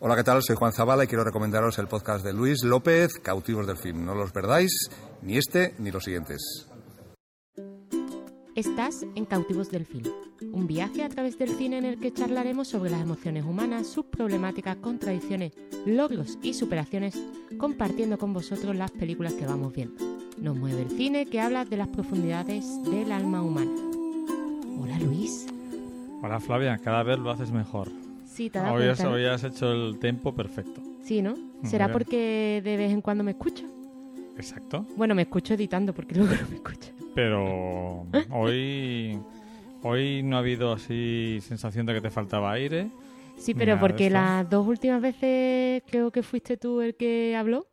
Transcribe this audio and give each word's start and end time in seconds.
Hola, 0.00 0.14
¿qué 0.14 0.22
tal? 0.22 0.40
Soy 0.44 0.54
Juan 0.54 0.72
Zabala 0.72 1.02
y 1.02 1.06
quiero 1.08 1.24
recomendaros 1.24 1.76
el 1.80 1.88
podcast 1.88 2.24
de 2.24 2.32
Luis 2.32 2.62
López, 2.62 3.14
Cautivos 3.20 3.66
del 3.66 3.76
Film. 3.76 4.04
No 4.04 4.14
los 4.14 4.30
perdáis, 4.30 4.70
ni 5.22 5.36
este 5.36 5.74
ni 5.78 5.90
los 5.90 6.04
siguientes. 6.04 6.70
Estás 8.54 9.04
en 9.16 9.24
Cautivos 9.24 9.72
del 9.72 9.86
Film, 9.86 10.06
un 10.52 10.68
viaje 10.68 11.02
a 11.02 11.08
través 11.08 11.36
del 11.36 11.48
cine 11.48 11.78
en 11.78 11.84
el 11.84 11.98
que 11.98 12.12
charlaremos 12.12 12.68
sobre 12.68 12.90
las 12.90 13.00
emociones 13.00 13.44
humanas, 13.44 13.88
sus 13.88 14.04
problemáticas, 14.04 14.76
contradicciones, 14.76 15.54
logros 15.84 16.38
y 16.44 16.54
superaciones, 16.54 17.20
compartiendo 17.58 18.18
con 18.18 18.32
vosotros 18.32 18.76
las 18.76 18.92
películas 18.92 19.32
que 19.32 19.46
vamos 19.46 19.72
viendo. 19.72 20.00
Nos 20.38 20.56
mueve 20.56 20.82
el 20.82 20.90
cine 20.90 21.26
que 21.26 21.40
habla 21.40 21.64
de 21.64 21.76
las 21.76 21.88
profundidades 21.88 22.64
del 22.84 23.10
alma 23.10 23.42
humana. 23.42 23.72
Hola 24.78 24.96
Luis. 25.00 25.48
Hola 26.22 26.38
Flavia, 26.38 26.78
cada 26.78 27.02
vez 27.02 27.18
lo 27.18 27.32
haces 27.32 27.50
mejor. 27.50 27.88
Sí, 28.38 28.50
te 28.50 28.60
Hoy 28.60 29.24
has, 29.24 29.42
hecho 29.42 29.72
el 29.72 29.98
tiempo 29.98 30.32
perfecto. 30.32 30.80
Sí, 31.02 31.22
¿no? 31.22 31.34
¿Será 31.64 31.86
bien. 31.86 31.92
porque 31.92 32.60
de 32.62 32.76
vez 32.76 32.92
en 32.92 33.00
cuando 33.00 33.24
me 33.24 33.32
escucho? 33.32 33.64
Exacto. 34.36 34.86
Bueno, 34.96 35.16
me 35.16 35.22
escucho 35.22 35.54
editando 35.54 35.92
porque 35.92 36.14
luego 36.18 36.32
no 36.40 36.48
me 36.48 36.54
escucho. 36.54 36.92
Pero 37.16 38.06
hoy, 38.30 39.18
hoy 39.82 40.22
no 40.22 40.36
ha 40.36 40.38
habido 40.38 40.72
así 40.72 41.40
sensación 41.42 41.84
de 41.84 41.94
que 41.94 42.00
te 42.00 42.10
faltaba 42.10 42.52
aire. 42.52 42.92
Sí, 43.38 43.54
pero 43.54 43.80
porque 43.80 44.08
las 44.08 44.48
dos 44.48 44.64
últimas 44.68 45.02
veces 45.02 45.82
creo 45.90 46.12
que 46.12 46.22
fuiste 46.22 46.56
tú 46.56 46.80
el 46.80 46.94
que 46.94 47.34
habló 47.34 47.66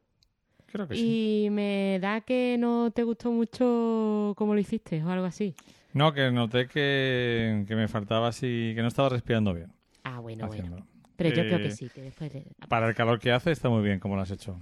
Creo 0.66 0.88
que 0.88 0.96
sí. 0.96 1.46
y 1.46 1.50
me 1.52 2.00
da 2.02 2.22
que 2.22 2.58
no 2.58 2.90
te 2.90 3.04
gustó 3.04 3.32
mucho 3.32 4.34
cómo 4.36 4.56
lo 4.56 4.60
hiciste 4.60 5.04
o 5.04 5.10
algo 5.12 5.26
así. 5.26 5.54
No, 5.94 6.12
que 6.12 6.32
noté 6.32 6.68
que, 6.68 7.66
que 7.68 7.76
me 7.76 7.88
faltaba 7.88 8.30
así, 8.30 8.74
que 8.76 8.82
no 8.82 8.88
estaba 8.88 9.10
respirando 9.10 9.54
bien 9.54 9.72
Ah, 10.06 10.20
bueno, 10.20 10.48
bueno. 10.48 10.62
haciéndolo. 10.64 10.88
Pero 11.18 11.30
yo 11.30 11.44
creo 11.44 11.58
que 11.60 11.68
Eh, 11.68 11.72
sí, 11.72 11.90
que 11.94 12.02
después... 12.02 12.34
le- 12.34 12.46
Para 12.70 12.88
el 12.88 12.96
calor 12.96 13.20
que 13.20 13.32
hace 13.32 13.52
está 13.52 13.70
muy 13.70 13.84
bien 13.84 14.00
como 14.00 14.16
lo 14.16 14.22
has 14.22 14.32
hecho. 14.32 14.58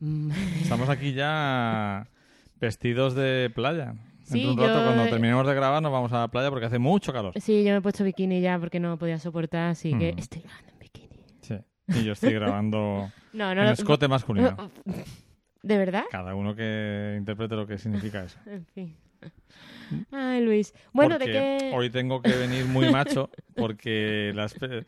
Mm, 0.00 0.30
Estamos 0.62 0.88
aquí 0.88 1.12
ya 1.12 2.06
vestidos 2.60 3.14
de 3.14 3.50
playa. 3.54 3.94
Sí, 4.24 4.44
un 4.46 4.56
rato, 4.56 4.78
yo- 4.78 4.84
cuando 4.84 5.08
terminemos 5.10 5.46
de 5.46 5.54
grabar, 5.54 5.82
nos 5.82 5.90
vamos 5.92 6.12
a 6.12 6.20
la 6.20 6.28
playa 6.28 6.50
porque 6.50 6.66
hace 6.66 6.78
mucho 6.78 7.12
calor. 7.12 7.32
Sí, 7.40 7.64
yo 7.64 7.72
me 7.72 7.78
he 7.78 7.80
puesto 7.80 8.04
bikini 8.04 8.40
ya 8.40 8.58
porque 8.58 8.78
no 8.80 8.96
podía 8.98 9.18
soportar, 9.18 9.70
así 9.70 9.92
que 9.98 10.12
Mm. 10.14 10.18
estoy 10.18 10.42
grabando 10.42 10.70
en 10.72 10.78
bikini. 10.78 11.16
Sí. 11.40 11.54
Y 11.88 12.04
yo 12.04 12.12
estoy 12.12 12.32
grabando 12.34 13.10
No, 13.32 13.54
no, 13.54 13.60
en 13.62 13.66
no. 13.66 13.72
escote 13.72 14.06
masculino. 14.08 14.56
¿De 15.62 15.76
verdad? 15.78 16.04
Cada 16.10 16.34
uno 16.34 16.54
que 16.54 17.16
interprete 17.18 17.54
lo 17.56 17.66
que 17.66 17.76
significa 17.78 18.22
eso. 18.24 18.38
En 18.46 18.64
fin. 18.66 18.96
Ay, 20.12 20.44
Luis. 20.44 20.74
Bueno, 20.92 21.16
porque 21.18 21.30
¿de 21.32 21.58
qué...? 21.58 21.72
hoy 21.74 21.90
tengo 21.90 22.22
que 22.22 22.30
venir 22.34 22.64
muy 22.66 22.90
macho 22.92 23.30
porque 23.56 24.32
las 24.34 24.54
pe- 24.54 24.86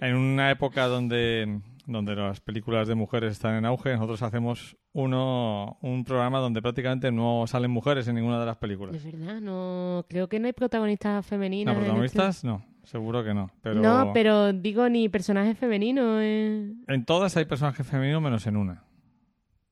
en 0.00 0.14
una 0.16 0.50
época 0.50 0.86
donde, 0.86 1.60
donde 1.86 2.14
las 2.16 2.40
películas 2.40 2.88
de 2.88 2.94
mujeres 2.94 3.32
están 3.32 3.54
en 3.56 3.64
auge, 3.64 3.92
nosotros 3.94 4.22
hacemos 4.22 4.76
uno 4.92 5.78
un 5.82 6.04
programa 6.04 6.38
donde 6.40 6.60
prácticamente 6.62 7.12
no 7.12 7.44
salen 7.46 7.70
mujeres 7.70 8.08
en 8.08 8.16
ninguna 8.16 8.40
de 8.40 8.46
las 8.46 8.56
películas. 8.56 8.92
De 9.02 9.10
verdad, 9.10 9.40
no... 9.40 10.04
Creo 10.08 10.28
que 10.28 10.40
no 10.40 10.46
hay 10.46 10.52
protagonistas 10.52 11.24
femeninas. 11.26 11.72
¿No, 11.74 11.80
en 11.80 11.84
protagonistas? 11.86 12.42
No, 12.44 12.64
seguro 12.82 13.22
que 13.22 13.32
no. 13.34 13.44
este- 13.46 13.58
Pero 13.62 13.80
No, 13.82 14.12
pero 14.12 14.52
digo 14.52 14.88
ni 14.88 15.08
personajes 15.08 15.56
femeninos. 15.56 16.18
eh. 16.22 16.72
en 16.88 17.04
todas 17.04 17.36
hay 17.36 17.44
personajes 17.44 17.86
femeninos 17.86 18.20
menos 18.20 18.46
en 18.46 18.56
una. 18.56 18.82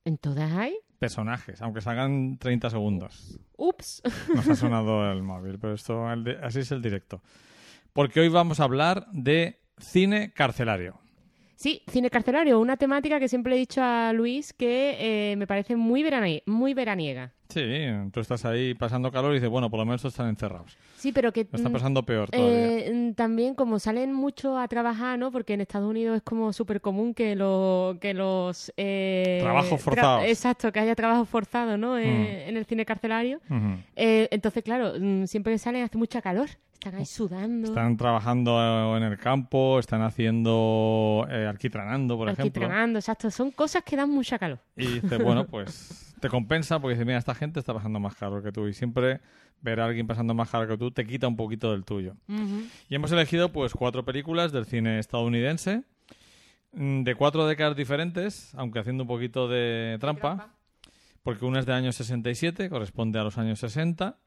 ¿En 0.04 0.16
todas 0.18 0.50
hay? 0.52 0.74
Personajes, 0.98 1.62
aunque 1.62 1.80
salgan 1.80 2.38
30 2.38 2.70
segundos. 2.70 3.38
Ups. 3.56 4.02
Nos 4.34 4.48
ha 4.48 4.54
sonado 4.56 5.10
el 5.12 5.22
móvil, 5.22 5.58
pero 5.58 5.74
esto 5.74 6.10
el 6.12 6.24
de- 6.24 6.38
así 6.42 6.60
es 6.60 6.72
el 6.72 6.82
directo. 6.82 7.22
Porque 7.92 8.20
hoy 8.20 8.28
vamos 8.28 8.60
a 8.60 8.64
hablar 8.64 9.06
de 9.12 9.60
cine 9.78 10.32
carcelario. 10.32 10.98
Sí, 11.54 11.82
cine 11.90 12.10
carcelario, 12.10 12.60
una 12.60 12.76
temática 12.76 13.18
que 13.18 13.28
siempre 13.28 13.54
he 13.54 13.58
dicho 13.58 13.82
a 13.82 14.12
Luis 14.12 14.52
que 14.52 15.32
eh, 15.32 15.36
me 15.36 15.46
parece 15.46 15.74
muy, 15.76 16.04
muy 16.46 16.74
veraniega. 16.74 17.32
Sí, 17.48 17.62
tú 18.12 18.20
estás 18.20 18.44
ahí 18.44 18.74
pasando 18.74 19.10
calor 19.10 19.30
y 19.32 19.34
dices, 19.36 19.48
bueno, 19.48 19.70
por 19.70 19.78
lo 19.80 19.86
menos 19.86 20.04
están 20.04 20.28
encerrados. 20.28 20.76
Sí, 20.98 21.12
pero 21.12 21.32
que 21.32 21.46
Lo 21.50 21.56
está 21.56 21.68
mm, 21.68 21.72
pasando 21.72 22.02
peor 22.02 22.28
todavía. 22.30 22.78
eh, 22.78 22.92
mm, 22.92 23.14
también 23.14 23.54
como 23.54 23.78
salen 23.78 24.12
mucho 24.12 24.58
a 24.58 24.68
trabajar, 24.68 25.18
¿no? 25.18 25.32
Porque 25.32 25.54
en 25.54 25.62
Estados 25.62 25.88
Unidos 25.88 26.16
es 26.16 26.22
como 26.22 26.52
súper 26.52 26.80
común 26.82 27.14
que, 27.14 27.34
lo, 27.36 27.96
que 28.00 28.12
los... 28.12 28.70
eh, 28.76 29.38
Trabajos 29.40 29.72
tra- 29.80 29.82
forzados. 29.82 30.24
exacto, 30.26 30.70
que 30.72 30.80
haya 30.80 30.94
trabajos 30.94 31.28
forzados, 31.28 31.78
¿no? 31.78 31.96
Eh, 31.98 32.04
Mm. 32.08 32.48
En 32.50 32.56
el 32.56 32.64
cine 32.66 32.84
carcelario. 32.84 33.40
Eh, 33.96 34.28
entonces, 34.30 34.62
claro, 34.62 34.92
mm, 34.98 35.24
siempre 35.26 35.52
que 35.52 35.58
salen 35.58 35.82
hace 35.84 35.96
mucha 35.98 36.20
calor. 36.20 36.48
Están 36.74 36.94
ahí 36.94 37.06
sudando, 37.06 37.68
Están 37.68 37.96
trabajando 37.96 38.96
en 38.96 39.02
el 39.02 39.18
campo, 39.18 39.78
están 39.80 40.00
haciendo 40.02 41.26
eh, 41.30 41.46
alquitranando, 41.46 42.16
por 42.16 42.28
ejemplo. 42.28 42.44
alquitranando, 42.62 42.98
exacto. 43.00 43.30
Son 43.30 43.50
cosas 43.50 43.82
que 43.82 43.96
dan 43.96 44.10
mucha 44.10 44.38
calor. 44.38 44.58
Y 44.76 44.86
dices, 45.00 45.22
bueno, 45.22 45.44
pues 45.50 46.14
te 46.20 46.28
compensa 46.28 46.80
porque 46.80 46.94
dices, 46.94 47.06
mira, 47.06 47.18
esta 47.18 47.34
gente 47.34 47.60
está 47.60 47.74
pasando 47.74 48.00
más 48.00 48.14
calor 48.16 48.42
que 48.42 48.52
tú. 48.52 48.66
Y 48.68 48.74
siempre 48.74 49.20
ver 49.60 49.80
a 49.80 49.86
alguien 49.86 50.06
pasando 50.06 50.34
más 50.34 50.50
calor 50.50 50.68
que 50.68 50.78
tú 50.78 50.90
te 50.90 51.06
quita 51.06 51.28
un 51.28 51.36
poquito 51.36 51.72
del 51.72 51.84
tuyo. 51.84 52.16
Y 52.88 52.94
hemos 52.94 53.12
elegido 53.12 53.50
pues 53.50 53.72
cuatro 53.74 54.04
películas 54.04 54.52
del 54.52 54.66
cine 54.66 54.98
estadounidense, 54.98 55.84
mm, 56.72 57.02
de 57.02 57.14
cuatro 57.14 57.46
décadas 57.46 57.76
diferentes, 57.76 58.54
aunque 58.54 58.78
haciendo 58.78 59.04
un 59.04 59.08
poquito 59.08 59.48
de 59.48 59.96
trampa, 60.00 60.54
porque 61.22 61.44
una 61.44 61.60
es 61.60 61.66
de 61.66 61.72
años 61.72 61.96
67, 61.96 62.70
corresponde 62.70 63.18
a 63.18 63.24
los 63.24 63.38
años 63.38 63.58
60, 63.58 64.18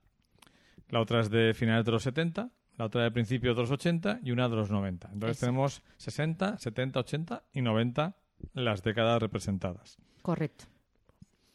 la 0.90 1.00
otra 1.00 1.22
es 1.22 1.30
de 1.30 1.54
finales 1.54 1.86
de 1.86 1.92
los 1.92 2.04
70, 2.04 2.52
la 2.78 2.86
otra 2.86 3.04
de 3.04 3.12
principios 3.12 3.56
de 3.56 3.62
los 3.62 3.72
80 3.72 4.20
y 4.24 4.32
una 4.32 4.50
de 4.50 4.56
los 4.56 4.70
90. 4.72 5.10
Entonces 5.14 5.38
Eso. 5.38 5.46
tenemos 5.46 5.82
60, 5.98 6.58
70, 6.58 7.00
80 7.00 7.44
y 7.54 7.62
90 7.62 8.16
las 8.54 8.84
décadas 8.84 9.22
representadas. 9.22 9.98
Correcto. 10.22 10.66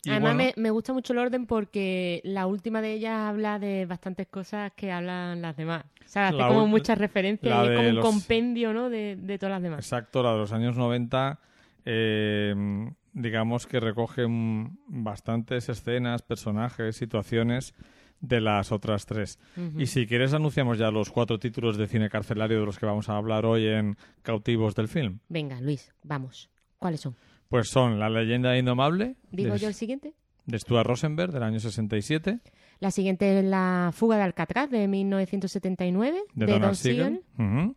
Y 0.05 0.11
Además, 0.11 0.35
bueno, 0.37 0.53
me, 0.57 0.63
me 0.63 0.71
gusta 0.71 0.93
mucho 0.93 1.13
el 1.13 1.19
orden 1.19 1.47
porque 1.47 2.21
la 2.25 2.47
última 2.47 2.81
de 2.81 2.93
ellas 2.93 3.15
habla 3.29 3.59
de 3.59 3.87
bastantes 3.87 4.29
cosas 4.29 4.73
que 4.77 4.93
hablan 4.93 5.43
las 5.43 5.57
demás. 5.57 5.85
O 6.05 6.09
sea, 6.09 6.29
hace 6.29 6.37
como 6.39 6.67
muchas 6.69 6.97
referencias 6.99 7.65
y 7.65 7.69
es 7.69 7.77
como 7.77 7.89
un 7.89 7.95
los- 7.97 8.05
compendio, 8.05 8.73
¿no? 8.73 8.89
De, 8.89 9.17
de 9.17 9.39
todas 9.39 9.53
las 9.55 9.63
demás. 9.63 9.79
Exacto, 9.81 10.23
la 10.23 10.33
de 10.33 10.39
los 10.39 10.53
años 10.53 10.77
90, 10.77 11.41
eh, 11.85 12.55
digamos 13.13 13.67
que 13.67 13.81
recoge 13.81 14.27
bastantes 14.89 15.69
escenas, 15.69 16.23
personajes, 16.23 16.97
situaciones 16.97 17.75
de 18.21 18.41
las 18.41 18.73
otras 18.73 19.07
tres. 19.07 19.39
Y 19.77 19.87
si 19.87 20.07
quieres 20.07 20.33
anunciamos 20.33 20.79
ya 20.79 20.91
los 20.91 21.11
cuatro 21.11 21.39
títulos 21.39 21.77
de 21.77 21.87
cine 21.87 22.09
carcelario 22.09 22.61
de 22.61 22.67
los 22.67 22.79
que 22.79 22.87
vamos 22.87 23.09
a 23.09 23.17
hablar 23.17 23.45
hoy 23.45 23.67
en 23.67 23.97
Cautivos 24.23 24.75
del 24.75 24.89
Film. 24.89 25.19
Venga, 25.29 25.61
Luis, 25.61 25.93
vamos. 26.03 26.49
¿Cuáles 26.79 27.01
son? 27.01 27.15
Pues 27.49 27.69
son 27.69 27.99
La 27.99 28.09
leyenda 28.11 28.57
indomable 28.57 29.17
¿Digo 29.31 29.55
de, 29.55 29.59
yo 29.61 29.69
el 29.69 29.75
siguiente? 29.75 30.15
de 30.47 30.59
Stuart 30.59 30.87
Rosenberg 30.87 31.33
del 31.33 31.43
año 31.43 31.59
67, 31.59 32.39
La 32.81 32.91
siguiente 32.91 33.39
es 33.39 33.45
La 33.45 33.91
fuga 33.93 34.17
de 34.17 34.23
Alcatraz 34.23 34.71
de 34.71 34.87
1979 34.89 36.23
de, 36.35 36.47
de, 36.47 36.53
Donald 36.53 36.71
Don 36.71 36.77
Siegel. 36.77 37.23
Siegel. 37.37 37.63
Ujú. 37.65 37.77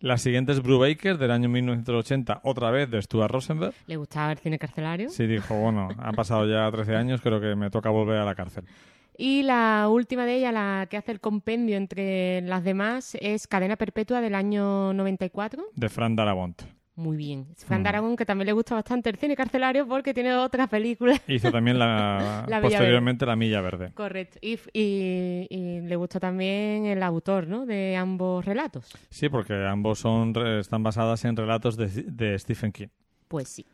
La 0.00 0.18
siguiente 0.18 0.50
es 0.50 0.60
Brubaker 0.60 1.16
del 1.16 1.30
año 1.30 1.48
1980, 1.48 2.40
otra 2.42 2.72
vez 2.72 2.90
de 2.90 3.00
Stuart 3.00 3.30
Rosenberg. 3.30 3.72
¿Le 3.86 3.96
gustaba 3.96 4.32
el 4.32 4.38
cine 4.38 4.58
carcelario? 4.58 5.08
Sí, 5.10 5.28
dijo, 5.28 5.54
bueno, 5.54 5.90
han 5.96 6.12
pasado 6.16 6.44
ya 6.48 6.68
13 6.68 6.96
años, 6.96 7.20
creo 7.20 7.40
que 7.40 7.54
me 7.54 7.70
toca 7.70 7.88
volver 7.90 8.18
a 8.18 8.24
la 8.24 8.34
cárcel. 8.34 8.64
Y 9.16 9.42
la 9.44 9.86
última 9.88 10.26
de 10.26 10.38
ellas, 10.38 10.52
la 10.52 10.88
que 10.90 10.96
hace 10.96 11.12
el 11.12 11.20
compendio 11.20 11.76
entre 11.76 12.40
las 12.42 12.64
demás, 12.64 13.16
es 13.20 13.46
Cadena 13.46 13.76
Perpetua 13.76 14.20
del 14.20 14.34
año 14.34 14.92
94. 14.94 15.66
De 15.76 15.88
Fran 15.88 16.16
Darabont. 16.16 16.62
Muy 16.94 17.16
bien. 17.16 17.46
Fran 17.56 17.80
Mm. 17.80 17.84
Darabont, 17.84 18.18
que 18.18 18.26
también 18.26 18.46
le 18.46 18.52
gusta 18.52 18.74
bastante 18.74 19.08
el 19.08 19.16
cine 19.16 19.34
carcelario 19.34 19.88
porque 19.88 20.12
tiene 20.12 20.34
otras 20.34 20.68
películas. 20.68 21.20
Hizo 21.26 21.50
también 21.50 21.78
la, 21.78 22.44
posteriormente 22.62 23.24
La 23.24 23.34
Milla 23.34 23.62
Verde. 23.62 23.92
Correcto. 23.94 24.38
Y, 24.42 24.58
y- 24.74 25.46
y 25.48 25.80
le 25.80 25.96
gusta 25.96 26.20
también 26.20 26.84
el 26.84 27.02
autor, 27.02 27.46
¿no? 27.46 27.64
De 27.64 27.96
ambos 27.96 28.44
relatos. 28.44 28.92
Sí, 29.08 29.30
porque 29.30 29.54
ambos 29.54 30.00
son 30.00 30.34
están 30.58 30.82
basadas 30.82 31.24
en 31.24 31.34
relatos 31.36 31.76
de, 31.78 31.86
de 31.88 32.38
Stephen 32.38 32.72
King. 32.72 32.88
Pues 33.28 33.48
sí. 33.48 33.64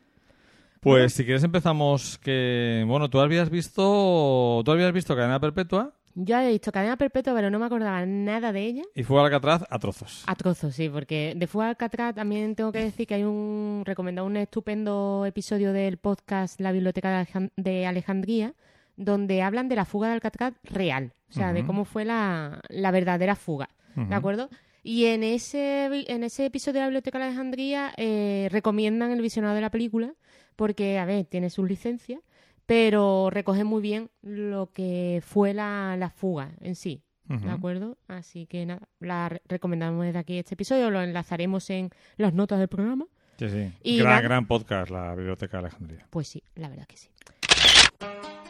Pues 0.80 1.12
si 1.12 1.24
quieres 1.24 1.42
empezamos 1.42 2.18
que... 2.18 2.84
Bueno, 2.86 3.10
tú 3.10 3.18
habías 3.18 3.50
visto... 3.50 4.62
Tú 4.64 4.70
habías 4.70 4.92
visto 4.92 5.16
Cadena 5.16 5.40
Perpetua 5.40 5.92
Yo 6.20 6.36
había 6.36 6.48
visto 6.48 6.72
Cadena 6.72 6.96
Perpetua, 6.96 7.32
pero 7.34 7.48
no 7.48 7.60
me 7.60 7.66
acordaba 7.66 8.04
nada 8.04 8.50
de 8.52 8.62
ella. 8.64 8.82
y 8.94 9.04
fue 9.04 9.20
a 9.20 9.24
Alcatraz 9.24 9.64
a 9.70 9.78
trozos. 9.78 10.24
A 10.26 10.34
trozos, 10.34 10.74
sí, 10.74 10.88
porque 10.88 11.34
de 11.36 11.46
Fuga 11.46 11.66
de 11.66 11.70
Alcatraz 11.70 12.14
también 12.16 12.56
tengo 12.56 12.72
que 12.72 12.80
decir 12.82 13.06
que 13.06 13.14
hay 13.14 13.22
un 13.22 13.82
recomendado 13.86 14.26
un 14.26 14.36
estupendo 14.36 15.24
episodio 15.26 15.72
del 15.72 15.96
podcast 15.98 16.60
La 16.60 16.72
Biblioteca 16.72 17.08
de, 17.10 17.16
Alejan- 17.24 17.52
de 17.56 17.86
Alejandría, 17.86 18.54
donde 18.96 19.42
hablan 19.42 19.68
de 19.68 19.76
la 19.76 19.84
fuga 19.84 20.08
de 20.08 20.14
Alcatraz 20.14 20.54
real, 20.64 21.12
o 21.30 21.32
sea, 21.32 21.52
de 21.52 21.64
cómo 21.64 21.84
fue 21.84 22.04
la, 22.04 22.60
la 22.68 22.90
verdadera 22.90 23.36
fuga. 23.36 23.68
¿de 23.94 24.14
acuerdo? 24.14 24.48
Y 24.82 25.04
en 25.06 25.22
ese, 25.24 25.84
en 26.12 26.24
ese 26.24 26.46
episodio 26.46 26.74
de 26.74 26.80
la 26.80 26.86
Biblioteca 26.86 27.18
de 27.18 27.24
Alejandría 27.26 27.92
eh, 27.96 28.48
recomiendan 28.50 29.10
el 29.12 29.20
visionado 29.20 29.54
de 29.54 29.60
la 29.60 29.70
película, 29.70 30.14
porque, 30.56 30.98
a 30.98 31.04
ver, 31.04 31.26
tiene 31.26 31.50
sus 31.50 31.68
licencias, 31.68 32.20
pero 32.68 33.30
recoge 33.30 33.64
muy 33.64 33.80
bien 33.80 34.10
lo 34.20 34.70
que 34.72 35.22
fue 35.24 35.54
la, 35.54 35.96
la 35.96 36.10
fuga 36.10 36.50
en 36.60 36.74
sí. 36.74 37.02
¿De 37.24 37.50
acuerdo? 37.50 37.96
Así 38.08 38.46
que 38.46 38.64
nada, 38.66 38.88
la 39.00 39.28
re- 39.30 39.42
recomendamos 39.48 40.04
desde 40.04 40.18
aquí 40.18 40.38
este 40.38 40.54
episodio, 40.54 40.90
lo 40.90 41.00
enlazaremos 41.02 41.68
en 41.70 41.90
las 42.18 42.32
notas 42.34 42.58
del 42.58 42.68
programa. 42.68 43.06
Sí, 43.38 43.48
sí. 43.48 43.72
Y 43.82 43.98
gran, 44.00 44.22
gran 44.22 44.46
podcast, 44.46 44.90
la 44.90 45.14
Biblioteca 45.14 45.58
de 45.58 45.66
Alejandría. 45.66 46.06
Pues 46.10 46.28
sí, 46.28 46.42
la 46.56 46.68
verdad 46.68 46.86
que 46.86 46.96
sí. 46.98 47.08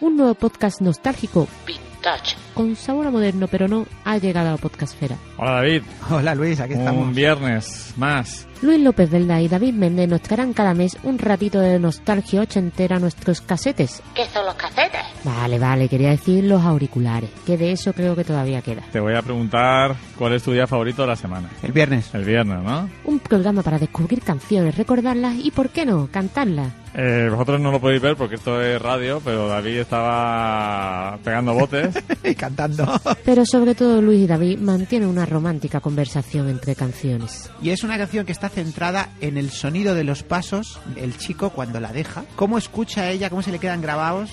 Un 0.01 0.17
nuevo 0.17 0.35
podcast 0.35 0.81
nostálgico, 0.81 1.47
vintage, 1.67 2.37
con 2.55 2.75
sabor 2.75 3.07
a 3.07 3.11
moderno, 3.13 3.47
pero 3.49 3.69
no, 3.69 3.87
ha 4.05 4.19
llegado 4.19 4.49
a 4.49 4.53
la 4.53 4.57
podcastfera. 4.59 5.17
Hola 5.39 5.53
David, 5.53 5.83
Hola 6.11 6.35
Luis, 6.35 6.59
aquí 6.61 6.75
un 6.75 6.81
estamos. 6.81 7.15
viernes 7.15 7.95
más. 7.97 8.48
Luis 8.61 8.81
López 8.81 9.09
Velda 9.09 9.41
y 9.41 9.47
David 9.47 9.75
Méndez 9.75 10.09
nos 10.09 10.21
traerán 10.21 10.53
cada 10.53 10.75
mes 10.75 10.97
un 11.05 11.19
ratito 11.19 11.61
de 11.61 11.79
nostalgia 11.79 12.41
ochentera 12.41 12.97
a 12.97 12.99
nuestros 12.99 13.41
casetes. 13.41 14.03
¿Qué 14.15 14.25
son 14.27 14.45
los 14.47 14.55
casetes? 14.57 15.01
Vale, 15.23 15.61
vale, 15.61 15.89
quería 15.89 16.11
decir 16.11 16.43
los 16.43 16.63
auriculares, 16.63 17.31
que 17.47 17.57
de 17.57 17.71
eso 17.71 17.93
creo 17.93 18.17
que 18.17 18.25
todavía 18.25 18.61
queda. 18.61 18.83
Te 18.91 18.99
voy 18.99 19.15
a 19.15 19.23
preguntar 19.23 19.95
cuál 20.17 20.35
es 20.35 20.43
tu 20.43 20.53
día 20.53 20.67
favorito 20.67 21.03
de 21.03 21.09
la 21.09 21.17
semana. 21.17 21.49
El 21.63 21.71
viernes. 21.73 22.13
El 22.15 22.25
viernes, 22.25 22.61
¿no? 22.63 22.89
Un 23.05 23.21
programa 23.21 23.63
para 23.63 23.79
descubrir 23.79 24.23
canciones, 24.23 24.77
recordarlas 24.77 25.37
y, 25.37 25.53
¿por 25.53 25.69
qué 25.69 25.87
no?, 25.87 26.09
cantarlas. 26.11 26.73
Eh, 26.95 27.29
vosotros 27.31 27.61
no 27.61 27.71
lo 27.71 27.81
podéis 27.81 28.03
ver 28.03 28.17
porque 28.17 28.37
esto 28.37 28.61
es 28.61 28.81
radio, 28.81 29.21
pero 29.25 29.47
David 29.47 29.79
estaba 29.79 31.19
pegando 31.23 31.55
botes. 31.55 31.95
y 32.25 32.35
cantando. 32.35 33.01
Pero 33.25 33.45
sobre 33.47 33.75
todo 33.75 34.01
Luis 34.01 34.23
y 34.23 34.27
David 34.27 34.59
mantienen 34.59 35.09
una 35.09 35.27
romántica 35.27 35.81
conversación 35.81 36.49
entre 36.49 36.75
canciones. 36.75 37.51
Y 37.63 37.71
es 37.71 37.85
una 37.85 37.99
canción 37.99 38.27
que 38.27 38.33
está 38.33 38.48
centrada 38.49 39.11
en 39.21 39.37
el 39.37 39.51
sonido 39.51 39.95
de 39.95 40.05
los 40.05 40.23
pasos 40.23 40.81
del 40.95 41.17
chico 41.17 41.51
cuando 41.51 41.81
la 41.81 41.93
deja. 41.93 42.25
Cómo 42.37 42.59
escucha 42.59 43.11
ella, 43.11 43.31
cómo 43.31 43.43
se 43.43 43.53
le 43.53 43.59
quedan 43.59 43.81
grabados 43.81 44.31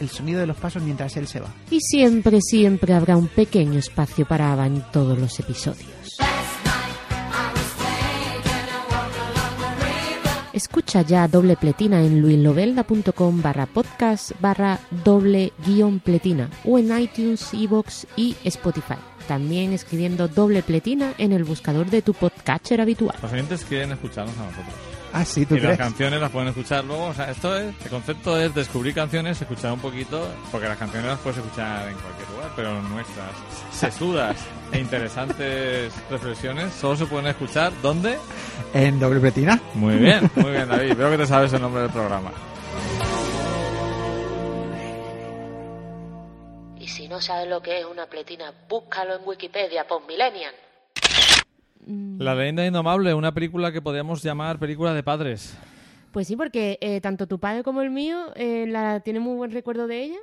el 0.00 0.08
sonido 0.08 0.40
de 0.40 0.46
los 0.46 0.56
pasos 0.56 0.82
mientras 0.82 1.16
él 1.16 1.26
se 1.26 1.40
va. 1.40 1.48
Y 1.70 1.80
siempre, 1.80 2.40
siempre 2.40 2.94
habrá 2.94 3.16
un 3.16 3.28
pequeño 3.28 3.78
espacio 3.78 4.26
para 4.26 4.52
Ava 4.52 4.66
en 4.66 4.82
todos 4.92 5.18
los 5.18 5.38
episodios. 5.40 6.16
Escucha 10.56 11.02
ya 11.02 11.28
doble 11.28 11.54
pletina 11.56 12.00
en 12.00 12.22
luislovelda.com 12.22 13.42
barra 13.42 13.66
podcast 13.66 14.32
barra 14.40 14.80
doble 15.04 15.52
guion 15.66 16.00
pletina 16.00 16.48
o 16.64 16.78
en 16.78 16.98
iTunes, 16.98 17.52
Evox 17.52 18.06
y 18.16 18.34
Spotify. 18.42 19.15
También 19.26 19.72
escribiendo 19.72 20.28
doble 20.28 20.62
pletina 20.62 21.12
en 21.18 21.32
el 21.32 21.44
buscador 21.44 21.86
de 21.86 22.02
tu 22.02 22.14
podcatcher 22.14 22.80
habitual. 22.80 23.16
Los 23.22 23.32
oyentes 23.32 23.64
quieren 23.64 23.92
escucharnos 23.92 24.36
a 24.38 24.44
nosotros. 24.44 24.74
Ah, 25.12 25.24
sí, 25.24 25.46
¿tú 25.46 25.54
y 25.54 25.58
las 25.60 25.64
crees? 25.66 25.78
canciones 25.78 26.20
las 26.20 26.30
pueden 26.30 26.48
escuchar 26.48 26.84
luego. 26.84 27.06
O 27.06 27.14
sea, 27.14 27.30
esto 27.30 27.56
es, 27.56 27.74
el 27.84 27.90
concepto 27.90 28.38
es 28.38 28.54
descubrir 28.54 28.92
canciones, 28.94 29.40
escuchar 29.40 29.72
un 29.72 29.78
poquito, 29.80 30.28
porque 30.52 30.68
las 30.68 30.76
canciones 30.76 31.08
las 31.08 31.18
puedes 31.20 31.38
escuchar 31.38 31.88
en 31.88 31.94
cualquier 31.94 32.28
lugar, 32.30 32.50
pero 32.54 32.82
nuestras 32.82 33.30
sesudas 33.72 34.36
e 34.72 34.78
interesantes 34.80 35.92
reflexiones 36.10 36.72
solo 36.74 36.96
se 36.96 37.06
pueden 37.06 37.28
escuchar 37.28 37.72
¿dónde? 37.82 38.18
En 38.74 38.98
doble 39.00 39.20
pretina. 39.20 39.58
Muy 39.74 39.94
bien, 39.96 40.30
muy 40.36 40.50
bien, 40.50 40.68
David. 40.68 40.94
Veo 40.94 41.10
que 41.10 41.18
te 41.18 41.26
sabes 41.26 41.52
el 41.52 41.62
nombre 41.62 41.82
del 41.82 41.90
programa. 41.90 42.30
Y 46.86 46.88
si 46.88 47.08
no 47.08 47.20
sabes 47.20 47.48
lo 47.48 47.60
que 47.60 47.80
es 47.80 47.84
una 47.84 48.06
pletina, 48.06 48.52
búscalo 48.68 49.16
en 49.16 49.22
Wikipedia, 49.26 49.88
por 49.88 50.06
Millennial. 50.06 50.54
La 52.16 52.32
leyenda 52.32 52.64
indomable, 52.64 53.12
una 53.12 53.34
película 53.34 53.72
que 53.72 53.82
podríamos 53.82 54.22
llamar 54.22 54.60
película 54.60 54.94
de 54.94 55.02
padres. 55.02 55.58
Pues 56.12 56.28
sí, 56.28 56.36
porque 56.36 56.78
eh, 56.80 57.00
tanto 57.00 57.26
tu 57.26 57.40
padre 57.40 57.64
como 57.64 57.82
el 57.82 57.90
mío 57.90 58.26
eh, 58.36 58.66
la 58.68 59.00
tiene 59.00 59.18
muy 59.18 59.34
buen 59.34 59.50
recuerdo 59.50 59.88
de 59.88 60.04
ella. 60.04 60.18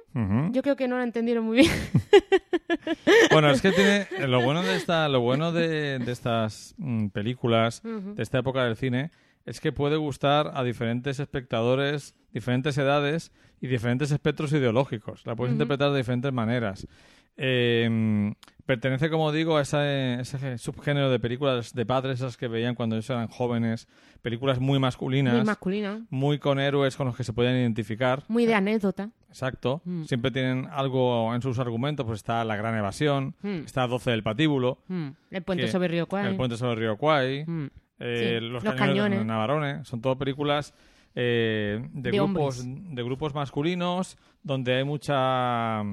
Yo 0.51 0.61
creo 0.61 0.77
que 0.77 0.87
no 0.87 0.97
la 0.97 1.03
entendieron 1.03 1.43
muy 1.43 1.57
bien. 1.57 1.71
Bueno, 3.31 3.49
es 3.49 3.61
que 3.61 3.71
tiene 3.73 4.07
lo 4.25 4.41
bueno 4.41 4.63
de 4.63 4.77
esta, 4.77 5.09
lo 5.09 5.19
bueno 5.19 5.51
de, 5.51 5.99
de 5.99 6.11
estas 6.13 6.75
mm, 6.77 7.07
películas 7.07 7.81
de 7.83 8.23
esta 8.23 8.39
época 8.39 8.63
del 8.63 8.77
cine 8.77 9.11
es 9.45 9.59
que 9.59 9.71
puede 9.71 9.97
gustar 9.97 10.51
a 10.53 10.63
diferentes 10.63 11.19
espectadores, 11.19 12.15
diferentes 12.31 12.77
edades 12.77 13.31
y 13.61 13.67
diferentes 13.67 14.11
espectros 14.11 14.51
ideológicos. 14.53 15.25
La 15.25 15.35
puedes 15.35 15.53
interpretar 15.53 15.91
de 15.91 15.97
diferentes 15.97 16.31
maneras. 16.33 16.87
Eh, 17.35 18.33
pertenece, 18.65 19.09
como 19.09 19.31
digo, 19.31 19.57
a 19.57 19.61
ese, 19.61 20.19
ese 20.21 20.57
subgénero 20.57 21.09
de 21.09 21.19
películas 21.19 21.73
de 21.73 21.85
padres, 21.85 22.19
esas 22.19 22.37
que 22.37 22.47
veían 22.47 22.75
cuando 22.75 22.95
ellos 22.95 23.09
eran 23.09 23.27
jóvenes, 23.27 23.87
películas 24.21 24.59
muy 24.59 24.79
masculinas, 24.79 25.33
Muy 25.33 25.43
masculina, 25.43 26.05
muy 26.09 26.39
con 26.39 26.59
héroes 26.59 26.95
con 26.95 27.07
los 27.07 27.15
que 27.17 27.23
se 27.23 27.33
podían 27.33 27.55
identificar. 27.55 28.23
muy 28.27 28.45
de 28.45 28.53
anécdota. 28.53 29.09
Exacto. 29.29 29.81
Mm. 29.83 30.03
Siempre 30.03 30.29
tienen 30.31 30.67
algo 30.71 31.33
en 31.33 31.41
sus 31.41 31.57
argumentos, 31.59 32.05
pues 32.05 32.17
está 32.17 32.45
La 32.45 32.55
Gran 32.55 32.77
Evasión, 32.77 33.35
Mm. 33.41 33.65
está 33.65 33.87
12 33.87 34.11
del 34.11 34.21
Patíbulo, 34.23 34.77
Mm, 34.87 35.07
El 35.31 35.43
puente 35.43 35.65
que- 35.65 35.71
sobre 35.71 35.87
Río 35.87 36.05
Kwai. 36.07 36.27
El 36.27 36.35
Puente 36.37 36.55
sobre 36.55 36.73
el 36.73 36.79
Río 36.79 36.97
Kwai, 36.97 37.43
Mm, 37.45 37.67
eh, 37.99 38.37
Sí, 38.39 38.45
Los, 38.45 38.63
Los 38.63 38.73
Cañones, 38.75 38.79
Cañones. 38.89 39.19
de 39.19 39.25
Navarone. 39.25 39.85
Son 39.85 40.01
todo 40.01 40.17
películas 40.17 40.73
eh, 41.15 41.79
de, 41.93 42.11
De 42.11 42.17
grupos, 42.17 42.59
hombres. 42.61 42.95
de 42.95 43.03
grupos 43.03 43.33
masculinos 43.35 44.17
donde 44.43 44.75
hay 44.75 44.83
mucha... 44.83 45.83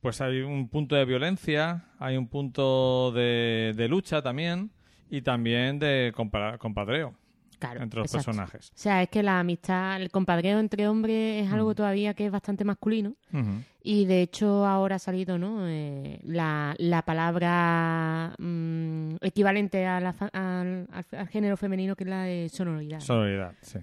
Pues 0.00 0.20
hay 0.20 0.40
un 0.42 0.68
punto 0.68 0.94
de 0.94 1.04
violencia, 1.04 1.86
hay 1.98 2.16
un 2.16 2.28
punto 2.28 3.10
de, 3.12 3.72
de 3.76 3.88
lucha 3.88 4.22
también 4.22 4.70
y 5.10 5.22
también 5.22 5.78
de 5.80 6.12
compa- 6.14 6.58
compadreo 6.58 7.14
Claro, 7.58 7.82
entre 7.82 8.00
los 8.00 8.06
exacto. 8.06 8.26
personajes. 8.26 8.68
O 8.68 8.78
sea, 8.78 9.02
es 9.02 9.08
que 9.08 9.22
la 9.22 9.40
amistad, 9.40 10.00
el 10.00 10.10
compadreo 10.10 10.58
entre 10.58 10.86
hombres 10.88 11.44
es 11.46 11.52
algo 11.52 11.74
todavía 11.74 12.12
que 12.14 12.26
es 12.26 12.30
bastante 12.32 12.64
masculino. 12.64 13.14
Y 13.82 14.04
de 14.04 14.20
hecho 14.22 14.66
ahora 14.66 14.96
ha 14.96 14.98
salido 14.98 15.38
¿no? 15.38 15.66
Eh, 15.68 16.20
la, 16.24 16.74
la 16.78 17.02
palabra 17.02 18.34
mm, 18.38 19.16
equivalente 19.20 19.86
a 19.86 20.00
la 20.00 20.12
fa- 20.12 20.30
al, 20.32 20.86
al- 20.92 21.18
al 21.18 21.28
género 21.28 21.56
femenino 21.56 21.94
que 21.96 22.04
es 22.04 22.10
la 22.10 22.22
de 22.24 22.48
sonoridad. 22.48 23.00
Sororidad, 23.00 23.54
sí. 23.62 23.78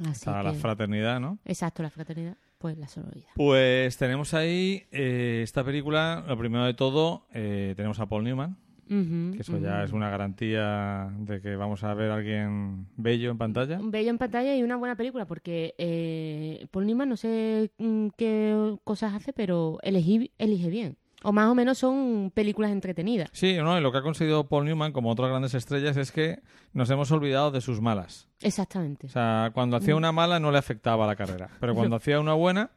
Así 0.00 0.10
Está 0.12 0.42
la 0.42 0.52
fraternidad, 0.54 1.18
¿no? 1.20 1.38
Exacto, 1.44 1.82
la 1.82 1.90
fraternidad. 1.90 2.36
Pues 2.58 2.76
la 2.78 2.88
sonoridad. 2.88 3.28
Pues 3.34 3.96
tenemos 3.96 4.34
ahí 4.34 4.84
eh, 4.90 5.40
esta 5.44 5.62
película, 5.62 6.24
lo 6.26 6.36
primero 6.38 6.64
de 6.64 6.74
todo, 6.74 7.26
eh, 7.32 7.74
tenemos 7.76 8.00
a 8.00 8.06
Paul 8.06 8.24
Newman, 8.24 8.56
Que 8.88 9.42
eso 9.42 9.58
ya 9.58 9.84
es 9.84 9.92
una 9.92 10.08
garantía 10.10 11.10
de 11.18 11.40
que 11.40 11.56
vamos 11.56 11.84
a 11.84 11.92
ver 11.94 12.10
a 12.10 12.14
alguien 12.14 12.86
bello 12.96 13.30
en 13.30 13.38
pantalla. 13.38 13.78
Un 13.78 13.90
bello 13.90 14.10
en 14.10 14.18
pantalla 14.18 14.56
y 14.56 14.62
una 14.62 14.76
buena 14.76 14.96
película 14.96 15.26
porque 15.26 15.74
eh, 15.78 16.66
Paul 16.70 16.86
Newman 16.86 17.08
no 17.08 17.16
sé 17.16 17.70
mm, 17.78 18.08
qué 18.16 18.76
cosas 18.84 19.14
hace, 19.14 19.32
pero 19.32 19.78
elegí, 19.82 20.32
elige 20.38 20.70
bien. 20.70 20.96
O 21.24 21.32
más 21.32 21.48
o 21.48 21.54
menos 21.54 21.78
son 21.78 22.30
películas 22.32 22.70
entretenidas. 22.70 23.28
Sí, 23.32 23.56
¿no? 23.56 23.76
y 23.76 23.80
lo 23.80 23.90
que 23.90 23.98
ha 23.98 24.02
conseguido 24.02 24.48
Paul 24.48 24.64
Newman, 24.66 24.92
como 24.92 25.10
otras 25.10 25.28
grandes 25.30 25.52
estrellas, 25.54 25.96
es 25.96 26.12
que 26.12 26.40
nos 26.72 26.88
hemos 26.90 27.10
olvidado 27.10 27.50
de 27.50 27.60
sus 27.60 27.80
malas. 27.80 28.28
Exactamente. 28.40 29.08
O 29.08 29.10
sea, 29.10 29.50
cuando 29.52 29.76
hacía 29.76 29.96
una 29.96 30.12
mala 30.12 30.38
no 30.38 30.52
le 30.52 30.58
afectaba 30.58 31.06
la 31.08 31.16
carrera, 31.16 31.50
pero 31.60 31.74
cuando 31.74 31.96
hacía 31.96 32.20
una 32.20 32.34
buena 32.34 32.70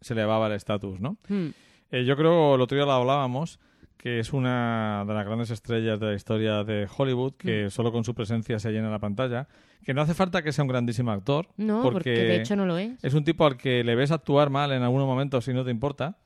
se 0.00 0.14
le 0.14 0.20
elevaba 0.20 0.46
el 0.46 0.52
estatus, 0.52 1.00
¿no? 1.00 1.16
Mm, 1.28 1.48
Eh, 1.90 2.04
yo 2.04 2.16
creo, 2.16 2.54
el 2.54 2.60
otro 2.60 2.76
día 2.76 2.84
lo 2.86 2.92
hablábamos, 2.92 3.58
que 3.98 4.20
es 4.20 4.32
una 4.32 5.04
de 5.06 5.12
las 5.12 5.26
grandes 5.26 5.50
estrellas 5.50 6.00
de 6.00 6.06
la 6.06 6.14
historia 6.14 6.64
de 6.64 6.88
Hollywood, 6.96 7.34
que 7.34 7.66
Mm. 7.66 7.70
solo 7.70 7.92
con 7.92 8.04
su 8.04 8.14
presencia 8.14 8.58
se 8.58 8.70
llena 8.70 8.88
la 8.90 9.00
pantalla, 9.00 9.48
que 9.84 9.92
no 9.92 10.00
hace 10.02 10.14
falta 10.14 10.40
que 10.42 10.52
sea 10.52 10.62
un 10.64 10.68
grandísimo 10.68 11.10
actor, 11.10 11.48
No, 11.56 11.82
porque, 11.82 11.92
porque 11.92 12.10
de 12.14 12.36
hecho 12.36 12.56
no 12.56 12.64
lo 12.64 12.78
es. 12.78 13.02
es 13.04 13.12
un 13.14 13.24
tipo 13.24 13.44
al 13.44 13.56
que 13.56 13.82
le 13.84 13.94
ves 13.96 14.10
actuar 14.12 14.50
mal 14.50 14.72
en 14.72 14.82
algunos 14.82 15.06
momentos 15.06 15.44
si 15.44 15.52
no 15.52 15.64
te 15.64 15.70
importa. 15.70 16.16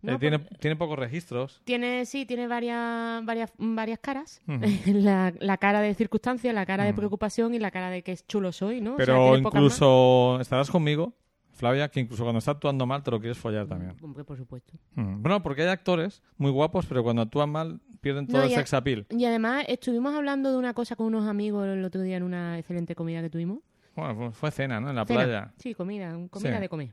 No, 0.00 0.12
Eh, 0.12 0.18
tiene, 0.20 0.38
porque- 0.38 0.54
tiene 0.58 0.76
pocos 0.76 0.96
registros. 0.96 1.60
Tiene, 1.64 2.04
sí, 2.06 2.24
tiene 2.24 2.46
varias, 2.46 3.24
varias, 3.24 3.52
varias 3.58 3.98
caras. 3.98 4.40
La, 4.86 5.32
la 5.40 5.56
cara 5.56 5.80
de 5.80 5.92
circunstancia, 5.94 6.52
la 6.52 6.66
cara 6.66 6.84
de 6.84 6.94
preocupación 6.94 7.52
y 7.54 7.58
la 7.58 7.70
cara 7.72 7.90
de 7.90 8.02
que 8.02 8.12
es 8.12 8.24
chulo 8.26 8.52
soy, 8.52 8.80
¿no? 8.80 8.92
O 8.92 8.96
sea, 8.96 9.06
Pero 9.06 9.32
tiene 9.32 9.38
incluso, 9.48 10.38
estarás 10.40 10.70
conmigo, 10.70 11.14
Flavia, 11.58 11.88
que 11.88 12.00
incluso 12.00 12.22
cuando 12.22 12.38
está 12.38 12.52
actuando 12.52 12.86
mal 12.86 13.02
te 13.02 13.10
lo 13.10 13.18
quieres 13.20 13.36
follar 13.36 13.66
también. 13.66 13.94
Hombre, 14.00 14.24
por 14.24 14.36
supuesto. 14.36 14.72
Mm. 14.94 15.20
Bueno, 15.22 15.42
porque 15.42 15.62
hay 15.62 15.68
actores 15.68 16.22
muy 16.36 16.50
guapos, 16.50 16.86
pero 16.86 17.02
cuando 17.02 17.22
actúan 17.22 17.50
mal 17.50 17.80
pierden 18.00 18.26
todo 18.28 18.38
No, 18.38 18.44
el 18.44 18.50
sex 18.50 18.72
appeal. 18.74 19.06
Y 19.10 19.24
además 19.24 19.64
estuvimos 19.68 20.14
hablando 20.14 20.52
de 20.52 20.56
una 20.56 20.72
cosa 20.72 20.94
con 20.96 21.06
unos 21.08 21.26
amigos 21.26 21.66
el 21.66 21.84
otro 21.84 22.00
día 22.00 22.16
en 22.16 22.22
una 22.22 22.58
excelente 22.58 22.94
comida 22.94 23.20
que 23.20 23.28
tuvimos. 23.28 23.58
Bueno, 23.96 24.30
fue- 24.30 24.50
cena, 24.52 24.78
¿no? 24.80 24.90
En 24.90 24.94
la 24.96 25.04
Cena. 25.04 25.20
playa. 25.24 25.52
Sí, 25.58 25.74
comida, 25.74 26.12
comida 26.30 26.54
Sí. 26.54 26.60
de 26.60 26.68
comer. 26.68 26.90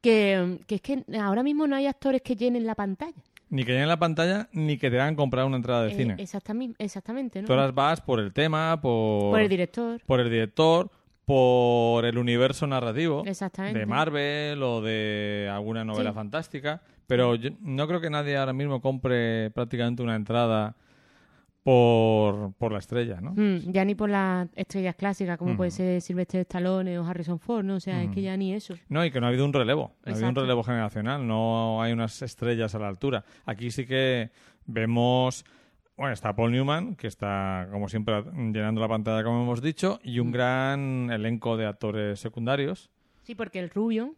Que, 0.00 0.58
que 0.66 0.74
es 0.76 0.80
que 0.80 1.04
ahora 1.20 1.42
mismo 1.42 1.66
no 1.66 1.76
hay 1.76 1.86
actores 1.86 2.22
que 2.22 2.34
llenen 2.36 2.66
la 2.66 2.74
pantalla. 2.74 3.22
Ni 3.50 3.64
que 3.64 3.72
llenen 3.72 3.88
la 3.88 3.98
pantalla, 3.98 4.48
ni 4.52 4.76
que 4.78 4.90
te 4.90 4.98
hagan 5.00 5.14
comprar 5.14 5.44
una 5.44 5.56
entrada 5.56 5.84
de 5.84 5.92
Eh, 5.92 5.96
cine. 5.96 6.16
exactami- 6.16 6.74
exactamente, 6.78 7.40
¿no? 7.40 7.46
Tú 7.46 7.52
ahora 7.52 7.70
vas 7.70 8.00
por 8.00 8.18
el 8.18 8.32
tema, 8.32 8.80
por, 8.80 9.30
Por 9.30 9.40
el 9.40 9.48
director. 9.48 10.00
por 10.06 10.20
el 10.20 10.30
director, 10.30 10.90
por 11.24 12.04
el 12.04 12.18
universo 12.18 12.66
narrativo 12.66 13.22
de 13.22 13.86
Marvel 13.86 14.62
o 14.62 14.80
de 14.80 15.48
alguna 15.52 15.84
novela 15.84 16.10
Sí. 16.10 16.14
fantástica. 16.14 16.82
Pero 17.06 17.34
yo 17.34 17.50
no 17.60 17.86
creo 17.86 18.00
que 18.00 18.10
nadie 18.10 18.36
ahora 18.36 18.52
mismo 18.52 18.80
compre 18.80 19.50
prácticamente 19.50 20.02
una 20.02 20.16
entrada 20.16 20.74
por, 21.62 22.52
por 22.54 22.72
la 22.72 22.78
estrella, 22.78 23.20
¿no? 23.20 23.34
Mm, 23.36 23.70
ya 23.70 23.84
ni 23.84 23.94
por 23.94 24.10
las 24.10 24.48
estrellas 24.56 24.96
clásicas 24.96 25.38
como 25.38 25.56
puede 25.56 25.70
ser 25.70 26.00
Sylvester 26.00 26.40
Stallone 26.40 26.98
o 26.98 27.04
Harrison 27.06 27.38
Ford, 27.38 27.64
¿no? 27.64 27.76
O 27.76 27.80
sea, 27.80 28.02
es 28.02 28.10
que 28.10 28.20
ya 28.22 28.36
ni 28.36 28.52
eso. 28.52 28.74
No, 28.88 29.04
y 29.04 29.10
que 29.12 29.20
no 29.20 29.26
ha 29.26 29.28
habido 29.28 29.44
un 29.44 29.52
relevo. 29.52 29.92
No 30.04 30.10
ha 30.12 30.14
habido 30.14 30.28
un 30.28 30.34
relevo 30.34 30.62
generacional. 30.64 31.24
No 31.26 31.80
hay 31.80 31.92
unas 31.92 32.20
estrellas 32.22 32.74
a 32.74 32.80
la 32.80 32.88
altura. 32.88 33.24
Aquí 33.46 33.70
sí 33.70 33.86
que 33.86 34.30
vemos 34.66 35.44
Bueno, 35.96 36.12
está 36.14 36.34
Paul 36.34 36.52
Newman, 36.52 36.96
que 36.96 37.06
está, 37.06 37.68
como 37.70 37.88
siempre, 37.88 38.22
llenando 38.34 38.80
la 38.80 38.88
pantalla, 38.88 39.22
como 39.22 39.42
hemos 39.42 39.60
dicho, 39.62 40.00
y 40.02 40.18
un 40.18 40.32
gran 40.32 41.10
elenco 41.10 41.56
de 41.56 41.66
actores 41.66 42.18
secundarios. 42.18 42.90
Sí, 43.22 43.34
porque 43.34 43.58
el 43.60 43.70
rubio 43.70 44.14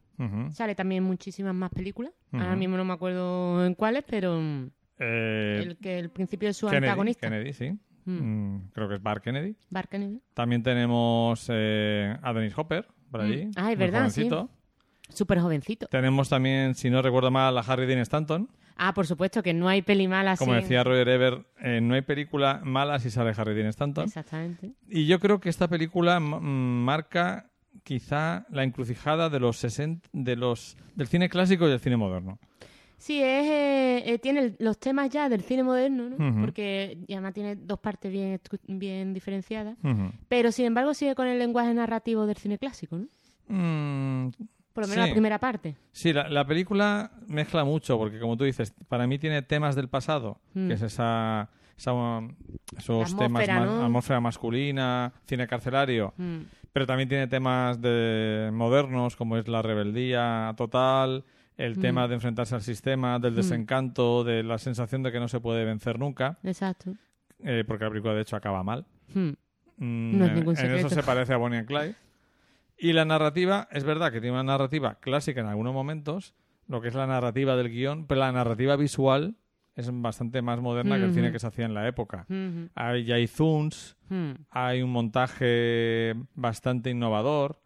sale 0.52 0.74
también 0.76 1.02
en 1.02 1.08
muchísimas 1.08 1.54
más 1.54 1.70
películas. 1.70 2.12
Ahora 2.32 2.56
mismo 2.56 2.76
no 2.76 2.84
me 2.84 2.92
acuerdo 2.94 3.66
en 3.66 3.74
cuáles, 3.74 4.04
pero 4.06 4.40
mm, 4.40 4.70
Eh, 5.00 5.60
el 5.66 5.76
que 5.78 5.98
el 5.98 6.08
principio 6.10 6.48
es 6.48 6.56
su 6.56 6.66
Kennedy, 6.68 6.86
antagonista. 6.86 7.28
Kennedy, 7.28 7.52
sí. 7.52 7.72
Mm. 8.04 8.12
Mm, 8.54 8.70
creo 8.72 8.88
que 8.88 8.94
es 8.94 9.02
Bart 9.02 9.22
Kennedy. 9.24 9.56
Bart 9.70 9.90
Kennedy. 9.90 10.20
También 10.34 10.62
tenemos 10.62 11.46
eh, 11.52 12.16
a 12.22 12.32
Dennis 12.32 12.56
Hopper, 12.56 12.86
por 13.10 13.22
allí. 13.22 13.46
Mm. 13.46 13.50
Ah, 13.56 13.72
es 13.72 13.78
verdad, 13.78 14.08
sí. 14.10 14.22
jovencito. 14.28 14.50
Súper 15.08 15.40
jovencito. 15.40 15.86
Tenemos 15.88 16.28
también, 16.28 16.74
si 16.76 16.88
no 16.90 17.02
recuerdo 17.02 17.30
mal, 17.32 17.58
a 17.58 17.60
Harry 17.60 17.86
Dean 17.86 17.98
Stanton. 18.00 18.48
Ah, 18.76 18.92
por 18.92 19.06
supuesto, 19.06 19.42
que 19.42 19.52
no 19.54 19.68
hay 19.68 19.82
peli 19.82 20.08
mala 20.08 20.36
Como 20.36 20.52
sin- 20.52 20.62
decía 20.62 20.82
Roger 20.82 21.08
Ebert, 21.08 21.46
eh, 21.60 21.80
no 21.80 21.94
hay 21.94 22.02
película 22.02 22.60
mala 22.64 22.98
si 22.98 23.10
sale 23.10 23.32
Harry 23.36 23.54
Dean 23.54 23.68
Stanton. 23.68 24.04
Exactamente. 24.04 24.72
Y 24.88 25.06
yo 25.06 25.20
creo 25.20 25.38
que 25.40 25.48
esta 25.48 25.68
película 25.68 26.18
marca 26.20 27.50
quizá 27.82 28.46
la 28.50 28.62
encrucijada 28.64 29.28
de 29.30 29.40
los 29.40 29.56
60, 29.58 30.08
de 30.12 30.36
los 30.36 30.76
del 30.94 31.06
cine 31.08 31.28
clásico 31.28 31.66
y 31.66 31.70
del 31.70 31.80
cine 31.80 31.96
moderno. 31.96 32.38
Sí, 32.96 33.20
es, 33.20 33.44
eh, 33.46 34.02
eh, 34.06 34.18
tiene 34.18 34.54
los 34.60 34.78
temas 34.78 35.10
ya 35.10 35.28
del 35.28 35.42
cine 35.42 35.62
moderno, 35.62 36.08
¿no? 36.08 36.40
Porque 36.40 36.96
además 37.10 37.34
tiene 37.34 37.54
dos 37.56 37.78
partes 37.78 38.10
bien, 38.10 38.40
bien 38.66 39.12
diferenciadas. 39.12 39.76
Pero 40.28 40.50
sin 40.52 40.66
embargo 40.66 40.94
sigue 40.94 41.14
con 41.14 41.26
el 41.26 41.38
lenguaje 41.38 41.74
narrativo 41.74 42.26
del 42.26 42.36
cine 42.38 42.58
clásico, 42.58 42.96
¿no? 42.96 43.06
Mm, 43.48 44.30
Por 44.74 44.84
lo 44.84 44.88
menos 44.88 45.04
Sí. 45.04 45.10
la 45.10 45.14
primera 45.14 45.38
parte. 45.38 45.76
sí, 45.92 46.12
la, 46.12 46.28
la 46.28 46.44
película 46.46 47.12
mezcla 47.28 47.64
mucho, 47.64 47.96
porque 47.96 48.18
como 48.18 48.36
tú 48.36 48.44
dices, 48.44 48.74
para 48.88 49.06
mí 49.06 49.18
tiene 49.18 49.40
temas 49.42 49.76
del 49.76 49.88
pasado, 49.88 50.40
Mm. 50.52 50.68
que 50.68 50.74
es 50.74 50.82
esa, 50.82 51.48
esa, 51.78 51.92
um, 51.92 52.34
esos 52.76 53.16
temas, 53.16 53.48
¿no? 53.48 53.84
atmósfera 53.84 54.20
masculina, 54.20 55.12
cine 55.26 55.46
carcelario, 55.46 56.12
Mm. 56.16 56.38
pero 56.72 56.86
también 56.86 57.08
tiene 57.08 57.26
temas 57.28 57.80
de 57.80 58.50
modernos, 58.52 59.14
como 59.16 59.36
es 59.36 59.46
la 59.48 59.62
rebeldía 59.62 60.52
total, 60.56 61.24
el 61.56 61.76
Mm. 61.78 61.80
tema 61.80 62.08
de 62.08 62.14
enfrentarse 62.16 62.56
al 62.56 62.62
sistema, 62.62 63.20
del 63.20 63.36
desencanto, 63.36 64.24
de 64.24 64.42
la 64.42 64.58
sensación 64.58 65.04
de 65.04 65.12
que 65.12 65.20
no 65.20 65.28
se 65.28 65.38
puede 65.38 65.64
vencer 65.64 66.00
nunca, 66.00 66.36
Exacto. 66.42 66.94
eh, 67.44 67.62
porque 67.64 67.84
la 67.84 67.90
película 67.90 68.14
de 68.14 68.22
hecho 68.22 68.34
acaba 68.34 68.64
mal. 68.64 68.84
Mm. 69.14 69.28
Mm, 69.76 70.18
No 70.18 70.24
es 70.26 70.32
ningún 70.32 70.56
en 70.58 70.66
eso 70.66 70.76
secreto. 70.88 70.88
se 70.90 71.02
parece 71.04 71.32
a 71.32 71.36
Bonnie 71.36 71.58
and 71.58 71.68
Clyde. 71.68 71.94
Y 72.78 72.92
la 72.92 73.04
narrativa, 73.04 73.68
es 73.70 73.84
verdad 73.84 74.10
que 74.12 74.20
tiene 74.20 74.32
una 74.34 74.42
narrativa 74.42 74.98
clásica 75.00 75.40
en 75.40 75.46
algunos 75.46 75.72
momentos, 75.72 76.34
lo 76.66 76.80
que 76.80 76.88
es 76.88 76.94
la 76.94 77.06
narrativa 77.06 77.56
del 77.56 77.68
guion, 77.70 78.06
pero 78.06 78.20
la 78.20 78.32
narrativa 78.32 78.76
visual 78.76 79.36
es 79.76 79.90
bastante 79.92 80.40
más 80.42 80.60
moderna 80.60 80.96
que 80.98 81.04
el 81.04 81.12
cine 81.14 81.32
que 81.32 81.38
se 81.38 81.46
hacía 81.46 81.64
en 81.66 81.74
la 81.74 81.86
época. 81.88 82.26
Hay, 82.74 83.10
hay 83.12 83.26
zooms, 83.26 83.96
Mm. 84.08 84.32
hay 84.50 84.82
un 84.82 84.90
montaje 84.90 86.14
bastante 86.34 86.90
innovador, 86.90 87.60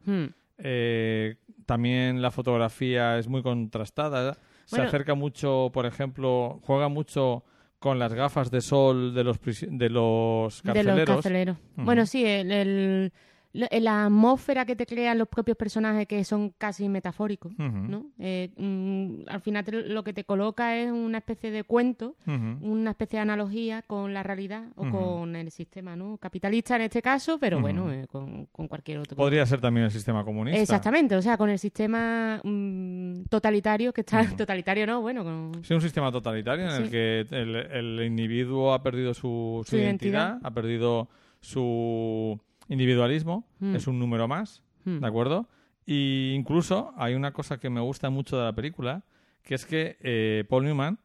eh, 0.58 1.36
también 1.66 2.22
la 2.22 2.30
fotografía 2.30 3.18
es 3.18 3.28
muy 3.28 3.42
contrastada. 3.42 4.34
Se 4.64 4.76
Bueno. 4.76 4.88
acerca 4.88 5.14
mucho, 5.14 5.70
por 5.72 5.86
ejemplo, 5.86 6.60
juega 6.62 6.88
mucho 6.88 7.44
con 7.78 7.98
las 7.98 8.12
gafas 8.14 8.50
de 8.50 8.60
sol 8.60 9.14
de 9.14 9.24
los, 9.24 9.38
de 9.42 9.90
los 9.90 10.62
De 10.62 10.72
carceleros. 10.72 11.08
los 11.08 11.16
carceleros. 11.16 11.56
Bueno, 11.76 12.06
sí, 12.06 12.24
el, 12.24 12.50
el- 12.52 13.12
la, 13.52 13.69
la 13.81 14.05
atmósfera 14.07 14.67
que 14.67 14.76
te 14.76 14.85
crean 14.85 15.17
los 15.19 15.26
propios 15.28 15.57
personajes 15.57 16.07
que 16.07 16.23
son 16.25 16.50
casi 16.59 16.88
metafóricos. 16.88 17.52
¿no? 17.59 18.07
Eh, 18.19 18.50
mm, 18.57 19.28
al 19.28 19.40
final 19.40 19.64
te- 19.64 19.88
lo 19.88 20.05
que 20.05 20.12
te 20.12 20.25
coloca 20.25 20.76
es 20.76 20.90
una 20.93 21.19
especie 21.19 21.50
de 21.50 21.64
cuento, 21.64 22.14
una 22.26 22.90
especie 22.90 23.17
de 23.19 23.23
analogía 23.23 23.83
con 23.83 24.12
la 24.12 24.23
realidad 24.23 24.64
o 24.76 24.88
con 24.90 25.35
el 25.35 25.50
sistema, 25.50 25.97
¿no? 25.97 26.19
Capitalista 26.19 26.76
en 26.76 26.83
este 26.83 27.00
caso, 27.02 27.38
pero 27.38 27.61
bueno, 27.61 27.90
eh, 27.93 28.07
con, 28.07 28.47
con 28.47 28.69
cualquier 28.69 28.99
otro. 28.99 29.17
Podría 29.17 29.45
ser 29.47 29.61
también 29.61 29.85
el 29.87 29.90
sistema 29.90 30.25
comunista. 30.25 30.61
Exactamente, 30.61 31.17
o 31.17 31.23
sea, 31.23 31.37
con 31.37 31.49
el 31.50 31.59
sistema 31.59 32.40
mm, 32.45 33.23
totalitario 33.31 33.93
que 33.93 34.02
está... 34.02 34.19
Totalitario 34.37 34.87
no, 34.87 35.00
bueno, 35.00 35.25
con... 35.25 35.64
Sí, 35.64 35.73
un 35.75 35.81
sistema 35.81 36.12
totalitario 36.12 36.69
en 36.71 36.83
el 36.85 36.90
que 36.90 37.21
el, 37.31 37.57
el 37.57 38.02
individuo 38.07 38.73
ha 38.75 38.83
perdido 38.83 39.14
su, 39.14 39.62
su 39.64 39.71
Su 39.71 39.76
identidad, 39.76 40.28
identidad. 40.33 40.38
ha 40.47 40.50
perdido 40.52 41.09
su 41.40 42.38
individualismo, 42.68 43.46
Mm. 43.60 43.75
es 43.76 43.87
un 43.87 43.98
número 43.98 44.28
más, 44.28 44.62
Mm. 44.84 44.98
¿de 45.00 45.06
acuerdo? 45.06 45.48
Y 45.87 46.32
incluso 46.34 46.92
hay 46.96 47.14
una 47.14 47.32
cosa 47.32 47.58
que 47.58 47.70
me 47.70 47.80
gusta 47.80 48.10
mucho 48.10 48.37
de 48.38 48.44
la 48.44 48.52
película, 48.54 49.04
que 49.42 49.54
es 49.54 49.64
que 49.66 49.96
eh, 50.02 50.44
Paul 50.48 50.64
Newman 50.64 50.98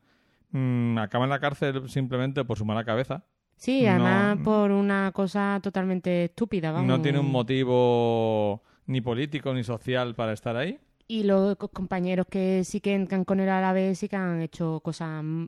mm, 0.51 0.98
acaba 1.00 1.24
en 1.24 1.29
la 1.32 1.39
cárcel 1.39 1.89
simplemente 1.89 2.43
por 2.46 2.58
su 2.58 2.65
mala 2.65 2.84
cabeza. 2.84 3.24
Sí, 3.55 3.84
No- 3.84 3.89
además 3.91 4.38
por 4.43 4.72
una 4.72 5.12
cosa 5.13 5.60
totalmente 5.63 6.25
estúpida, 6.25 6.72
vamos. 6.72 6.88
No 6.88 7.01
tiene 7.01 7.20
un 7.20 7.32
motivo 7.32 8.62
ni 8.86 9.01
político 9.01 9.53
ni 9.53 9.63
social 9.63 10.15
para 10.15 10.34
estar 10.34 10.55
ahí. 10.55 10.77
Y 11.08 11.24
los 11.24 11.55
co- 11.58 11.70
compañeros 11.70 12.25
que 12.29 12.63
sí 12.63 12.82
que 12.82 12.93
entran 12.93 13.25
con 13.25 13.39
él 13.39 13.50
a 13.50 13.62
la 13.62 13.74
vez 13.74 14.00
sí 14.00 14.08
que 14.10 14.15
han 14.15 14.41
hecho 14.41 14.79
cosas, 14.82 15.24
mm, 15.24 15.48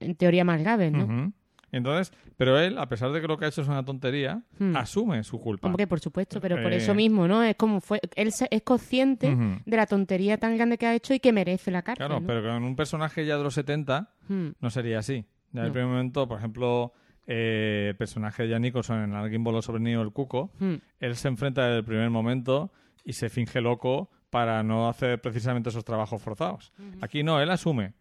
en 0.00 0.14
teoría, 0.16 0.44
más 0.44 0.60
graves, 0.60 0.92
¿no? 0.92 1.32
Entonces, 1.72 2.12
pero 2.36 2.58
él, 2.58 2.78
a 2.78 2.88
pesar 2.88 3.12
de 3.12 3.20
que 3.20 3.26
lo 3.28 3.38
que 3.38 3.44
ha 3.44 3.48
hecho 3.48 3.62
es 3.62 3.68
una 3.68 3.84
tontería, 3.84 4.42
Hmm. 4.58 4.76
asume 4.76 5.22
su 5.24 5.40
culpa. 5.40 5.66
Hombre, 5.68 5.86
por 5.86 6.00
supuesto, 6.00 6.40
pero 6.40 6.56
por 6.62 6.72
Eh, 6.72 6.76
eso 6.76 6.94
mismo, 6.94 7.28
¿no? 7.28 7.42
Es 7.42 7.56
como 7.56 7.80
fue... 7.80 8.00
Él 8.16 8.28
es 8.50 8.62
consciente 8.62 9.36
de 9.64 9.76
la 9.76 9.86
tontería 9.86 10.38
tan 10.38 10.56
grande 10.56 10.78
que 10.78 10.86
ha 10.86 10.94
hecho 10.94 11.14
y 11.14 11.20
que 11.20 11.32
merece 11.32 11.70
la 11.70 11.82
cárcel, 11.82 12.06
Claro, 12.06 12.20
¿no? 12.20 12.26
pero 12.26 12.42
con 12.42 12.64
un 12.64 12.76
personaje 12.76 13.24
ya 13.26 13.36
de 13.36 13.42
los 13.44 13.54
70 13.54 14.10
Hmm. 14.28 14.48
no 14.60 14.70
sería 14.70 14.98
así. 15.00 15.24
Ya 15.52 15.60
en 15.62 15.66
el 15.66 15.72
primer 15.72 15.88
momento, 15.88 16.26
por 16.28 16.38
ejemplo, 16.38 16.92
eh, 17.26 17.86
el 17.90 17.96
personaje 17.96 18.44
de 18.44 18.52
Jan 18.52 18.62
Nicholson 18.62 19.02
en 19.04 19.14
Alguien 19.14 19.42
voló 19.44 19.62
sobre 19.62 19.78
el 19.78 19.84
niño 19.84 20.00
del 20.00 20.12
cuco, 20.12 20.50
Hmm. 20.58 20.74
él 21.00 21.14
se 21.16 21.28
enfrenta 21.28 21.64
desde 21.66 21.78
el 21.78 21.84
primer 21.84 22.10
momento 22.10 22.72
y 23.04 23.12
se 23.12 23.28
finge 23.28 23.60
loco 23.60 24.10
para 24.30 24.62
no 24.62 24.88
hacer 24.88 25.20
precisamente 25.20 25.70
esos 25.70 25.84
trabajos 25.84 26.22
forzados. 26.22 26.72
Aquí 27.00 27.22
no, 27.24 27.40
él 27.40 27.50
asume. 27.50 27.94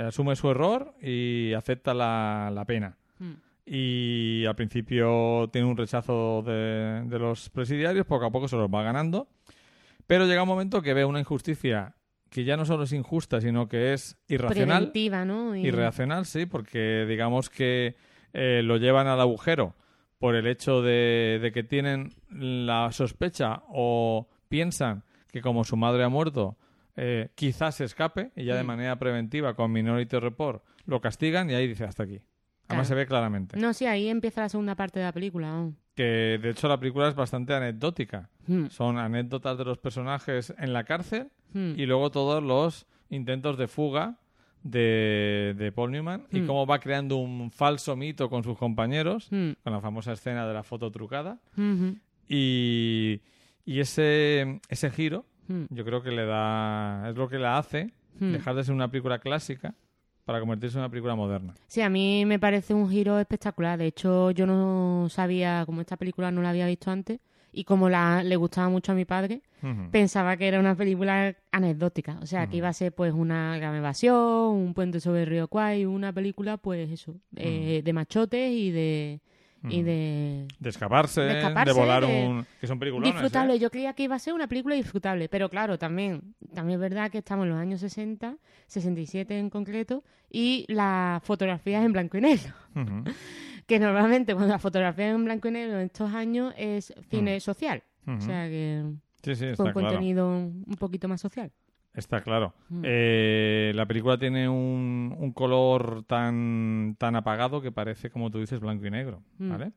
Asume 0.00 0.36
su 0.36 0.50
error 0.50 0.94
y 1.00 1.52
acepta 1.54 1.94
la, 1.94 2.50
la 2.52 2.64
pena. 2.64 2.96
Hmm. 3.18 3.32
Y 3.64 4.44
al 4.46 4.54
principio 4.54 5.48
tiene 5.52 5.66
un 5.66 5.76
rechazo 5.76 6.42
de, 6.46 7.02
de 7.06 7.18
los 7.18 7.50
presidiarios, 7.50 8.06
poco 8.06 8.26
a 8.26 8.30
poco 8.30 8.46
se 8.48 8.56
los 8.56 8.68
va 8.68 8.82
ganando. 8.82 9.28
Pero 10.06 10.26
llega 10.26 10.42
un 10.42 10.48
momento 10.48 10.82
que 10.82 10.94
ve 10.94 11.04
una 11.04 11.18
injusticia 11.20 11.94
que 12.30 12.44
ya 12.44 12.56
no 12.56 12.64
solo 12.64 12.84
es 12.84 12.92
injusta, 12.92 13.40
sino 13.40 13.68
que 13.68 13.92
es 13.92 14.16
irracional. 14.28 14.78
Preventiva, 14.90 15.24
¿no? 15.24 15.56
Y- 15.56 15.66
Irracional, 15.66 16.26
sí, 16.26 16.46
porque 16.46 17.06
digamos 17.08 17.48
que 17.50 17.96
eh, 18.32 18.60
lo 18.62 18.76
llevan 18.76 19.06
al 19.08 19.20
agujero 19.20 19.74
por 20.18 20.34
el 20.34 20.46
hecho 20.46 20.82
de, 20.82 21.38
de 21.42 21.52
que 21.52 21.62
tienen 21.62 22.12
la 22.28 22.90
sospecha 22.92 23.62
o 23.68 24.28
piensan 24.48 25.04
que 25.30 25.40
como 25.40 25.64
su 25.64 25.76
madre 25.76 26.04
ha 26.04 26.08
muerto, 26.08 26.56
eh, 26.96 27.28
quizás 27.34 27.74
se 27.76 27.84
escape 27.84 28.30
y 28.36 28.44
ya 28.44 28.56
de 28.56 28.62
Mm. 28.62 28.66
manera 28.66 28.98
preventiva 28.98 29.54
con 29.54 29.70
Minority 29.72 30.18
Report 30.18 30.62
lo 30.86 31.00
castigan 31.00 31.50
y 31.50 31.54
ahí 31.54 31.66
dice 31.68 31.84
hasta 31.84 32.04
aquí. 32.04 32.20
Además 32.68 32.68
Claro. 32.68 32.84
se 32.86 32.94
ve 32.94 33.06
claramente. 33.06 33.56
No, 33.58 33.72
sí, 33.74 33.86
ahí 33.86 34.08
empieza 34.08 34.40
la 34.40 34.48
segunda 34.48 34.74
parte 34.74 34.98
de 34.98 35.04
la 35.04 35.12
película. 35.12 35.70
Que 35.94 36.38
de 36.42 36.50
hecho 36.50 36.68
la 36.68 36.78
película 36.80 37.08
es 37.08 37.14
bastante 37.14 37.54
anecdótica. 37.54 38.28
Hmm. 38.46 38.66
Son 38.66 38.98
anécdotas 38.98 39.56
de 39.56 39.64
los 39.64 39.78
personajes 39.78 40.52
en 40.58 40.72
la 40.72 40.84
cárcel 40.84 41.28
Hmm. 41.52 41.74
y 41.76 41.86
luego 41.86 42.10
todos 42.10 42.42
los 42.42 42.86
intentos 43.08 43.56
de 43.56 43.68
fuga 43.68 44.18
de, 44.64 45.54
de 45.56 45.70
Paul 45.70 45.92
Newman 45.92 46.26
y 46.32 46.40
Mm. 46.40 46.46
cómo 46.48 46.66
va 46.66 46.80
creando 46.80 47.16
un 47.16 47.52
falso 47.52 47.94
mito 47.94 48.28
con 48.28 48.42
sus 48.42 48.58
compañeros, 48.58 49.28
Hmm. 49.30 49.52
con 49.62 49.72
la 49.72 49.80
famosa 49.80 50.12
escena 50.12 50.46
de 50.46 50.54
la 50.54 50.64
foto 50.64 50.90
trucada. 50.90 51.38
Y, 52.28 53.20
y 53.64 53.80
ese, 53.80 54.60
ese 54.68 54.90
giro 54.90 55.24
Hmm. 55.48 55.64
yo 55.70 55.84
creo 55.84 56.02
que 56.02 56.10
le 56.10 56.24
da, 56.26 57.08
es 57.10 57.16
lo 57.16 57.28
que 57.28 57.38
la 57.38 57.58
hace 57.58 57.90
Hmm. 58.18 58.32
dejar 58.32 58.54
de 58.54 58.64
ser 58.64 58.74
una 58.74 58.90
película 58.90 59.18
clásica 59.18 59.74
para 60.24 60.40
convertirse 60.40 60.76
en 60.76 60.80
una 60.80 60.88
película 60.88 61.14
moderna. 61.14 61.54
Sí, 61.66 61.82
a 61.82 61.90
mí 61.90 62.24
me 62.24 62.38
parece 62.38 62.72
un 62.74 62.88
giro 62.90 63.18
espectacular. 63.18 63.78
De 63.78 63.86
hecho, 63.86 64.30
yo 64.30 64.46
no 64.46 65.06
sabía, 65.10 65.64
como 65.66 65.82
esta 65.82 65.96
película 65.98 66.30
no 66.30 66.40
la 66.42 66.48
había 66.50 66.66
visto 66.66 66.90
antes, 66.90 67.20
y 67.52 67.64
como 67.64 67.88
la, 67.88 68.22
le 68.22 68.36
gustaba 68.36 68.68
mucho 68.68 68.92
a 68.92 68.94
mi 68.94 69.04
padre, 69.04 69.40
pensaba 69.90 70.36
que 70.36 70.46
era 70.48 70.58
una 70.60 70.74
película 70.74 71.34
anecdótica. 71.52 72.18
O 72.22 72.26
sea, 72.26 72.46
que 72.48 72.56
iba 72.56 72.68
a 72.68 72.72
ser 72.72 72.92
pues 72.92 73.12
una 73.14 73.56
gran 73.58 73.74
evasión, 73.76 74.16
un 74.50 74.74
puente 74.74 74.98
sobre 75.00 75.22
el 75.22 75.26
río 75.28 75.48
Kwai, 75.48 75.86
una 75.86 76.12
película, 76.12 76.56
pues 76.56 76.90
eso, 76.90 77.14
eh, 77.36 77.82
de 77.84 77.92
machotes 77.92 78.50
y 78.52 78.70
de... 78.72 79.20
Y 79.68 79.82
de... 79.82 80.46
De 80.58 80.68
escaparse, 80.68 81.20
De 81.22 81.72
volar 81.72 82.06
de- 82.06 82.26
un... 82.26 82.46
que 82.60 82.66
son 82.66 82.78
películas. 82.78 83.10
Disfrutable, 83.12 83.58
yo 83.58 83.70
creía 83.70 83.92
que 83.94 84.04
iba 84.04 84.14
a 84.14 84.18
ser 84.18 84.34
una 84.34 84.46
película 84.46 84.74
disfrutable, 84.74 85.28
pero 85.28 85.48
claro, 85.48 85.78
también, 85.78 86.34
también 86.54 86.76
es 86.78 86.80
verdad 86.80 87.10
que 87.10 87.18
estamos 87.18 87.44
en 87.44 87.50
los 87.50 87.58
años 87.58 87.80
60, 87.80 88.36
67 88.66 89.38
en 89.38 89.50
concreto, 89.50 90.04
y 90.30 90.64
la 90.68 91.20
fotografía 91.24 91.80
es 91.80 91.86
en 91.86 91.92
blanco 91.92 92.18
y 92.18 92.20
negro. 92.20 92.54
Que 93.66 93.80
normalmente 93.80 94.32
cuando 94.32 94.52
la 94.52 94.60
fotografía 94.60 95.08
es 95.08 95.14
en 95.16 95.24
blanco 95.24 95.48
y 95.48 95.50
negro 95.50 95.80
en 95.80 95.86
estos 95.86 96.14
años 96.14 96.54
es 96.56 96.94
cine 97.10 97.40
social. 97.40 97.82
O 98.06 98.20
sea 98.20 98.46
que 98.48 98.84
Sí, 99.24 99.34
sí, 99.34 99.46
está 99.46 99.64
claro. 99.64 99.72
contenido 99.74 100.28
un 100.28 100.76
poquito 100.78 101.08
más 101.08 101.20
social. 101.20 101.50
Está 101.96 102.20
claro. 102.22 102.54
Mm. 102.68 102.82
Eh, 102.84 103.72
la 103.74 103.86
película 103.86 104.18
tiene 104.18 104.48
un, 104.48 105.14
un 105.18 105.32
color 105.32 106.04
tan, 106.04 106.94
tan 106.98 107.16
apagado 107.16 107.60
que 107.62 107.72
parece, 107.72 108.10
como 108.10 108.30
tú 108.30 108.38
dices, 108.38 108.60
blanco 108.60 108.86
y 108.86 108.90
negro. 108.90 109.22
Mm. 109.38 109.50
¿Vale? 109.50 109.72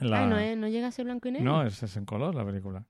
La- 0.00 0.24
Ah, 0.24 0.26
¿no, 0.26 0.38
es- 0.38 0.56
¿no 0.58 0.68
llega 0.68 0.88
a 0.88 0.90
ser 0.90 1.04
blanco 1.04 1.28
y 1.28 1.32
negro? 1.32 1.50
No, 1.50 1.62
es, 1.62 1.82
es 1.82 1.96
en 1.96 2.04
color 2.04 2.34
la 2.34 2.44
película. 2.44 2.84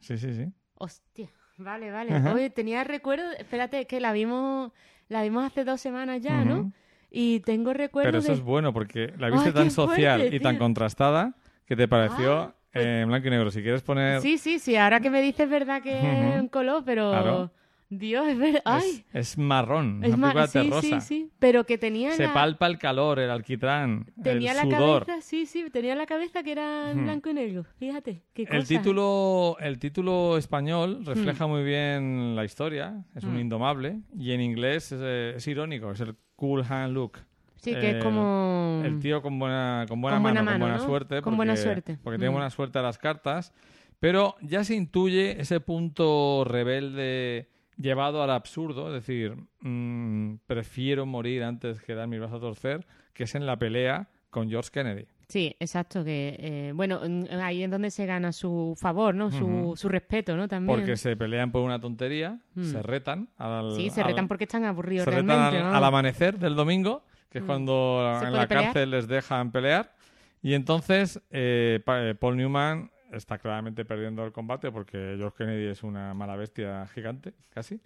Sí, 0.00 0.16
sí, 0.18 0.32
sí. 0.34 0.46
Hostia, 0.74 1.28
vale, 1.58 1.90
vale. 1.90 2.14
Ajá. 2.14 2.32
Oye, 2.34 2.50
tenía 2.50 2.82
recuerdo, 2.84 3.24
espérate, 3.38 3.86
que 3.86 4.00
la 4.00 4.12
vimos, 4.12 4.72
la 5.08 5.22
vimos 5.22 5.44
hace 5.44 5.64
dos 5.64 5.80
semanas 5.80 6.22
ya, 6.22 6.44
¿no? 6.44 6.72
Y 7.10 7.40
tengo 7.40 7.72
recuerdo 7.72 8.08
Pero 8.08 8.18
eso 8.18 8.28
de... 8.28 8.34
es 8.34 8.40
bueno 8.42 8.72
porque 8.72 9.12
la 9.18 9.30
viste 9.30 9.48
Ay, 9.48 9.54
tan 9.54 9.70
social 9.70 10.18
fuerte, 10.20 10.36
y 10.36 10.40
tan 10.40 10.56
contrastada 10.58 11.34
que 11.66 11.74
te 11.76 11.88
pareció 11.88 12.32
Ah, 12.40 12.54
pues- 12.72 12.86
en 12.86 13.08
blanco 13.08 13.26
y 13.28 13.30
negro. 13.30 13.50
Si 13.50 13.62
quieres 13.62 13.82
poner... 13.82 14.20
Sí, 14.20 14.38
sí, 14.38 14.58
sí, 14.58 14.76
ahora 14.76 15.00
que 15.00 15.10
me 15.10 15.20
dices 15.22 15.40
es 15.40 15.50
verdad 15.50 15.82
que 15.82 15.98
es 15.98 16.36
en 16.36 16.48
color, 16.48 16.82
pero... 16.84 17.10
Claro. 17.10 17.52
Dios, 17.90 18.28
es 18.28 18.38
verdad. 18.38 18.60
Ay, 18.66 19.04
Es, 19.14 19.30
es 19.32 19.38
marrón, 19.38 20.04
es 20.04 20.12
una 20.14 20.32
película 20.34 20.82
sí, 20.82 20.90
sí, 20.90 21.00
sí, 21.00 21.30
pero 21.38 21.64
que 21.64 21.78
tenía 21.78 22.12
Se 22.12 22.24
la... 22.26 22.34
palpa 22.34 22.66
el 22.66 22.78
calor, 22.78 23.18
el 23.18 23.30
alquitrán, 23.30 24.10
Tenía 24.22 24.50
el 24.50 24.56
la 24.58 24.62
sudor. 24.64 25.06
cabeza, 25.06 25.22
sí, 25.26 25.46
sí, 25.46 25.64
tenía 25.72 25.94
la 25.94 26.04
cabeza 26.04 26.42
que 26.42 26.52
era 26.52 26.90
en 26.90 26.98
Ujú. 26.98 27.04
blanco 27.06 27.30
y 27.30 27.34
negro. 27.34 27.64
Fíjate, 27.78 28.22
qué 28.34 28.44
cosa. 28.46 28.58
El 28.58 28.66
título, 28.66 29.56
el 29.60 29.78
título 29.78 30.36
español 30.36 31.04
refleja 31.06 31.46
muy 31.46 31.62
bien 31.64 32.36
la 32.36 32.44
historia, 32.44 33.04
es 33.14 33.24
un 33.24 33.36
Mm. 33.36 33.40
indomable, 33.40 34.00
y 34.18 34.32
en 34.32 34.42
inglés 34.42 34.92
es, 34.92 35.00
eh, 35.02 35.32
es 35.36 35.46
irónico, 35.48 35.90
es 35.90 36.00
el 36.00 36.14
cool 36.36 36.64
hand 36.68 36.92
look. 36.92 37.18
Sí, 37.56 37.72
que 37.72 37.90
el- 37.90 37.96
es 37.96 38.04
como... 38.04 38.82
El 38.84 39.00
tío 39.00 39.22
con 39.22 39.38
buena, 39.38 39.86
con 39.88 40.00
buena 40.00 40.16
Con 40.18 40.22
buena 40.24 40.42
mano, 40.42 40.50
con 40.52 40.60
buena 40.60 40.76
¿no? 40.76 40.84
suerte. 40.84 41.22
Con 41.22 41.36
buena 41.36 41.52
porque- 41.54 41.62
suerte. 41.62 41.98
Porque 42.04 42.18
tiene 42.18 42.30
Mm. 42.30 42.34
buena 42.34 42.50
suerte 42.50 42.78
a 42.78 42.82
las 42.82 42.98
cartas, 42.98 43.52
pero 43.98 44.36
ya 44.42 44.62
se 44.62 44.74
intuye 44.76 45.40
ese 45.40 45.58
punto 45.58 46.44
rebelde 46.46 47.48
llevado 47.80 48.22
al 48.22 48.30
absurdo, 48.30 48.88
es 48.94 49.04
decir, 49.06 49.34
mm, 49.60 50.36
prefiero 50.46 51.06
morir 51.06 51.44
antes 51.44 51.80
que 51.82 51.94
dar 51.94 52.08
mi 52.08 52.18
brazo 52.18 52.36
a 52.36 52.40
torcer, 52.40 52.86
que 53.12 53.24
es 53.24 53.34
en 53.34 53.46
la 53.46 53.56
pelea 53.58 54.08
con 54.30 54.48
George 54.50 54.70
Kennedy. 54.72 55.06
Sí, 55.28 55.54
exacto, 55.60 56.04
que... 56.04 56.36
eh, 56.38 56.72
bueno, 56.74 57.04
en- 57.04 57.28
ahí 57.40 57.62
es 57.62 57.70
donde 57.70 57.90
se 57.90 58.06
gana 58.06 58.32
su 58.32 58.74
favor, 58.80 59.14
¿no? 59.14 59.30
Su, 59.30 59.74
su 59.76 59.88
respeto, 59.88 60.36
¿no? 60.36 60.48
También. 60.48 60.74
Porque 60.78 60.96
se 60.96 61.16
pelean 61.16 61.52
por 61.52 61.62
una 61.62 61.78
tontería, 61.80 62.38
Mm. 62.54 62.64
se 62.64 62.82
retan 62.82 63.28
al, 63.36 63.72
Sí, 63.76 63.90
se 63.90 64.00
al- 64.00 64.06
retan 64.08 64.26
porque 64.26 64.44
están 64.44 64.64
aburridos 64.64 65.04
se 65.04 65.10
retan 65.10 65.26
realmente, 65.28 65.56
al, 65.58 65.62
vamos. 65.64 65.76
al 65.76 65.84
amanecer 65.84 66.38
del 66.38 66.54
domingo, 66.56 67.02
que 67.30 67.38
es 67.38 67.44
Mm. 67.44 67.46
cuando 67.46 68.16
¿Se 68.20 68.26
en 68.26 68.32
la 68.32 68.46
pelear? 68.48 68.64
cárcel 68.64 68.90
les 68.90 69.06
dejan 69.06 69.52
pelear. 69.52 69.92
Y 70.40 70.54
entonces 70.54 71.20
eh, 71.30 71.80
eh, 71.86 72.14
Paul 72.18 72.36
Newman 72.38 72.90
está 73.12 73.38
claramente 73.38 73.84
perdiendo 73.84 74.24
el 74.24 74.32
combate 74.32 74.70
porque 74.70 75.14
George 75.16 75.38
Kennedy 75.38 75.66
es 75.66 75.82
una 75.82 76.14
mala 76.14 76.36
bestia 76.36 76.86
gigante, 76.88 77.34
casi. 77.50 77.80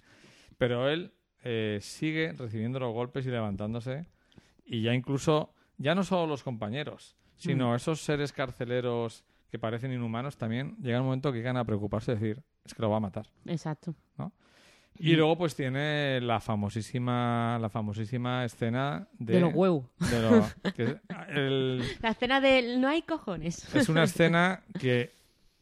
Pero 0.59 0.88
él 0.88 1.12
eh, 1.45 1.79
sigue 1.81 2.33
recibiendo 2.33 2.79
los 2.79 2.93
golpes 2.93 3.26
y 3.26 3.31
levantándose. 3.31 4.07
Y 4.64 4.83
ya 4.83 4.95
incluso, 4.95 5.55
ya 5.76 5.95
no 5.95 6.05
solo 6.05 6.26
los 6.26 6.43
compañeros, 6.43 7.17
sino 7.37 7.75
esos 7.75 8.00
seres 8.00 8.33
carceleros 8.33 9.25
que 9.50 9.59
parecen 9.59 9.93
inhumanos 9.93 10.37
también, 10.37 10.76
llega 10.81 11.00
un 11.00 11.07
momento 11.07 11.33
que 11.33 11.38
llegan 11.38 11.57
a 11.57 11.64
preocuparse, 11.64 12.12
decir, 12.12 12.43
es 12.64 12.73
que 12.75 12.83
lo 12.83 12.91
va 12.91 12.97
a 12.97 13.00
matar. 13.00 13.26
Exacto. 13.45 13.95
Y 14.99 15.14
luego 15.14 15.37
pues 15.38 15.56
tiene 15.56 16.20
la 16.20 16.38
famosísima 16.40 17.58
la 17.61 17.68
famosísima 17.68 18.44
escena 18.44 19.08
de, 19.18 19.34
De, 19.34 19.40
los 19.40 19.54
huevos. 19.54 19.87
de 19.99 20.22
lo- 20.22 20.72
que 20.75 20.82
es, 20.84 20.96
el- 21.30 21.82
La 22.02 22.11
escena 22.11 22.40
de 22.40 22.76
no 22.78 22.88
hay 22.88 23.02
cojones. 23.02 23.75
es 23.75 23.88
una 23.88 24.04
escena 24.04 24.62
que 24.78 25.12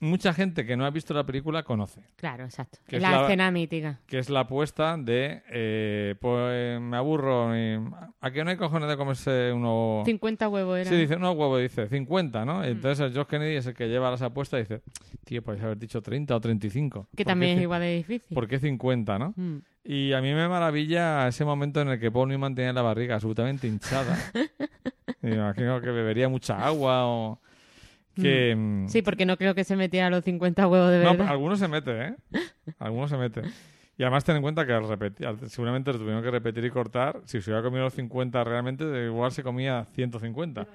mucha 0.00 0.33
gente 0.35 0.64
que 0.66 0.76
no 0.76 0.85
ha 0.87 0.90
visto 0.90 1.14
la 1.14 1.25
película 1.25 1.62
conoce, 1.62 2.00
Claro, 2.16 2.45
exacto. 2.45 2.78
Que 2.87 2.97
Es 2.97 3.02
es 3.02 3.09
la, 3.09 3.23
escena 3.23 3.50
mítica. 3.50 4.00
que 4.07 4.19
es 4.19 4.30
la 4.30 4.40
apuesta 4.40 4.97
de 4.97 5.42
eh, 5.50 6.14
pues 6.21 6.80
me 6.80 6.97
aburro 6.97 7.57
y, 7.57 7.78
a 8.21 8.30
que 8.30 8.42
no 8.42 8.50
hay 8.50 8.57
cojones 8.57 8.88
de 8.88 8.97
comerse 8.97 9.52
uno 9.52 10.02
50 10.04 10.49
huevos 10.49 10.78
era. 10.78 10.90
Sí, 10.90 10.97
dice, 10.97 11.16
unos 11.16 11.37
huevos, 11.37 11.61
dice 11.61 11.87
50, 11.88 12.42
Mm. 12.42 12.47
¿no? 12.47 12.66
Y 12.66 12.71
Entonces 12.71 13.00
el 13.07 13.12
George 13.12 13.30
Kennedy 13.30 13.57
es 13.57 13.66
el 13.66 13.75
que 13.75 13.88
lleva 13.88 14.11
las 14.11 14.23
apuestas 14.23 14.59
y 14.61 14.62
dice, 14.62 14.83
tío, 15.25 15.42
podéis 15.42 15.64
haber 15.64 15.78
dicho 15.78 16.00
30 16.02 16.35
o 16.35 16.40
35. 16.40 17.09
que 17.14 17.25
¿Por 17.25 17.30
también 17.30 17.59
es 17.59 17.62
igual 17.62 17.80
de 17.83 17.97
difícil. 17.97 18.35
¿Por 18.35 18.49
qué 18.49 18.59
50, 18.59 19.18
no? 19.18 19.35
Mm. 19.37 19.59
Y 19.85 20.12
a 20.12 20.20
mí 20.20 20.33
me 20.35 20.48
maravilla 20.48 21.27
ese 21.29 21.44
momento 21.44 21.81
en 21.81 21.88
el 21.88 21.98
que 22.01 22.11
Paul 22.11 22.29
Newman 22.29 22.55
tenía 22.55 22.72
la 22.72 22.83
barriga 22.83 23.14
absolutamente 23.14 23.66
hinchada. 23.66 24.16
me 25.22 25.35
imagino 25.35 25.81
que 25.81 25.90
bebería 25.90 26.29
mucha 26.29 26.64
agua 26.64 27.07
o 27.07 27.40
que... 28.14 28.55
mm, 28.57 28.88
Sí, 28.88 29.03
porque 29.03 29.27
no 29.27 29.37
creo 29.37 29.55
que 29.55 29.64
se 29.64 29.77
metiera 29.77 30.11
los 30.11 30.25
50 30.25 30.66
huevos 30.68 30.90
de 30.90 30.99
no, 30.99 31.05
verdad. 31.05 31.16
pero 31.18 31.31
algunos 31.31 31.59
se 31.59 31.68
mete, 31.68 32.03
¿eh? 32.07 32.14
Algunos 32.79 33.11
se 33.11 33.16
mete. 33.16 33.42
Y 33.99 34.03
además 34.03 34.25
ten 34.25 34.37
en 34.37 34.42
cuenta 34.42 34.64
que 34.66 34.73
al 34.73 34.88
repetir, 34.88 35.29
seguramente 35.49 35.92
lo 35.92 35.99
tuvieron 35.99 36.23
que 36.23 36.31
repetir 36.31 36.64
y 36.64 36.70
cortar. 36.70 37.20
Si 37.27 37.40
se 37.42 37.51
hubiera 37.51 37.62
comido 37.62 37.85
los 37.85 37.92
50 37.94 38.42
realmente, 38.44 38.85
de 38.87 39.07
igual 39.07 39.31
se 39.31 39.42
comía 39.42 39.87
150. 39.94 40.66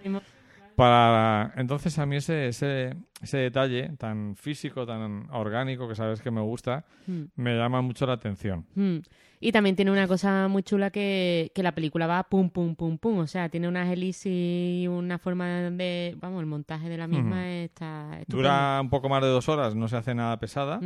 Para 0.76 1.54
entonces 1.56 1.98
a 2.00 2.06
mí 2.06 2.18
ese, 2.18 2.50
ese, 2.50 2.96
ese 3.22 3.38
detalle 3.38 3.92
tan 3.98 4.36
físico, 4.36 4.86
tan 4.86 5.28
orgánico 5.32 5.88
que 5.88 5.96
sabes 5.96 6.22
que 6.22 6.32
me 6.32 6.42
gusta, 6.42 6.84
Mm. 7.08 7.24
me 7.36 7.56
llama 7.56 7.82
mucho 7.82 8.06
la 8.08 8.14
atención. 8.14 8.66
Mm. 8.76 8.98
Y 9.40 9.52
también 9.52 9.76
tiene 9.76 9.92
una 9.92 10.08
cosa 10.08 10.48
muy 10.48 10.64
chula 10.64 10.90
que, 10.92 11.52
que 11.54 11.62
la 11.64 11.74
película 11.74 12.08
va 12.08 12.24
pum, 12.24 12.50
pum, 12.50 12.76
pum, 12.76 12.98
pum. 12.98 13.20
O 13.20 13.28
sea, 13.28 13.50
tiene 13.50 13.68
unas 13.68 13.90
hélices 13.92 14.26
y 14.32 14.88
una 14.90 15.18
forma 15.20 15.48
de... 15.72 16.16
Vamos, 16.20 16.40
el 16.40 16.46
montaje 16.48 16.90
de 16.90 16.98
la 16.98 17.08
misma 17.08 17.52
está... 17.52 18.10
estupendo. 18.20 18.38
Dura 18.38 18.80
un 18.82 18.90
poco 18.90 19.10
más 19.10 19.22
de 19.22 19.28
dos 19.28 19.48
horas, 19.50 19.76
no 19.76 19.88
se 19.88 19.98
hace 19.98 20.16
nada 20.16 20.40
pesada. 20.40 20.80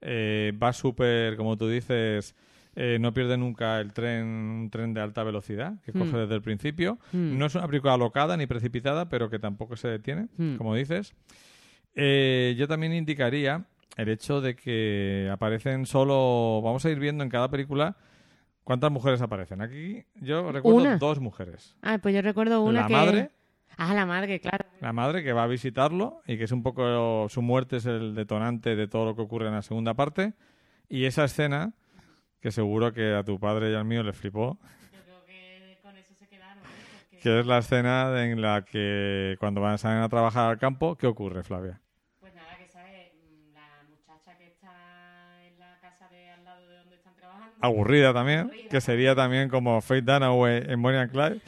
Eh, 0.00 0.52
va 0.62 0.72
súper, 0.72 1.36
como 1.36 1.56
tú 1.56 1.68
dices, 1.68 2.34
eh, 2.76 2.98
no 3.00 3.12
pierde 3.14 3.36
nunca 3.38 3.80
el 3.80 3.92
tren, 3.92 4.24
un 4.24 4.68
tren 4.70 4.92
de 4.94 5.00
alta 5.00 5.22
velocidad 5.24 5.74
que 5.84 5.92
coge 5.92 6.12
Mm. 6.12 6.16
desde 6.16 6.34
el 6.34 6.42
principio. 6.42 6.98
Mm. 7.12 7.38
No 7.38 7.46
es 7.46 7.54
una 7.54 7.66
película 7.66 7.94
alocada 7.94 8.36
ni 8.36 8.46
precipitada, 8.46 9.08
pero 9.08 9.30
que 9.30 9.38
tampoco 9.38 9.76
se 9.76 9.88
detiene, 9.88 10.28
Mm. 10.36 10.56
como 10.56 10.74
dices. 10.74 11.14
Eh, 11.94 12.54
yo 12.58 12.66
también 12.68 12.92
indicaría 12.92 13.64
el 13.96 14.08
hecho 14.08 14.40
de 14.40 14.54
que 14.56 15.28
aparecen 15.32 15.86
solo. 15.86 16.60
Vamos 16.62 16.84
a 16.84 16.90
ir 16.90 16.98
viendo 16.98 17.22
en 17.24 17.30
cada 17.30 17.48
película 17.50 17.96
cuántas 18.64 18.90
mujeres 18.90 19.20
aparecen. 19.22 19.60
Aquí 19.62 20.04
yo 20.20 20.50
recuerdo 20.52 20.80
Una. 20.80 20.96
dos 20.98 21.20
mujeres. 21.20 21.76
Ah, 21.82 21.98
pues 22.02 22.14
yo 22.14 22.22
recuerdo 22.22 22.62
una 22.62 22.82
la 22.82 22.86
que... 22.86 22.92
madre, 22.92 23.30
Ah, 23.76 23.92
la 23.92 24.06
madre, 24.06 24.38
claro. 24.40 24.66
la 24.80 24.92
madre 24.92 25.24
que 25.24 25.32
va 25.32 25.42
a 25.42 25.46
visitarlo 25.48 26.22
y 26.28 26.38
que 26.38 26.44
es 26.44 26.52
un 26.52 26.62
poco 26.62 27.28
su 27.28 27.42
muerte 27.42 27.78
es 27.78 27.86
el 27.86 28.14
detonante 28.14 28.76
de 28.76 28.86
todo 28.86 29.04
lo 29.04 29.16
que 29.16 29.22
ocurre 29.22 29.48
en 29.48 29.54
la 29.54 29.62
segunda 29.62 29.94
parte. 29.94 30.34
Y 30.88 31.06
esa 31.06 31.24
escena 31.24 31.72
que 32.40 32.52
seguro 32.52 32.92
que 32.92 33.14
a 33.14 33.24
tu 33.24 33.40
padre 33.40 33.72
y 33.72 33.74
al 33.74 33.84
mío 33.84 34.02
le 34.04 34.12
flipó, 34.12 34.58
Yo 34.92 35.00
creo 35.02 35.24
que 35.24 35.78
con 35.82 35.96
eso 35.96 36.14
se 36.14 36.28
quedaron. 36.28 36.62
que 37.20 37.40
es 37.40 37.46
la 37.46 37.58
escena 37.58 38.22
en 38.24 38.40
la 38.42 38.64
que 38.64 39.34
cuando 39.40 39.60
van 39.60 39.72
a 39.74 39.78
salir 39.78 40.02
a 40.04 40.08
trabajar 40.08 40.50
al 40.50 40.58
campo, 40.58 40.94
¿qué 40.96 41.08
ocurre, 41.08 41.42
Flavia? 41.42 41.80
Aburrida 47.64 48.12
también, 48.12 48.52
que 48.68 48.80
sería 48.80 49.14
también 49.14 49.48
como 49.48 49.80
Faith 49.80 50.04
Dunaway 50.04 50.64
en 50.68 50.82
Bonnie 50.82 50.98
and 51.00 51.10
Clyde. 51.10 51.40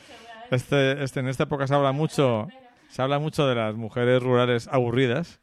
Este, 0.50 1.02
este, 1.02 1.20
en 1.20 1.28
esta 1.28 1.44
época 1.44 1.66
se 1.66 1.74
habla 1.74 1.92
mucho, 1.92 2.52
se 2.88 3.02
habla 3.02 3.18
mucho 3.18 3.46
de 3.46 3.54
las 3.54 3.74
mujeres 3.74 4.22
rurales 4.22 4.68
aburridas. 4.70 5.40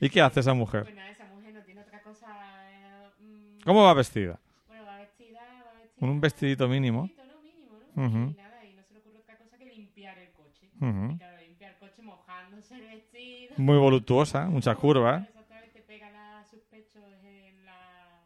¿Y 0.00 0.10
qué 0.10 0.20
hace 0.22 0.40
esa 0.40 0.54
mujer? 0.54 0.88
Esa 1.10 1.26
mujer 1.26 1.54
no 1.54 1.62
tiene 1.62 1.80
otra 1.80 2.00
cosa. 2.02 2.26
eh, 2.70 3.08
mm, 3.20 3.60
¿Cómo 3.64 3.84
va 3.84 3.94
vestida? 3.94 4.38
Bueno, 4.66 4.84
va 4.84 4.98
vestida, 4.98 5.40
va 5.40 5.72
vestida. 5.80 5.96
Con 5.98 6.08
un 6.10 6.20
vestidito 6.20 6.68
mínimo. 6.68 7.02
vestidito, 7.02 7.26
¿no? 7.26 7.40
Mínimo, 7.42 7.78
¿no? 7.96 8.06
Ujú. 8.06 8.30
Y 8.30 8.34
nada, 8.36 8.64
y 8.64 8.72
no 8.74 8.82
se 8.84 8.92
le 8.94 8.98
ocurre 9.00 9.18
otra 9.18 9.36
cosa 9.36 9.56
que 9.58 9.66
limpiar 9.66 10.18
el 10.18 10.30
coche. 10.32 10.66
Ujú. 10.80 11.12
Y 11.14 11.18
claro, 11.18 11.38
limpiar 11.42 11.72
el 11.72 11.78
coche 11.78 12.02
mojándose 12.02 12.76
el 12.76 12.84
vestido. 12.86 13.54
Muy 13.56 13.78
voluptuosa, 13.78 14.46
muchas 14.46 14.76
curvas. 14.76 15.22
Exactamente, 15.26 15.82
pega 15.86 16.10
la- 16.10 16.44
sus 16.50 16.60
pechos 16.64 17.02
en 17.24 17.64
la, 17.64 18.22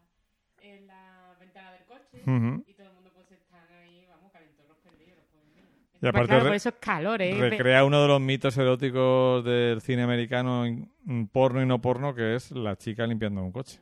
en 0.61 0.87
la 0.87 1.35
ventana 1.39 1.71
Y 2.67 2.73
todo 2.73 2.87
el 2.87 2.93
mundo 2.93 3.11
pues 3.13 3.31
están 3.31 3.61
ahí, 3.81 4.05
vamos, 4.09 4.31
calentorros 4.31 4.77
perdidos. 4.83 5.19
Y 5.95 5.99
Pues 5.99 6.09
aparte 6.09 6.27
claro, 6.27 6.43
re- 6.43 6.49
por 6.49 6.55
eso 6.55 6.69
es 6.69 6.75
calor, 6.79 7.21
¿eh? 7.21 7.37
Recrea 7.49 7.83
uno 7.85 8.01
de 8.01 8.07
los 8.07 8.21
mitos 8.21 8.57
eróticos 8.57 9.43
del 9.45 9.81
cine 9.81 10.03
americano, 10.03 10.63
mm, 11.05 11.25
porno 11.25 11.61
y 11.61 11.65
no 11.65 11.79
porno, 11.81 12.13
que 12.15 12.35
es 12.35 12.51
la 12.51 12.75
chica 12.77 13.05
limpiando 13.07 13.43
un 13.43 13.51
coche. 13.51 13.79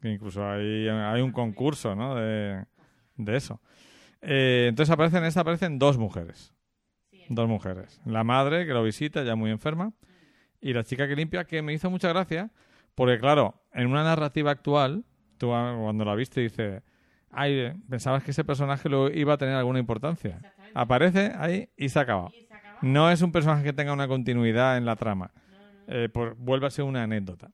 Que 0.00 0.10
incluso 0.10 0.44
hay, 0.48 0.88
hay 0.88 1.20
un 1.20 1.30
concurso 1.30 1.94
¿no? 1.94 2.16
de, 2.16 2.64
de 3.16 3.36
eso. 3.36 3.60
Eh, 4.20 4.66
entonces 4.68 4.92
aparecen, 4.92 5.20
en 5.20 5.26
esta 5.26 5.40
aparecen 5.42 5.78
dos 5.78 5.96
mujeres. 5.98 6.52
Dos 7.28 7.48
mujeres. 7.48 8.00
La 8.04 8.24
madre, 8.24 8.66
que 8.66 8.72
lo 8.72 8.82
visita, 8.82 9.22
ya 9.22 9.36
muy 9.36 9.50
enferma, 9.52 9.92
y 10.60 10.72
la 10.72 10.82
chica 10.84 11.06
que 11.08 11.14
limpia, 11.16 11.44
que 11.44 11.62
me 11.62 11.72
hizo 11.72 11.88
mucha 11.88 12.08
gracia, 12.08 12.50
porque 12.96 13.18
claro, 13.18 13.62
en 13.72 13.86
una 13.86 14.02
narrativa 14.02 14.50
actual, 14.50 15.04
tú 15.38 15.54
ah, 15.54 15.76
cuando 15.80 16.04
la 16.04 16.14
viste 16.16 16.40
dices, 16.40 16.82
ay, 17.32 17.72
pensabas 17.88 18.22
que 18.22 18.30
ese 18.30 18.44
personaje 18.44 18.88
lo 18.88 19.10
iba 19.10 19.34
a 19.34 19.38
tener 19.38 19.54
alguna 19.54 19.78
importancia. 19.78 20.44
Aparece 20.74 21.32
ahí 21.36 21.68
y 21.76 21.88
se 21.88 21.98
ha 21.98 22.02
acabado. 22.02 22.34
No 22.80 23.10
es 23.10 23.22
un 23.22 23.32
personaje 23.32 23.62
que 23.64 23.72
tenga 23.72 23.92
una 23.92 24.08
continuidad 24.08 24.76
en 24.76 24.84
la 24.84 24.96
trama. 24.96 25.32
Eh, 25.86 26.08
por- 26.12 26.34
vuelve 26.36 26.66
a 26.66 26.70
ser 26.70 26.84
una 26.84 27.02
anécdota. 27.02 27.50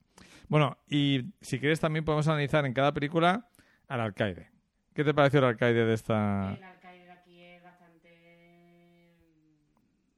Bueno, 0.49 0.79
y 0.89 1.33
si 1.41 1.59
quieres 1.59 1.81
también 1.81 2.05
podemos 2.05 2.29
analizar 2.29 2.65
en 2.67 2.73
cada 2.75 2.93
película 2.93 3.49
al 3.89 4.01
alcaide. 4.01 4.51
¿Qué 4.95 5.05
te 5.05 5.15
pareció 5.15 5.39
el 5.41 5.47
alcaide 5.47 5.85
de 5.85 5.95
esta...? 5.95 6.55
El 6.57 6.63
alcaide 6.63 7.05
de 7.05 7.13
aquí 7.13 7.43
es 7.43 7.63
bastante 7.63 9.15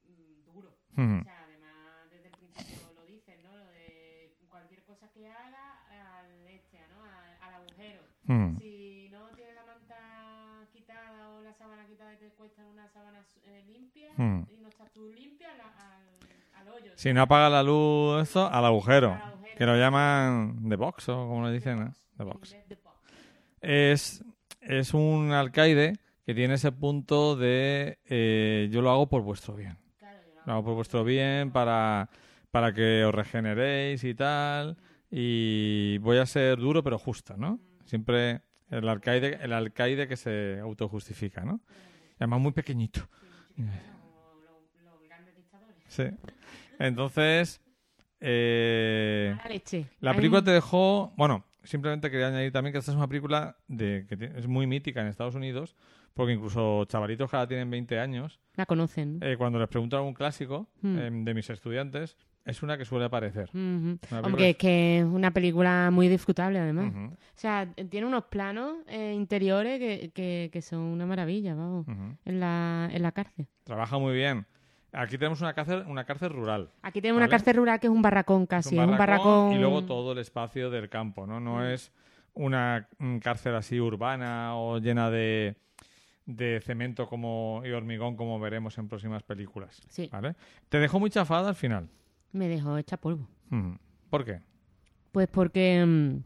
mm, 0.07 0.45
duro. 0.53 0.69
Ujú. 0.97 1.21
O 1.21 1.25
sea, 1.25 1.45
además, 1.45 2.11
desde 2.11 2.29
el 2.29 2.35
principio 2.35 2.93
lo 2.95 3.05
dicen, 3.07 3.43
¿no? 3.43 3.57
Lo 3.57 3.67
de 3.71 4.35
cualquier 4.49 4.83
cosa 4.85 5.09
que 5.13 5.27
haga 5.29 5.83
al 6.21 6.47
este, 6.49 6.79
¿no? 6.95 7.03
Al, 7.05 7.37
al 7.43 7.55
agujero. 7.63 8.03
Ujú. 8.29 8.59
Si 8.61 9.09
no 9.11 9.29
tienes 9.35 9.55
la 9.55 9.65
manta 9.65 10.67
quitada 10.73 11.31
o 11.31 11.41
la 11.43 11.53
sábana 11.55 11.87
quitada 11.87 12.15
y 12.15 12.19
te 12.19 12.29
cuesta 12.31 12.65
una 12.67 12.89
sábana 12.89 13.25
eh, 13.45 13.65
limpia 13.67 14.10
Hmm. 14.23 14.43
y 14.51 14.57
no 14.61 14.69
estás 14.69 14.93
tú 14.93 15.11
limpia, 15.15 15.49
la- 15.57 15.65
al, 16.61 16.69
al 16.69 16.75
hoyo. 16.75 16.93
Si 16.97 17.13
no 17.13 17.23
apaga 17.23 17.49
la 17.49 17.63
luz, 17.63 18.23
eso, 18.23 18.47
al 18.47 18.65
agujero. 18.65 19.13
Al 19.15 19.21
agujero. 19.33 19.55
Que 19.57 19.67
lo 19.67 19.77
llaman 19.77 20.69
The 20.69 20.77
Box, 20.77 21.09
o 21.09 21.15
como 21.29 21.47
le 21.47 21.53
dicen, 21.55 21.83
¿eh? 21.83 21.91
The 22.17 22.25
Box. 22.25 22.51
inglés, 22.53 22.69
the 22.69 22.75
box. 22.77 22.97
Es, 23.61 24.25
es 24.61 24.95
un 24.95 25.33
alcaide 25.33 25.95
que 26.27 26.35
tiene 26.35 26.55
ese 26.55 26.71
punto 26.73 27.35
de 27.37 27.99
eh, 28.07 28.69
yo 28.71 28.83
lo 28.83 28.91
hago 28.91 29.09
por 29.09 29.23
vuestro 29.23 29.55
bien. 29.55 29.79
Claro, 29.99 30.19
yo 30.27 30.35
lo 30.35 30.47
Lo 30.47 30.53
hago 30.53 30.65
por 30.65 30.75
vuestro 30.75 31.05
bien 31.05 31.51
para, 31.51 32.09
para 32.51 32.73
que 32.75 33.05
os 33.05 33.15
regeneréis 33.15 34.05
y 34.05 34.15
tal. 34.15 34.77
Y 35.11 35.99
voy 35.99 36.19
a 36.19 36.27
ser 36.27 36.59
duro 36.59 36.83
pero 36.83 36.99
justo, 36.99 37.37
¿no? 37.37 37.59
Siempre 37.85 38.43
el 38.71 38.89
alcaide, 38.89 39.39
el 39.43 39.53
alcaide 39.53 40.07
que 40.07 40.17
se 40.17 40.61
autojustifica, 40.61 41.43
¿no? 41.45 41.61
Y 42.13 42.17
además 42.19 42.41
muy 42.41 42.53
pequeñito. 42.53 43.09
como 43.57 43.69
lo- 44.45 44.91
los 44.91 45.03
grandes 45.03 45.35
dictadores. 45.37 45.77
Sí. 45.91 46.05
Entonces, 46.79 47.61
eh, 48.21 49.37
leche. 49.49 49.87
la 50.01 50.15
película 50.15 50.43
te 50.43 50.51
dejó... 50.53 51.13
Bueno, 51.17 51.45
simplemente 51.65 52.11
quería 52.11 52.29
añadir 52.29 52.53
también 52.53 52.73
que 52.73 52.79
esta 52.79 52.91
es 52.93 52.97
una 52.97 53.09
película 53.09 53.57
de 53.69 54.07
que 54.09 54.33
es 54.37 54.47
muy 54.47 54.67
mítica 54.67 55.01
en 55.01 55.09
Estados 55.09 55.35
Unidos, 55.35 55.77
porque 56.15 56.33
incluso 56.33 56.85
chavalitos 56.87 57.31
que 57.31 57.37
ahora 57.37 57.49
tienen 57.49 57.71
20 57.71 57.99
años, 57.99 58.41
La 58.57 58.67
conocen. 58.67 59.19
¿no? 59.19 59.27
eh, 59.27 59.37
cuando 59.37 59.59
les 59.59 59.69
pregunto 59.69 59.97
algún 59.97 60.15
clásico 60.15 60.69
Hmm. 60.83 60.99
eh, 60.99 61.11
de 61.13 61.35
mis 61.35 61.49
estudiantes, 61.51 62.17
es 62.45 62.63
una 62.63 62.79
que 62.79 62.85
suele 62.87 63.05
aparecer. 63.05 63.51
Hombre, 63.53 64.51
es 64.51 64.57
que 64.57 64.99
es 65.01 65.05
una 65.05 65.31
película 65.31 65.91
muy 65.93 66.09
disfrutable, 66.09 66.59
además. 66.59 66.93
O 67.13 67.17
sea, 67.35 67.69
tiene 67.91 68.07
unos 68.07 68.25
planos 68.25 68.77
eh, 68.89 69.13
interiores 69.15 69.79
que, 69.79 70.11
que, 70.15 70.49
que 70.51 70.63
son 70.63 70.81
una 70.81 71.05
maravilla, 71.05 71.55
vamos, 71.55 71.87
en 72.25 72.41
la, 72.41 72.89
en 72.91 73.03
la 73.03 73.13
cárcel. 73.13 73.47
Trabaja 73.65 73.99
muy 73.99 74.15
bien. 74.15 74.47
Aquí 74.93 75.17
tenemos 75.19 75.41
una 75.41 75.53
cárcel, 75.55 75.85
una 75.87 76.05
cárcel 76.05 76.31
rural. 76.31 76.71
Aquí 76.83 77.01
tenemos 77.01 77.19
una 77.21 77.29
cárcel 77.29 77.57
rural 77.57 77.79
que 77.79 77.87
es 77.87 77.93
un 77.93 78.03
barracón 78.03 78.47
casi, 78.47 78.77
es 78.79 78.85
un 78.87 78.99
barracón... 78.99 79.53
y 79.53 79.59
luego 79.59 79.85
todo 79.85 80.13
el 80.13 80.19
espacio 80.19 80.69
del 80.71 80.89
campo, 80.89 81.27
¿no? 81.27 81.39
No 81.41 81.59
Mm. 81.59 81.63
es 81.73 81.93
una 82.35 82.89
mm, 82.99 83.19
cárcel 83.19 83.55
así 83.55 83.79
urbana 83.81 84.57
o 84.57 84.79
llena 84.79 85.11
de, 85.11 85.57
de 86.27 86.61
cemento 86.61 87.07
como 87.09 87.63
y 87.65 87.71
hormigón 87.71 88.17
como 88.17 88.39
veremos 88.41 88.79
en 88.79 88.89
próximas 88.89 89.23
películas. 89.23 89.81
Sí. 89.89 90.09
¿Vale? 90.13 90.35
Te 90.69 90.79
dejó 90.79 90.99
muy 90.99 91.11
chafada 91.11 91.49
al 91.49 91.55
final. 91.57 91.89
Me 92.33 92.49
dejó 92.49 92.77
hecha 92.77 92.97
polvo. 92.97 93.29
Ujú. 93.51 93.77
¿Por 94.11 94.25
qué? 94.25 94.41
Pues 95.13 95.29
porque 95.29 95.85
mm, 95.87 96.23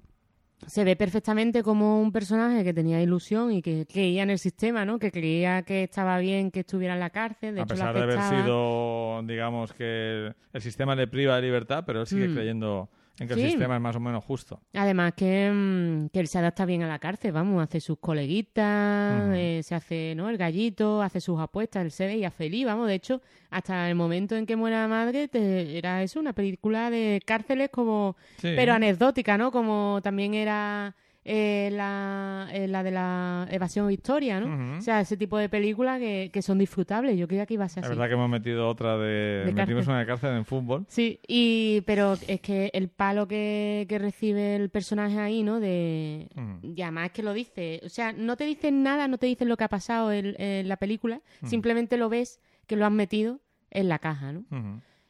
se 0.67 0.85
ve 0.85 0.97
perfectamente 0.97 1.63
como 1.63 2.01
un 2.01 2.13
personaje 2.13 2.65
que 2.65 2.73
tenía 2.73 3.01
ilusión 3.03 3.53
y 3.53 3.63
que 3.63 3.87
creía 3.87 4.23
en 4.23 4.31
el 4.31 4.39
sistema, 4.39 4.85
¿no? 4.85 4.99
Que 4.99 5.11
creía 5.11 5.63
que 5.63 5.85
estaba 5.85 6.19
bien 6.19 6.51
que 6.51 6.61
estuviera 6.61 6.95
en 6.95 7.01
la 7.01 7.11
cárcel. 7.11 7.55
De 7.55 7.61
a 7.61 7.65
hecho, 7.65 7.75
pesar 7.75 7.95
de 7.95 8.03
haber 8.03 8.21
sido, 8.21 9.23
digamos, 9.25 9.73
que 9.73 10.33
el 10.53 10.61
sistema 10.61 10.95
le 10.95 11.07
priva 11.07 11.37
de 11.37 11.43
libertad, 11.43 11.85
pero 11.87 12.01
él 12.01 12.07
sigue 12.07 12.29
Mm. 12.29 12.35
creyendo 12.35 12.89
en 13.19 13.29
que 13.29 13.35
el 13.35 13.41
sistema 13.41 13.77
es 13.77 13.81
más 13.81 13.95
o 13.97 14.01
menos 14.01 14.25
justo. 14.25 14.61
Además 14.75 15.13
que, 15.17 15.51
mm, 15.53 16.09
que 16.09 16.21
él 16.21 16.27
se 16.29 16.39
adapta 16.39 16.65
bien 16.65 16.83
a 16.83 16.89
la 16.89 16.99
cárcel, 16.99 17.33
vamos, 17.33 17.63
hace 17.63 17.81
sus 17.81 17.99
coleguitas, 17.99 19.31
eh, 19.37 19.61
se 19.63 19.75
hace, 19.75 20.15
¿no? 20.17 20.29
El 20.31 20.37
gallito, 20.37 21.03
hace 21.03 21.21
sus 21.21 21.39
apuestas, 21.41 21.85
él 21.85 21.91
se 21.91 22.07
veía 22.07 22.31
feliz, 22.31 22.67
vamos, 22.67 22.89
de 22.89 22.95
hecho, 22.95 23.23
hasta 23.51 23.89
el 23.89 23.95
momento 23.95 24.37
en 24.37 24.47
que 24.47 24.57
muere 24.57 24.77
la 24.77 24.89
madre, 24.89 25.29
te- 25.29 25.79
era 25.79 26.03
eso, 26.03 26.21
una 26.21 26.33
película 26.33 26.91
de 26.91 27.21
cárceles 27.25 27.71
como, 27.71 28.17
Sí. 28.39 28.53
pero 28.57 28.73
anecdótica, 28.75 29.39
¿no? 29.39 29.51
Como 29.53 30.01
también 30.03 30.35
era 30.35 30.95
eh, 31.27 31.71
la, 31.73 32.49
eh, 32.53 32.69
la 32.69 32.83
de 32.83 32.91
la 32.91 33.47
evasión 33.51 33.87
o 33.87 33.91
historia, 33.91 34.41
¿no? 34.41 34.47
Ujú. 34.47 34.79
O 34.79 34.83
sea, 34.83 35.01
ese 35.01 35.17
tipo 35.17 35.39
de 35.39 35.49
películas 35.49 35.99
que, 35.99 36.29
que 36.33 36.43
son 36.43 36.59
disfrutables, 36.59 37.17
yo 37.19 37.27
creía 37.27 37.47
que 37.47 37.55
iba 37.55 37.65
a 37.65 37.69
ser 37.69 37.83
Es 37.83 37.89
así. 37.89 37.97
verdad 37.97 38.09
que 38.09 38.15
hemos 38.15 38.29
metido 38.29 38.69
otra 38.69 38.99
de... 38.99 39.45
De 39.47 39.53
metimos 39.53 39.67
cárcel. 39.87 39.89
una 39.91 39.99
de 40.01 40.07
cárcel 40.07 40.37
en 40.37 40.45
fútbol. 40.45 40.85
Sí, 40.89 41.21
y, 41.27 41.81
pero 41.87 42.15
es 42.29 42.41
que 42.41 42.71
el 42.75 42.89
palo 42.89 43.27
que, 43.27 43.87
que 43.89 43.99
recibe 43.99 44.57
el 44.57 44.69
personaje 44.69 45.19
ahí, 45.19 45.43
¿no? 45.43 45.61
De, 45.61 46.29
Ujú. 46.37 46.75
y 46.75 46.83
además 46.83 47.11
que 47.13 47.23
lo 47.23 47.33
dice, 47.33 47.81
o 47.85 47.89
sea, 47.89 48.13
no 48.13 48.37
te 48.37 48.45
dicen 48.45 48.83
nada, 48.83 49.09
no 49.09 49.17
te 49.19 49.27
dicen 49.27 49.49
lo 49.49 49.57
que 49.57 49.65
ha 49.65 49.69
pasado 49.69 50.13
en, 50.13 50.35
en 50.41 50.69
la 50.69 50.77
película, 50.77 51.21
simplemente 51.45 51.97
lo 51.97 52.09
ves 52.11 52.41
que 52.67 52.77
lo 52.77 52.85
han 52.87 52.95
metido 52.97 53.41
en 53.71 53.89
la 53.89 53.99
caja, 53.99 54.33
¿no? 54.33 54.45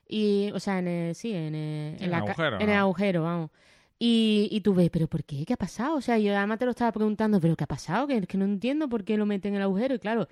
Y, 0.07 0.51
o 0.55 0.61
sea, 0.61 0.79
en 0.79 0.87
el, 0.89 1.15
sí, 1.15 1.33
en 1.35 1.55
el, 1.55 1.97
En 1.97 2.03
el 2.05 2.11
la 2.11 2.19
agujero, 2.19 2.57
en 2.57 2.63
el 2.69 2.77
¿no? 2.77 2.81
agujero, 2.83 3.23
vamos. 3.25 3.51
Y, 3.99 4.49
y 4.51 4.61
tú 4.61 4.75
ves, 4.75 4.91
¿pero 4.91 5.07
por 5.07 5.25
qué? 5.25 5.45
¿Qué 5.47 5.55
ha 5.55 5.57
pasado? 5.57 5.97
O 5.97 6.01
sea, 6.01 6.19
yo 6.19 6.37
además 6.37 6.59
te 6.59 6.65
lo 6.65 6.73
estaba 6.73 6.93
preguntando, 6.93 7.41
¿pero 7.41 7.57
qué 7.57 7.65
ha 7.65 7.69
pasado? 7.69 8.07
Que, 8.07 8.27
que 8.27 8.37
no 8.37 8.45
entiendo 8.45 8.89
por 8.89 9.05
qué 9.05 9.17
lo 9.17 9.25
meten 9.25 9.53
en 9.53 9.57
el 9.59 9.63
agujero. 9.63 9.95
Y 9.95 9.99
claro, 9.99 10.29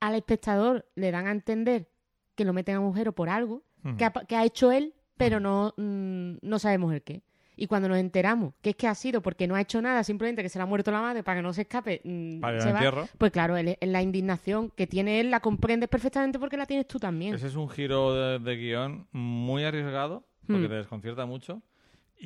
al 0.00 0.14
espectador 0.14 0.86
le 0.94 1.10
dan 1.10 1.26
a 1.26 1.30
entender 1.30 1.88
que 2.34 2.44
lo 2.44 2.52
meten 2.52 2.74
en 2.74 2.80
el 2.80 2.84
agujero 2.86 3.12
por 3.12 3.28
algo 3.28 3.62
que 3.98 4.04
ha, 4.06 4.10
que 4.12 4.34
ha 4.34 4.44
hecho 4.46 4.72
él, 4.72 4.94
pero 5.18 5.40
no, 5.40 5.74
mm, 5.76 6.36
no 6.40 6.58
sabemos 6.58 6.92
el 6.94 7.02
qué. 7.02 7.22
Y 7.54 7.66
cuando 7.66 7.86
nos 7.88 7.98
enteramos 7.98 8.54
que 8.62 8.70
es 8.70 8.76
que 8.76 8.88
ha 8.88 8.94
sido 8.94 9.20
porque 9.20 9.46
no 9.46 9.54
ha 9.54 9.60
hecho 9.60 9.80
nada, 9.82 10.02
simplemente 10.02 10.42
que 10.42 10.48
se 10.48 10.58
le 10.58 10.62
ha 10.62 10.66
muerto 10.66 10.90
la 10.90 11.00
madre 11.02 11.22
para 11.22 11.38
que 11.38 11.42
no 11.42 11.52
se 11.52 11.62
escape, 11.62 12.00
mm, 12.02 12.40
Para 12.40 12.60
se 12.60 12.72
va, 12.72 12.78
entierro. 12.78 13.06
pues 13.18 13.30
claro, 13.30 13.56
él- 13.58 13.76
la 13.80 14.02
indignación 14.02 14.70
que 14.70 14.86
tiene 14.86 15.20
él 15.20 15.30
la 15.30 15.40
comprendes 15.40 15.88
perfectamente 15.90 16.38
porque 16.38 16.56
la 16.56 16.64
tienes 16.66 16.88
tú 16.88 16.98
también. 16.98 17.34
Ese 17.34 17.46
es 17.46 17.54
un 17.56 17.68
giro 17.68 18.14
de, 18.14 18.38
de 18.38 18.56
guion 18.56 19.06
muy 19.12 19.62
arriesgado, 19.64 20.24
porque 20.46 20.66
Hmm. 20.66 20.70
te 20.70 20.74
desconcierta 20.76 21.26
mucho, 21.26 21.60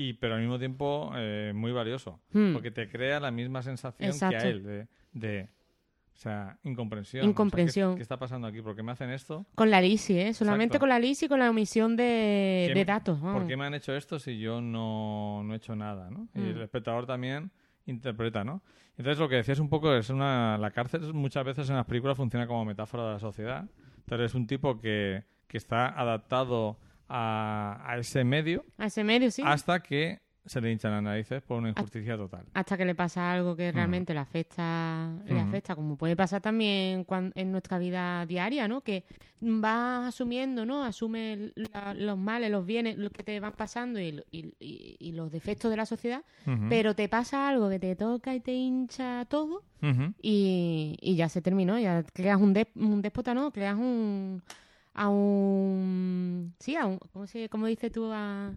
y 0.01 0.13
pero 0.15 0.35
al 0.35 0.41
mismo 0.41 0.59
tiempo 0.59 1.11
eh, 1.17 1.53
muy 1.55 1.73
valioso, 1.73 2.21
Hmm. 2.33 2.53
porque 2.53 2.71
te 2.71 2.89
crea 2.89 3.19
la 3.21 3.31
misma 3.31 3.63
sensación 3.63 4.11
que 4.11 4.15
Exacto. 4.15 4.37
a 4.39 4.49
él, 4.49 4.63
de, 4.63 4.87
de, 5.13 5.49
o 6.15 6.17
sea, 6.21 6.59
incomprensión. 6.65 7.25
Incomprensión. 7.25 7.89
O 7.89 7.91
sea, 7.91 7.95
¿qué, 7.97 7.99
qué 7.99 8.03
está 8.03 8.19
pasando 8.19 8.47
aquí? 8.49 8.61
¿Por 8.63 8.75
qué 8.77 8.83
me 8.83 8.93
hacen 8.93 9.11
esto? 9.11 9.47
Con 9.55 9.71
la 9.71 9.81
Lisi, 9.81 10.19
¿eh? 10.19 10.35
Solamente 10.35 10.77
Exacto. 10.77 10.81
con 10.81 10.89
la 10.89 10.99
Lisi 10.99 11.27
y 11.27 11.29
con 11.29 11.39
la 11.41 11.51
omisión 11.51 11.97
de, 11.97 12.67
¿Qué 12.69 12.75
de 12.75 12.85
datos. 12.85 13.21
vamos. 13.21 13.41
¿Por 13.41 13.49
qué 13.49 13.57
me 13.57 13.65
han 13.67 13.75
hecho 13.75 13.95
esto 13.95 14.19
si 14.19 14.39
yo 14.39 14.61
no, 14.61 15.43
no 15.45 15.53
he 15.55 15.57
hecho 15.57 15.75
nada? 15.77 16.11
¿no? 16.11 16.29
Y 16.35 16.39
Mm. 16.41 16.47
el 16.57 16.63
espectador 16.63 17.07
también 17.07 17.51
interpreta, 17.87 18.45
¿no? 18.45 18.63
Entonces 18.97 19.19
lo 19.19 19.29
que 19.29 19.37
decías 19.37 19.61
un 19.61 19.69
poco 19.69 19.95
es 19.95 20.11
una... 20.11 20.59
La 20.59 20.71
cárcel 20.73 21.13
muchas 21.15 21.45
veces 21.45 21.71
en 21.71 21.77
las 21.77 21.87
películas 21.87 22.17
funciona 22.17 22.47
como 22.49 22.65
metáfora 22.65 23.07
de 23.07 23.13
la 23.15 23.19
sociedad. 23.21 23.65
Entonces 23.99 24.33
es 24.33 24.35
un 24.35 24.47
tipo 24.49 24.81
que, 24.81 25.23
que 25.47 25.57
está 25.57 25.89
adaptado 25.89 26.79
a, 27.09 27.83
a 27.85 27.99
ese 27.99 28.25
medio 28.25 28.65
A 28.79 28.87
ese 28.87 29.03
medio, 29.05 29.31
sí. 29.31 29.43
hasta 29.45 29.81
que 29.83 30.21
se 30.45 30.63
le 30.63 30.73
hinchan 30.73 30.93
las 30.93 31.03
narices 31.03 31.43
por 31.43 31.59
una 31.59 31.69
injusticia 31.69 32.17
total. 32.17 32.47
Hasta 32.55 32.79
que 32.79 32.87
le 32.87 32.95
pasa 32.95 33.31
algo 33.31 33.55
que 33.55 33.71
realmente 33.71 34.15
le 34.15 34.21
afecta, 34.21 35.15
le 35.27 35.39
afecta, 35.41 35.75
como 35.77 35.97
puede 35.99 36.17
pasar 36.17 36.41
también 36.41 37.05
en 37.35 37.53
nuestra 37.53 37.79
vida 37.79 38.25
diaria, 38.25 38.67
¿no? 38.67 38.81
Que 38.81 39.05
vas 39.43 40.09
asumiendo, 40.09 40.65
¿no? 40.65 40.85
Asume 40.85 41.53
la- 41.55 41.93
los 41.93 42.17
males, 42.17 42.51
los 42.51 42.65
bienes, 42.65 42.97
lo 42.97 43.11
que 43.11 43.23
te 43.23 43.39
van 43.41 43.53
pasando 43.53 44.01
y, 44.01 44.23
y- 44.31 44.55
y- 44.59 44.97
y 44.99 45.13
los 45.13 45.31
defectos 45.31 45.71
de 45.71 45.77
la 45.77 45.85
sociedad, 45.85 46.23
pero 46.71 46.95
te 46.95 47.11
pasa 47.11 47.47
algo 47.51 47.69
que 47.69 47.79
te 47.79 47.95
toca 47.95 48.35
y 48.35 48.41
te 48.41 48.53
hincha 48.55 49.27
todo 49.27 49.65
y 50.23 51.15
ya 51.15 51.29
se 51.29 51.43
terminó, 51.43 51.79
ya 51.79 52.03
creas 52.15 52.41
un, 52.41 52.55
dé- 52.55 52.73
un 52.75 53.03
déspota, 53.03 53.35
¿no? 53.35 53.51
Creas 53.53 53.77
un... 53.77 54.43
a 54.99 55.09
un... 55.09 56.55
sí, 56.59 56.77
a 56.77 56.87
un... 56.87 56.99
¿cómo, 57.13 57.27
se, 57.27 57.49
cómo 57.49 57.67
dices 57.67 57.93
tú 57.93 58.11
a, 58.13 58.53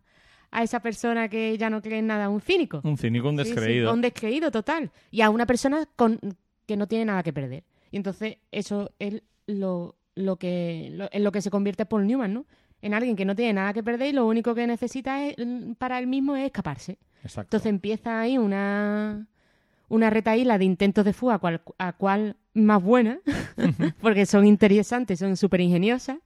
a 0.51 0.63
esa 0.63 0.79
persona 0.81 1.29
que 1.29 1.57
ya 1.57 1.69
no 1.69 1.81
cree 1.81 1.99
en 1.99 2.07
nada? 2.07 2.29
Un 2.29 2.41
cínico. 2.41 2.81
Un 2.83 2.97
cínico, 2.97 3.29
un 3.29 3.37
Sí, 3.37 3.45
sí, 3.45 3.49
descreído. 3.51 3.93
un 3.93 4.01
descreído 4.01 4.51
total. 4.51 4.91
Y 5.11 5.21
a 5.21 5.29
una 5.29 5.45
persona 5.45 5.87
con, 5.95 6.19
que 6.65 6.75
no 6.77 6.87
tiene 6.87 7.05
nada 7.05 7.23
que 7.23 7.33
perder. 7.33 7.63
Y 7.91 7.97
entonces 7.97 8.37
eso 8.51 8.91
es 8.99 9.21
lo, 9.47 9.95
lo 10.15 10.37
que, 10.37 10.89
lo- 10.93 11.09
en 11.11 11.23
lo 11.23 11.31
que 11.31 11.41
se 11.41 11.49
convierte 11.51 11.85
Paul 11.85 12.07
Newman, 12.07 12.33
¿no? 12.33 12.45
En 12.81 12.93
alguien 12.95 13.15
que 13.15 13.25
no 13.25 13.35
tiene 13.35 13.53
nada 13.53 13.73
que 13.73 13.83
perder 13.83 14.09
y 14.09 14.13
lo 14.13 14.25
único 14.27 14.55
que 14.55 14.65
necesita 14.65 15.23
es, 15.25 15.35
mm, 15.37 15.73
para 15.73 15.99
él 15.99 16.07
mismo 16.07 16.35
es 16.35 16.45
escaparse. 16.45 16.97
Exacto. 17.23 17.41
Entonces 17.55 17.69
empieza 17.69 18.19
ahí 18.19 18.37
una, 18.39 19.27
una 19.89 20.09
retaíla 20.09 20.57
de 20.57 20.65
intentos 20.65 21.05
de 21.05 21.13
fuga, 21.13 21.37
cual, 21.37 21.61
a 21.77 21.93
cual 21.93 22.35
más 22.55 22.81
buena, 22.81 23.19
porque 24.01 24.25
son 24.25 24.47
interesantes, 24.47 25.19
son 25.19 25.37
súper 25.37 25.61
ingeniosas. 25.61 26.17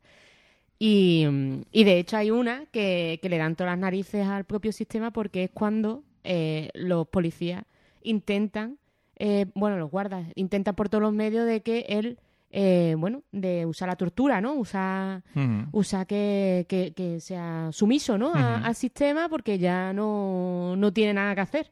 Y, 0.79 1.25
mm, 1.29 1.61
y 1.71 1.83
de 1.85 1.99
hecho 1.99 2.17
hay 2.17 2.31
una 2.31 2.65
que, 2.71 3.19
que 3.21 3.29
le 3.29 3.37
dan 3.37 3.55
todas 3.55 3.71
las 3.73 3.79
narices 3.79 4.27
al 4.27 4.43
propio 4.45 4.71
sistema 4.71 5.11
porque 5.11 5.45
es 5.45 5.51
cuando 5.53 6.03
eh, 6.23 6.69
los 6.73 7.07
policías 7.07 7.63
intentan, 8.03 8.77
eh, 9.17 9.45
bueno, 9.55 9.77
los 9.77 9.89
guardas, 9.89 10.25
intentan 10.35 10.75
por 10.75 10.89
todos 10.89 11.01
los 11.01 11.13
medios 11.13 11.45
de 11.45 11.61
que 11.61 11.85
él, 11.87 12.19
eh, 12.51 12.95
bueno, 12.97 13.23
de 13.31 13.65
usar 13.65 13.87
la 13.89 13.95
tortura, 13.95 14.41
¿no? 14.41 14.53
Usar 14.53 15.23
usa 15.71 16.05
que, 16.05 16.65
que, 16.69 16.93
que 16.93 17.19
sea 17.19 17.69
sumiso 17.71 18.17
¿no? 18.17 18.33
A- 18.35 18.57
al 18.57 18.75
sistema 18.75 19.29
porque 19.29 19.57
ya 19.57 19.93
no, 19.93 20.75
no 20.77 20.91
tiene 20.93 21.13
nada 21.13 21.35
que 21.35 21.41
hacer. 21.41 21.71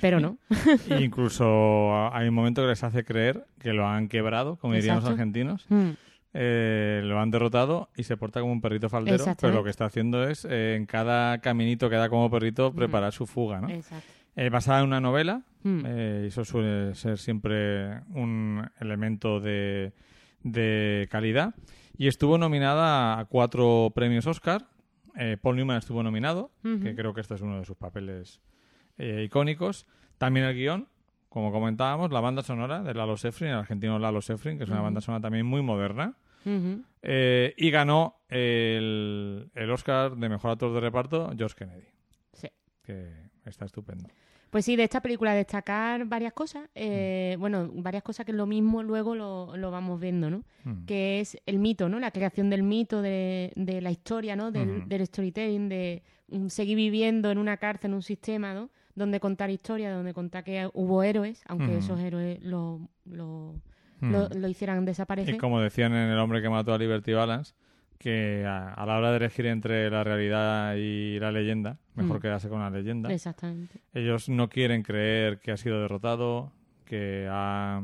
Pero 0.00 0.20
no. 0.20 0.38
Incluso 1.00 1.92
hay 2.12 2.28
un 2.28 2.34
momento 2.34 2.62
que 2.62 2.68
les 2.68 2.84
hace 2.84 3.04
creer 3.04 3.46
que 3.58 3.72
lo 3.72 3.86
han 3.86 4.08
quebrado, 4.08 4.56
como 4.56 4.74
dirían 4.74 4.96
los 4.96 5.04
Exacto. 5.04 5.20
argentinos. 5.20 5.66
Eh, 6.34 7.00
lo 7.04 7.18
han 7.20 7.30
derrotado 7.30 7.88
y 7.96 8.02
se 8.02 8.16
porta 8.16 8.40
como 8.40 8.52
un 8.52 8.60
perrito 8.60 8.88
faldero, 8.90 9.16
pero 9.16 9.30
Exactamente. 9.30 9.58
lo 9.58 9.64
que 9.64 9.70
está 9.70 9.86
haciendo 9.86 10.24
es 10.28 10.44
eh, 10.44 10.74
en 10.76 10.84
cada 10.86 11.38
caminito 11.40 11.88
que 11.88 11.96
da 11.96 12.08
como 12.10 12.30
perrito 12.30 12.70
Mm. 12.70 12.76
preparar 12.76 13.12
su 13.12 13.26
fuga, 13.26 13.60
¿no? 13.60 13.68
Exacto. 13.70 14.04
Eh, 14.36 14.50
basada 14.50 14.80
en 14.80 14.86
una 14.86 15.00
novela, 15.00 15.42
Mm. 15.64 15.82
eh, 15.86 16.24
eso 16.28 16.44
suele 16.44 16.94
ser 16.94 17.18
siempre 17.18 18.00
un 18.14 18.62
elemento 18.78 19.40
de, 19.40 19.92
de 20.42 21.08
calidad. 21.10 21.54
Y 21.96 22.06
estuvo 22.06 22.38
nominada 22.38 23.18
a 23.18 23.24
cuatro 23.24 23.90
premios 23.94 24.26
Oscar. 24.26 24.66
Eh, 25.16 25.36
Paul 25.40 25.56
Newman 25.56 25.78
estuvo 25.78 26.02
nominado, 26.04 26.52
que 26.62 26.94
creo 26.94 27.12
que 27.12 27.22
este 27.22 27.34
es 27.34 27.40
uno 27.40 27.58
de 27.58 27.64
sus 27.64 27.76
papeles 27.76 28.40
eh, 28.98 29.24
icónicos. 29.26 29.86
También 30.18 30.46
el 30.46 30.54
guion, 30.54 30.86
como 31.28 31.52
comentábamos, 31.52 32.10
la 32.12 32.20
banda 32.20 32.42
sonora 32.42 32.82
de 32.82 32.94
Lalo 32.94 33.16
Schifrin, 33.16 33.50
el 33.50 33.56
argentino 33.58 33.98
Lalo 33.98 34.20
Schifrin, 34.20 34.58
que 34.58 34.64
es 34.64 34.70
una 34.70 34.80
banda 34.80 35.00
sonora 35.00 35.20
también 35.22 35.46
muy 35.46 35.62
moderna. 35.62 36.14
Eh, 37.02 37.52
y 37.58 37.70
ganó 37.70 38.16
el, 38.28 39.50
el 39.54 39.70
Oscar 39.70 40.16
de 40.16 40.28
Mejor 40.30 40.52
Actor 40.52 40.72
de 40.72 40.80
Reparto 40.80 41.30
George 41.36 41.56
Kennedy, 41.58 41.84
Sí. 42.32 42.48
que 42.82 43.12
está 43.44 43.66
estupendo. 43.66 44.08
Pues 44.48 44.64
sí, 44.64 44.76
de 44.76 44.84
esta 44.84 45.02
película 45.02 45.34
destacar 45.34 46.06
varias 46.06 46.32
cosas. 46.32 46.70
eh, 46.74 47.36
Bueno, 47.38 47.68
varias 47.74 48.02
cosas 48.02 48.24
que 48.24 48.32
lo 48.32 48.46
mismo 48.46 48.82
luego 48.82 49.14
lo, 49.14 49.54
lo 49.58 49.70
vamos 49.70 50.00
viendo, 50.00 50.30
¿no? 50.30 50.42
Mm. 50.64 50.86
Que 50.86 51.20
es 51.20 51.36
el 51.44 51.58
mito, 51.58 51.90
¿no? 51.90 52.00
La 52.00 52.12
creación 52.12 52.48
del 52.48 52.62
mito, 52.62 53.02
de, 53.02 53.52
de 53.56 53.82
la 53.82 53.90
historia, 53.90 54.36
¿no? 54.36 54.50
Del, 54.50 55.06
storytelling, 55.06 55.68
de 55.68 56.02
mm, 56.28 56.46
seguir 56.46 56.76
viviendo 56.76 57.30
en 57.30 57.36
una 57.36 57.58
cárcel, 57.58 57.90
en 57.90 57.96
un 57.96 58.02
sistema, 58.02 58.54
¿no? 58.54 58.70
Donde 58.98 59.20
contar 59.20 59.48
historias, 59.50 59.94
donde 59.94 60.12
contar 60.12 60.42
que 60.44 60.68
hubo 60.74 61.02
héroes, 61.02 61.42
aunque 61.46 61.78
esos 61.78 61.98
héroes 62.00 62.42
lo, 62.42 62.88
lo, 63.04 63.54
Mm. 64.00 64.12
lo, 64.12 64.28
lo 64.28 64.48
hicieran 64.48 64.84
desaparecer. 64.84 65.34
Y 65.34 65.38
como 65.38 65.60
decían 65.60 65.92
en 65.92 66.10
El 66.10 66.18
hombre 66.18 66.40
que 66.40 66.48
mató 66.48 66.72
a 66.72 66.78
Liberty 66.78 67.12
Balance, 67.14 67.52
que 67.98 68.44
a, 68.46 68.72
a 68.74 68.86
la 68.86 68.96
hora 68.98 69.10
de 69.10 69.16
elegir 69.16 69.46
entre 69.46 69.90
la 69.90 70.04
realidad 70.04 70.74
y 70.76 71.18
la 71.18 71.32
leyenda, 71.32 71.78
mejor 71.96 72.18
Mm. 72.18 72.22
quedarse 72.22 72.48
con 72.48 72.60
la 72.60 72.70
leyenda. 72.70 73.12
Exactamente. 73.12 73.80
Ellos 73.94 74.28
no 74.28 74.48
quieren 74.48 74.82
creer 74.84 75.40
que 75.40 75.50
ha 75.50 75.56
sido 75.56 75.80
derrotado, 75.80 76.52
que, 76.84 77.26
ha, 77.28 77.82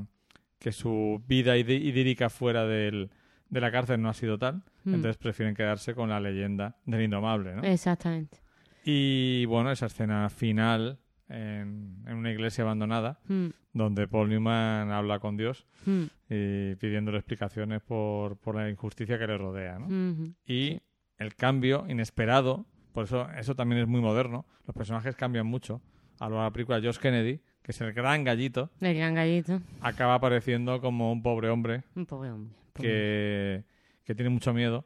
que 0.60 0.70
su 0.70 1.20
vida 1.26 1.56
id- 1.56 1.68
idílica 1.82 2.30
fuera 2.30 2.64
del, 2.64 3.10
de 3.50 3.60
la 3.60 3.72
cárcel 3.72 4.00
no 4.00 4.08
ha 4.08 4.14
sido 4.14 4.38
tal. 4.38 4.62
Mm. 4.84 4.94
Entonces 4.94 5.16
prefieren 5.16 5.54
quedarse 5.56 5.94
con 5.96 6.10
la 6.10 6.20
leyenda 6.20 6.76
del 6.86 7.02
indomable. 7.02 7.56
¿no? 7.56 7.64
Exactamente. 7.64 8.38
Y 8.84 9.46
bueno, 9.46 9.72
esa 9.72 9.86
escena 9.86 10.28
final 10.30 10.98
en, 11.28 12.02
en 12.06 12.14
una 12.16 12.30
iglesia 12.30 12.64
abandonada, 12.64 13.18
Mm, 13.28 13.46
donde 13.72 14.06
Paul 14.08 14.28
Newman 14.28 14.90
habla 14.92 15.18
con 15.18 15.36
Dios 15.36 15.66
mm, 15.86 16.02
y 16.30 16.74
pidiéndole 16.76 17.18
explicaciones 17.18 17.82
por, 17.82 18.36
por 18.36 18.54
la 18.56 18.68
injusticia 18.70 19.18
que 19.18 19.26
le 19.26 19.36
rodea. 19.38 19.78
¿no? 19.78 19.86
ujú. 19.86 20.34
Y 20.46 20.80
el 21.18 21.34
cambio 21.34 21.84
inesperado, 21.88 22.66
por 22.92 23.04
eso 23.04 23.28
eso 23.38 23.54
también 23.54 23.80
es 23.82 23.88
muy 23.88 24.00
moderno, 24.00 24.44
los 24.66 24.74
personajes 24.76 25.16
cambian 25.16 25.46
mucho. 25.46 25.80
A 26.20 26.28
lo 26.28 26.36
de 26.36 26.42
la 26.42 26.52
película 26.52 26.80
Josh 26.80 26.98
Kennedy, 26.98 27.40
que 27.62 27.72
es 27.72 27.80
el 27.80 27.92
gran 27.92 28.22
gallito, 28.22 28.70
El 28.80 28.94
gran 28.94 29.14
gallito. 29.16 29.60
acaba 29.80 30.14
apareciendo 30.14 30.80
como 30.80 31.10
un 31.10 31.22
pobre 31.22 31.48
hombre 31.48 31.82
Un 31.96 32.06
pobre 32.06 32.30
hombre. 32.30 32.54
pobre 32.72 32.88
que, 32.88 33.64
que 34.04 34.14
tiene 34.14 34.30
mucho 34.30 34.54
miedo 34.54 34.84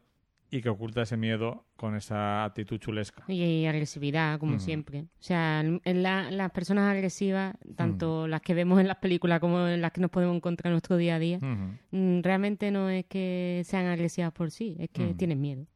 y 0.51 0.63
que 0.63 0.69
oculta 0.71 1.03
ese 1.03 1.17
miedo 1.17 1.65
con 1.77 1.95
esa 1.95 2.45
actitud 2.45 2.79
chulesca. 2.79 3.23
Y 3.29 3.67
agresividad, 3.67 4.39
como 4.39 4.59
siempre. 4.59 5.01
O 5.03 5.07
sea, 5.23 5.61
en 5.61 6.03
la- 6.03 6.31
las 6.31 6.51
personas 6.53 6.91
agresivas, 6.91 7.55
tanto 7.77 8.25
Mm. 8.27 8.31
las 8.31 8.41
que 8.41 8.55
vemos 8.55 8.81
en 8.81 8.89
las 8.89 8.97
películas 8.97 9.41
como 9.41 9.67
en 9.69 9.81
las 9.83 9.93
que 9.93 10.01
nos 10.01 10.11
podemos 10.11 10.35
encontrar 10.37 10.71
en 10.71 10.73
nuestro 10.73 10.97
día 10.97 11.17
a 11.17 11.19
día, 11.19 11.39
mm, 11.41 12.23
realmente 12.23 12.71
no 12.71 12.89
es 12.89 13.05
que 13.07 13.61
sean 13.65 13.87
agresivas 13.87 14.33
por 14.33 14.51
sí, 14.51 14.77
es 14.79 14.89
que 14.91 15.13
tienen 15.15 15.41
miedo. 15.41 15.67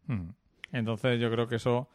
Entonces 0.73 1.21
yo 1.21 1.31
creo 1.31 1.47
que 1.49 1.57
eso 1.57 1.89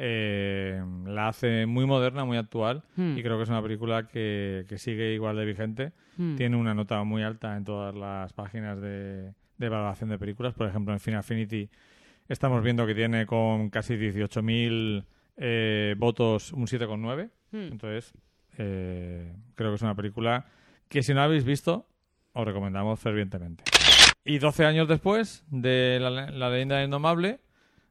eh, 0.00 0.80
la 1.06 1.26
hace 1.28 1.66
muy 1.66 1.84
moderna, 1.84 2.24
muy 2.24 2.36
actual 2.36 2.84
Mm. 2.94 3.18
y 3.18 3.22
creo 3.22 3.36
que 3.36 3.42
es 3.42 3.48
una 3.48 3.60
película 3.62 4.06
que, 4.06 4.64
que 4.68 4.78
sigue 4.78 5.12
igual 5.12 5.34
de 5.36 5.44
vigente. 5.44 5.92
Mm. 6.16 6.36
Tiene 6.36 6.56
una 6.56 6.72
nota 6.72 7.02
muy 7.02 7.24
alta 7.24 7.56
en 7.56 7.64
todas 7.64 7.94
las 7.96 8.32
páginas 8.32 8.80
de, 8.80 9.32
de 9.56 9.68
valoración 9.68 10.08
de 10.10 10.18
películas. 10.18 10.54
Por 10.54 10.68
ejemplo, 10.68 10.92
en 10.92 11.00
Final 11.00 11.18
Affinity 11.20 11.68
estamos 12.28 12.62
viendo 12.62 12.86
que 12.86 12.94
tiene 12.94 13.26
con 13.26 13.70
casi 13.70 13.94
18.000 13.94 15.04
eh, 15.36 15.94
votos 15.98 16.52
un 16.52 16.66
7,9. 16.66 17.30
Mm. 17.52 17.56
Entonces, 17.56 18.12
eh, 18.58 19.34
creo 19.54 19.70
que 19.70 19.76
es 19.76 19.82
una 19.82 19.94
película 19.94 20.46
que 20.88 21.02
si 21.02 21.14
no 21.14 21.22
habéis 21.22 21.44
visto, 21.44 21.86
os 22.32 22.44
recomendamos 22.46 22.98
fervientemente. 23.00 23.64
Y 24.24 24.38
12 24.38 24.64
años 24.66 24.88
después 24.88 25.44
de 25.50 25.98
La, 26.00 26.10
la 26.10 26.50
leyenda 26.50 26.76
del 26.76 26.86
indomable, 26.86 27.40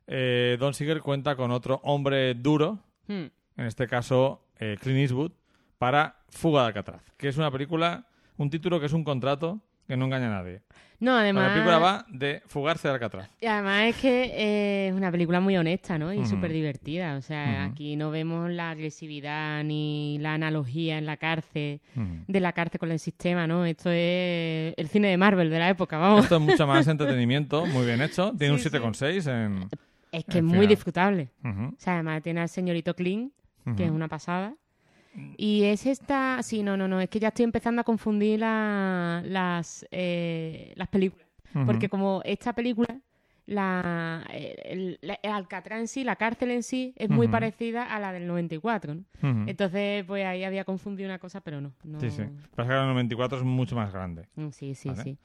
eh, 0.07 0.57
Don 0.59 0.73
Siegel 0.73 1.01
cuenta 1.01 1.35
con 1.35 1.51
otro 1.51 1.79
hombre 1.83 2.33
duro, 2.35 2.79
Mm. 3.07 3.27
en 3.55 3.65
este 3.65 3.87
caso 3.87 4.49
eh, 4.59 4.75
Clint 4.81 4.99
Eastwood, 4.99 5.31
para 5.77 6.23
Fuga 6.29 6.61
de 6.63 6.67
Alcatraz, 6.67 7.01
que 7.15 7.29
es 7.29 7.37
una 7.37 7.49
película, 7.49 8.05
un 8.35 8.49
título 8.49 8.81
que 8.81 8.87
es 8.87 8.91
un 8.93 9.05
contrato 9.05 9.61
que 9.87 9.97
no 9.97 10.05
engaña 10.05 10.27
a 10.27 10.41
nadie. 10.41 10.61
No, 10.99 11.15
además... 11.15 11.43
La 11.49 11.53
película 11.53 11.77
va 11.77 12.05
de 12.09 12.41
fugarse 12.47 12.87
de 12.87 12.95
Alcatraz. 12.95 13.29
Y 13.39 13.45
además 13.45 13.83
es 13.89 13.95
que 13.97 14.23
eh, 14.33 14.87
es 14.87 14.95
una 14.95 15.11
película 15.11 15.39
muy 15.39 15.55
honesta, 15.55 15.99
¿no? 15.99 16.11
Y 16.11 16.17
Ujú. 16.19 16.27
súper 16.27 16.51
divertida. 16.51 17.17
O 17.17 17.21
sea, 17.21 17.65
aquí 17.65 17.95
no 17.95 18.09
vemos 18.09 18.49
la 18.49 18.71
agresividad 18.71 19.63
ni 19.63 20.17
la 20.19 20.33
analogía 20.33 20.97
en 20.97 21.05
la 21.05 21.17
cárcel, 21.17 21.81
de 22.27 22.39
la 22.39 22.51
cárcel 22.53 22.79
con 22.79 22.91
el 22.91 22.97
sistema, 22.97 23.45
¿no? 23.45 23.63
Esto 23.65 23.91
es 23.91 24.73
el 24.75 24.87
cine 24.87 25.09
de 25.09 25.17
Marvel 25.17 25.51
de 25.51 25.59
la 25.59 25.69
época, 25.69 25.99
vamos. 25.99 26.23
Esto 26.23 26.37
es 26.37 26.41
mucho 26.41 26.65
más 26.65 26.87
entretenimiento, 26.87 27.67
muy 27.67 27.85
bien 27.85 28.01
hecho. 28.01 28.33
Tiene 28.37 28.57
Sí, 28.57 28.67
sí. 28.69 28.75
un 28.75 28.81
7,6 28.93 29.31
en... 29.31 29.69
Es 30.11 30.25
que 30.25 30.39
es 30.39 30.43
muy 30.43 30.65
disfrutable. 30.65 31.29
O 31.43 31.73
sea, 31.77 31.93
además 31.95 32.23
tiene 32.23 32.41
al 32.41 32.49
señorito 32.49 32.95
Clint, 32.95 33.31
que 33.75 33.85
es 33.85 33.91
una 33.91 34.07
pasada. 34.07 34.55
Y 35.37 35.63
es 35.63 35.85
esta... 35.85 36.41
Sí, 36.43 36.63
no, 36.63 36.77
no, 36.77 36.87
no. 36.87 36.99
Es 37.01 37.09
que 37.09 37.19
ya 37.19 37.29
estoy 37.29 37.43
empezando 37.45 37.81
a 37.81 37.83
confundir 37.83 38.39
la- 38.39 39.21
las, 39.25 39.85
eh, 39.91 40.73
las 40.75 40.87
películas. 40.89 41.25
Porque 41.65 41.89
como 41.89 42.21
esta 42.23 42.53
película, 42.53 42.99
la, 43.47 44.23
el, 44.31 44.99
la- 45.01 45.17
el 45.23 45.31
Alcatraz 45.31 45.79
en 45.79 45.87
sí, 45.87 46.03
la 46.03 46.15
cárcel 46.17 46.51
en 46.51 46.61
sí, 46.61 46.93
es 46.97 47.09
muy 47.09 47.27
parecida 47.27 47.83
a 47.83 47.99
la 47.99 48.11
del 48.13 48.27
94, 48.27 48.93
¿no? 48.93 49.01
Ujú. 49.23 49.49
Entonces, 49.49 50.03
pues 50.05 50.25
ahí 50.25 50.43
había 50.43 50.65
confundido 50.65 51.07
una 51.09 51.17
cosa, 51.17 51.41
pero 51.41 51.59
no. 51.61 51.71
no... 51.83 51.99
Sí, 51.99 52.11
sí. 52.11 52.23
Pasa 52.55 52.69
que 52.69 52.75
el 52.79 52.87
94 52.87 53.39
es 53.39 53.43
mucho 53.43 53.75
más 53.75 53.91
grande. 53.91 54.27
Mm, 54.35 54.49
Sí, 54.49 54.75
sí, 54.75 54.89
Vale. 54.89 55.01
sí. 55.03 55.17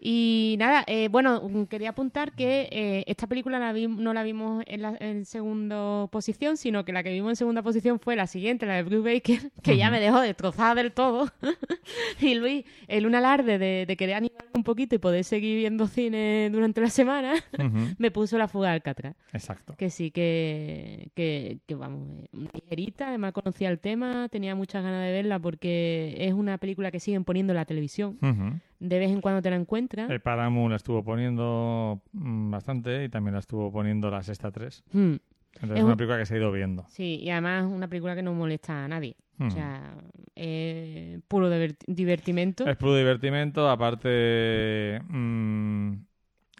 Y 0.00 0.56
nada, 0.58 0.84
eh, 0.86 1.08
bueno, 1.08 1.42
quería 1.68 1.90
apuntar 1.90 2.32
que 2.32 2.68
eh, 2.70 3.04
esta 3.06 3.26
película 3.26 3.58
la 3.58 3.72
vi- 3.72 3.88
no 3.88 4.12
la 4.12 4.22
vimos 4.22 4.62
en, 4.66 4.82
la, 4.82 4.96
en 5.00 5.24
segunda 5.24 6.06
posición, 6.08 6.56
sino 6.56 6.84
que 6.84 6.92
la 6.92 7.02
que 7.02 7.10
vimos 7.12 7.30
en 7.30 7.36
segunda 7.36 7.62
posición 7.62 7.98
fue 7.98 8.14
la 8.16 8.26
siguiente, 8.26 8.66
la 8.66 8.74
de 8.74 8.82
Bruce 8.82 9.14
Baker, 9.14 9.50
que 9.62 9.76
ya 9.76 9.90
me 9.90 9.98
dejó 10.00 10.20
destrozada 10.20 10.74
del 10.76 10.92
todo. 10.92 11.30
y 12.20 12.34
Luis, 12.34 12.64
en 12.88 13.06
un 13.06 13.14
alarde 13.14 13.58
de, 13.58 13.84
de 13.86 13.96
querer 13.96 14.16
animarme 14.16 14.50
un 14.54 14.64
poquito 14.64 14.94
y 14.94 14.98
poder 14.98 15.24
seguir 15.24 15.56
viendo 15.58 15.86
cine 15.86 16.48
durante 16.52 16.80
la 16.80 16.90
semana, 16.90 17.34
me 17.98 18.10
puso 18.10 18.38
la 18.38 18.48
fuga 18.48 18.68
de 18.68 18.74
Alcatraz. 18.74 19.14
Exacto. 19.32 19.74
Que 19.76 19.90
sí, 19.90 20.10
que, 20.10 21.08
que, 21.14 21.58
que 21.66 21.74
vamos, 21.74 22.24
eh, 22.24 22.28
ligerita, 22.54 23.08
además 23.08 23.32
conocía 23.32 23.68
el 23.70 23.78
tema, 23.78 24.28
tenía 24.28 24.54
muchas 24.54 24.82
ganas 24.82 25.04
de 25.04 25.12
verla 25.12 25.38
porque 25.38 26.14
es 26.18 26.32
una 26.34 26.58
película 26.58 26.90
que 26.90 27.00
siguen 27.00 27.24
poniendo 27.24 27.52
en 27.52 27.56
la 27.56 27.64
televisión. 27.64 28.18
Ujú. 28.22 28.60
De 28.78 28.98
vez 28.98 29.10
en 29.10 29.20
cuando 29.20 29.40
te 29.42 29.50
la 29.50 29.56
encuentras. 29.56 30.10
El 30.10 30.20
Paramount 30.20 30.70
la 30.70 30.76
estuvo 30.76 31.02
poniendo 31.02 32.02
mm, 32.12 32.50
bastante 32.50 33.04
y 33.04 33.08
también 33.08 33.34
la 33.34 33.40
estuvo 33.40 33.72
poniendo 33.72 34.10
la 34.10 34.22
sexta 34.22 34.50
3. 34.50 34.84
Hmm, 34.92 35.14
Entonces 35.54 35.70
Es 35.70 35.78
es 35.78 35.82
una 35.82 35.92
un- 35.92 35.96
película 35.96 36.18
que 36.18 36.26
se 36.26 36.34
ha 36.34 36.38
ido 36.38 36.52
viendo. 36.52 36.84
Sí, 36.88 37.18
y 37.22 37.30
además 37.30 37.64
una 37.64 37.88
película 37.88 38.14
que 38.14 38.22
no 38.22 38.34
molesta 38.34 38.84
a 38.84 38.88
nadie. 38.88 39.16
O 39.38 39.50
sea, 39.50 39.94
es 40.34 41.20
puro 41.28 41.50
diver- 41.50 41.76
divertimento. 41.86 42.66
Es 42.66 42.76
puro 42.78 42.96
divertimento, 42.96 43.68
aparte 43.68 45.00
mm, 45.08 45.92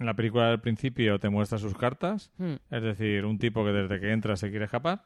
la 0.01 0.15
película 0.15 0.51
del 0.51 0.61
principio 0.61 1.19
te 1.19 1.29
muestra 1.31 1.57
sus 1.59 1.75
cartas, 1.75 2.31
Hmm, 2.39 2.55
es 2.71 2.83
decir, 2.83 3.25
un 3.25 3.39
tipo 3.39 3.65
que 3.65 3.73
desde 3.73 3.99
que 4.01 4.13
entra 4.13 4.37
se 4.37 4.51
quiere 4.51 4.67
escapar. 4.67 5.05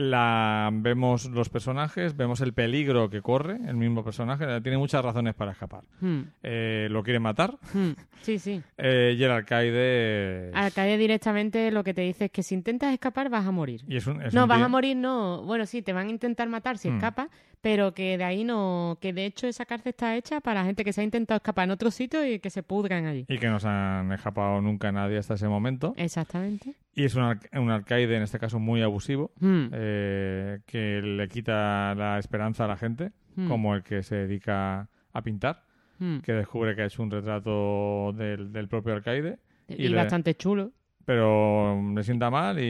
La 0.00 0.70
vemos 0.72 1.26
los 1.26 1.50
personajes, 1.50 2.16
vemos 2.16 2.40
el 2.40 2.54
peligro 2.54 3.10
que 3.10 3.20
corre 3.20 3.58
el 3.68 3.76
mismo 3.76 4.02
personaje, 4.02 4.46
tiene 4.62 4.78
muchas 4.78 5.04
razones 5.04 5.34
para 5.34 5.52
escapar. 5.52 5.82
hmm, 6.00 6.20
Eh, 6.42 6.88
lo 6.90 7.02
quiere 7.02 7.20
matar 7.20 7.58
hmm. 7.74 7.90
Sí, 8.22 8.38
sí. 8.38 8.62
eh, 8.78 9.14
y 9.18 9.22
el 9.22 9.30
alcaide 9.30 10.50
Alcaide 10.54 10.96
directamente 10.96 11.70
lo 11.70 11.84
que 11.84 11.92
te 11.94 12.00
dice 12.00 12.26
es 12.26 12.30
que 12.30 12.42
si 12.42 12.54
intentas 12.54 12.92
escapar 12.92 13.28
vas 13.28 13.46
a 13.46 13.50
morir. 13.50 13.82
y 13.86 13.96
es 13.96 14.06
un, 14.06 14.22
es 14.22 14.32
No, 14.32 14.42
un 14.44 14.48
vas 14.48 14.58
tío- 14.58 14.64
a 14.64 14.68
morir, 14.68 14.96
no. 14.96 15.42
Bueno, 15.42 15.66
sí, 15.66 15.82
te 15.82 15.92
van 15.92 16.08
a 16.08 16.10
intentar 16.10 16.48
matar 16.48 16.78
si 16.78 16.88
Hmm. 16.90 16.96
escapas, 16.96 17.28
pero 17.60 17.92
que 17.94 18.16
de 18.18 18.24
ahí 18.24 18.44
no. 18.44 18.98
Que 19.00 19.12
de 19.12 19.26
hecho 19.26 19.46
esa 19.46 19.66
cárcel 19.66 19.90
está 19.90 20.16
hecha 20.16 20.40
para 20.40 20.64
gente 20.64 20.84
que 20.84 20.92
se 20.92 21.00
ha 21.00 21.04
intentado 21.04 21.36
escapar 21.36 21.64
en 21.64 21.70
otro 21.72 21.90
sitio 21.90 22.26
y 22.26 22.38
que 22.38 22.50
se 22.50 22.62
pudran 22.62 23.06
allí. 23.06 23.24
y 23.28 23.38
que 23.38 23.48
no 23.48 23.58
se 23.60 23.68
han 23.68 24.10
escapado 24.12 24.60
nunca 24.60 24.90
nadie 24.92 25.18
hasta 25.18 25.34
ese 25.34 25.48
momento. 25.48 25.94
Exactamente. 25.96 26.74
Y 26.94 27.04
es 27.04 27.14
un, 27.14 27.22
al- 27.22 27.40
un 27.52 27.70
alcaide, 27.70 28.16
en 28.16 28.22
este 28.22 28.38
caso, 28.38 28.58
muy 28.58 28.82
abusivo, 28.82 29.30
Hmm, 29.40 29.66
eh, 29.72 30.58
que 30.66 31.00
le 31.02 31.28
quita 31.28 31.94
la 31.94 32.18
esperanza 32.18 32.64
a 32.64 32.68
la 32.68 32.76
gente, 32.76 33.12
hmm, 33.36 33.46
como 33.48 33.74
el 33.74 33.82
que 33.82 34.02
se 34.02 34.16
dedica 34.16 34.88
a 35.12 35.22
pintar, 35.22 35.62
hmm. 35.98 36.18
que 36.20 36.32
descubre 36.32 36.74
que 36.74 36.82
ha 36.82 36.86
hecho 36.86 37.02
un 37.02 37.10
retrato 37.10 38.12
del, 38.14 38.52
del 38.52 38.68
propio 38.68 38.94
alcaide, 38.94 39.38
Y, 39.68 39.84
y 39.84 39.88
le- 39.88 39.96
bastante 39.96 40.34
chulo. 40.34 40.72
pero 41.04 41.80
le 41.94 42.02
sienta 42.02 42.30
mal 42.30 42.58
y, 42.58 42.62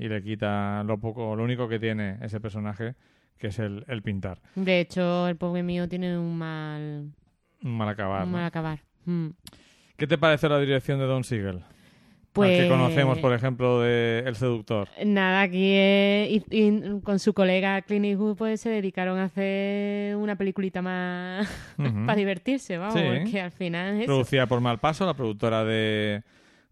y 0.00 0.08
le 0.08 0.22
quita 0.22 0.82
lo 0.84 0.98
poco, 0.98 1.34
lo 1.36 1.44
único 1.44 1.68
que 1.68 1.78
tiene 1.78 2.18
ese 2.22 2.40
personaje, 2.40 2.94
que 3.38 3.48
es 3.48 3.58
el, 3.58 3.84
el 3.88 4.02
pintar. 4.02 4.40
De 4.54 4.80
hecho, 4.80 5.28
el 5.28 5.36
pobre 5.36 5.62
mío 5.62 5.88
tiene 5.88 6.18
un 6.18 6.36
mal, 6.38 7.10
Un 7.62 7.76
mal 7.76 7.88
acabar. 7.88 8.24
un 8.24 8.32
¿no? 8.32 8.38
mal 8.38 8.46
acabar. 8.46 8.80
Hmm. 9.04 9.28
¿Qué 9.96 10.06
te 10.06 10.18
parece 10.18 10.48
la 10.48 10.58
dirección 10.60 10.98
de 10.98 11.06
Don 11.06 11.24
Siegel? 11.24 11.60
Pues 12.32 12.58
Al 12.60 12.64
que 12.66 12.68
conocemos, 12.70 13.18
por 13.18 13.32
ejemplo, 13.32 13.80
de 13.80 14.22
El 14.26 14.36
Seductor. 14.36 14.90
Nada, 15.06 15.40
aquí 15.40 15.72
y, 15.74 16.44
y 16.50 17.00
con 17.02 17.18
su 17.18 17.32
colega 17.32 17.80
Clint 17.80 18.04
Eastwood 18.04 18.36
pues 18.36 18.60
se 18.60 18.68
dedicaron 18.68 19.18
a 19.18 19.24
hacer 19.24 20.16
una 20.16 20.36
peliculita 20.36 20.82
más 20.82 21.48
para 21.78 22.14
divertirse, 22.14 22.76
vamos, 22.76 22.92
Sí. 22.94 23.00
porque 23.06 23.40
al 23.40 23.52
final 23.52 23.94
es 23.94 24.00
eso. 24.02 24.06
Producida 24.06 24.46
por 24.46 24.60
Malpaso, 24.60 25.06
la 25.06 25.14
productora 25.14 25.64
de, 25.64 26.24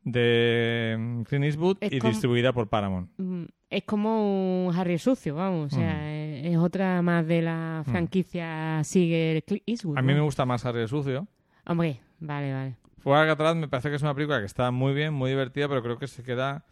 de 0.02 1.22
Clint 1.28 1.44
Eastwood, 1.46 1.78
Es 1.80 1.92
y 1.92 2.00
distribuida 2.00 2.52
por 2.52 2.68
Paramount. 2.68 3.10
Mm, 3.16 3.44
es 3.76 3.84
como 3.84 4.66
un 4.68 4.74
Harry 4.74 4.98
sucio, 4.98 5.34
vamos, 5.34 5.72
o 5.72 5.76
sea, 5.76 5.94
Mm. 5.94 6.46
es, 6.46 6.46
es 6.52 6.56
otra 6.58 7.02
más 7.02 7.26
de 7.26 7.42
la 7.42 7.82
franquicia 7.86 8.82
sigue 8.84 9.42
Clint 9.46 9.62
Eastwood. 9.66 9.98
A 9.98 10.02
mí 10.02 10.12
¿no? 10.12 10.18
me 10.18 10.24
gusta 10.24 10.44
más 10.44 10.64
Harry 10.64 10.86
Sucio. 10.88 11.26
Hombre, 11.66 12.00
vale, 12.20 12.52
vale. 12.52 12.76
De 13.04 13.12
Alcatraz 13.12 13.54
me 13.56 13.68
parece 13.68 13.90
que 13.90 13.96
es 13.96 14.02
una 14.02 14.14
película 14.14 14.40
que 14.40 14.46
está 14.46 14.70
muy 14.70 14.94
bien, 14.94 15.12
muy 15.12 15.30
divertida, 15.30 15.68
pero 15.68 15.82
creo 15.82 15.98
que 15.98 16.06
se 16.06 16.22
queda 16.22 16.64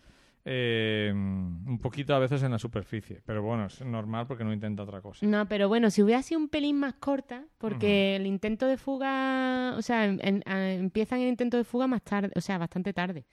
eh, 0.44 1.10
un 1.14 1.78
poquito 1.80 2.14
a 2.14 2.18
veces 2.18 2.42
en 2.42 2.50
la 2.50 2.58
superficie. 2.58 3.20
Pero 3.24 3.42
bueno, 3.42 3.66
es 3.66 3.80
normal 3.84 4.26
porque 4.26 4.42
no 4.44 4.52
intenta 4.52 4.82
otra 4.82 5.00
cosa. 5.00 5.24
No, 5.24 5.46
pero 5.46 5.68
bueno, 5.68 5.90
si 5.90 6.02
hubiera 6.02 6.22
sido 6.22 6.40
un 6.40 6.48
pelín 6.48 6.78
más 6.80 6.94
corta, 6.94 7.44
porque 7.58 8.16
el 8.16 8.26
intento 8.26 8.66
de 8.66 8.76
fuga, 8.76 9.74
o 9.76 9.82
sea, 9.82 10.04
en- 10.06 10.42
empiezan 10.46 11.20
el 11.20 11.28
intento 11.28 11.56
de 11.58 11.64
fuga 11.64 11.86
más 11.86 12.02
tarde, 12.02 12.30
o 12.34 12.40
sea, 12.40 12.58
bastante 12.58 12.92
tarde. 12.92 13.24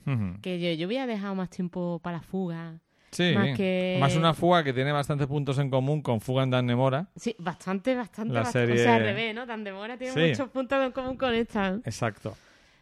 Que 0.41 0.59
yo, 0.59 0.71
yo 0.79 0.87
hubiera 0.87 1.07
dejado 1.07 1.33
más 1.35 1.49
tiempo 1.49 1.99
para 2.03 2.17
la 2.17 2.21
fuga. 2.23 2.79
Sí, 3.11 3.33
más 3.35 3.57
que- 3.57 3.97
más 3.99 4.15
una 4.15 4.33
fuga 4.33 4.63
que 4.63 4.71
tiene 4.73 4.91
bastantes 4.91 5.27
puntos 5.27 5.57
en 5.57 5.69
común 5.69 6.01
con 6.01 6.21
Fuga 6.21 6.43
en 6.43 6.51
Dan 6.51 6.65
Nemora. 6.67 7.07
Sí, 7.15 7.35
bastante, 7.39 7.95
bastante, 7.95 8.33
La 8.33 8.41
bastante. 8.41 8.67
serie- 8.67 8.81
O 8.81 8.85
sea, 8.85 8.95
al 8.95 9.01
revés, 9.03 9.33
¿no? 9.35 9.47
Tan 9.47 9.63
demora 9.63 9.97
tiene 9.97 10.13
Sí. 10.13 10.29
muchos 10.29 10.49
puntos 10.49 10.83
en 10.85 10.91
común 10.91 11.17
con 11.17 11.33
esta. 11.33 11.79
Exacto. 11.85 12.35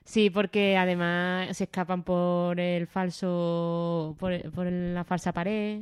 Sí, 0.03 0.29
porque 0.29 0.77
además 0.77 1.55
se 1.55 1.65
escapan 1.65 2.03
por 2.03 2.59
el 2.59 2.87
falso, 2.87 4.15
por, 4.19 4.51
por 4.51 4.65
la 4.71 5.03
falsa 5.03 5.31
pared. 5.33 5.81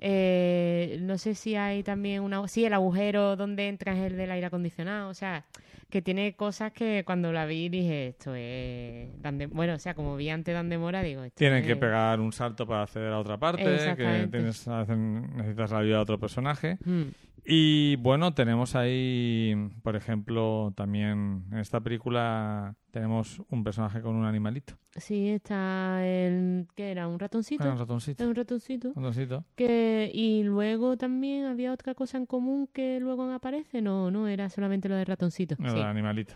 Eh, 0.00 0.98
no 1.00 1.18
sé 1.18 1.34
si 1.34 1.56
hay 1.56 1.82
también 1.82 2.22
una, 2.22 2.46
sí, 2.48 2.64
el 2.64 2.72
agujero 2.74 3.36
donde 3.36 3.68
entra 3.68 3.92
es 3.92 4.10
el 4.12 4.16
del 4.16 4.30
aire 4.30 4.46
acondicionado. 4.46 5.08
O 5.08 5.14
sea, 5.14 5.44
que 5.90 6.02
tiene 6.02 6.34
cosas 6.34 6.72
que 6.72 7.04
cuando 7.06 7.32
la 7.32 7.46
vi 7.46 7.68
dije 7.68 8.08
esto 8.08 8.34
es, 8.34 9.08
de- 9.22 9.46
bueno, 9.52 9.74
o 9.74 9.78
sea, 9.78 9.94
como 9.94 10.16
vi 10.16 10.28
antes 10.28 10.52
Dan 10.54 10.68
Demora 10.68 11.02
digo. 11.02 11.22
Esto 11.22 11.38
Tienen 11.38 11.60
es- 11.62 11.66
que 11.66 11.76
pegar 11.76 12.18
un 12.20 12.32
salto 12.32 12.66
para 12.66 12.82
acceder 12.82 13.12
a 13.12 13.18
otra 13.18 13.38
parte, 13.38 13.62
que 13.96 14.28
tienes, 14.30 14.66
hacen- 14.66 15.36
necesitas 15.36 15.70
la 15.70 15.78
ayuda 15.78 15.96
de 15.96 16.02
otro 16.02 16.18
personaje. 16.18 16.78
Mm. 16.84 17.02
Y 17.46 17.96
bueno, 17.96 18.32
tenemos 18.32 18.74
ahí, 18.74 19.54
por 19.82 19.96
ejemplo, 19.96 20.72
también 20.74 21.44
en 21.52 21.58
esta 21.58 21.80
película 21.80 22.74
tenemos 22.90 23.42
un 23.50 23.62
personaje 23.62 24.00
con 24.00 24.16
un 24.16 24.24
animalito. 24.24 24.78
Sí, 24.96 25.28
está 25.28 26.06
el, 26.06 26.66
¿qué 26.74 26.90
era? 26.90 27.06
¿Un 27.06 27.18
ratoncito? 27.18 27.64
Ah, 27.64 27.72
un 27.72 27.78
ratoncito. 27.78 28.26
Un 28.26 28.34
ratoncito. 28.34 28.88
Un 28.94 29.02
ratoncito. 29.02 29.44
Que, 29.56 30.10
y 30.14 30.42
luego 30.44 30.96
también 30.96 31.44
había 31.44 31.72
otra 31.72 31.94
cosa 31.94 32.16
en 32.16 32.24
común 32.24 32.66
que 32.72 32.98
luego 32.98 33.30
aparece. 33.30 33.82
No, 33.82 34.10
no, 34.10 34.26
era 34.26 34.48
solamente 34.48 34.88
lo 34.88 34.96
de 34.96 35.04
ratoncito. 35.04 35.54
El 35.58 35.70
Sí. 35.70 35.80
animalito. 35.80 36.34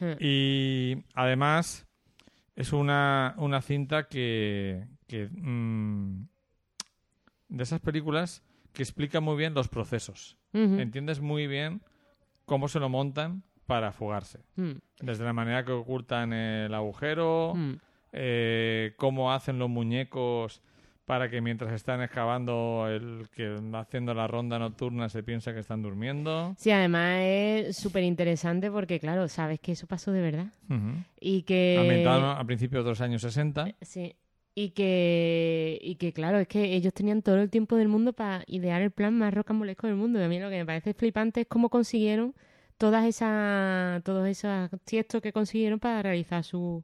Eh. 0.00 0.16
Y 0.20 1.04
además 1.14 1.88
es 2.54 2.72
una, 2.72 3.34
una 3.38 3.62
cinta 3.62 4.06
que, 4.06 4.86
que, 5.08 5.28
mm, 5.28 6.26
de 7.48 7.62
esas 7.62 7.80
películas 7.80 8.44
que 8.76 8.82
explica 8.82 9.20
muy 9.20 9.36
bien 9.36 9.54
los 9.54 9.68
procesos. 9.68 10.36
Entiendes 10.52 11.20
muy 11.20 11.46
bien 11.46 11.80
cómo 12.44 12.68
se 12.68 12.78
lo 12.78 12.90
montan 12.90 13.42
para 13.64 13.90
fugarse. 13.90 14.40
Mm, 14.56 14.72
Desde 15.00 15.24
la 15.24 15.32
manera 15.32 15.64
que 15.64 15.72
ocultan 15.72 16.34
el 16.34 16.74
agujero, 16.74 17.54
mm. 17.56 17.72
eh, 18.12 18.92
cómo 18.98 19.32
hacen 19.32 19.58
los 19.58 19.70
muñecos 19.70 20.62
para 21.06 21.30
que 21.30 21.40
mientras 21.40 21.72
están 21.72 22.02
excavando 22.02 22.86
el 22.88 23.28
que 23.34 23.56
haciendo 23.72 24.12
la 24.12 24.26
ronda 24.26 24.58
nocturna 24.58 25.08
se 25.08 25.22
piensa 25.22 25.54
que 25.54 25.60
están 25.60 25.80
durmiendo. 25.80 26.54
Sí, 26.58 26.70
además 26.70 27.20
es 27.22 27.76
súper 27.78 28.02
interesante 28.02 28.70
porque, 28.70 29.00
claro, 29.00 29.26
sabes 29.28 29.58
que 29.58 29.72
eso 29.72 29.86
pasó 29.86 30.12
de 30.12 30.20
verdad. 30.20 30.52
Y 31.18 31.42
que... 31.44 31.78
Ambientado 31.80 32.30
a 32.30 32.44
principios 32.44 32.84
de 32.84 32.90
los 32.90 33.00
años 33.00 33.22
60. 33.22 33.74
Sí. 33.80 34.14
Y 34.58 34.70
que, 34.70 35.78
y 35.82 35.96
que, 35.96 36.14
claro, 36.14 36.38
es 36.38 36.48
que 36.48 36.74
ellos 36.74 36.94
tenían 36.94 37.20
todo 37.20 37.36
el 37.42 37.50
tiempo 37.50 37.76
del 37.76 37.88
mundo 37.88 38.14
para 38.14 38.42
idear 38.46 38.80
el 38.80 38.90
plan 38.90 39.12
más 39.16 39.34
rocambolesco 39.34 39.86
del 39.86 39.96
mundo. 39.96 40.18
Y 40.18 40.22
a 40.22 40.28
mí 40.28 40.40
lo 40.40 40.48
que 40.48 40.56
me 40.56 40.64
parece 40.64 40.94
flipante 40.94 41.42
es 41.42 41.46
cómo 41.46 41.68
consiguieron 41.68 42.34
todas 42.78 43.04
esas, 43.04 44.02
todos 44.02 44.26
esos 44.26 44.70
tiestos 44.84 45.20
que 45.20 45.30
consiguieron 45.34 45.78
para 45.78 46.02
realizar 46.02 46.42
su, 46.42 46.82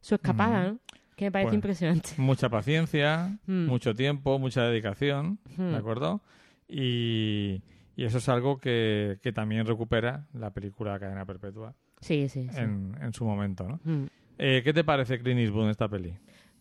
su 0.00 0.16
escapada, 0.16 0.64
¿no? 0.72 0.78
Que 1.14 1.26
me 1.26 1.30
parece 1.30 1.46
Bueno. 1.50 1.54
impresionante. 1.58 2.10
Mucha 2.18 2.48
paciencia, 2.48 3.38
Mm. 3.46 3.66
mucho 3.66 3.94
tiempo, 3.94 4.40
mucha 4.40 4.64
dedicación, 4.64 5.38
Mm. 5.56 5.70
¿de 5.70 5.76
acuerdo? 5.76 6.22
Y, 6.68 7.62
y 7.94 8.04
eso 8.04 8.18
es 8.18 8.28
algo 8.28 8.58
que, 8.58 9.18
que 9.22 9.32
también 9.32 9.64
recupera 9.64 10.26
la 10.32 10.50
película 10.50 10.98
Cadena 10.98 11.24
Perpetua 11.24 11.74
Sí, 12.00 12.28
sí, 12.28 12.48
sí. 12.50 12.58
en, 12.58 12.96
en 13.00 13.12
su 13.12 13.24
momento, 13.24 13.68
¿no? 13.68 13.80
Mm. 13.84 14.06
Eh, 14.38 14.62
¿Qué 14.64 14.72
te 14.72 14.82
parece 14.82 15.20
Clint 15.20 15.38
Eastwood 15.40 15.64
en 15.66 15.70
esta 15.70 15.88
peli? 15.88 16.14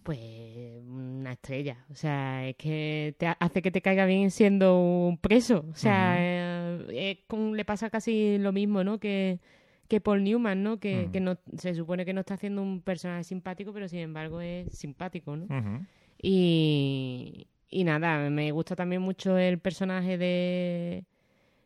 Pues 0.03 0.19
una 0.87 1.33
estrella. 1.33 1.85
O 1.91 1.95
sea, 1.95 2.47
es 2.47 2.55
que 2.55 3.15
te 3.17 3.27
ha- 3.27 3.37
hace 3.39 3.61
que 3.61 3.71
te 3.71 3.81
caiga 3.81 4.05
bien 4.05 4.31
siendo 4.31 4.79
un 4.79 5.17
preso. 5.17 5.65
O 5.71 5.75
sea, 5.75 6.15
eh, 6.19 6.85
es 7.11 7.25
con- 7.27 7.55
le 7.55 7.65
pasa 7.65 7.89
casi 7.89 8.37
lo 8.39 8.51
mismo, 8.51 8.83
¿no? 8.83 8.99
Que, 8.99 9.39
que 9.87 10.01
Paul 10.01 10.23
Newman, 10.23 10.63
¿no? 10.63 10.79
Que, 10.79 11.09
que 11.11 11.19
no, 11.19 11.37
se 11.57 11.75
supone 11.75 12.05
que 12.05 12.13
no 12.13 12.21
está 12.21 12.33
haciendo 12.35 12.61
un 12.61 12.81
personaje 12.81 13.23
simpático, 13.25 13.73
pero 13.73 13.87
sin 13.87 13.99
embargo 13.99 14.41
es 14.41 14.75
simpático, 14.77 15.35
¿no? 15.35 15.45
Y, 16.21 17.47
y 17.69 17.83
nada, 17.83 18.29
me 18.29 18.51
gusta 18.51 18.75
también 18.75 19.01
mucho 19.01 19.37
el 19.37 19.59
personaje 19.59 20.17
de 20.17 21.05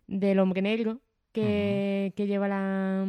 del 0.07 0.37
hombre 0.39 0.61
negro 0.61 0.99
que, 1.31 2.13
que 2.15 2.27
lleva 2.27 2.47
la, 2.47 3.05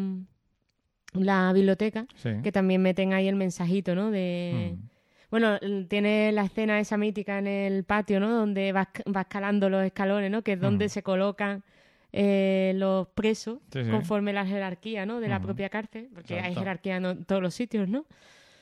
la 1.15 1.53
biblioteca, 1.53 2.07
Sí. 2.17 2.31
que 2.43 2.53
también 2.53 2.81
meten 2.83 3.13
ahí 3.13 3.29
el 3.29 3.37
mensajito, 3.37 3.95
¿no? 3.95 4.11
De... 4.11 4.77
Mm. 4.77 4.96
Bueno, 5.31 5.59
tiene 5.89 6.31
la 6.33 6.45
escena 6.45 6.79
esa 6.79 6.97
mítica 6.97 7.39
en 7.39 7.47
el 7.47 7.85
patio, 7.85 8.21
¿no? 8.21 8.31
Donde 8.33 8.73
va, 8.73 8.89
esc- 8.93 9.15
va 9.15 9.23
escalando 9.23 9.69
los 9.69 9.85
escalones, 9.85 10.31
¿no? 10.31 10.43
Que 10.43 10.53
es 10.53 10.61
donde 10.61 10.89
se 10.89 11.03
colocan 11.03 11.65
eh, 12.13 12.73
los 12.77 13.09
presos 13.09 13.59
Sí, 13.73 13.85
sí. 13.85 13.91
conforme 13.91 14.33
la 14.33 14.47
jerarquía, 14.47 15.05
¿no? 15.05 15.21
De 15.21 15.29
la 15.29 15.41
propia 15.41 15.69
cárcel, 15.69 16.09
porque 16.15 16.39
hay 16.41 16.55
jerarquía 16.55 16.97
en 16.97 17.25
todos 17.25 17.43
los 17.43 17.55
sitios, 17.55 17.89
¿no? 17.89 18.07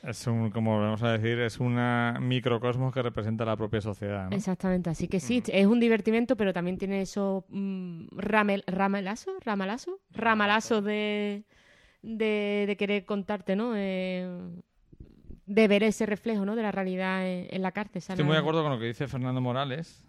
Es 0.03 0.27
un, 0.27 0.51
como 0.51 0.79
vamos 0.79 1.01
a 1.01 1.13
decir, 1.17 1.39
es 1.39 1.59
una 1.59 2.17
microcosmos 2.21 2.93
que 2.93 3.01
representa 3.01 3.43
la 3.45 3.55
propia 3.55 3.81
sociedad, 3.81 4.29
¿no? 4.29 4.35
Exactamente, 4.35 4.89
así 4.91 5.07
que 5.07 5.19
sí, 5.19 5.41
es 5.47 5.65
un 5.65 5.79
divertimento, 5.79 6.35
pero 6.35 6.53
también 6.53 6.77
tiene 6.77 7.01
esos 7.01 7.43
mm, 7.49 8.07
ramel, 8.17 8.63
ramelazos, 8.67 9.33
ramalazos, 9.43 9.95
ramalazos 10.11 10.83
de, 10.83 11.43
de, 12.03 12.65
de 12.67 12.77
querer 12.77 13.05
contarte, 13.05 13.55
¿no? 13.55 13.73
Eh, 13.75 14.27
de 15.45 15.67
ver 15.67 15.83
ese 15.83 16.05
reflejo, 16.05 16.45
¿no? 16.45 16.55
De 16.55 16.61
la 16.63 16.71
realidad 16.71 17.27
en, 17.27 17.47
en 17.49 17.61
la 17.61 17.71
cárcel. 17.71 17.99
Estoy 17.99 18.23
muy 18.25 18.33
de 18.33 18.39
acuerdo 18.39 18.63
con 18.63 18.71
lo 18.71 18.79
que 18.79 18.85
dice 18.85 19.07
Fernando 19.07 19.41
Morales, 19.41 20.03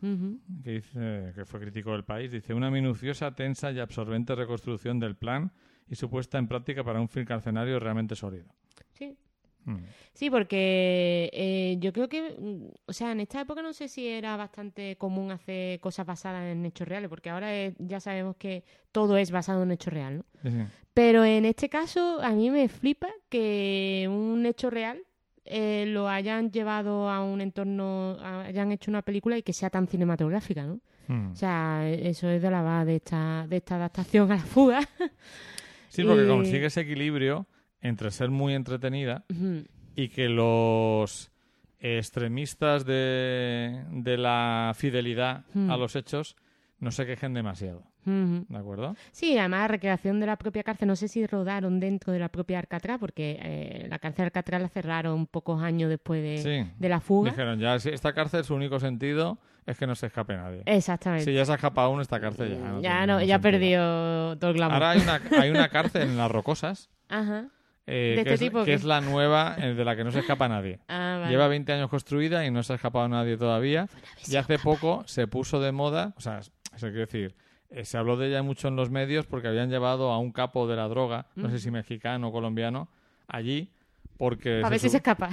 que 0.65 0.71
dice 0.73 1.33
que 1.35 1.45
fue 1.45 1.61
crítico 1.61 1.93
del 1.93 2.05
país. 2.05 2.31
Dice 2.31 2.55
una 2.55 2.71
minuciosa, 2.71 3.35
tensa 3.35 3.71
y 3.73 3.79
absorbente 3.81 4.35
reconstrucción 4.35 4.99
del 4.99 5.17
plan 5.17 5.53
y 5.89 5.95
su 5.95 6.09
puesta 6.11 6.39
en 6.39 6.49
práctica 6.49 6.83
para 6.83 7.01
un 7.01 7.09
film 7.09 7.27
carcenario 7.27 7.79
realmente 7.79 8.17
sólido. 8.17 8.47
Sí, 8.93 9.17
Mm. 9.69 9.79
Sí, 10.13 10.31
porque 10.31 11.29
eh, 11.33 11.77
yo 11.81 11.93
creo 11.93 12.09
que, 12.09 12.37
mm, 12.39 12.67
o 12.87 12.93
sea, 12.93 13.11
en 13.11 13.19
esta 13.19 13.41
época 13.41 13.63
no 13.63 13.73
sé 13.73 13.89
si 13.89 14.07
era 14.07 14.37
bastante 14.37 14.95
común 14.97 15.33
hacer 15.33 15.81
cosas 15.81 16.07
basadas 16.07 16.45
en 16.45 16.65
hechos 16.67 16.87
reales, 16.87 17.09
porque 17.11 17.31
ahora 17.31 17.53
es- 17.53 17.75
ya 17.81 17.99
sabemos 17.99 18.37
que 18.37 18.63
todo 18.93 19.17
es 19.17 19.33
basado 19.33 19.65
en 19.65 19.73
hechos 19.73 19.93
real, 19.93 20.19
¿no? 20.19 20.25
Sí. 20.49 20.57
Pero 20.95 21.25
en 21.25 21.45
este 21.47 21.69
caso 21.69 22.21
a 22.23 22.31
mí 22.31 22.49
me 22.49 22.69
flipa 22.69 23.09
que 23.29 24.07
un 24.09 24.47
hecho 24.47 24.71
real 24.71 25.03
eh, 25.47 25.85
lo 25.89 26.09
hayan 26.09 26.51
llevado 26.51 27.09
a 27.11 27.23
un 27.23 27.41
entorno, 27.41 28.17
a- 28.21 28.43
hayan 28.45 28.73
hecho 28.73 28.91
una 28.91 29.03
película 29.03 29.39
y 29.39 29.43
que 29.43 29.53
sea 29.53 29.71
tan 29.71 29.87
cinematográfica, 29.89 30.65
¿no? 30.67 30.81
Mm. 31.09 31.33
O 31.33 31.37
sea, 31.37 31.89
eso 31.89 32.29
es 32.29 32.43
de 32.43 32.51
la 32.51 32.63
base 32.63 32.87
de 32.87 32.97
esta, 32.97 33.47
de 33.49 33.57
esta 33.57 33.77
adaptación 33.77 34.31
a 34.33 34.37
la 34.37 34.43
fuga. 34.43 34.81
Sí, 35.89 36.05
porque 36.05 36.25
y- 36.25 36.29
consigue 36.29 36.67
ese 36.67 36.83
equilibrio 36.83 37.47
entre 37.81 38.11
ser 38.11 38.29
muy 38.31 38.53
entretenida 38.53 39.25
y 39.95 40.09
que 40.09 40.29
los 40.29 41.31
extremistas 41.81 42.85
de, 42.85 43.83
de 43.91 44.17
la 44.19 44.73
fidelidad 44.77 45.45
Hmm. 45.55 45.71
a 45.71 45.77
los 45.77 45.97
hechos 45.97 46.37
no 46.81 46.91
se 46.91 47.07
quejen 47.07 47.33
demasiado. 47.33 47.85
¿De 48.07 48.57
acuerdo? 48.57 48.95
Sí, 49.11 49.37
además 49.37 49.71
recreación 49.71 50.21
de 50.21 50.27
la 50.27 50.37
propia 50.37 50.63
cárcel. 50.63 50.87
No 50.89 50.95
sé 50.97 51.09
si 51.09 51.27
rodaron 51.27 51.81
dentro 51.81 52.13
de 52.13 52.19
la 52.21 52.29
propia 52.29 52.59
Alcatraz, 52.61 52.99
porque 53.01 53.39
eh, 53.43 53.87
la 53.91 53.99
cárcel 53.99 54.23
de 54.23 54.27
Alcatraz 54.27 54.63
la 54.63 54.69
cerraron 54.69 55.27
pocos 55.27 55.63
años 55.63 55.91
después 55.91 56.23
de, 56.23 56.39
Sí. 56.65 56.71
de 56.79 56.89
la 56.89 57.01
fuga. 57.01 57.31
Dijeron, 57.31 57.59
ya, 57.59 57.75
esta 57.75 58.13
cárcel 58.13 58.45
su 58.45 58.55
único 58.55 58.79
sentido 58.79 59.39
es 59.67 59.77
que 59.77 59.87
no 59.89 59.97
se 59.97 60.07
escape 60.07 60.37
nadie. 60.37 60.63
Exactamente. 60.67 61.25
Si 61.25 61.35
ya 61.35 61.45
se 61.45 61.51
ha 61.53 61.57
escapado 61.57 61.91
uno, 61.91 62.01
esta 62.01 62.21
cárcel 62.21 62.57
ya 62.57 62.69
no. 62.69 62.81
ya 62.81 63.07
no, 63.07 63.23
ya 63.23 63.41
perdido 63.41 64.39
todo 64.39 64.51
el 64.51 64.57
glamour. 64.57 64.75
Ahora 64.75 64.91
hay 64.91 65.01
una, 65.01 65.21
hay 65.41 65.51
una 65.51 65.69
cárcel 65.69 66.03
en 66.03 66.17
Las 66.17 66.31
Rocosas, 66.31 66.89
Ajá. 67.09 67.47
eh, 67.89 68.15
¿De 68.19 68.25
que, 68.25 68.35
este 68.35 68.35
es, 68.35 68.41
tipo 68.53 68.65
que 68.65 68.75
es 68.75 68.85
la 68.85 69.01
nueva 69.01 69.57
eh, 69.59 69.75
de 69.75 69.85
la 69.85 69.97
que 69.97 70.05
no 70.05 70.13
se 70.13 70.21
escapa 70.21 70.49
nadie. 70.49 70.79
Ah, 70.89 71.19
vale. 71.21 71.31
Lleva 71.33 71.49
20 71.49 71.73
años 71.73 71.91
construida 71.91 72.47
y 72.47 72.53
no 72.53 72.63
se 72.63 72.73
ha 72.75 72.77
escapado 72.77 73.09
nadie 73.09 73.37
todavía. 73.37 73.89
Y 74.29 74.37
hace 74.37 74.59
poco 74.61 75.03
se 75.07 75.27
puso 75.27 75.61
de 75.61 75.73
moda, 75.73 76.15
o 76.17 76.21
sea, 76.21 76.39
eso 76.39 76.53
quiere 76.87 77.01
decir, 77.01 77.35
eh, 77.71 77.85
se 77.85 77.99
habló 77.99 78.17
de 78.17 78.29
ella 78.29 78.43
mucho 78.43 78.69
en 78.69 78.77
los 78.77 78.91
medios 78.91 79.27
porque 79.27 79.49
habían 79.49 79.71
llevado 79.71 80.11
a 80.13 80.19
un 80.19 80.33
capo 80.33 80.67
de 80.67 80.77
la 80.77 80.89
droga, 80.89 81.27
no 81.35 81.51
sé 81.51 81.59
si 81.59 81.71
mexicano 81.71 82.29
o 82.29 82.33
colombiano, 82.33 82.89
allí 83.29 83.69
porque... 84.19 84.63
A 84.65 84.69
ver 84.69 84.79
si 84.79 84.89
se 84.89 84.97
escapa. 84.99 85.29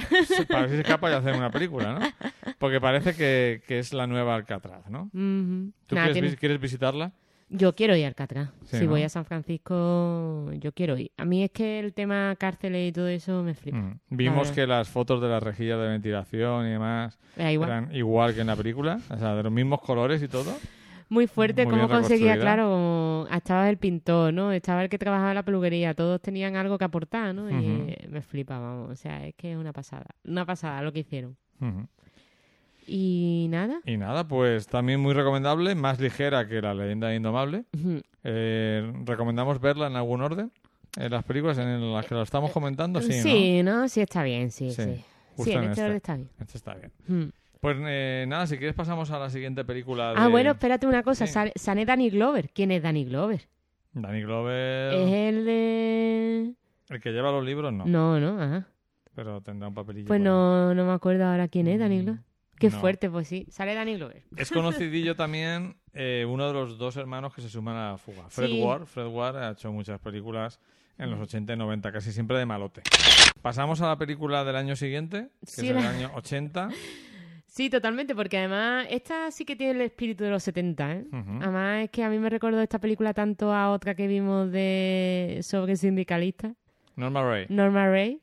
Para 0.47 0.61
ver 0.61 0.69
si 0.69 0.75
se 0.75 0.81
escapa 0.81 1.09
y 1.09 1.13
hacer 1.13 1.35
una 1.35 1.49
película, 1.51 1.93
¿no? 1.93 1.99
Porque 2.59 2.81
parece 2.81 3.15
que, 3.15 3.61
que 3.67 3.79
es 3.79 3.93
la 3.93 4.07
nueva 4.07 4.35
Alcatraz, 4.35 4.89
¿no? 4.89 5.09
¿Tú 5.13 5.95
quieres, 5.95 6.13
tiene- 6.13 6.35
quieres 6.35 6.59
visitarla? 6.59 7.13
Yo 7.49 7.75
quiero 7.75 7.95
ir 7.95 8.05
a 8.05 8.07
Alcatraz. 8.07 8.49
Sí, 8.65 8.77
si 8.79 8.85
¿no? 8.85 8.91
voy 8.91 9.03
a 9.03 9.09
San 9.09 9.25
Francisco, 9.25 10.51
yo 10.53 10.71
quiero 10.71 10.97
ir. 10.97 11.11
A 11.17 11.25
mí 11.25 11.43
es 11.43 11.51
que 11.51 11.79
el 11.79 11.93
tema 11.93 12.35
cárceles 12.37 12.89
y 12.89 12.91
todo 12.91 13.07
eso 13.07 13.43
me 13.43 13.53
flipa. 13.53 13.77
Mm. 13.77 13.99
Vimos 14.09 14.51
que 14.51 14.65
las 14.65 14.89
fotos 14.89 15.21
de 15.21 15.27
las 15.27 15.43
rejillas 15.43 15.79
de 15.79 15.87
ventilación 15.87 16.65
y 16.65 16.71
demás 16.71 17.19
igual. 17.37 17.69
eran 17.69 17.95
igual 17.95 18.33
que 18.33 18.41
en 18.41 18.47
la 18.47 18.55
película, 18.55 18.99
o 19.09 19.17
sea, 19.17 19.35
de 19.35 19.43
los 19.43 19.51
mismos 19.51 19.81
colores 19.81 20.23
y 20.23 20.27
todo. 20.27 20.51
Muy 21.09 21.27
fuerte 21.27 21.65
Muy 21.65 21.73
cómo 21.73 21.89
conseguía, 21.89 22.37
claro, 22.37 23.27
estaba 23.31 23.69
el 23.69 23.77
pintor, 23.77 24.33
¿no? 24.33 24.51
Estaba 24.51 24.83
el 24.83 24.89
que 24.89 24.97
trabajaba 24.97 25.29
en 25.29 25.35
la 25.35 25.43
peluquería, 25.43 25.93
todos 25.93 26.21
tenían 26.21 26.55
algo 26.55 26.77
que 26.77 26.85
aportar, 26.85 27.33
¿no? 27.35 27.49
Y 27.49 27.91
eh, 27.91 28.07
me 28.09 28.21
flipa, 28.21 28.59
vamos, 28.59 28.91
o 28.91 28.95
sea, 28.95 29.25
es 29.27 29.35
que 29.35 29.51
es 29.51 29.57
una 29.57 29.73
pasada, 29.73 30.05
una 30.25 30.45
pasada 30.45 30.81
lo 30.81 30.91
que 30.91 30.99
hicieron. 30.99 31.37
Y 32.85 33.47
nada, 33.49 33.79
Y 33.85 33.95
nada, 33.95 34.27
pues 34.27 34.67
también 34.67 34.99
muy 34.99 35.13
recomendable, 35.13 35.73
más 35.75 35.99
ligera 35.99 36.47
que 36.47 36.61
la 36.61 36.73
leyenda 36.73 37.15
indomable. 37.15 37.63
Ujú. 37.73 38.01
Eh, 38.25 38.91
recomendamos 39.05 39.61
verla 39.61 39.87
en 39.87 39.95
algún 39.95 40.21
orden. 40.21 40.51
En 40.97 41.11
las 41.11 41.23
películas 41.23 41.57
en 41.57 41.93
las 41.93 42.05
que 42.05 42.13
lo 42.13 42.21
estamos 42.21 42.51
comentando, 42.51 43.01
sí, 43.01 43.13
sí, 43.13 43.63
¿no? 43.63 43.81
¿no? 43.81 43.89
Sí, 43.89 44.01
está 44.01 44.21
bien, 44.23 44.51
sí, 44.51 44.71
Sí, 44.71 44.83
sí. 44.83 45.03
justo 45.35 45.51
Sí, 45.51 45.51
en 45.57 45.63
en 45.63 45.69
este 45.71 45.83
orden 45.83 45.95
está 45.97 46.15
bien. 46.15 46.29
Este 46.39 46.57
está 46.57 46.75
bien. 46.75 47.33
Mm. 47.63 47.65
Pues 47.65 47.77
eh, 47.87 48.25
nada, 48.27 48.45
si 48.45 48.57
quieres 48.57 48.75
pasamos 48.75 49.09
a 49.11 49.19
la 49.19 49.29
siguiente 49.29 49.63
película 49.63 50.09
de 50.13 50.19
Ah, 50.19 50.27
bueno, 50.27 50.51
espérate 50.51 50.85
una 50.85 51.01
cosa, 51.01 51.25
Sí. 51.25 51.31
sale, 51.33 51.53
sale 51.55 51.85
Danny 51.85 52.09
Glover. 52.09 52.49
¿Quién 52.49 52.71
es 52.71 52.83
Danny 52.83 53.05
Glover? 53.05 53.47
Danny 53.93 54.21
Glover. 54.21 54.93
Es 54.93 55.11
el 55.13 55.45
de... 55.45 56.53
El 56.89 56.99
que 57.01 57.11
lleva 57.11 57.31
los 57.31 57.45
libros, 57.45 57.71
no. 57.71 57.85
No, 57.85 58.19
no, 58.19 58.41
ajá. 58.41 58.67
Pero 59.15 59.39
tendrá 59.41 59.69
un 59.69 59.73
papelillo. 59.75 60.07
Pues 60.07 60.19
no, 60.19 60.73
no 60.73 60.85
me 60.85 60.91
acuerdo 60.91 61.25
ahora 61.25 61.47
quién 61.47 61.67
es 61.67 61.79
Danny 61.79 62.01
Glover. 62.01 62.21
Qué 62.59 62.69
no. 62.69 62.79
fuerte, 62.79 63.09
pues 63.09 63.27
sí. 63.29 63.45
Sale 63.49 63.73
Danny 63.75 63.95
Glover. 63.95 64.23
Es 64.35 64.51
conocidillo 64.51 65.15
también 65.15 65.77
eh, 65.93 66.25
uno 66.27 66.47
de 66.47 66.53
los 66.53 66.77
dos 66.77 66.97
hermanos 66.97 67.33
que 67.33 67.41
se 67.41 67.49
suman 67.49 67.75
a 67.77 67.91
la 67.91 67.97
fuga. 67.97 68.29
Fred 68.29 68.47
Sí. 68.49 68.61
Ward. 68.61 68.85
Fred 68.87 69.07
Ward 69.07 69.37
ha 69.37 69.51
hecho 69.51 69.71
muchas 69.71 69.99
películas 70.01 70.59
en 70.97 71.09
los 71.11 71.19
80 71.19 71.53
y 71.53 71.57
90, 71.57 71.91
casi 71.93 72.11
siempre 72.11 72.37
de 72.37 72.45
malote. 72.45 72.81
Pasamos 73.41 73.81
a 73.81 73.87
la 73.87 73.97
película 73.97 74.43
del 74.43 74.55
año 74.55 74.75
siguiente, 74.75 75.29
que 75.41 75.45
Sí, 75.51 75.69
es 75.69 75.75
el 75.75 75.83
la- 75.83 75.89
año 75.89 76.11
80. 76.15 76.69
Sí, 77.55 77.69
totalmente, 77.69 78.15
porque 78.15 78.39
además 78.39 78.87
esta 78.89 79.29
sí 79.29 79.45
que 79.45 79.55
tiene 79.55 79.73
el 79.73 79.81
espíritu 79.81 80.23
de 80.23 80.31
los 80.31 80.41
70, 80.41 80.91
¿eh? 80.91 81.05
Además 81.39 81.83
es 81.83 81.91
que 81.91 82.03
a 82.03 82.09
mí 82.09 82.17
me 82.17 82.27
recordó 82.31 82.59
esta 82.59 82.79
película 82.79 83.13
tanto 83.13 83.53
a 83.53 83.69
otra 83.69 83.93
que 83.93 84.07
vimos 84.07 84.51
de 84.51 85.39
sobre 85.43 85.75
sindicalistas, 85.75 86.53
Norma 86.95 87.21
Ray. 87.21 87.45
Norma 87.49 87.87
Ray. 87.87 88.19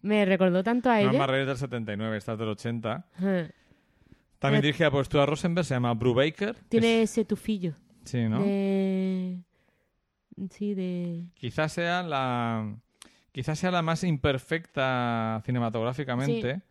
Me 0.00 0.24
recordó 0.24 0.64
tanto 0.64 0.88
a 0.88 0.98
Norma 1.02 1.12
ella. 1.16 1.26
Ray 1.26 1.40
es 1.42 1.46
del 1.48 1.56
79, 1.58 2.16
esta 2.16 2.32
es 2.32 2.38
del 2.38 2.48
80. 2.48 3.06
Ajá. 3.14 3.48
También 4.38 4.60
Eh, 4.64 4.66
dirigida 4.66 4.90
por 4.90 5.04
Stuart 5.04 5.28
Rosenberg, 5.28 5.66
se 5.66 5.74
llama 5.74 5.92
Brubaker. 5.92 6.54
Tiene 6.70 7.02
Es- 7.02 7.10
ese 7.10 7.26
tufillo 7.26 7.74
Sí, 8.04 8.22
¿no? 8.26 8.42
de... 8.42 9.36
Sí, 10.50 10.72
de... 10.72 11.24
Quizás 11.34 11.72
sea 11.74 12.02
la 12.02 12.74
quizás 13.32 13.58
sea 13.58 13.70
la 13.70 13.82
más 13.82 14.02
imperfecta 14.02 15.42
cinematográficamente. 15.44 16.62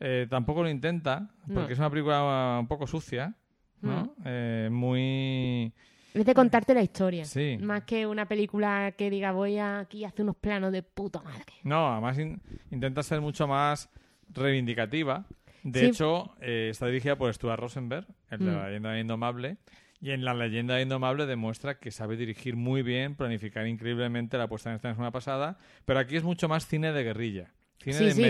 Eh, 0.00 0.26
tampoco 0.30 0.62
lo 0.62 0.70
intenta, 0.70 1.28
porque 1.46 1.54
No. 1.60 1.68
es 1.68 1.78
una 1.78 1.90
película 1.90 2.58
un 2.58 2.66
poco 2.66 2.86
sucia, 2.86 3.34
¿no? 3.82 4.14
Eh, 4.24 4.68
muy 4.72 5.72
Es 6.14 6.24
de 6.24 6.34
contarte 6.34 6.74
la 6.74 6.82
historia. 6.82 7.24
Sí. 7.24 7.58
Más 7.60 7.84
que 7.84 8.06
una 8.06 8.26
película 8.26 8.92
que 8.96 9.10
diga 9.10 9.30
voy 9.32 9.58
aquí 9.58 10.04
a 10.04 10.08
hacer 10.08 10.22
unos 10.22 10.36
planos 10.36 10.72
de 10.72 10.82
puta 10.82 11.20
madre. 11.22 11.44
no, 11.64 11.92
además 11.92 12.18
in- 12.18 12.40
intenta 12.70 13.02
ser 13.02 13.20
mucho 13.20 13.46
más 13.46 13.88
reivindicativa. 14.28 15.26
De 15.62 15.80
Sí. 15.80 15.86
hecho, 15.86 16.34
eh, 16.40 16.68
está 16.70 16.86
dirigida 16.86 17.16
por 17.16 17.32
Stuart 17.34 17.60
Rosenberg, 17.60 18.06
el 18.30 18.38
de 18.38 18.44
Mm. 18.46 18.54
la 18.56 18.66
leyenda 18.66 18.98
indomable, 18.98 19.58
y 20.00 20.10
en 20.12 20.24
la 20.24 20.32
leyenda 20.32 20.80
indomable 20.80 21.26
demuestra 21.26 21.78
que 21.78 21.90
sabe 21.90 22.16
dirigir 22.16 22.56
muy 22.56 22.82
bien, 22.82 23.14
planificar 23.16 23.66
increíblemente 23.66 24.38
la 24.38 24.48
puesta 24.48 24.70
en 24.70 24.76
escena 24.76 24.94
semana 24.94 25.10
pasada, 25.10 25.58
pero 25.84 25.98
aquí 26.00 26.16
es 26.16 26.24
mucho 26.24 26.48
más 26.48 26.66
cine 26.66 26.92
de 26.92 27.04
guerrilla, 27.04 27.52
cine 27.82 27.94
Sí, 27.96 28.04
de 28.06 28.10
sí. 28.12 28.22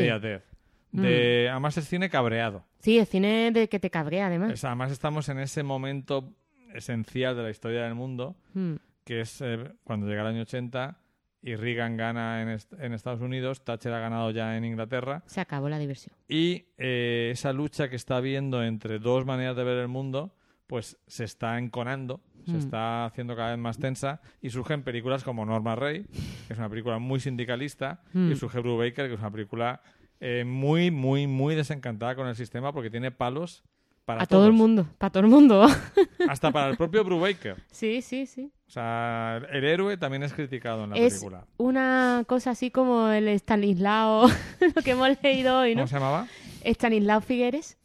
Mm. 0.93 1.03
De, 1.03 1.49
Además 1.51 1.77
es 1.77 1.89
cine 1.89 2.11
cabreado. 2.11 2.65
Sí, 2.81 2.99
es 2.99 3.09
cine 3.09 3.51
de 3.53 3.69
que 3.69 3.79
te 3.79 3.91
cabrea 3.91 4.27
además. 4.27 4.59
Sea, 4.59 4.71
además 4.71 4.91
estamos 4.93 5.29
en 5.29 5.39
ese 5.39 5.63
momento 5.63 6.33
esencial 6.75 7.37
de 7.37 7.43
la 7.43 7.51
historia 7.51 7.83
del 7.85 7.95
mundo, 7.95 8.37
Mm. 8.55 8.75
que 9.05 9.21
es 9.21 9.41
eh, 9.41 9.73
cuando 9.85 10.07
llega 10.07 10.23
el 10.23 10.29
año 10.29 10.43
80 10.43 10.99
y 11.43 11.55
Reagan 11.57 11.97
gana 11.97 12.43
en, 12.43 12.49
est- 12.51 12.73
en 12.79 12.93
Estados 12.93 13.21
Unidos, 13.21 13.65
Thatcher 13.65 13.93
ha 13.93 13.99
ganado 14.01 14.31
ya 14.31 14.57
en 14.57 14.65
Inglaterra, 14.65 15.23
Se 15.27 15.41
acabó 15.41 15.69
la 15.69 15.79
diversión. 15.79 16.15
y 16.29 16.67
eh, 16.79 17.31
esa 17.33 17.53
lucha 17.53 17.89
que 17.89 17.97
está 17.97 18.17
habiendo 18.19 18.63
entre 18.63 18.99
dos 18.99 19.25
maneras 19.25 19.57
de 19.57 19.65
ver 19.65 19.79
el 19.79 19.89
mundo, 19.89 20.35
pues 20.67 20.99
se 21.07 21.25
está 21.25 21.59
enconando, 21.59 22.21
se 22.47 22.53
Mm. 22.53 22.57
está 22.57 23.05
haciendo 23.07 23.35
cada 23.37 23.51
vez 23.51 23.59
más 23.59 23.79
tensa, 23.79 24.21
y 24.41 24.51
surgen 24.51 24.83
películas 24.83 25.25
como 25.25 25.45
Norma 25.47 25.75
Ray, 25.77 26.05
que 26.47 26.53
es 26.53 26.59
una 26.59 26.69
película 26.69 26.99
muy 26.99 27.21
sindicalista, 27.21 28.03
Mm. 28.13 28.33
y 28.33 28.37
surge 28.37 28.61
Brubaker, 28.61 29.09
que 29.09 29.15
es 29.15 29.21
una 29.21 29.31
película 29.33 29.81
eh, 30.21 30.45
muy, 30.47 30.91
muy, 30.91 31.27
muy 31.27 31.55
desencantada 31.55 32.15
con 32.15 32.29
el 32.29 32.37
sistema 32.37 32.73
porque 32.73 32.91
tiene 32.91 33.11
palos 33.11 33.65
para 34.05 34.23
A 34.23 34.27
todo 34.27 34.47
el 34.47 34.53
mundo, 34.53 34.87
para 34.99 35.11
todo 35.11 35.23
el 35.23 35.29
mundo. 35.31 35.67
Hasta 36.29 36.51
para 36.51 36.69
el 36.71 36.77
propio 36.77 37.05
Brubaker. 37.05 37.57
sí, 37.71 38.03
sí, 38.03 38.27
sí. 38.27 38.53
O 38.67 38.71
sea, 38.73 39.41
el 39.51 39.65
héroe 39.65 39.97
también 39.97 40.23
es 40.23 40.33
criticado 40.33 40.85
en 40.85 40.91
la 40.91 40.97
es 40.97 41.15
película. 41.15 41.45
una 41.57 42.23
cosa 42.29 42.51
así 42.51 42.71
como 42.71 43.09
el 43.09 43.27
Stanislao, 43.29 44.29
lo 44.77 44.83
que 44.83 44.93
hemos 44.93 45.09
leído 45.23 45.59
hoy, 45.61 45.75
¿no? 45.75 45.81
¿Cómo 45.81 45.89
se 45.89 45.95
llamaba? 45.95 46.27
Stanislao 46.65 47.21
Figueres, 47.21 47.79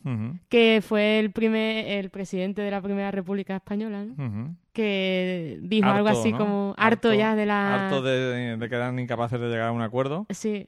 que 0.49 0.83
fue 0.85 1.19
el 1.19 1.31
primer 1.31 1.87
el 1.87 2.09
presidente 2.09 2.61
de 2.61 2.69
la 2.71 2.81
Primera 2.81 3.09
República 3.09 3.55
Española, 3.55 4.03
¿no? 4.05 4.55
que 4.73 5.57
dijo 5.61 5.87
algo 5.87 6.09
así 6.09 6.33
¿no? 6.33 6.37
como 6.37 6.75
harto, 6.77 7.13
ya 7.13 7.35
de 7.35 7.45
la 7.45 7.85
Harto 7.85 8.01
de, 8.01 8.57
de 8.57 8.69
que 8.69 8.75
eran 8.75 8.99
incapaces 8.99 9.39
de 9.39 9.47
llegar 9.47 9.69
a 9.69 9.71
un 9.71 9.81
acuerdo. 9.81 10.25
sí 10.29 10.67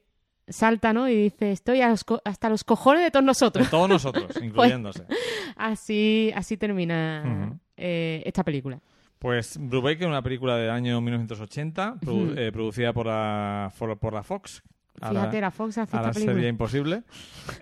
salta 0.50 0.92
no 0.92 1.08
y 1.08 1.14
dice 1.14 1.52
estoy 1.52 1.80
hasta 1.82 2.48
los 2.48 2.64
cojones 2.64 3.02
de 3.02 3.10
todos 3.10 3.22
De 3.22 3.26
nosotros 3.26 3.70
todos 3.70 3.88
nosotros, 3.88 4.30
incluyéndose. 4.42 5.04
así 5.56 6.32
así 6.34 6.56
termina 6.56 7.58
eh, 7.76 8.22
esta 8.26 8.44
película 8.44 8.78
Pues 9.18 9.56
Brubaker, 9.60 10.06
una 10.06 10.22
película 10.22 10.56
del 10.56 10.70
año 10.70 11.00
1980, 11.00 11.96
produ- 12.00 12.38
eh, 12.38 12.52
producida 12.52 12.92
por 12.92 13.06
la, 13.06 13.72
por, 13.78 13.98
por 13.98 14.12
la 14.14 14.22
Fox. 14.22 14.62
Fíjate 15.00 15.40
la 15.40 15.50
Fox 15.50 15.78
hace 15.78 15.96
Ahora 15.96 16.08
esta 16.08 16.14
película 16.14 16.34
sería 16.34 16.48
imposible. 16.48 17.02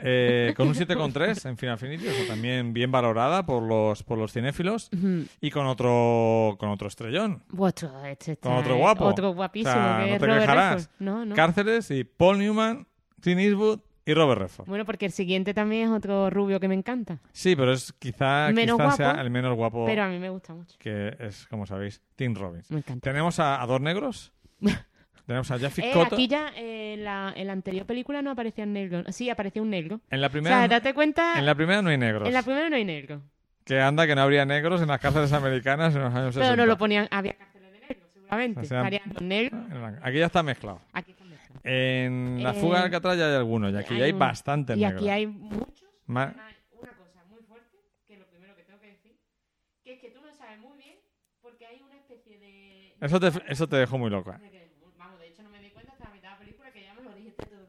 Eh, 0.02 0.54
con 0.56 0.68
un 0.68 0.74
7,3 0.74 1.48
en 1.48 1.56
Final 1.56 1.78
Finity, 1.78 2.06
o 2.08 2.12
sea, 2.12 2.26
también 2.28 2.72
bien 2.72 2.90
valorada 2.90 3.44
por 3.46 3.62
los, 3.62 4.02
por 4.02 4.18
los 4.18 4.32
cinéfilos. 4.32 4.88
Ujú. 4.96 5.24
Y 5.40 5.50
con 5.50 5.66
otro, 5.66 6.56
con 6.58 6.68
otro 6.70 6.88
estrellón. 6.88 7.42
Otro, 7.56 8.04
este 8.04 8.32
está- 8.32 8.48
Con 8.48 8.58
otro 8.58 8.76
guapo. 8.76 9.04
otro 9.06 9.30
guapísimo 9.34 9.72
O 9.72 9.74
sea, 9.74 10.02
que 10.04 10.10
no 10.12 10.18
te 10.18 10.26
Robert 10.26 10.40
quejarás. 10.42 10.90
No 10.98 11.24
no 11.24 11.34
Cárceles 11.34 11.90
y 11.90 12.04
Paul 12.04 12.38
Newman, 12.38 12.86
Clint 13.20 13.40
Eastwood 13.40 13.80
y 14.08 14.14
Robert 14.14 14.40
Redford. 14.40 14.68
bueno 14.68 14.84
porque 14.84 15.04
el 15.06 15.10
siguiente 15.10 15.52
también 15.52 15.88
es 15.88 15.90
otro 15.90 16.30
rubio 16.30 16.60
que 16.60 16.68
me 16.68 16.76
encanta 16.76 17.18
Sí, 17.32 17.56
pero 17.56 17.72
es 17.72 17.92
quizá, 17.92 18.50
Menos 18.52 18.76
quizá 18.76 18.92
sea 18.92 19.10
el 19.20 19.30
menos 19.30 19.56
guapo 19.56 19.84
pero 19.84 20.04
a 20.04 20.08
mí 20.08 20.20
me 20.20 20.30
gusta 20.30 20.54
mucho 20.54 20.76
que 20.78 21.16
es, 21.18 21.44
como 21.48 21.66
sabéis, 21.66 22.00
Tim 22.14 22.32
Robbins. 22.36 22.70
me 22.70 22.78
encanta 22.78 23.00
Tenemos 23.10 23.40
a, 23.40 23.60
a 23.60 23.66
dos 23.66 23.80
negros. 23.80 24.32
Tenemos 25.26 25.50
a 25.50 25.56
Eh, 25.56 25.90
Cotta. 25.92 26.14
aquí 26.14 26.28
ya 26.28 26.52
eh, 26.56 26.94
en, 26.94 27.04
la, 27.04 27.32
en 27.36 27.46
la 27.48 27.52
anterior 27.52 27.84
película 27.84 28.22
no 28.22 28.30
aparecía 28.30 28.64
un 28.64 28.72
negro. 28.72 29.02
Sí, 29.12 29.28
aparecía 29.28 29.60
un 29.60 29.70
negro. 29.70 30.00
En 30.08 30.20
la 30.20 30.28
O 30.28 30.30
primera, 30.30 30.56
sea, 30.58 30.68
date 30.68 30.94
cuenta, 30.94 31.38
en 31.38 31.44
la 31.46 31.54
primera 31.56 31.82
no 31.82 31.90
hay 31.90 31.98
negros. 31.98 32.28
en 32.28 32.34
la 32.34 32.42
primera 32.42 32.70
no 32.70 32.76
hay 32.76 32.84
negro. 32.84 33.22
Que 33.64 33.80
anda 33.80 34.06
que 34.06 34.14
no 34.14 34.22
habría 34.22 34.44
negros 34.44 34.80
en 34.82 34.86
las 34.88 35.00
cárceles 35.00 35.32
americanas 35.32 35.94
en 35.96 36.02
los 36.02 36.14
años 36.14 36.32
60. 36.34 36.40
Pero 36.52 36.56
no 36.56 36.66
lo 36.66 36.78
ponían, 36.78 37.08
había 37.10 37.34
cárceles 37.34 37.72
de 37.72 37.80
negros, 37.80 38.10
seguramente. 38.12 38.60
O 38.60 38.64
sea, 38.64 38.88
negros, 39.20 39.64
Aquí 40.02 40.18
ya 40.18 40.26
está 40.26 40.42
mezclado. 40.44 40.80
aquí 40.92 41.10
están 41.10 41.28
mezclados. 41.30 41.60
En 41.64 42.44
la 42.44 42.50
Eh, 42.52 42.60
fuga 42.60 42.78
de 42.78 42.84
Alcatraz 42.84 43.18
ya 43.18 43.26
hay 43.26 43.34
algunos, 43.34 43.72
y 43.72 43.76
aquí 43.76 43.94
hay 43.94 43.98
ya 43.98 44.04
hay 44.06 44.12
un- 44.12 44.18
bastante 44.20 44.74
Y 44.74 44.80
negro. 44.80 44.96
aquí 44.98 45.08
hay 45.08 45.26
muchos. 45.26 45.84
Ma- 46.06 46.32
Una, 46.32 46.46
una 46.82 46.92
cosa 46.92 47.24
muy 47.28 47.42
fuerte, 47.42 47.76
que 48.06 48.16
lo 48.16 48.26
primero 48.28 48.54
que 48.54 48.62
tengo 48.62 48.78
que 48.80 48.86
decir, 48.92 49.16
que 49.82 49.94
es 49.94 50.00
que 50.00 50.10
tú 50.10 50.20
no 50.20 50.32
sabes 50.32 50.60
muy 50.60 50.78
bien 50.78 50.94
porque 51.42 51.66
hay 51.66 51.82
una 51.82 51.96
especie 51.96 52.38
de... 52.38 52.94
Eso 53.00 53.18
te, 53.18 53.32
eso 53.48 53.68
te 53.68 53.74
dejó 53.74 53.98
muy 53.98 54.10
loca. 54.10 54.38
de 54.38 54.50
que- 54.50 54.66
Vamos, 54.96 55.18
de 55.20 55.26
hecho 55.28 55.42
no 55.42 55.50
me 55.50 55.60
di 55.60 55.70
cuenta 55.70 55.92
hasta 55.92 56.04
la 56.04 56.10
mitad 56.14 56.28
de 56.28 56.34
la 56.34 56.38
película 56.38 56.70
que 56.72 56.82
ya 56.82 56.94
me 56.94 57.02
lo 57.02 57.14
dijiste 57.16 57.44
todo. 57.46 57.66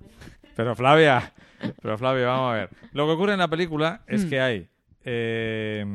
Pero- 0.57 0.75
Flavia, 0.75 1.33
pero 1.81 1.97
Flavia, 1.97 2.27
vamos 2.27 2.51
a 2.53 2.55
ver. 2.57 2.69
Lo 2.91 3.05
que 3.05 3.11
ocurre 3.13 3.33
en 3.33 3.39
la 3.39 3.47
película 3.47 4.01
es 4.07 4.25
Mm. 4.25 4.29
que 4.29 4.39
hay... 4.41 4.67
eh, 5.05 5.85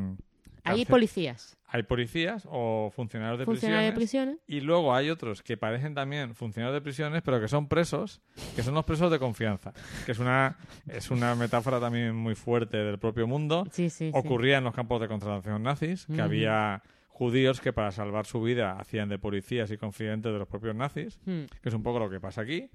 Hay 0.65 0.85
policías, 0.87 1.57
hay 1.67 1.83
policías 1.83 2.47
o 2.51 2.93
funcionarios 2.95 3.39
de 3.41 3.45
funcionarios 3.47 3.93
de 3.93 3.97
prisiones. 3.97 4.37
prisiones. 4.37 4.61
Y 4.61 4.65
luego 4.65 4.95
hay 4.95 5.11
otros 5.11 5.43
que 5.43 5.57
parecen 5.57 5.95
también 5.95 6.35
funcionarios 6.37 6.75
de 6.75 6.81
prisiones, 6.83 7.23
pero 7.23 7.41
que 7.41 7.49
son 7.49 7.67
presos, 7.67 8.21
que 8.55 8.63
son 8.63 8.75
los 8.75 8.85
presos 8.85 9.11
de 9.11 9.19
confianza. 9.19 9.73
Que 10.07 10.13
es 10.13 10.19
una, 10.21 10.57
es 10.87 11.11
una 11.11 11.35
metáfora 11.35 11.81
también 11.81 12.15
muy 12.15 12.35
fuerte 12.37 12.77
del 12.77 12.99
propio 12.99 13.27
mundo. 13.27 13.65
Sí, 13.73 13.91
sí, 13.91 14.07
sí. 14.07 14.11
Ocurría 14.15 14.59
en 14.59 14.65
los 14.65 14.75
campos 14.75 15.01
de 15.01 15.09
concentración 15.09 15.63
nazis, 15.65 16.07
que 16.07 16.21
había 16.23 16.83
judíos 17.09 17.61
que 17.61 17.73
para 17.73 17.91
salvar 17.91 18.27
su 18.27 18.41
vida 18.43 18.79
hacían 18.79 19.09
de 19.09 19.19
policías 19.19 19.71
y 19.71 19.77
confidentes 19.79 20.33
de 20.33 20.39
los 20.39 20.49
propios 20.49 20.75
nazis, 20.77 21.19
Mm. 21.25 21.45
que 21.61 21.69
es 21.69 21.75
un 21.75 21.83
poco 21.83 21.99
lo 21.99 22.09
que 22.09 22.21
pasa 22.21 22.43
aquí. 22.43 22.71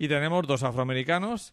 Y 0.00 0.08
tenemos 0.08 0.46
dos 0.46 0.62
afroamericanos. 0.62 1.52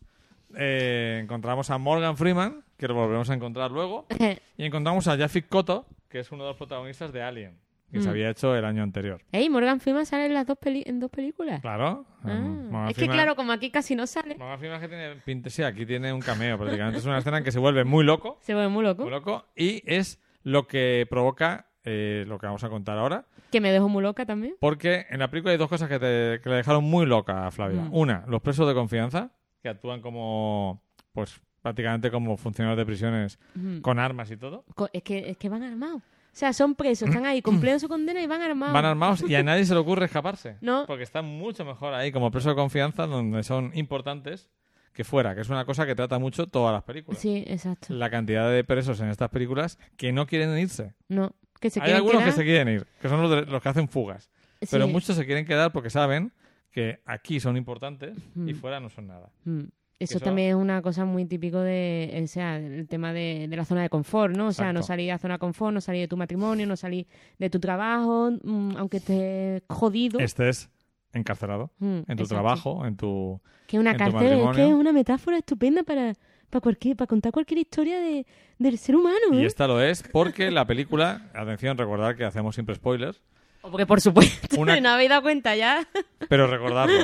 eh, 0.55 1.19
encontramos 1.21 1.69
a 1.69 1.77
Morgan 1.77 2.15
Freeman, 2.15 2.63
que 2.77 2.87
lo 2.87 2.93
volveremos 2.93 3.29
a 3.29 3.33
encontrar 3.33 3.69
luego. 3.69 4.07
Y 4.57 4.63
encontramos 4.65 5.05
a 5.09 5.17
Jafik 5.17 5.49
Koto, 5.49 5.85
que 6.07 6.19
es 6.21 6.31
uno 6.31 6.43
de 6.45 6.51
los 6.51 6.57
protagonistas 6.57 7.11
de 7.11 7.21
Alien, 7.21 7.59
que 7.91 7.99
se 7.99 8.07
Mm. 8.07 8.09
había 8.11 8.29
hecho 8.29 8.55
el 8.55 8.63
año 8.63 8.81
anterior. 8.81 9.21
Ey, 9.33 9.49
Morgan 9.49 9.81
Freeman 9.81 10.05
sale 10.05 10.27
en 10.27 10.33
las 10.33 10.47
dos 10.47 10.57
peli 10.57 10.81
en 10.87 11.01
dos 11.01 11.11
películas. 11.11 11.59
Claro. 11.59 12.05
Ah, 12.23 12.31
um, 12.31 12.69
Morgan 12.71 12.89
es 12.91 12.95
que 12.97 13.07
claro, 13.09 13.35
como 13.35 13.51
aquí 13.51 13.69
casi 13.69 13.93
no 13.97 14.07
sale, 14.07 14.35
Morgan 14.37 14.57
Freeman 14.59 14.79
que 14.79 14.87
tiene 14.87 15.15
pinta, 15.17 15.49
sí, 15.49 15.61
aquí 15.63 15.85
tiene 15.85 16.13
un 16.13 16.21
cameo 16.21 16.57
prácticamente. 16.57 16.99
Es 16.99 17.05
una 17.05 17.17
escena 17.17 17.39
en 17.39 17.43
que 17.43 17.51
se 17.51 17.59
vuelve 17.59 17.83
muy 17.83 18.05
loco, 18.05 18.37
se 18.39 18.53
vuelve 18.53 18.69
muy 18.69 18.83
loco. 18.85 19.01
muy 19.03 19.11
loco, 19.11 19.45
y 19.53 19.83
es 19.85 20.21
lo 20.43 20.65
que 20.67 21.05
provoca 21.09 21.67
eh, 21.83 22.25
lo 22.27 22.37
que 22.39 22.45
vamos 22.45 22.63
a 22.63 22.69
contar 22.69 22.97
ahora. 22.97 23.25
Que 23.51 23.61
me 23.61 23.71
dejó 23.71 23.87
muy 23.89 24.03
loca 24.03 24.25
también. 24.25 24.55
Porque 24.59 25.05
en 25.09 25.19
la 25.19 25.29
película 25.29 25.51
hay 25.51 25.57
dos 25.57 25.69
cosas 25.69 25.87
que, 25.89 25.99
te, 25.99 26.41
que 26.41 26.49
le 26.49 26.55
dejaron 26.57 26.83
muy 26.83 27.05
loca 27.05 27.47
a 27.47 27.51
Flavia. 27.51 27.81
Mm. 27.83 27.89
Una, 27.95 28.23
los 28.27 28.41
presos 28.41 28.67
de 28.67 28.73
confianza, 28.73 29.31
que 29.61 29.69
actúan 29.69 30.01
como, 30.01 30.81
pues, 31.13 31.39
prácticamente 31.61 32.11
como 32.11 32.37
funcionarios 32.37 32.77
de 32.77 32.85
prisiones 32.85 33.39
Mm. 33.55 33.79
con 33.79 33.99
armas 33.99 34.29
y 34.31 34.37
todo. 34.37 34.65
Es 34.93 35.03
que, 35.03 35.29
es 35.29 35.37
que 35.37 35.49
van 35.49 35.63
armados. 35.63 36.01
O 36.01 36.39
sea, 36.39 36.53
son 36.53 36.75
presos, 36.75 37.07
están 37.09 37.25
ahí, 37.25 37.41
cumpliendo 37.71 37.79
su 37.79 37.87
condena 37.87 38.21
y 38.21 38.27
van 38.27 38.41
armados. 38.41 38.73
Van 38.73 38.85
armados 38.85 39.23
y 39.27 39.33
a 39.35 39.41
nadie 39.43 39.65
se 39.65 39.73
le 39.73 39.79
ocurre 39.79 40.05
escaparse. 40.05 40.57
No. 40.61 40.85
Porque 40.85 41.03
están 41.03 41.25
mucho 41.25 41.65
mejor 41.65 41.93
ahí 41.93 42.11
como 42.11 42.29
presos 42.31 42.51
de 42.51 42.55
confianza, 42.55 43.07
donde 43.07 43.41
son 43.43 43.71
importantes, 43.73 44.49
que 44.93 45.03
fuera, 45.03 45.33
que 45.35 45.41
es 45.41 45.49
una 45.49 45.65
cosa 45.65 45.85
que 45.85 45.95
trata 45.95 46.19
mucho 46.19 46.47
todas 46.47 46.73
las 46.73 46.83
películas. 46.83 47.19
Sí, 47.21 47.43
exacto. 47.47 47.93
La 47.93 48.09
cantidad 48.09 48.51
de 48.51 48.63
presos 48.63 48.99
en 48.99 49.09
estas 49.09 49.29
películas 49.29 49.79
que 49.95 50.11
no 50.11 50.25
quieren 50.27 50.57
irse. 50.59 50.93
No, 51.07 51.33
que 51.59 51.69
se 51.69 51.79
Hay 51.79 51.85
quieren 51.85 51.95
algunos 51.97 52.21
quedar. 52.21 52.29
que 52.33 52.37
se 52.37 52.43
quieren 52.43 52.67
ir, 52.69 52.87
que 53.01 53.09
son 53.09 53.21
los, 53.21 53.31
de- 53.31 53.45
los 53.51 53.61
que 53.61 53.69
hacen 53.69 53.87
fugas. 53.87 54.29
Pero 54.71 54.87
muchos 54.87 55.15
se 55.15 55.25
quieren 55.25 55.45
quedar 55.45 55.71
porque 55.71 55.89
saben 55.89 56.31
que 56.71 56.99
aquí 57.05 57.39
son 57.39 57.57
importantes 57.57 58.15
y 58.45 58.53
fuera 58.53 58.79
no 58.79 58.89
son 58.89 59.07
nada. 59.07 59.29
Mm. 59.45 59.59
Eso, 59.99 60.17
eso- 60.17 60.19
también 60.25 60.49
es 60.49 60.55
una 60.55 60.81
cosa 60.83 61.05
muy 61.05 61.25
típico 61.25 61.59
de, 61.59 62.19
o 62.23 62.27
sea, 62.27 62.57
el 62.57 62.87
tema 62.87 63.13
de, 63.13 63.47
de 63.49 63.55
la 63.57 63.65
zona 63.65 63.81
de 63.81 63.89
confort, 63.89 64.35
¿no? 64.35 64.47
O 64.47 64.51
sea, 64.51 64.71
no 64.73 64.83
salir 64.83 65.09
a 65.11 65.15
la 65.15 65.17
zona 65.17 65.35
de 65.35 65.39
confort, 65.39 65.73
no 65.73 65.81
salir 65.81 66.01
de 66.01 66.07
tu 66.07 66.17
matrimonio, 66.17 66.67
no 66.67 66.75
salir 66.75 67.07
de 67.39 67.49
tu 67.49 67.59
trabajo, 67.59 68.29
mm, 68.43 68.77
aunque 68.77 68.97
estés 68.97 69.63
jodido. 69.67 70.19
Estés 70.19 70.69
encarcelado 71.13 71.71
Mm, 71.79 71.85
en 71.85 72.03
tu 72.05 72.11
exacto. 72.23 72.27
trabajo, 72.27 72.85
en 72.85 72.95
tu... 72.95 73.41
Que 73.65 73.79
una 73.79 73.97
cárcel 73.97 74.39
es 74.39 74.55
que 74.55 74.67
es 74.67 74.73
una 74.73 74.91
metáfora 74.93 75.37
estupenda 75.37 75.81
para, 75.83 76.13
para, 76.49 76.61
cualquier, 76.61 76.95
para 76.95 77.07
contar 77.07 77.31
cualquier 77.31 77.59
historia 77.59 77.99
de, 77.99 78.25
del 78.57 78.77
ser 78.77 78.95
humano, 78.95 79.33
Y 79.33 79.39
¿eh? 79.43 79.45
esta 79.45 79.67
lo 79.67 79.81
es 79.81 80.03
porque 80.03 80.51
la 80.51 80.65
película, 80.65 81.29
atención, 81.33 81.77
recordar 81.77 82.15
que 82.15 82.23
hacemos 82.25 82.55
siempre 82.55 82.75
spoilers, 82.75 83.21
Porque 83.61 83.85
por 83.85 83.99
supuesto, 84.01 84.59
Una- 84.59 84.79
no 84.81 84.89
habéis 84.89 85.09
dado 85.09 85.21
cuenta 85.23 85.55
ya. 85.55 85.87
pero 86.29 86.47
recordarlo. 86.47 86.99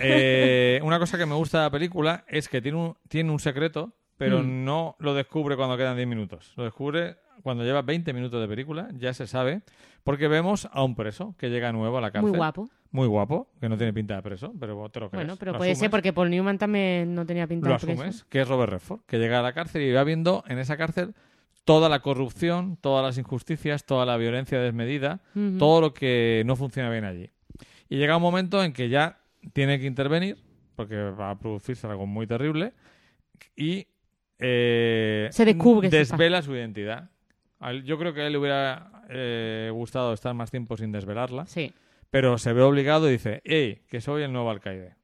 Eh, 0.00 0.80
una 0.82 0.98
cosa 0.98 1.18
que 1.18 1.26
me 1.26 1.34
gusta 1.34 1.58
de 1.58 1.64
la 1.64 1.70
película 1.70 2.24
es 2.28 2.48
que 2.48 2.60
tiene 2.60 2.78
un, 2.78 2.96
tiene 3.08 3.30
un 3.30 3.38
secreto, 3.38 3.92
pero 4.16 4.42
Mm. 4.42 4.64
no 4.64 4.96
lo 4.98 5.14
descubre 5.14 5.56
cuando 5.56 5.76
quedan 5.76 5.96
10 5.96 6.08
minutos. 6.08 6.52
Lo 6.56 6.64
descubre 6.64 7.16
cuando 7.42 7.64
lleva 7.64 7.82
20 7.82 8.12
minutos 8.12 8.40
de 8.40 8.48
película, 8.48 8.88
ya 8.98 9.12
se 9.14 9.26
sabe, 9.26 9.62
porque 10.04 10.28
vemos 10.28 10.68
a 10.72 10.82
un 10.82 10.94
preso 10.94 11.34
que 11.38 11.50
llega 11.50 11.72
nuevo 11.72 11.98
a 11.98 12.00
la 12.00 12.10
cárcel. 12.10 12.30
Muy 12.30 12.38
guapo. 12.38 12.68
Muy 12.90 13.06
guapo, 13.06 13.48
que 13.60 13.68
no 13.68 13.76
tiene 13.76 13.92
pinta 13.92 14.16
de 14.16 14.22
preso, 14.22 14.54
pero 14.58 14.88
te 14.88 15.00
lo 15.00 15.10
crees. 15.10 15.26
Bueno, 15.26 15.36
pero 15.38 15.52
Lo 15.52 15.58
puede 15.58 15.74
ser 15.74 15.90
porque 15.90 16.12
Paul 16.12 16.30
Newman 16.30 16.56
también 16.56 17.14
no 17.14 17.26
tenía 17.26 17.46
pinta 17.46 17.68
lo 17.68 17.74
de 17.74 17.80
preso. 17.80 18.00
asumes, 18.00 18.24
que 18.24 18.40
es 18.40 18.48
Robert 18.48 18.72
Redford, 18.72 19.00
que 19.06 19.18
llega 19.18 19.40
a 19.40 19.42
la 19.42 19.52
cárcel 19.52 19.82
y 19.82 19.92
va 19.92 20.04
viendo 20.04 20.42
en 20.48 20.58
esa 20.58 20.76
cárcel 20.76 21.14
toda 21.64 21.90
la 21.90 22.00
corrupción, 22.00 22.78
todas 22.80 23.04
las 23.04 23.18
injusticias, 23.18 23.84
toda 23.84 24.06
la 24.06 24.16
violencia 24.16 24.58
desmedida, 24.58 25.20
todo 25.58 25.82
lo 25.82 25.92
que 25.92 26.42
no 26.46 26.56
funciona 26.56 26.88
bien 26.88 27.04
allí. 27.04 27.30
Y 27.90 27.98
llega 27.98 28.16
un 28.16 28.22
momento 28.22 28.64
en 28.64 28.72
que 28.72 28.88
ya 28.88 29.18
tiene 29.52 29.78
que 29.78 29.84
intervenir, 29.86 30.38
porque 30.76 30.96
va 30.96 31.30
a 31.30 31.38
producirse 31.38 31.86
algo 31.86 32.06
muy 32.06 32.26
terrible, 32.26 32.72
y 33.54 33.86
eh, 34.38 35.28
Se 35.30 35.44
descubre 35.44 35.90
desvela 35.90 36.40
su 36.40 36.54
identidad. 36.54 37.10
Yo 37.84 37.98
creo 37.98 38.14
que 38.14 38.22
a 38.22 38.26
él 38.26 38.32
le 38.32 38.38
hubiera 38.38 39.04
eh, 39.08 39.70
gustado 39.72 40.12
estar 40.12 40.32
más 40.34 40.50
tiempo 40.50 40.76
sin 40.76 40.92
desvelarla, 40.92 41.46
Sí. 41.46 41.72
pero 42.10 42.38
se 42.38 42.52
ve 42.52 42.62
obligado 42.62 43.08
y 43.08 43.12
dice, 43.12 43.40
hey, 43.44 43.82
que 43.88 44.00
soy 44.00 44.22
el 44.22 44.32
nuevo 44.32 44.50
alcaide. 44.50 44.94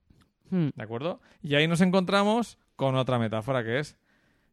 Mm. 0.51 0.69
¿De 0.75 0.83
acuerdo? 0.83 1.21
Y 1.43 1.55
ahí 1.57 1.67
nos 1.67 1.81
encontramos 1.81 2.59
con 2.77 2.95
otra 2.97 3.19
metáfora 3.19 3.65
que 3.65 3.79
es 3.79 3.97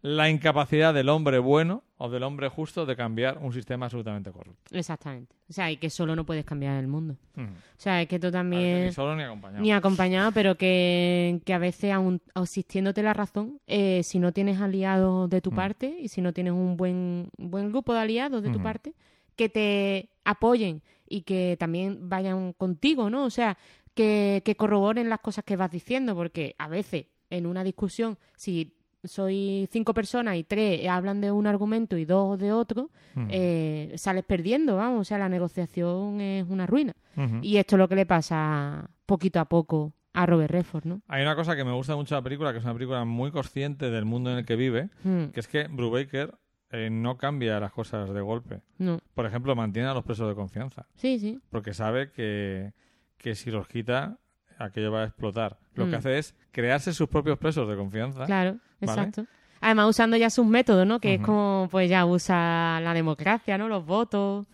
la 0.02 0.30
incapacidad 0.30 0.94
del 0.94 1.10
hombre 1.10 1.38
bueno 1.40 1.84
o 1.98 2.10
del 2.10 2.24
hombre 2.24 2.50
justo 2.50 2.86
de 2.88 2.96
cambiar 2.96 3.38
un 3.38 3.54
sistema 3.54 3.86
absolutamente 3.86 4.32
corrupto. 4.32 4.76
Exactamente. 4.76 5.36
O 5.48 5.54
sea, 5.54 5.70
y 5.70 5.78
que 5.78 5.92
solo 5.92 6.16
no 6.16 6.26
puedes 6.26 6.44
cambiar 6.44 6.80
el 6.80 6.88
mundo. 6.88 7.18
O 7.38 7.44
sea, 7.78 8.02
es 8.02 8.08
que 8.08 8.18
tú 8.20 8.32
también... 8.32 8.86
Ni 8.86 8.92
solo 8.92 9.16
ni 9.16 9.22
acompañado. 9.24 9.62
Ni 9.62 9.72
acompañado, 9.72 10.32
pero 10.32 10.56
que, 10.56 11.40
que 11.46 11.54
a 11.54 11.60
veces, 11.60 11.92
aun 11.92 12.20
asistiéndote 12.34 13.04
la 13.04 13.14
razón, 13.14 13.60
eh, 13.68 14.02
si 14.04 14.18
no 14.18 14.32
tienes 14.32 14.60
aliados 14.60 15.30
de 15.30 15.42
tu 15.42 15.52
Mm. 15.52 15.56
parte 15.56 15.98
y 16.00 16.08
si 16.08 16.22
no 16.22 16.34
tienes 16.34 16.54
un 16.54 16.78
buen, 16.78 17.30
buen 17.38 17.70
grupo 17.70 17.94
de 17.94 18.00
aliados 18.00 18.42
de 18.42 18.50
tu 18.50 18.62
parte, 18.64 18.96
que 19.36 19.50
te 19.50 20.10
apoyen 20.26 20.82
y 21.08 21.22
que 21.22 21.58
también 21.60 22.10
vayan 22.10 22.54
contigo, 22.54 23.10
¿no? 23.12 23.26
O 23.26 23.30
sea, 23.30 23.58
que, 23.94 24.42
que 24.46 24.56
corroboren 24.56 25.10
las 25.10 25.20
cosas 25.20 25.44
que 25.44 25.58
vas 25.58 25.70
diciendo, 25.70 26.16
porque 26.16 26.56
a 26.58 26.68
veces 26.68 27.06
en 27.30 27.46
una 27.46 27.64
discusión, 27.64 28.18
si 28.36 28.74
soy 29.04 29.68
cinco 29.72 29.94
personas 29.94 30.36
y 30.38 30.44
tres 30.44 30.88
hablan 30.88 31.22
de 31.22 31.32
un 31.32 31.48
argumento 31.48 31.98
y 31.98 32.06
dos 32.06 32.38
de 32.40 32.52
otro, 32.52 32.90
eh, 33.30 33.92
sales 33.96 34.24
perdiendo, 34.24 34.78
vamos, 34.78 35.02
o 35.02 35.04
sea, 35.04 35.18
la 35.18 35.30
negociación 35.30 36.22
es 36.22 36.46
una 36.50 36.66
ruina. 36.68 36.94
Y 37.42 37.58
esto 37.58 37.76
es 37.76 37.80
lo 37.80 37.88
que 37.88 37.96
le 37.96 38.06
pasa 38.06 38.90
poquito 39.06 39.40
a 39.40 39.46
poco 39.46 39.94
a 40.14 40.26
Robert 40.26 40.52
Redford, 40.52 40.86
¿no? 40.86 41.02
Hay 41.08 41.22
una 41.22 41.36
cosa 41.36 41.56
que 41.56 41.64
me 41.64 41.72
gusta 41.74 41.96
mucho 41.96 42.16
de 42.16 42.20
la 42.22 42.24
película, 42.24 42.52
que 42.52 42.58
es 42.60 42.64
una 42.64 42.74
película 42.74 43.06
muy 43.06 43.32
consciente 43.32 43.90
del 43.90 44.06
mundo 44.06 44.32
en 44.32 44.40
el 44.40 44.46
que 44.46 44.56
vive, 44.56 44.90
Mm, 45.04 45.26
que 45.28 45.40
es 45.40 45.48
que 45.48 45.68
Brubaker 45.70 46.36
eh, 46.72 46.90
no 46.90 47.18
cambia 47.18 47.60
las 47.60 47.72
cosas 47.72 48.14
de 48.14 48.22
golpe. 48.22 48.62
no. 48.78 49.00
Por 49.14 49.26
ejemplo, 49.26 49.56
mantiene 49.56 49.90
a 49.90 49.94
los 49.94 50.04
presos 50.04 50.28
de 50.30 50.36
confianza, 50.36 50.86
Sí, 50.96 51.20
sí. 51.20 51.40
porque 51.50 51.74
sabe 51.74 52.12
que, 52.12 52.72
que 53.18 53.36
si 53.36 53.52
los 53.52 53.68
quita, 53.68 54.18
aquello 54.66 54.92
va 54.92 55.02
a 55.04 55.06
explotar. 55.06 55.58
Lo 55.76 55.86
Mm. 55.86 55.90
que 55.90 55.96
hace 55.96 56.18
es 56.18 56.36
crearse 56.52 56.94
sus 56.94 57.08
propios 57.08 57.38
presos 57.38 57.68
de 57.70 57.76
confianza. 57.76 58.26
Claro, 58.26 58.58
¿Vale? 58.80 58.92
exacto. 58.92 59.26
Además, 59.62 59.90
usando 59.90 60.18
ya 60.18 60.30
sus 60.32 60.46
métodos, 60.46 60.86
¿no? 60.88 61.00
Que 61.00 61.14
es 61.16 61.22
como, 61.22 61.68
pues 61.72 61.90
ya 61.90 62.06
usa 62.06 62.80
la 62.82 62.94
democracia, 62.94 63.58
¿no? 63.58 63.68
Los 63.70 63.86
votos. 63.86 64.46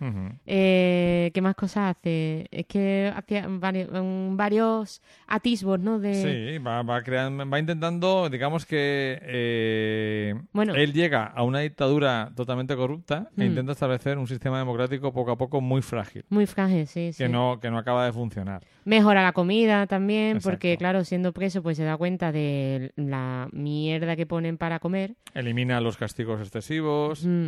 Eh, 0.45 1.32
¿Qué 1.34 1.41
más 1.41 1.55
cosas 1.55 1.95
hace? 1.97 2.47
Es 2.51 2.66
que 2.68 3.12
hacía 3.16 3.45
varios, 3.49 3.89
varios 3.91 5.01
atisbos, 5.28 5.80
¿no? 5.80 5.99
De... 5.99 6.14
Sí, 6.14 6.58
va, 6.60 6.84
va, 6.84 7.01
creando, 7.03 7.49
va 7.49 7.58
intentando, 7.60 8.30
digamos 8.30 8.66
que 8.66 9.18
eh, 9.22 10.36
Bueno. 10.51 10.76
él 10.76 10.93
llega 10.93 11.26
a 11.26 11.43
una 11.43 11.60
dictadura 11.60 12.32
totalmente 12.36 12.76
corrupta 12.76 13.30
e 13.38 13.43
Mm. 13.43 13.47
intenta 13.47 13.72
establecer 13.72 14.18
un 14.18 14.28
sistema 14.28 14.58
democrático 14.60 15.14
poco 15.14 15.32
a 15.32 15.38
poco 15.38 15.62
muy 15.62 15.82
frágil, 15.82 16.26
Muy 16.30 16.45
frágil, 16.45 16.86
sí, 16.88 17.14
sí. 17.14 17.24
que, 17.24 17.30
no, 17.30 17.60
que 17.62 17.70
no 17.72 17.78
acaba 17.78 18.05
de 18.05 18.12
funcionar. 18.12 18.62
Mejora 18.84 19.24
la 19.24 19.32
comida 19.34 19.88
también, 19.88 20.38
Exacto. 20.38 20.49
porque 20.49 20.78
claro, 20.78 21.03
siendo 21.05 21.32
preso, 21.34 21.62
pues 21.64 21.78
se 21.78 21.84
da 21.84 21.95
cuenta 21.97 22.32
de 22.32 22.91
la 22.95 23.47
mierda 23.53 24.16
que 24.16 24.26
ponen 24.26 24.58
para 24.58 24.80
comer. 24.80 24.97
Elimina 25.34 25.80
los 25.82 25.98
castigos 25.98 26.39
excesivos 26.41 27.26
Mm, 27.26 27.48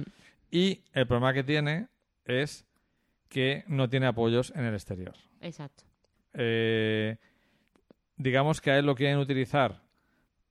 y 0.51 0.81
el 0.93 1.07
problema 1.07 1.33
que 1.33 1.43
tiene 1.43 1.87
es 2.25 2.65
que 3.29 3.63
no 3.67 3.89
tiene 3.89 4.07
apoyos 4.07 4.51
en 4.55 4.65
el 4.65 4.73
exterior. 4.73 5.13
exacto. 5.41 5.83
Eh, 6.33 7.17
digamos 8.17 8.61
que 8.61 8.71
a 8.71 8.77
él 8.77 8.85
lo 8.85 8.95
quieren 8.95 9.17
utilizar 9.17 9.81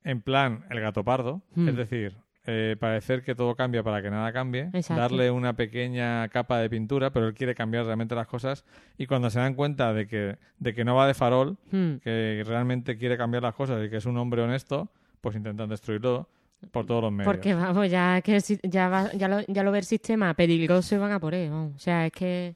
en 0.05 0.23
plan 0.23 0.65
el 0.71 0.81
gato 0.81 1.05
pardo, 1.05 1.43
Mm. 1.55 1.69
es 1.69 1.77
decir, 1.77 2.17
eh, 2.47 2.77
parecer 2.81 3.23
que 3.23 3.35
todo 3.35 3.55
cambia 3.55 3.83
para 3.83 4.01
que 4.01 4.11
nada 4.11 4.33
cambie, 4.33 4.71
Exacto. 4.73 5.01
darle 5.01 5.31
una 5.31 5.53
pequeña 5.55 6.27
capa 6.29 6.59
de 6.61 6.71
pintura, 6.71 7.11
pero 7.13 7.27
él 7.29 7.35
quiere 7.35 7.55
cambiar 7.55 7.85
realmente 7.85 8.15
las 8.15 8.27
cosas 8.27 8.65
y 8.97 9.07
cuando 9.07 9.29
se 9.29 9.39
dan 9.39 9.55
cuenta 9.55 9.93
de 9.93 10.07
que, 10.07 10.39
de 10.59 10.75
que 10.75 10.85
no 10.85 10.95
va 10.95 11.07
de 11.07 11.15
farol, 11.15 11.59
que 11.71 12.43
realmente 12.47 12.97
quiere 12.97 13.17
cambiar 13.19 13.43
las 13.43 13.55
cosas 13.55 13.85
y 13.85 13.91
que 13.91 13.97
es 13.99 14.07
un 14.07 14.17
hombre 14.17 14.41
honesto, 14.43 14.91
pues 15.21 15.37
intentan 15.37 15.69
destruirlo 15.69 16.29
por 16.71 16.87
todos 16.87 17.03
los 17.03 17.13
medios. 17.13 17.33
Porque 17.33 17.55
vamos, 17.55 17.91
ya 17.91 18.21
que 18.23 18.39
ya, 18.65 18.89
va- 18.89 19.13
ya, 19.13 19.29
lo, 19.29 19.41
ya 19.47 19.63
lo 19.63 19.73
ve 19.73 19.79
el 19.79 19.85
sistema 19.85 20.35
peligroso 20.35 20.95
y 20.95 20.99
van 20.99 21.13
a 21.13 21.21
por 21.21 21.35
él. 21.35 21.51
vamos. 21.51 21.75
O 21.77 21.79
sea, 21.79 22.07
es 22.07 22.13
que 22.13 22.55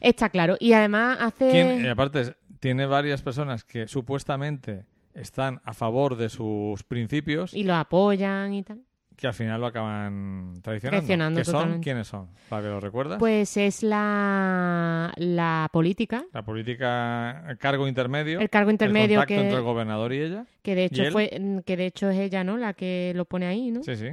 está 0.00 0.28
claro. 0.30 0.56
Y 0.60 0.72
además 0.72 1.18
hace... 1.20 1.50
¿Quién- 1.50 1.84
y 1.84 1.88
aparte, 1.88 2.34
tiene 2.60 2.86
varias 2.86 3.22
personas 3.22 3.64
que 3.64 3.88
supuestamente 3.88 4.84
están 5.14 5.60
a 5.64 5.72
favor 5.74 6.16
de 6.16 6.28
sus 6.28 6.82
principios 6.84 7.52
Y 7.54 7.64
lo 7.64 7.74
apoyan 7.74 8.54
y 8.54 8.62
tal. 8.62 8.80
Que 9.20 9.26
al 9.26 9.34
final 9.34 9.60
lo 9.60 9.66
acaban 9.66 10.54
traicionando. 10.62 11.00
Traicionando 11.00 11.40
¿Qué 11.40 11.44
son? 11.44 11.80
¿Quiénes 11.80 12.06
son? 12.08 12.28
¿Para 12.48 12.62
que 12.62 12.68
lo 12.68 12.80
recuerdas? 12.80 13.18
Pues 13.18 13.56
es 13.56 13.82
la, 13.82 15.12
la 15.16 15.68
política, 15.72 16.24
La 16.32 16.42
política, 16.42 17.44
el 17.48 17.58
cargo 17.58 17.86
intermedio. 17.86 18.40
el 18.40 18.48
cargo 18.50 18.70
intermedio 18.70 19.20
el 19.20 19.26
contacto 19.26 19.34
entre 19.34 19.50
el 19.58 19.58
que, 19.58 19.64
gobernador 19.64 20.12
y 20.12 20.22
ella. 20.22 20.44
que 20.62 20.74
de 20.74 20.82
¿Y 20.82 20.84
hecho 20.86 21.10
fue 21.12 21.62
que 21.66 21.76
de 21.76 21.86
hecho 21.86 22.08
es 22.10 22.18
ella, 22.18 22.42
¿no? 22.42 22.56
La 22.56 22.72
que 22.72 23.12
lo 23.14 23.26
pone 23.26 23.46
ahí, 23.46 23.70
¿no? 23.70 23.82
Sí, 23.82 23.94
sí. 23.96 24.08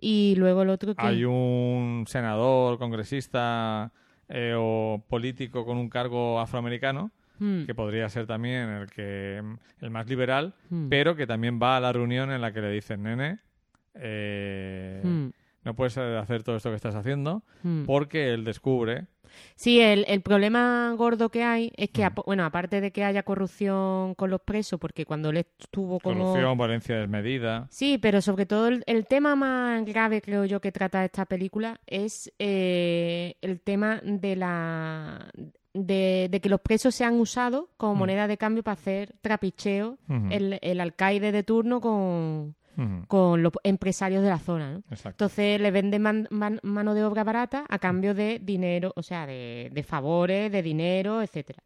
Y 0.00 0.34
luego 0.36 0.62
el 0.62 0.70
otro 0.70 0.94
que 0.94 1.04
Hay 1.04 1.24
un 1.24 2.04
senador, 2.06 2.78
congresista 2.78 3.92
eh, 4.28 4.54
o 4.56 5.02
político 5.08 5.66
con 5.66 5.76
un 5.76 5.88
cargo 5.88 6.38
afroamericano 6.38 7.10
Hmm, 7.38 7.64
que 7.66 7.74
podría 7.74 8.08
ser 8.08 8.26
también 8.26 8.68
el 8.70 8.90
que 8.90 9.42
el 9.80 9.90
más 9.90 10.08
liberal, 10.08 10.54
hmm, 10.70 10.88
pero 10.88 11.16
que 11.16 11.26
también 11.26 11.60
va 11.62 11.76
a 11.76 11.80
la 11.80 11.92
reunión 11.92 12.30
en 12.30 12.40
la 12.40 12.52
que 12.52 12.60
le 12.62 12.70
dicen, 12.70 13.02
nene, 13.02 13.40
eh, 13.98 15.00
hmm, 15.04 15.28
no 15.64 15.74
puedes 15.74 15.96
hacer 15.98 16.42
todo 16.42 16.56
esto 16.56 16.70
que 16.70 16.76
estás 16.76 16.94
haciendo 16.94 17.42
hmm. 17.62 17.84
porque 17.84 18.32
él 18.34 18.44
descubre 18.44 19.06
Sí, 19.56 19.80
el, 19.80 20.04
el 20.08 20.22
problema 20.22 20.94
gordo 20.96 21.30
que 21.30 21.42
hay 21.42 21.72
es 21.76 21.90
que, 21.90 22.02
Mm. 22.02 22.06
apo- 22.06 22.22
bueno, 22.24 22.44
aparte 22.44 22.80
de 22.80 22.92
que 22.92 23.02
haya 23.04 23.24
corrupción 23.24 24.14
con 24.14 24.30
los 24.30 24.40
presos, 24.40 24.78
porque 24.78 25.04
cuando 25.04 25.30
él 25.30 25.38
estuvo 25.38 25.98
como... 25.98 26.20
corrupción, 26.32 26.56
violencia 26.56 26.96
desmedida. 27.00 27.66
Sí, 27.68 27.98
pero 27.98 28.22
sobre 28.22 28.46
todo 28.46 28.68
el, 28.68 28.84
el 28.86 29.04
tema 29.06 29.34
más 29.34 29.84
grave, 29.84 30.22
creo 30.22 30.44
yo, 30.44 30.60
que 30.60 30.70
trata 30.72 31.04
esta 31.04 31.26
película 31.26 31.80
es 31.86 32.32
eh, 32.38 33.34
el 33.42 33.60
tema 33.60 34.00
de 34.02 34.36
la... 34.36 35.28
De, 35.74 36.28
de 36.30 36.40
que 36.40 36.48
los 36.48 36.60
presos 36.60 36.94
se 36.94 37.04
han 37.04 37.20
usado 37.20 37.68
como 37.76 37.96
moneda 37.96 38.28
de 38.28 38.38
cambio 38.38 38.62
para 38.62 38.74
hacer 38.74 39.12
trapicheo 39.20 39.98
el, 40.30 40.58
el 40.62 40.80
alcaide 40.80 41.32
de 41.32 41.42
turno 41.42 41.82
con, 41.82 42.54
con 43.08 43.42
los 43.42 43.52
empresarios 43.62 44.22
de 44.22 44.28
la 44.28 44.38
zona, 44.38 44.70
¿no? 44.72 44.78
Exacto. 44.90 45.24
Entonces 45.24 45.60
le 45.60 45.70
venden 45.70 46.02
man- 46.02 46.28
man- 46.30 46.60
mano 46.62 46.94
de 46.94 47.04
obra 47.04 47.24
barata 47.24 47.64
a 47.68 47.78
cambio 47.78 48.14
de 48.14 48.38
dinero, 48.42 48.92
o 48.96 49.02
sea, 49.02 49.26
de, 49.26 49.70
de 49.72 49.82
favores, 49.82 50.52
de 50.52 50.62
dinero, 50.62 51.22
etcétera. 51.22 51.62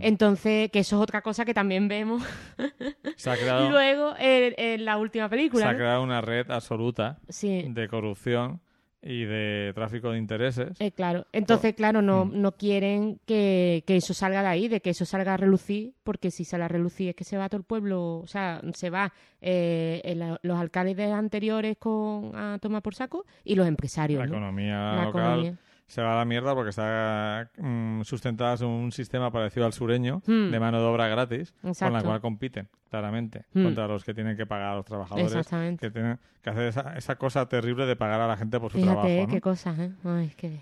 Entonces, 0.00 0.70
que 0.70 0.78
eso 0.78 0.96
es 0.96 1.02
otra 1.02 1.20
cosa 1.20 1.44
que 1.44 1.52
también 1.52 1.88
vemos 1.88 2.22
Se 3.16 3.30
ha 3.30 3.36
creado, 3.36 3.68
luego 3.70 4.14
en, 4.18 4.54
en 4.56 4.84
la 4.84 4.96
última 4.96 5.26
se 5.26 5.30
película. 5.30 5.68
ha 5.68 5.72
¿no? 5.72 5.78
creado 5.78 6.02
una 6.02 6.20
red 6.20 6.50
absoluta 6.50 7.18
Sí, 7.28 7.66
de 7.68 7.88
corrupción 7.88 8.60
y 9.06 9.24
de 9.24 9.72
tráfico 9.74 10.10
de 10.12 10.18
intereses. 10.18 10.80
eh, 10.80 10.90
claro. 10.90 11.26
Entonces, 11.32 11.74
claro, 11.74 12.00
no, 12.00 12.24
Mm. 12.24 12.40
no 12.40 12.52
quieren 12.52 13.20
que, 13.26 13.84
que 13.86 13.96
eso 13.96 14.14
salga 14.14 14.40
de 14.42 14.48
ahí, 14.48 14.68
de 14.68 14.80
que 14.80 14.90
eso 14.90 15.04
salga 15.04 15.34
a 15.34 15.36
relucir, 15.36 15.92
porque 16.02 16.30
si 16.30 16.44
sale 16.44 16.64
a 16.64 16.68
relucir 16.68 17.10
es 17.10 17.14
que 17.14 17.24
se 17.24 17.36
va 17.36 17.48
todo 17.50 17.58
el 17.58 17.64
pueblo, 17.64 18.18
o 18.20 18.26
sea, 18.26 18.60
se 18.74 18.88
va 18.90 19.12
eh, 19.42 20.00
el- 20.04 20.38
los 20.42 20.58
alcaldes 20.58 20.98
anteriores 21.12 21.76
con, 21.78 22.34
a 22.34 22.58
tomar 22.60 22.80
por 22.82 22.94
saco 22.94 23.26
y 23.44 23.54
los 23.56 23.68
empresarios, 23.68 24.20
la 24.20 24.26
¿no? 24.26 24.32
economía 24.32 24.76
La 24.94 25.04
local 25.04 25.22
economía. 25.22 25.58
Se 25.86 26.02
va 26.02 26.14
a 26.14 26.16
la 26.16 26.24
mierda 26.24 26.54
porque 26.54 26.70
está 26.70 27.50
mm, 27.58 28.02
sustentada 28.02 28.54
en 28.60 28.66
un 28.66 28.92
sistema 28.92 29.30
parecido 29.30 29.66
al 29.66 29.72
sureño 29.72 30.22
Hmm. 30.26 30.50
de 30.50 30.60
mano 30.60 30.78
de 30.80 30.86
obra 30.86 31.08
gratis, 31.08 31.54
con 31.78 31.92
la 31.92 32.02
cual 32.02 32.20
compiten 32.20 32.68
claramente 32.90 33.44
Hmm. 33.52 33.64
contra 33.64 33.86
los 33.86 34.04
que 34.04 34.14
tienen 34.14 34.36
que 34.36 34.46
pagar 34.46 34.72
a 34.72 34.74
los 34.76 34.84
trabajadores, 34.84 35.26
Exactamente. 35.34 35.86
que 35.86 35.90
tienen 35.92 36.18
que 36.42 36.50
hacer 36.50 36.64
esa, 36.68 36.96
esa 36.96 37.16
cosa 37.16 37.46
terrible 37.48 37.86
de 37.86 37.96
pagar 37.96 38.20
a 38.20 38.26
la 38.28 38.36
gente 38.36 38.58
por 38.60 38.70
su 38.72 38.78
Fíjate, 38.78 38.92
trabajo. 38.94 39.08
eh, 39.08 39.26
¿no? 39.26 39.32
qué 39.32 39.40
cosas, 39.40 39.78
¿eh? 39.78 39.92
Ay, 40.04 40.32
qué... 40.36 40.60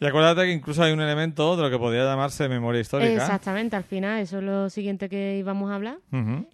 Y 0.00 0.06
acuérdate 0.06 0.42
que 0.42 0.52
incluso 0.52 0.82
hay 0.82 0.92
un 0.92 1.00
elemento 1.00 1.56
de 1.56 1.62
lo 1.62 1.70
que 1.70 1.78
podría 1.78 2.04
llamarse 2.04 2.48
memoria 2.48 2.80
histórica. 2.80 3.12
Exactamente, 3.14 3.74
al 3.74 3.82
final, 3.84 4.20
eso 4.20 4.38
es 4.38 4.44
lo 4.44 4.70
siguiente 4.70 5.08
que 5.08 5.36
íbamos 5.38 5.70
a 5.70 5.74
hablar. 5.74 5.98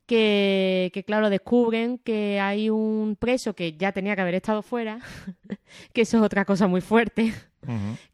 Que, 0.06 0.90
que, 0.94 1.04
claro, 1.04 1.28
descubren 1.30 1.98
que 1.98 2.40
hay 2.40 2.70
un 2.70 3.16
preso 3.18 3.54
que 3.54 3.76
ya 3.76 3.92
tenía 3.92 4.14
que 4.14 4.22
haber 4.22 4.34
estado 4.34 4.62
fuera, 4.62 4.98
que 5.92 6.00
eso 6.02 6.16
es 6.18 6.22
otra 6.22 6.44
cosa 6.44 6.66
muy 6.66 6.80
fuerte, 6.80 7.34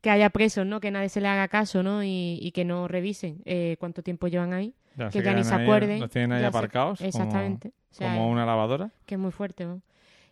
que 0.01 0.11
haya 0.11 0.31
presos, 0.31 0.67
¿no? 0.67 0.81
Que 0.81 0.91
nadie 0.91 1.09
se 1.09 1.21
le 1.21 1.29
haga 1.29 1.49
caso, 1.49 1.83
¿no? 1.83 2.03
Y, 2.05 2.39
y 2.43 2.51
que 2.53 2.65
no 2.65 2.89
revisen 2.89 3.43
eh, 3.45 3.77
cuánto 3.81 4.03
tiempo 4.03 4.27
llevan 4.29 4.53
ahí, 4.53 4.75
Ya 4.97 5.11
que 5.11 5.23
ya 5.23 5.33
ni 5.35 5.45
se 5.45 5.55
acuerden. 5.55 6.01
Los 6.01 6.11
tienen 6.11 6.33
ahí 6.33 6.41
se- 6.41 6.47
aparcados 6.47 6.99
como- 6.99 7.09
Exactamente. 7.09 7.69
O 7.69 7.95
sea, 7.95 8.15
como, 8.15 8.31
una 8.31 8.47
lavadora. 8.47 8.91
que 9.07 9.15
es 9.17 9.21
muy 9.21 9.33
fuerte, 9.33 9.65
¿no? 9.65 9.81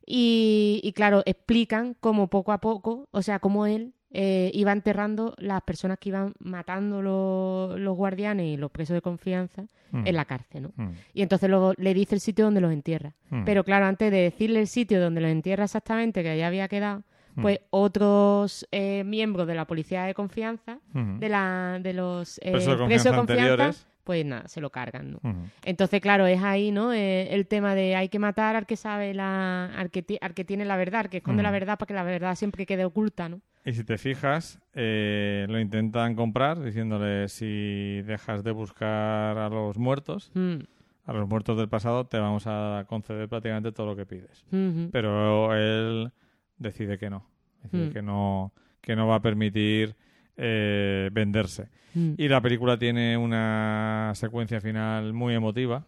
Y, 0.07 0.81
y 0.83 0.93
claro, 0.93 1.23
explican 1.27 1.95
cómo 2.01 2.29
poco 2.29 2.53
a 2.53 2.59
poco, 2.59 3.09
o 3.11 3.23
sea, 3.23 3.41
cómo 3.41 3.67
él 3.67 3.93
eh, 4.11 4.51
iba 4.55 4.73
enterrando 4.73 5.35
las 5.39 5.63
personas 5.63 5.99
que 5.99 6.09
iban 6.11 6.35
matando 6.39 7.03
los, 7.03 7.79
los 7.79 7.97
guardianes 7.97 8.47
y 8.47 8.57
los 8.57 8.71
presos 8.71 8.95
de 8.95 9.03
confianza 9.03 9.67
Mm. 9.91 10.07
en 10.07 10.17
la 10.17 10.25
cárcel, 10.25 10.63
¿no? 10.63 10.73
Mm. 10.77 10.91
Y 11.15 11.23
entonces 11.23 11.49
luego 11.49 11.73
le 11.77 11.95
dice 11.95 12.15
el 12.15 12.21
sitio 12.21 12.45
donde 12.45 12.61
los 12.61 12.73
entierra. 12.73 13.15
Mm. 13.31 13.45
Pero 13.45 13.65
claro, 13.65 13.87
antes 13.87 14.11
de 14.11 14.19
decirle 14.19 14.61
el 14.61 14.67
sitio 14.67 15.01
donde 15.01 15.21
los 15.21 15.31
entierra 15.31 15.65
exactamente, 15.65 16.23
que 16.23 16.37
ya 16.37 16.47
había 16.47 16.69
quedado, 16.69 17.03
pues 17.41 17.61
otros 17.71 18.67
eh, 18.73 19.05
miembros 19.05 19.47
de 19.47 19.55
la 19.55 19.65
policía 19.65 20.03
de 20.05 20.13
confianza, 20.15 20.81
de, 20.93 21.29
la, 21.29 21.79
de 21.81 21.93
los 21.93 22.39
eh, 22.39 22.51
Presos 22.51 22.77
de 22.81 22.85
presos 22.87 23.15
confianza 23.15 23.45
de 23.45 23.57
confianza. 23.57 23.87
Pues 24.09 24.25
nada, 24.25 24.49
se 24.49 24.63
lo 24.63 24.71
cargan, 24.71 25.13
¿no? 25.13 25.21
Entonces, 25.67 26.01
claro, 26.01 26.27
es 26.27 26.43
ahí, 26.43 26.71
¿no? 26.71 26.95
Eh, 26.95 27.35
el 27.35 27.47
tema 27.47 27.75
de 27.75 27.95
hay 27.95 28.09
que 28.09 28.19
matar 28.19 28.57
al 28.57 28.65
que 28.65 28.75
sabe 28.77 29.13
la, 29.13 29.67
al 29.77 29.91
que, 29.91 30.03
ti- 30.03 30.17
al 30.23 30.33
que 30.33 30.47
tiene 30.47 30.65
la 30.65 30.79
verdad, 30.79 31.01
al 31.03 31.09
que 31.11 31.19
esconde 31.19 31.43
la 31.43 31.51
verdad 31.51 31.79
para 31.79 31.87
que 31.89 31.93
la 31.93 32.05
verdad 32.05 32.35
siempre 32.35 32.65
quede 32.65 32.87
oculta, 32.87 33.29
¿no? 33.29 33.43
Y 33.67 33.75
si 33.75 33.85
te 33.85 33.99
fijas, 33.99 34.61
eh, 34.73 35.45
lo 35.51 35.61
intentan 35.61 36.15
comprar 36.15 36.59
diciéndole 36.59 37.29
si 37.29 38.01
dejas 38.07 38.43
de 38.45 38.51
buscar 38.53 39.37
a 39.37 39.51
los 39.51 39.77
muertos, 39.77 40.31
Mm, 40.33 40.61
a 41.05 41.13
los 41.13 41.29
muertos 41.29 41.59
del 41.59 41.69
pasado, 41.69 42.07
te 42.07 42.19
vamos 42.19 42.45
a 42.47 42.87
conceder 42.89 43.29
prácticamente 43.29 43.73
todo 43.73 43.89
lo 43.89 43.95
que 43.95 44.07
pides. 44.07 44.47
Pero 44.91 45.55
él 45.55 46.13
decide 46.57 46.97
que 46.97 47.11
no, 47.11 47.27
decide 47.63 47.89
Mm. 47.89 47.93
que 47.93 48.01
no, 48.01 48.55
que 48.81 48.97
no 48.97 49.07
va 49.07 49.17
a 49.17 49.21
permitir 49.21 49.97
eh, 50.41 51.11
venderse. 51.13 51.69
mm. 51.95 52.13
Y 52.17 52.29
la 52.29 52.41
película 52.41 52.79
tiene 52.79 53.17
una 53.17 54.13
secuencia 54.15 54.61
final 54.61 55.13
muy 55.13 55.35
emotiva, 55.35 55.85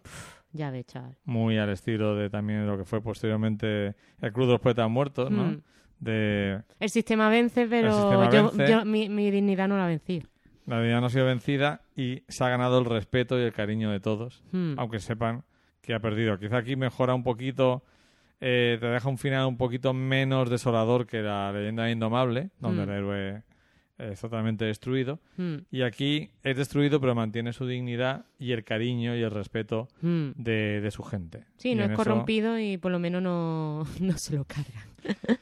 Ya 0.53 0.69
ves, 0.71 0.85
chaval. 0.85 1.15
muy 1.25 1.57
al 1.57 1.69
estilo 1.69 2.15
de 2.15 2.29
también 2.29 2.67
lo 2.67 2.77
que 2.77 2.83
fue 2.85 3.01
posteriormente 3.01 3.95
el 4.21 4.33
Club 4.33 4.47
de 4.47 4.51
los 4.53 4.61
Poetas 4.61 4.89
Muertos, 4.89 5.31
¿no? 5.31 5.45
Mm. 5.45 5.61
De 5.99 6.61
El 6.79 6.89
sistema 6.89 7.29
vence, 7.29 7.67
pero 7.67 7.91
sistema 7.93 8.29
yo, 8.31 8.51
vence. 8.51 8.71
yo- 8.71 8.85
mi, 8.85 9.07
mi 9.07 9.29
dignidad 9.31 9.67
no 9.67 9.77
la 9.77 9.85
vencí. 9.87 10.23
la 10.65 10.79
vida 10.81 10.99
no 10.99 11.07
ha 11.07 11.09
sido 11.09 11.25
vencida 11.25 11.81
y 11.95 12.23
se 12.27 12.43
ha 12.43 12.49
ganado 12.49 12.79
el 12.79 12.85
respeto 12.85 13.37
y 13.39 13.43
el 13.43 13.51
cariño 13.53 13.91
de 13.91 13.99
todos, 13.99 14.43
Mm. 14.51 14.73
aunque 14.77 14.99
sepan 14.99 15.43
que 15.81 15.93
ha 15.93 15.99
perdido. 15.99 16.37
Quizá 16.39 16.57
aquí 16.57 16.75
mejora 16.75 17.13
un 17.13 17.23
poquito, 17.23 17.83
eh, 18.39 18.77
te 18.79 18.87
deja 18.87 19.09
un 19.09 19.17
final 19.17 19.45
un 19.47 19.57
poquito 19.57 19.93
menos 19.93 20.49
desolador 20.49 21.05
que 21.07 21.21
la 21.21 21.51
leyenda 21.51 21.89
indomable, 21.91 22.49
donde 22.59 22.85
Mm. 22.85 22.89
el 22.89 22.95
héroe 22.97 23.43
es 24.11 24.19
totalmente 24.21 24.65
destruido. 24.65 25.19
Mm, 25.37 25.55
Y 25.71 25.81
aquí 25.83 26.29
es 26.43 26.57
destruido, 26.57 26.99
pero 26.99 27.13
mantiene 27.15 27.53
su 27.53 27.65
dignidad 27.67 28.25
y 28.39 28.51
el 28.51 28.63
cariño 28.63 29.15
y 29.15 29.21
el 29.21 29.31
respeto 29.31 29.87
mm. 30.01 30.29
de, 30.35 30.81
de 30.81 30.91
su 30.91 31.03
gente. 31.03 31.45
Sí, 31.57 31.69
Y 31.71 31.75
no 31.75 31.83
es 31.83 31.89
eso- 31.91 31.97
corrompido 31.97 32.59
y 32.59 32.77
por 32.77 32.91
lo 32.91 32.99
menos 32.99 33.21
no, 33.21 33.85
no 33.99 34.17
se 34.17 34.35
lo 34.35 34.45
cargan. 34.45 34.83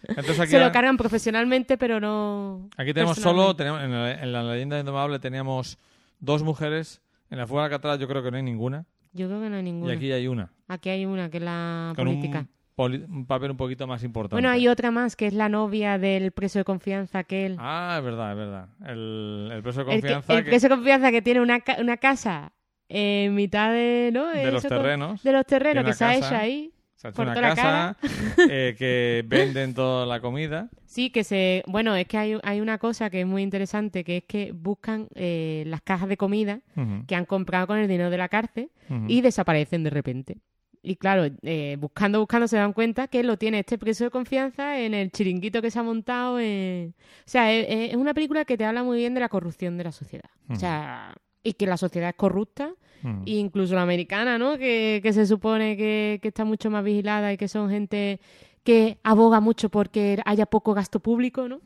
Entonces 0.07 0.39
aquí, 0.39 0.51
Se 0.51 0.59
lo 0.59 0.71
cargan 0.71 0.95
profesionalmente, 0.97 1.77
pero 1.77 1.99
no. 1.99 2.69
aquí 2.77 2.93
tenemos 2.93 3.17
solo, 3.17 3.55
tenemos, 3.55 3.81
en, 3.83 3.91
la, 3.91 4.11
en 4.23 4.31
la 4.31 4.43
leyenda 4.43 4.79
indomable 4.79 5.19
teníamos 5.19 5.77
dos 6.19 6.43
mujeres. 6.43 7.01
En 7.29 7.37
la 7.37 7.45
fuga 7.47 7.61
de 7.61 7.65
Alcatraz 7.65 7.99
yo 7.99 8.07
creo 8.07 8.23
que 8.23 8.31
no 8.31 8.37
hay 8.37 8.43
ninguna. 8.43 8.85
Yo 9.13 9.27
creo 9.27 9.41
que 9.41 9.49
no 9.49 9.55
hay 9.57 9.63
ninguna. 9.63 9.93
Y 9.93 9.97
aquí 9.97 10.11
hay 10.11 10.27
una. 10.27 10.51
Aquí 10.67 10.89
hay 10.89 11.05
una 11.05 11.29
que 11.29 11.37
es 11.37 11.43
la 11.43 11.93
Con 11.95 12.05
política. 12.07 12.39
un, 12.39 12.49
un 12.85 13.25
papel 13.25 13.51
un 13.51 13.57
poquito 13.57 13.85
más 13.87 14.03
importante. 14.03 14.35
Bueno, 14.35 14.49
hay 14.49 14.67
otra 14.67 14.91
más 14.91 15.15
que 15.15 15.27
es 15.27 15.33
la 15.33 15.49
novia 15.49 15.97
del 15.97 16.31
preso 16.31 16.59
de 16.59 16.65
confianza 16.65 17.23
que 17.23 17.45
él. 17.45 17.55
Ah, 17.59 17.95
es 17.99 18.03
verdad, 18.05 18.31
es 18.31 18.37
verdad. 18.37 18.69
El, 18.85 19.49
el 19.53 19.61
preso 19.63 19.83
de 19.83 19.95
el, 19.95 20.01
que- 20.01 20.07
confianza 20.07 20.33
el 20.37 20.43
que- 20.43 20.49
preso 20.49 20.67
de 20.69 20.75
confianza 20.75 21.11
que 21.11 21.21
tiene 21.21 21.41
una, 21.41 21.59
ca- 21.61 21.77
una 21.79 21.97
casa 21.97 22.51
en 22.87 23.35
mitad 23.35 23.71
de, 23.71 24.09
¿no? 24.13 24.27
de 24.27 24.51
los 24.51 24.63
Eso 24.65 24.75
terrenos. 24.75 25.21
De 25.23 25.31
los 25.31 25.45
terrenos 25.45 25.83
que 25.85 25.93
se 25.93 26.05
ha 26.05 26.15
hecho 26.15 26.35
ahí. 26.35 26.71
Se 26.95 27.07
ha 27.07 27.11
hecho 27.11 27.21
una 27.21 27.33
casa 27.33 27.97
eh, 28.49 28.75
que 28.77 29.23
venden 29.25 29.73
toda 29.73 30.05
la 30.05 30.19
comida. 30.19 30.69
Sí, 30.85 31.11
que 31.11 31.23
se... 31.23 31.63
Bueno, 31.65 31.95
es 31.95 32.07
que 32.07 32.17
hay, 32.17 32.37
hay 32.43 32.59
una 32.59 32.77
cosa 32.77 33.09
que 33.09 33.21
es 33.21 33.25
muy 33.27 33.41
interesante, 33.41 34.03
que 34.03 34.17
es 34.17 34.23
que 34.25 34.51
buscan 34.53 35.07
eh, 35.15 35.63
las 35.67 35.81
cajas 35.81 36.09
de 36.09 36.17
comida 36.17 36.59
que 37.07 37.15
han 37.15 37.23
comprado 37.25 37.67
con 37.67 37.77
el 37.77 37.87
dinero 37.87 38.09
de 38.09 38.17
la 38.17 38.27
cárcel 38.27 38.69
y 39.07 39.21
desaparecen 39.21 39.83
de 39.83 39.91
repente. 39.91 40.37
Y 40.81 40.95
claro, 40.95 41.29
eh, 41.41 41.75
buscando, 41.79 42.19
buscando 42.19 42.47
se 42.47 42.55
dan 42.57 42.71
cuenta 42.73 43.07
que 43.07 43.21
lo 43.23 43.37
tiene 43.37 43.59
este 43.59 43.77
preso 43.77 44.05
de 44.05 44.11
confianza 44.11 44.79
en 44.79 44.93
el 44.93 45.11
chiringuito 45.11 45.61
que 45.61 45.71
se 45.71 45.79
ha 45.79 45.83
montado. 45.83 46.39
en- 46.39 46.93
O 46.97 47.23
sea, 47.25 47.51
es, 47.53 47.65
es 47.91 47.95
una 47.95 48.13
película 48.13 48.45
que 48.45 48.57
te 48.57 48.63
habla 48.65 48.83
muy 48.83 48.97
bien 48.97 49.13
de 49.13 49.19
la 49.19 49.29
corrupción 49.29 49.77
de 49.77 49.83
la 49.83 49.91
sociedad. 49.91 50.29
O 50.49 50.55
sea, 50.55 51.15
y 51.43 51.53
que 51.53 51.65
la 51.65 51.77
sociedad 51.77 52.09
es 52.09 52.15
corrupta, 52.15 52.73
Mm. 53.01 53.23
e 53.25 53.31
incluso 53.31 53.75
la 53.75 53.81
americana, 53.83 54.37
¿no? 54.37 54.57
Que, 54.57 54.99
que 55.01 55.13
se 55.13 55.25
supone 55.25 55.77
que, 55.77 56.19
que 56.21 56.27
está 56.29 56.43
mucho 56.43 56.69
más 56.69 56.83
vigilada 56.83 57.31
y 57.31 57.37
que 57.37 57.47
son 57.47 57.69
gente 57.69 58.19
que 58.65 58.97
aboga 59.03 59.39
mucho 59.39 59.69
porque 59.69 60.19
haya 60.25 60.45
poco 60.45 60.73
gasto 60.73 60.99
público, 60.99 61.47
¿no? 61.47 61.61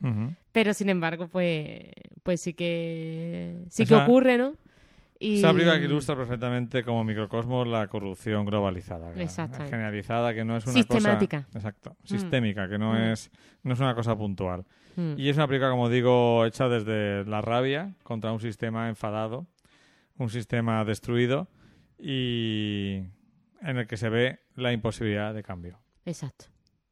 Pero 0.51 0.73
sin 0.75 0.89
embargo, 0.89 1.27
pues, 1.27 1.81
pues 2.21 2.39
sí 2.41 2.53
que 2.53 3.57
sí 3.69 3.85
que 3.85 3.95
ocurre, 3.95 4.37
¿no? 4.37 4.53
Y... 5.23 5.37
Es 5.37 5.43
una 5.43 5.53
película 5.53 5.79
que 5.79 5.85
ilustra 5.85 6.15
perfectamente 6.15 6.83
como 6.83 7.03
microcosmos 7.03 7.65
la 7.67 7.87
corrupción 7.87 8.45
globalizada, 8.45 9.13
generalizada, 9.13 10.33
que 10.33 10.43
no 10.43 10.57
es 10.57 10.65
una 10.65 10.73
Sistemática. 10.73 11.43
cosa... 11.43 11.57
Exacto, 11.59 11.95
sistémica, 12.03 12.67
que 12.67 12.77
no, 12.77 12.93
Mm. 12.93 13.11
es, 13.13 13.31
no 13.63 13.73
es 13.73 13.79
una 13.79 13.95
cosa 13.95 14.17
puntual. 14.17 14.65
Mm. 14.97 15.13
Y 15.17 15.29
es 15.29 15.37
una 15.37 15.47
película, 15.47 15.69
como 15.71 15.87
digo, 15.89 16.45
hecha 16.45 16.67
desde 16.67 17.23
la 17.25 17.41
rabia 17.41 17.93
contra 18.03 18.33
un 18.33 18.39
sistema 18.41 18.89
enfadado, 18.89 19.47
un 20.17 20.29
sistema 20.29 20.83
destruido 20.83 21.47
y 21.97 23.01
en 23.61 23.77
el 23.77 23.87
que 23.87 23.97
se 23.97 24.09
ve 24.09 24.39
la 24.55 24.73
imposibilidad 24.73 25.33
de 25.33 25.41
cambio. 25.41 25.79
Exacto. 26.05 26.45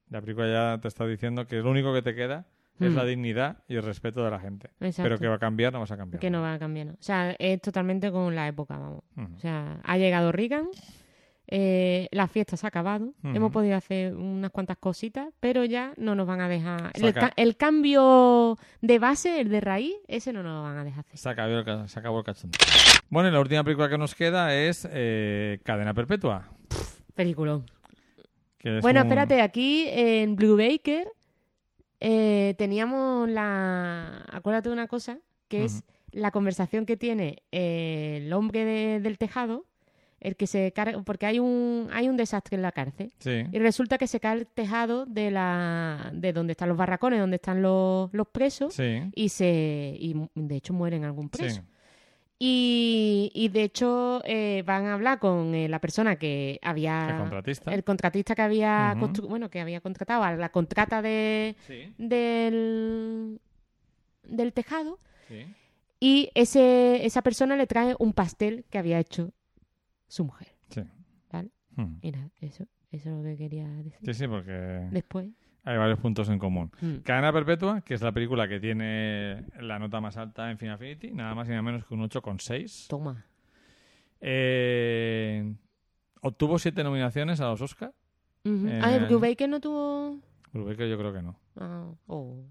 La 0.09 0.21
película 0.21 0.47
ya 0.47 0.81
te 0.81 0.87
está 0.87 1.05
diciendo 1.05 1.45
que 1.45 1.57
lo 1.57 1.69
único 1.69 1.93
que 1.93 2.01
te 2.01 2.15
queda 2.15 2.45
es 2.79 2.91
Mm. 2.91 2.95
la 2.95 3.05
dignidad 3.05 3.57
y 3.67 3.75
el 3.75 3.83
respeto 3.83 4.23
de 4.23 4.31
la 4.31 4.39
gente. 4.39 4.69
Exacto. 4.79 5.03
Pero 5.03 5.19
que 5.19 5.27
va 5.27 5.35
a 5.35 5.39
cambiar, 5.39 5.71
no 5.73 5.79
vas 5.79 5.91
a 5.91 5.97
cambiar. 5.97 6.19
Que 6.19 6.29
no 6.29 6.41
va 6.41 6.53
a 6.53 6.59
cambiar, 6.59 6.87
¿no? 6.87 6.93
O 6.93 6.97
sea, 7.03 7.35
es 7.37 7.61
totalmente 7.61 8.11
con 8.11 8.33
la 8.35 8.47
época, 8.47 8.77
vamos. 8.77 9.03
O 9.35 9.39
sea, 9.39 9.79
ha 9.83 9.97
llegado 9.97 10.31
Reagan, 10.31 10.67
eh, 11.53 12.07
la 12.11 12.27
fiesta 12.27 12.55
se 12.55 12.65
ha 12.65 12.69
acabado, 12.69 13.13
hemos 13.23 13.51
podido 13.51 13.75
hacer 13.75 14.15
unas 14.15 14.51
cuantas 14.51 14.77
cositas, 14.77 15.27
pero 15.41 15.65
ya 15.65 15.93
no 15.97 16.15
nos 16.15 16.25
van 16.25 16.39
a 16.39 16.47
dejar... 16.47 16.91
El, 16.93 17.01
Saca- 17.01 17.19
ca- 17.19 17.33
el 17.35 17.57
cambio 17.57 18.57
de 18.81 18.99
base, 18.99 19.41
el 19.41 19.49
de 19.49 19.59
raíz, 19.59 19.93
ese 20.07 20.31
no 20.31 20.43
nos 20.43 20.53
lo 20.53 20.63
van 20.63 20.77
a 20.77 20.83
dejar 20.85 21.01
hacer. 21.05 21.17
Se 21.17 21.29
acabó 21.29 21.51
el, 21.59 21.89
se 21.89 21.99
acabó 21.99 22.19
el 22.19 22.23
cachondeo. 22.25 22.57
Bueno, 23.09 23.27
y 23.27 23.31
la 23.33 23.41
última 23.41 23.63
película 23.65 23.89
que 23.89 23.97
nos 23.97 24.15
queda 24.15 24.55
es 24.55 24.87
eh, 24.89 25.59
Cadena 25.63 25.93
Perpetua. 25.93 26.47
Peliculón. 27.15 27.65
que 28.57 28.77
es 28.77 28.81
Bueno, 28.81 29.01
un- 29.01 29.07
espérate, 29.07 29.41
aquí 29.41 29.85
en 29.89 30.37
Blue 30.37 30.55
Baker 30.55 31.09
eh, 32.01 32.55
teníamos 32.57 33.29
la... 33.29 34.25
Acuérdate 34.31 34.67
de 34.69 34.73
una 34.73 34.87
cosa, 34.87 35.19
que 35.47 35.63
es 35.63 35.83
la 36.11 36.31
conversación 36.31 36.85
que 36.85 36.97
tiene 36.97 37.43
eh, 37.53 38.23
el 38.25 38.33
hombre 38.33 38.65
de- 38.65 38.99
del 38.99 39.17
tejado, 39.17 39.65
el 40.19 40.35
que 40.35 40.45
se 40.47 40.71
carga... 40.73 41.01
Porque 41.03 41.25
hay 41.25 41.39
un, 41.39 41.87
hay 41.93 42.09
un 42.09 42.17
desastre 42.17 42.55
en 42.57 42.61
la 42.63 42.71
cárcel. 42.71 43.11
Sí. 43.19 43.43
Y 43.51 43.59
resulta 43.59 43.97
que 43.97 44.07
se 44.07 44.19
cae 44.19 44.37
el 44.39 44.45
tejado 44.47 45.05
de 45.05 45.31
la 45.31 46.11
de 46.13 46.33
donde 46.33 46.51
están 46.51 46.69
los 46.69 46.77
barracones, 46.77 47.19
donde 47.19 47.37
están 47.37 47.61
los, 47.61 48.13
los 48.13 48.27
presos, 48.27 48.73
Sí. 48.73 49.01
y 49.15 49.29
se 49.29 49.95
y 49.97 50.13
de 50.35 50.55
hecho 50.55 50.73
mueren 50.73 51.05
algún 51.05 51.29
preso. 51.29 51.61
Sí. 51.61 51.67
Y, 52.43 53.31
y 53.35 53.49
de 53.49 53.61
hecho 53.63 54.19
eh, 54.25 54.63
van 54.65 54.87
a 54.87 54.95
hablar 54.95 55.19
con 55.19 55.53
eh, 55.53 55.69
la 55.69 55.79
persona 55.79 56.15
que 56.15 56.59
había 56.63 57.09
El 57.11 57.17
contratista. 57.19 57.71
el 57.71 57.83
contratista 57.83 58.33
que 58.33 58.41
había 58.41 58.95
constru- 58.95 59.27
bueno 59.27 59.51
que 59.51 59.59
había 59.61 59.79
contratado 59.79 60.23
a 60.23 60.31
la 60.35 60.49
contrata 60.49 61.03
de 61.03 61.55
Sí. 61.67 61.93
del 61.99 63.39
del 64.23 64.53
tejado 64.53 64.97
Sí. 65.27 65.45
y 65.99 66.31
ese 66.33 67.05
esa 67.05 67.21
persona 67.21 67.55
le 67.55 67.67
trae 67.67 67.95
un 67.99 68.11
pastel 68.11 68.65
que 68.71 68.79
había 68.79 68.97
hecho 68.99 69.33
su 70.07 70.25
mujer. 70.25 70.47
Sí. 70.69 70.81
Vale. 71.31 71.51
Mm. 71.75 71.97
Y 72.01 72.11
nada, 72.11 72.31
eso 72.41 72.65
eso 72.91 73.09
es 73.09 73.15
lo 73.17 73.23
que 73.23 73.37
quería 73.37 73.67
decir. 73.83 73.99
Sí, 74.03 74.13
sí, 74.15 74.27
porque 74.27 74.87
Después. 74.89 75.27
Hay 75.63 75.77
varios 75.77 75.99
puntos 75.99 76.29
en 76.29 76.39
común. 76.39 76.71
mm. 76.81 76.95
Cadena 77.03 77.31
Perpetua, 77.31 77.81
que 77.81 77.93
es 77.93 78.01
la 78.01 78.11
película 78.11 78.47
que 78.47 78.59
tiene 78.59 79.45
la 79.59 79.77
nota 79.79 80.01
más 80.01 80.17
alta 80.17 80.49
en 80.51 80.57
Final 80.57 80.75
Affinity, 80.75 81.11
nada 81.11 81.35
más 81.35 81.47
y 81.47 81.51
nada 81.51 81.61
menos 81.61 81.85
que 81.85 81.93
un 81.93 82.01
8,6. 82.01 82.87
Toma. 82.87 83.25
Eh, 84.19 85.55
obtuvo 86.21 86.59
siete 86.59 86.83
nominaciones 86.83 87.41
a 87.41 87.45
los 87.49 87.61
Oscar. 87.61 87.93
Ujú. 88.45 88.67
Eh, 88.67 88.79
Ah, 88.83 88.97
Brubaker 89.07 89.49
no 89.49 89.59
tuvo. 89.59 90.19
Brubaker 90.53 90.87
yo 90.89 90.97
creo 90.97 91.13
que 91.13 91.21
no. 91.21 91.39
Ah, 91.57 91.89
oh. 92.07 92.43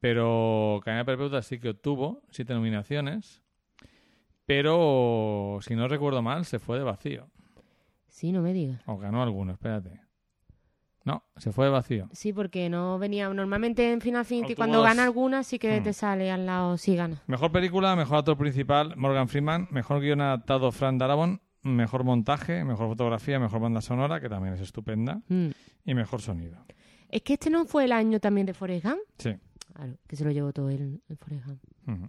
Pero 0.00 0.80
Cadena 0.84 1.04
Perpetua 1.04 1.42
sí 1.42 1.58
que 1.58 1.70
obtuvo 1.70 2.22
siete 2.30 2.54
nominaciones. 2.54 3.42
Pero, 4.46 5.58
si 5.62 5.76
no 5.76 5.86
recuerdo 5.86 6.22
mal, 6.22 6.44
se 6.44 6.58
fue 6.58 6.78
de 6.78 6.84
vacío. 6.84 7.28
Sí, 8.08 8.32
no 8.32 8.42
me 8.42 8.52
digas. 8.52 8.82
O 8.86 8.96
ganó 8.98 9.22
alguno, 9.22 9.52
espérate. 9.52 10.00
No, 11.04 11.24
se 11.36 11.50
fue 11.52 11.64
de 11.66 11.70
vacío. 11.70 12.08
Sí, 12.12 12.32
porque 12.32 12.68
no 12.68 12.98
venía. 12.98 13.28
Normalmente 13.32 13.90
en 13.92 14.00
Final 14.02 14.24
Fantasy, 14.24 14.54
cuando 14.54 14.82
gana 14.82 15.04
alguna, 15.04 15.42
sí 15.42 15.58
que 15.58 15.80
Hmm. 15.80 15.82
te 15.84 15.92
sale 15.94 16.30
al 16.30 16.44
lado 16.46 16.76
si 16.76 16.94
gana. 16.94 17.22
Mejor 17.26 17.50
película, 17.52 17.96
mejor 17.96 18.18
actor 18.18 18.36
principal, 18.36 18.94
Morgan 18.96 19.28
Freeman. 19.28 19.66
Mejor 19.70 20.00
guion 20.00 20.20
adaptado, 20.20 20.70
Frank 20.72 20.98
Darabont. 20.98 21.40
Mejor 21.62 22.04
montaje, 22.04 22.64
mejor 22.64 22.88
fotografía, 22.88 23.38
mejor 23.38 23.60
banda 23.60 23.80
sonora, 23.80 24.20
que 24.20 24.28
también 24.28 24.54
es 24.54 24.60
estupenda. 24.60 25.20
Mm. 25.28 25.48
Y 25.86 25.94
mejor 25.94 26.20
sonido. 26.22 26.58
Es 27.08 27.22
que 27.22 27.34
este 27.34 27.50
no 27.50 27.64
fue 27.66 27.84
el 27.86 27.92
año 27.92 28.20
también 28.20 28.46
de 28.46 28.54
Forrest 28.54 28.84
Gump. 28.84 28.98
Sí. 29.18 29.34
Claro, 29.74 29.94
que 30.06 30.16
se 30.16 30.24
lo 30.24 30.30
llevó 30.30 30.52
todo 30.52 30.68
el, 30.70 31.00
el 31.08 31.16
Forrest 31.16 31.46
Gump. 31.46 31.62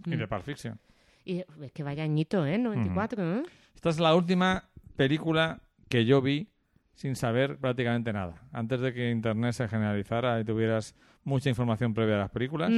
Y 0.06 0.10
Mm. 0.14 0.18
de 0.18 0.28
Pulp 0.28 0.42
Fiction. 0.42 0.78
Y 1.24 1.38
es 1.62 1.72
que 1.72 1.82
vaya 1.82 2.02
añito, 2.02 2.44
¿eh? 2.46 2.58
94, 2.58 3.36
¿eh? 3.38 3.42
Esta 3.74 3.88
es 3.90 3.98
la 4.00 4.14
última 4.14 4.68
película 4.96 5.62
que 5.88 6.04
yo 6.04 6.20
vi 6.20 6.48
sin 6.94 7.16
saber 7.16 7.58
prácticamente 7.58 8.12
nada. 8.12 8.34
Antes 8.52 8.80
de 8.80 8.92
que 8.92 9.10
Internet 9.10 9.52
se 9.54 9.68
generalizara 9.68 10.40
y 10.40 10.44
tuvieras 10.44 10.94
mucha 11.24 11.48
información 11.48 11.94
previa 11.94 12.16
a 12.16 12.18
las 12.18 12.30
películas, 12.30 12.70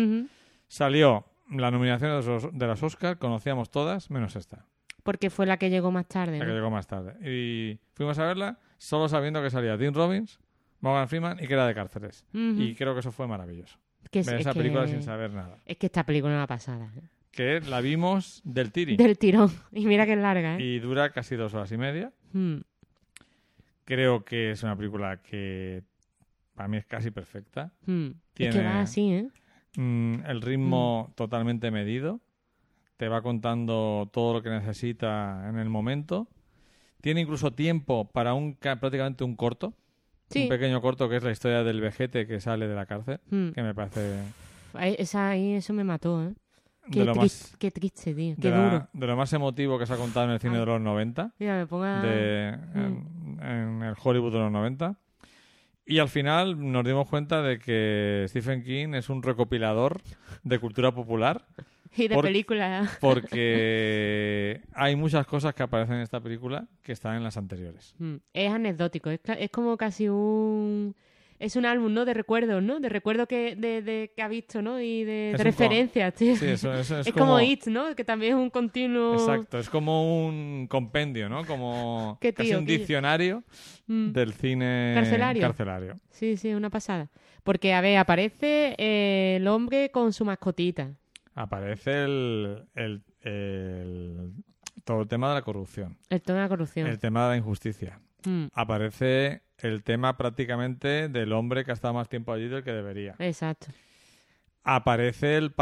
salió 0.69 1.25
la 1.51 1.71
nominación 1.71 2.21
de 2.21 2.27
los, 2.27 2.49
de 2.59 2.67
las 2.67 2.83
Oscar, 2.83 3.19
conocíamos 3.19 3.71
todas, 3.71 4.11
menos 4.11 4.35
esta, 4.37 4.65
Porque 5.03 5.31
fue 5.31 5.47
la 5.47 5.59
que 5.59 5.69
llegó 5.71 5.91
más 5.91 6.07
tarde. 6.07 6.39
la 6.39 6.45
que 6.45 6.51
¿no? 6.51 6.57
llegó 6.57 6.71
más 6.71 6.87
tarde. 6.87 7.15
Y 7.29 7.79
fuimos 7.93 8.19
a 8.19 8.25
verla 8.27 8.59
solo 8.79 9.09
sabiendo 9.09 9.43
que 9.43 9.51
salía 9.51 9.77
Tim 9.79 9.93
Robbins, 9.93 10.39
Morgan 10.81 11.09
Freeman 11.09 11.39
y 11.43 11.47
que 11.47 11.55
era 11.55 11.67
de 11.67 11.75
cárceles. 11.75 12.25
Y 12.33 12.75
creo 12.75 12.95
que 12.95 13.01
eso 13.01 13.13
fue 13.13 13.27
maravilloso. 13.27 13.79
Que 14.11 14.21
es, 14.21 14.27
Ver 14.27 14.37
es 14.37 14.41
esa 14.43 14.53
que- 14.53 14.59
película 14.61 14.87
sin 14.87 15.03
saber 15.03 15.33
nada. 15.33 15.59
Es 15.65 15.77
que 15.77 15.87
esta 15.87 16.05
película 16.05 16.33
es 16.35 16.37
una 16.37 16.47
pasada. 16.47 16.91
¿eh? 16.97 17.09
Que 17.31 17.61
la 17.63 17.81
vimos 17.81 18.43
del 18.45 18.71
tiri. 18.71 18.97
Del 18.97 19.19
tirón. 19.19 19.51
Y 19.73 19.87
mira 19.87 20.07
que 20.07 20.13
es 20.13 20.19
larga, 20.19 20.57
¿eh? 20.57 20.63
Y 20.63 20.79
dura 20.79 21.11
casi 21.11 21.37
dos 21.37 21.53
horas 21.55 21.73
y 21.73 21.77
media. 21.79 22.13
Mm. 22.33 22.59
Creo 23.85 24.25
que 24.25 24.51
es 24.53 24.63
una 24.63 24.77
película 24.77 25.21
que 25.23 25.83
para 26.55 26.69
mí 26.69 26.77
es 26.79 26.87
casi 26.87 27.11
perfecta. 27.11 27.73
Mm. 27.87 28.07
Es 28.07 28.15
que 28.35 28.49
Tiene- 28.51 28.65
va 28.69 28.81
así, 28.81 29.13
¿eh? 29.13 29.29
Mm, 29.77 30.25
el 30.27 30.41
ritmo 30.41 31.13
totalmente 31.17 31.71
medido. 31.71 32.21
Te 32.97 33.09
va 33.09 33.23
contando 33.23 34.09
todo 34.13 34.35
lo 34.35 34.43
que 34.43 34.51
necesita 34.51 35.49
en 35.49 35.59
el 35.59 35.69
momento. 35.69 36.29
Tiene 37.01 37.21
incluso 37.21 37.53
tiempo 37.53 38.11
para 38.11 38.35
un 38.35 38.55
ca- 38.55 38.77
prácticamente 38.81 39.25
un 39.25 39.35
corto. 39.37 39.75
Sí. 40.31 40.45
Un 40.45 40.49
pequeño 40.49 40.81
corto 40.81 41.09
que 41.09 41.17
es 41.17 41.23
la 41.23 41.33
historia 41.33 41.63
del 41.65 41.81
vejete 41.81 42.27
que 42.27 42.41
sale 42.41 42.67
de 42.69 42.75
la 42.75 42.87
cárcel. 42.87 43.21
Mm. 43.31 43.51
Que 43.51 43.63
me 43.63 43.75
parece 43.75 44.23
Esa 44.99 45.31
ahí, 45.31 45.53
eso 45.55 45.73
me 45.75 45.85
mató, 45.85 46.23
¿eh? 46.25 46.33
Qué, 46.91 47.05
de 47.05 47.15
más, 47.15 47.57
qué 47.59 47.71
triste, 47.71 48.15
tío. 48.15 48.35
de, 48.35 48.43
Qué 48.43 48.51
la- 48.51 48.65
duro. 48.71 48.89
de 48.93 49.07
lo 49.07 49.17
más 49.17 49.33
emotivo 49.33 49.79
que 49.79 49.87
se 49.87 49.93
ha 49.95 49.97
contado 49.97 50.27
en 50.27 50.33
el 50.33 50.41
cine 50.41 50.57
Ah. 50.57 50.61
de 50.61 50.67
los 50.67 50.81
90. 50.81 51.33
Mira, 51.39 51.57
me 51.59 51.67
ponga... 51.67 52.03
de, 52.03 52.57
Mm. 52.75 52.79
en, 52.79 53.39
en 53.43 53.83
el 53.83 53.95
Hollywood 54.03 54.33
de 54.33 54.39
los 54.39 54.53
90. 54.53 54.97
Y 55.87 55.99
al 55.99 56.09
final 56.09 56.73
nos 56.73 56.85
dimos 56.85 57.09
cuenta 57.09 57.43
de 57.43 57.59
que 57.59 58.25
Stephen 58.29 58.63
King 58.65 58.95
es 58.95 59.09
un 59.11 59.23
recopilador 59.23 60.01
de 60.43 60.59
cultura 60.59 60.93
popular 60.93 61.45
Y 61.97 62.09
de 62.09 62.15
por- 62.15 62.25
película. 62.25 62.91
porque 63.01 64.63
hay 64.75 64.97
muchas 64.97 65.27
cosas 65.27 65.55
que 65.55 65.63
aparecen 65.63 65.97
en 65.97 66.03
esta 66.03 66.21
película 66.21 66.67
que 66.83 66.93
están 66.93 67.17
en 67.17 67.23
las 67.23 67.37
anteriores. 67.37 67.95
Mm, 67.99 68.15
Es 68.33 68.51
anecdótico, 68.53 69.11
es 69.11 69.51
como 69.51 69.77
casi 69.77 70.09
un... 70.09 70.95
Es 71.45 71.57
un 71.57 71.67
álbum, 71.67 71.93
¿no? 71.93 72.05
De 72.05 72.15
recuerdos, 72.15 72.63
¿no? 72.63 72.81
De 72.81 72.89
recuerdos 72.89 73.27
que, 73.29 73.55
de, 73.55 73.83
de- 73.83 74.13
que 74.17 74.23
ha 74.23 74.29
visto, 74.29 74.63
¿no? 74.63 74.81
Y 74.81 75.05
de, 75.05 75.35
referencias, 75.37 76.15
tío. 76.15 76.37
Sí, 76.37 76.47
eso, 76.47 76.73
eso 76.73 76.99
es, 77.01 77.07
es 77.07 77.13
como... 77.13 77.39
It, 77.41 77.67
¿no? 77.67 77.95
Que 77.95 78.03
también 78.05 78.33
es 78.33 78.39
un 78.39 78.49
continuo... 78.51 79.13
Exacto, 79.15 79.59
es 79.59 79.69
como 79.69 80.27
un 80.27 80.67
compendio, 80.69 81.29
¿no? 81.29 81.45
Como 81.45 82.19
casi 82.35 82.49
tío, 82.51 82.59
un 82.59 82.65
diccionario 82.67 83.45
Mm, 83.87 84.13
del 84.13 84.33
cine 84.33 84.93
Carcelario. 84.95 85.43
carcelario. 85.43 86.01
Sí, 86.09 86.39
sí, 86.39 86.55
una 86.55 86.71
pasada. 86.71 87.11
Porque, 87.43 87.75
a 87.75 87.83
ver, 87.83 87.99
aparece 87.99 88.75
eh, 88.79 89.37
el 89.37 89.47
hombre 89.47 89.91
con 89.91 90.15
su 90.15 90.25
mascotita. 90.25 90.93
Aparece 91.35 92.05
el, 92.05 92.65
el- 92.75 93.03
el- 93.21 94.33
todo 94.85 95.03
el 95.03 95.09
tema 95.09 95.29
de 95.29 95.35
la 95.35 95.43
corrupción, 95.43 95.99
El 96.09 96.23
tema 96.23 96.39
de 96.39 96.45
la 96.45 96.49
corrupción. 96.49 96.87
el 96.87 96.99
tema 96.99 97.25
de 97.25 97.31
la 97.33 97.37
injusticia. 97.37 98.01
Mm, 98.25 98.47
aparece 98.55 99.43
el 99.65 99.83
tema 99.83 100.17
prácticamente 100.17 101.09
del 101.09 101.33
hombre 101.33 101.65
que 101.65 101.71
ha 101.71 101.75
estado 101.75 101.95
más 101.95 102.09
tiempo 102.09 102.33
allí 102.33 102.49
del 102.49 102.63
que 102.63 102.73
debería. 102.73 103.15
exacto. 103.19 103.67
Aparece 104.67 105.37
el, 105.37 105.53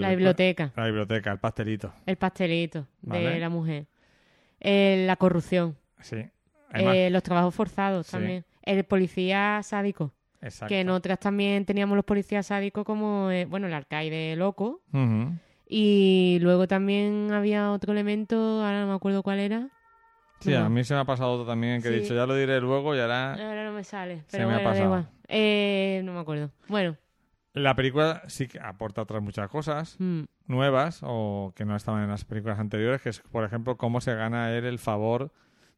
La 0.00 0.10
biblioteca. 0.10 0.70
La 0.76 0.84
biblioteca, 0.86 1.32
el 1.32 1.38
pastelito. 1.38 1.94
El 2.04 2.16
pastelito 2.16 2.86
de 3.00 3.38
la 3.38 3.48
mujer. 3.48 3.86
Eh, 4.60 5.04
la 5.06 5.16
corrupción. 5.16 5.76
Sí. 6.00 6.24
Eh, 6.74 7.08
los 7.10 7.22
trabajos 7.22 7.54
forzados 7.54 8.06
Sí. 8.06 8.12
también. 8.12 8.44
El 8.62 8.84
policía 8.84 9.60
sádico. 9.62 10.12
Exacto. 10.42 10.68
Que 10.68 10.80
en 10.80 10.90
otras 10.90 11.18
también 11.20 11.64
teníamos 11.64 11.96
los 11.96 12.04
policías 12.04 12.46
sádicos 12.46 12.84
como, 12.84 13.30
eh, 13.30 13.46
bueno, 13.46 13.66
el 13.66 13.72
alcaide 13.74 14.36
loco. 14.36 14.82
Y 15.66 16.38
luego 16.42 16.68
también 16.68 17.30
había 17.32 17.70
otro 17.72 17.92
elemento, 17.92 18.36
ahora 18.62 18.80
no 18.82 18.88
me 18.88 18.94
acuerdo 18.94 19.22
cuál 19.22 19.38
era. 19.40 19.68
Sí, 20.42 20.54
a 20.54 20.68
mí 20.68 20.84
se 20.84 20.94
me 20.94 21.00
ha 21.00 21.04
pasado 21.04 21.32
otro 21.32 21.46
también 21.46 21.80
que 21.82 21.88
he 21.88 21.92
Sí. 21.92 22.00
dicho, 22.00 22.14
ya 22.14 22.26
lo 22.26 22.34
diré 22.34 22.60
luego 22.60 22.94
y 22.94 23.00
ahora... 23.00 23.32
Ahora 23.34 23.64
no 23.64 23.72
me 23.72 23.84
sale, 23.84 24.22
Se 24.28 24.44
me 24.44 24.54
ha 24.54 24.58
da 24.58 24.64
pasado. 24.64 24.84
igual. 24.86 25.08
Eh, 25.28 26.02
no 26.04 26.12
me 26.12 26.20
acuerdo. 26.20 26.50
Bueno, 26.68 26.96
La 27.54 27.74
película 27.76 28.22
sí 28.28 28.48
que 28.48 28.58
aporta 28.60 29.02
otras 29.02 29.22
muchas 29.22 29.48
cosas 29.50 29.96
mm, 29.98 30.22
nuevas 30.46 31.00
o 31.02 31.52
que 31.54 31.64
no 31.66 31.76
estaban 31.76 32.02
en 32.02 32.08
las 32.10 32.24
películas 32.24 32.58
anteriores, 32.58 33.02
que 33.02 33.10
es, 33.10 33.20
por 33.20 33.44
ejemplo, 33.44 33.76
cómo 33.76 34.00
se 34.00 34.14
gana 34.14 34.50
él 34.56 34.64
el 34.64 34.78
favor 34.78 35.30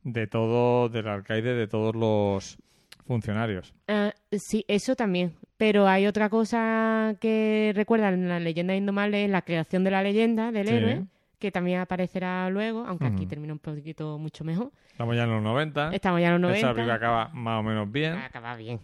de 0.05 0.27
todo, 0.29 0.89
del 0.89 1.09
alcaide, 1.09 1.55
de 1.55 1.67
todos 1.67 1.95
los 1.97 2.59
funcionarios. 3.07 3.75
ah, 3.89 4.13
sí, 4.33 4.65
eso 4.69 4.95
también. 4.97 5.35
Pero 5.57 5.87
hay 5.89 6.07
otra 6.07 6.29
cosa 6.31 7.15
que 7.21 7.73
recuerda 7.75 8.09
en 8.11 8.29
la 8.29 8.39
leyenda 8.41 8.75
indomable, 8.75 9.27
la 9.29 9.43
creación 9.43 9.85
de 9.85 9.91
la 9.91 10.03
leyenda 10.03 10.53
del 10.53 10.69
Sí. 10.69 10.75
héroe, 10.75 11.05
que 11.45 11.53
también 11.53 11.79
aparecerá 11.81 12.49
luego, 12.49 12.87
aunque 12.87 13.05
aquí 13.05 13.27
termina 13.27 13.53
un 13.53 13.59
poquito 13.59 14.17
mucho 14.19 14.45
mejor. 14.45 14.73
Estamos 14.93 15.15
ya 15.15 15.25
en 15.25 15.31
los 15.31 15.43
90. 15.43 15.95
Estamos 15.95 16.19
ya 16.23 16.35
en 16.35 16.41
los 16.41 16.51
Esa 16.53 16.69
90. 16.69 16.75
película 16.75 16.95
acaba 16.95 17.29
más 17.35 17.61
o 17.61 17.63
menos 17.63 17.93
bien. 17.93 18.15
Acaba 18.15 18.57
bien. 18.57 18.81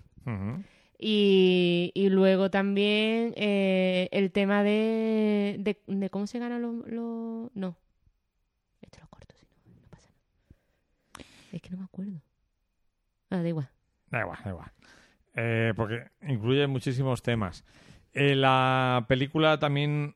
Y, 0.99 1.91
y 1.95 2.11
luego 2.11 2.51
también 2.51 3.33
eh, 3.37 4.11
el 4.13 4.31
tema 4.31 4.63
de, 4.63 5.57
de, 5.59 5.81
de 5.87 6.11
cómo 6.11 6.27
se 6.27 6.39
ganan 6.39 6.61
los... 6.61 6.87
los- 6.87 7.51
No. 7.55 7.77
Esto 8.83 8.99
lo 9.01 9.09
corto, 9.09 9.35
si 9.35 9.47
no, 9.47 9.81
no 9.81 9.87
pasa 9.89 10.11
nada. 10.11 11.27
Es 11.53 11.63
que 11.63 11.71
no 11.71 11.79
me 11.79 11.85
acuerdo. 11.85 12.21
Ah, 13.31 13.41
da 13.41 13.49
igual. 13.49 13.71
Da 14.11 14.21
igual, 14.21 14.39
da 14.45 14.51
igual. 14.51 14.73
Eh, 15.35 15.73
porque 15.77 16.09
incluye 16.29 16.67
muchísimos 16.67 17.23
temas. 17.23 17.65
Eh, 18.13 18.35
la 18.35 19.07
película 19.09 19.59
también 19.59 20.15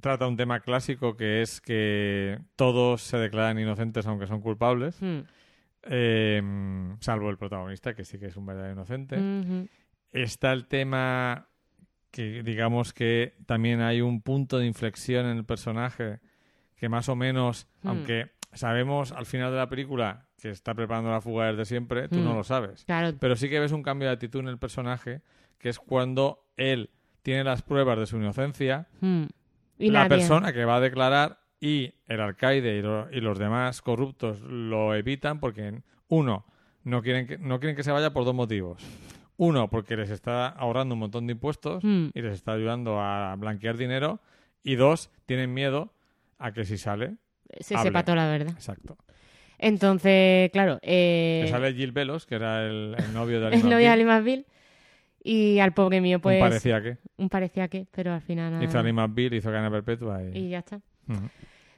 trata 0.00 0.26
un 0.26 0.36
tema 0.36 0.60
clásico 0.60 1.16
que 1.16 1.42
es 1.42 1.60
que 1.60 2.38
todos 2.56 3.02
se 3.02 3.16
declaran 3.18 3.58
inocentes 3.58 4.06
aunque 4.06 4.26
son 4.26 4.40
culpables, 4.40 5.00
Hmm. 5.00 5.20
eh, 5.84 6.42
salvo 7.00 7.30
el 7.30 7.38
protagonista 7.38 7.94
que 7.94 8.04
sí 8.04 8.18
que 8.18 8.26
es 8.26 8.36
un 8.36 8.46
verdadero 8.46 8.72
inocente. 8.74 9.16
Está 10.12 10.52
el 10.52 10.66
tema 10.66 11.46
que 12.10 12.42
digamos 12.42 12.92
que 12.92 13.34
también 13.46 13.80
hay 13.80 14.00
un 14.00 14.20
punto 14.22 14.58
de 14.58 14.66
inflexión 14.66 15.26
en 15.26 15.36
el 15.38 15.44
personaje 15.44 16.18
que 16.76 16.88
más 16.88 17.08
o 17.08 17.16
menos, 17.16 17.68
Hmm. 17.82 17.88
aunque 17.88 18.30
sabemos 18.52 19.12
al 19.12 19.26
final 19.26 19.52
de 19.52 19.58
la 19.58 19.68
película 19.68 20.26
que 20.42 20.50
está 20.50 20.74
preparando 20.74 21.10
la 21.10 21.20
fuga 21.20 21.46
desde 21.52 21.66
siempre, 21.66 22.08
tú 22.08 22.16
Hmm. 22.18 22.24
no 22.24 22.34
lo 22.34 22.42
sabes. 22.42 22.84
Claro. 22.84 23.16
Pero 23.20 23.36
sí 23.36 23.48
que 23.48 23.60
ves 23.60 23.72
un 23.72 23.82
cambio 23.82 24.08
de 24.08 24.14
actitud 24.14 24.40
en 24.40 24.48
el 24.48 24.58
personaje, 24.58 25.20
que 25.58 25.68
es 25.68 25.78
cuando 25.78 26.46
él 26.56 26.90
tiene 27.22 27.44
las 27.44 27.62
pruebas 27.62 27.98
de 27.98 28.06
su 28.06 28.16
inocencia, 28.16 28.88
Hmm. 29.00 29.24
Y 29.80 29.90
la 29.90 30.04
nadie- 30.04 30.18
persona 30.18 30.52
que 30.52 30.64
va 30.64 30.76
a 30.76 30.80
declarar 30.80 31.38
y 31.60 31.92
el 32.08 32.20
alcaide 32.20 32.76
y, 32.78 32.82
lo- 32.82 33.10
y 33.12 33.20
los 33.20 33.38
demás 33.38 33.82
corruptos 33.82 34.40
lo 34.42 34.94
evitan 34.94 35.40
porque, 35.40 35.82
uno, 36.08 36.46
no 36.84 37.02
quieren, 37.02 37.26
que, 37.26 37.38
no 37.38 37.58
quieren 37.60 37.76
que 37.76 37.82
se 37.82 37.92
vaya 37.92 38.12
por 38.12 38.24
dos 38.24 38.34
motivos. 38.34 38.82
Uno, 39.36 39.68
porque 39.70 39.96
les 39.96 40.10
está 40.10 40.48
ahorrando 40.48 40.94
un 40.94 40.98
montón 41.00 41.26
de 41.26 41.32
impuestos 41.32 41.82
Hmm. 41.82 42.08
y 42.14 42.20
les 42.22 42.34
está 42.34 42.52
ayudando 42.52 43.00
a 43.00 43.34
blanquear 43.36 43.76
dinero. 43.76 44.20
Y 44.62 44.74
dos, 44.74 45.10
tienen 45.26 45.54
miedo 45.54 45.94
a 46.38 46.52
que 46.52 46.64
si 46.64 46.76
sale. 46.76 47.16
Se 47.60 47.74
hable. 47.74 47.88
sepa 47.88 48.04
toda 48.04 48.16
la 48.16 48.28
verdad. 48.30 48.52
Exacto. 48.52 48.96
Entonces, 49.58 50.50
claro, 50.52 50.78
eh, 50.82 51.46
sale 51.50 51.74
Gil 51.74 51.92
Velos, 51.92 52.26
que 52.26 52.34
era 52.36 52.66
el, 52.66 52.94
el 52.98 53.12
novio 53.12 53.40
de 53.40 53.48
es 53.48 53.62
Ali 53.62 53.62
lo 53.62 53.76
de. 53.76 54.46
Y 55.22 55.58
al 55.58 55.72
pobre 55.74 56.00
mío, 56.00 56.20
pues. 56.20 56.40
Un 56.42 56.48
parecía 56.48 56.82
que. 56.82 56.96
un 57.18 57.28
parecía 57.28 57.68
que, 57.68 57.86
pero 57.90 58.12
al 58.12 58.22
final. 58.22 58.52
nada. 58.52 58.64
Hizo 58.64 58.78
Ali 58.78 58.92
McBeal, 58.92 59.34
hizo 59.34 59.50
Cadena 59.50 59.70
Perpetua 59.70 60.22
y... 60.24 60.38
Y 60.38 60.48
ya 60.50 60.58
está. 60.60 60.80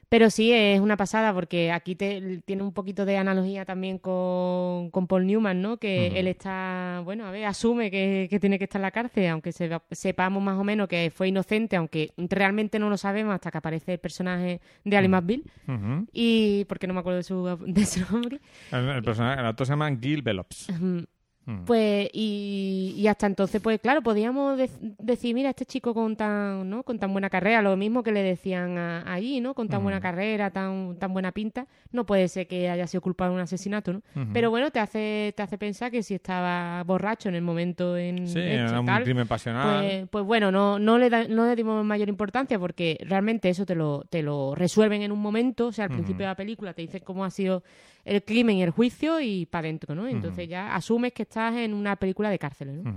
Pero 0.09 0.29
sí, 0.29 0.53
es 0.53 0.79
una 0.79 0.95
pasada 0.95 1.33
porque 1.33 1.71
aquí 1.71 1.95
te, 1.95 2.39
tiene 2.45 2.61
un 2.61 2.71
poquito 2.71 3.03
de 3.03 3.17
analogía 3.17 3.65
también 3.65 3.97
con, 3.97 4.91
con 4.91 5.07
Paul 5.07 5.25
Newman, 5.25 5.59
¿no? 5.59 5.77
Que 5.77 6.19
él 6.19 6.27
está, 6.27 7.01
bueno, 7.03 7.25
a 7.25 7.31
ver, 7.31 7.45
asume 7.45 7.89
que, 7.89 8.27
que 8.29 8.39
tiene 8.39 8.59
que 8.59 8.65
estar 8.65 8.77
en 8.79 8.83
la 8.83 8.91
cárcel, 8.91 9.25
aunque 9.29 9.51
se- 9.51 9.71
sepamos 9.89 10.43
más 10.43 10.59
o 10.59 10.63
menos 10.63 10.87
que 10.87 11.11
fue 11.11 11.29
inocente, 11.29 11.77
aunque 11.77 12.11
realmente 12.15 12.77
no 12.77 12.91
lo 12.91 12.97
sabemos 12.97 13.33
hasta 13.33 13.49
que 13.49 13.57
aparece 13.57 13.93
el 13.93 13.99
personaje 13.99 14.61
de 14.83 14.97
Ali. 14.97 15.07
McBeal. 15.07 15.41
Ujú. 15.67 16.05
Y 16.13 16.65
porque 16.65 16.85
no 16.85 16.93
me 16.93 16.99
acuerdo 16.99 17.17
de 17.17 17.23
su, 17.23 17.43
de 17.65 17.85
su 17.87 18.01
nombre. 18.13 18.39
El, 18.71 18.87
el 18.89 19.03
personaje, 19.03 19.39
el 19.41 19.47
actor 19.47 19.65
se 19.65 19.71
llama 19.73 19.89
Gil 19.99 20.21
Velops. 20.21 20.69
Ujú. 20.69 21.05
Ujú. 21.45 21.65
Pues, 21.65 22.09
y, 22.13 22.93
y 22.97 23.07
hasta 23.07 23.27
entonces, 23.27 23.61
pues 23.61 23.79
claro, 23.81 24.01
podíamos 24.01 24.57
dec- 24.57 24.95
decir, 24.97 25.35
mira, 25.35 25.49
este 25.49 25.65
chico 25.65 25.93
con 25.93 26.15
tan, 26.15 26.69
¿no? 26.69 26.83
con 26.83 26.99
tan 26.99 27.11
buena 27.11 27.29
carrera, 27.29 27.61
lo 27.61 27.75
mismo 27.75 28.01
que 28.01 28.11
le 28.13 28.23
decían 28.23 28.77
a- 28.77 29.03
ahí, 29.11 29.41
¿no? 29.41 29.53
Con 29.53 29.67
tan 29.67 29.81
buena 29.83 29.97
Ujú. 29.97 30.03
carrera, 30.03 30.51
tan, 30.51 30.95
tan 30.97 31.11
buena 31.11 31.31
pinta, 31.33 31.67
no 31.91 32.05
puede 32.05 32.27
ser 32.29 32.47
que 32.47 32.69
haya 32.69 32.87
sido 32.87 33.01
culpable 33.01 33.31
de 33.31 33.35
un 33.35 33.41
asesinato, 33.41 33.91
¿no? 33.93 34.01
Pero 34.31 34.49
bueno, 34.51 34.71
te 34.71 34.79
hace, 34.79 35.33
te 35.35 35.43
hace 35.43 35.57
pensar 35.57 35.91
que 35.91 36.01
si 36.01 36.13
estaba 36.13 36.81
borracho 36.83 37.27
en 37.29 37.35
el 37.35 37.41
momento 37.41 37.97
en 37.97 38.25
Sí, 38.27 38.39
hecho, 38.39 38.67
era 38.69 38.79
un 38.79 38.85
tal, 38.85 39.03
crimen 39.03 39.27
pasional. 39.27 39.83
pues, 39.85 40.07
pues 40.09 40.25
bueno, 40.25 40.51
no, 40.51 40.79
no, 40.79 40.97
le 40.97 41.09
da- 41.09 41.27
no 41.27 41.45
le 41.45 41.55
dimos 41.55 41.83
mayor 41.83 42.07
importancia 42.09 42.57
porque 42.57 42.97
realmente 43.05 43.49
eso 43.49 43.65
te 43.65 43.75
lo, 43.75 44.03
te 44.09 44.23
lo 44.23 44.55
resuelven 44.55 45.01
en 45.01 45.11
un 45.11 45.19
momento. 45.19 45.67
O 45.67 45.71
sea, 45.73 45.85
al 45.85 45.91
principio 45.91 46.19
de 46.25 46.31
la 46.31 46.35
película 46.35 46.73
te 46.73 46.81
dicen 46.83 47.01
cómo 47.03 47.25
ha 47.25 47.29
sido 47.31 47.63
el 48.05 48.23
crimen 48.23 48.57
y 48.57 48.63
el 48.63 48.71
juicio 48.71 49.19
y 49.21 49.45
para 49.45 49.67
adentro, 49.67 49.95
¿no? 49.95 50.07
Entonces 50.07 50.47
ya 50.49 50.75
asumes 50.75 51.13
que 51.13 51.23
estás 51.23 51.55
en 51.55 51.73
una 51.73 51.95
película 51.95 52.29
de 52.29 52.39
cárceles, 52.39 52.75
¿no? 52.75 52.93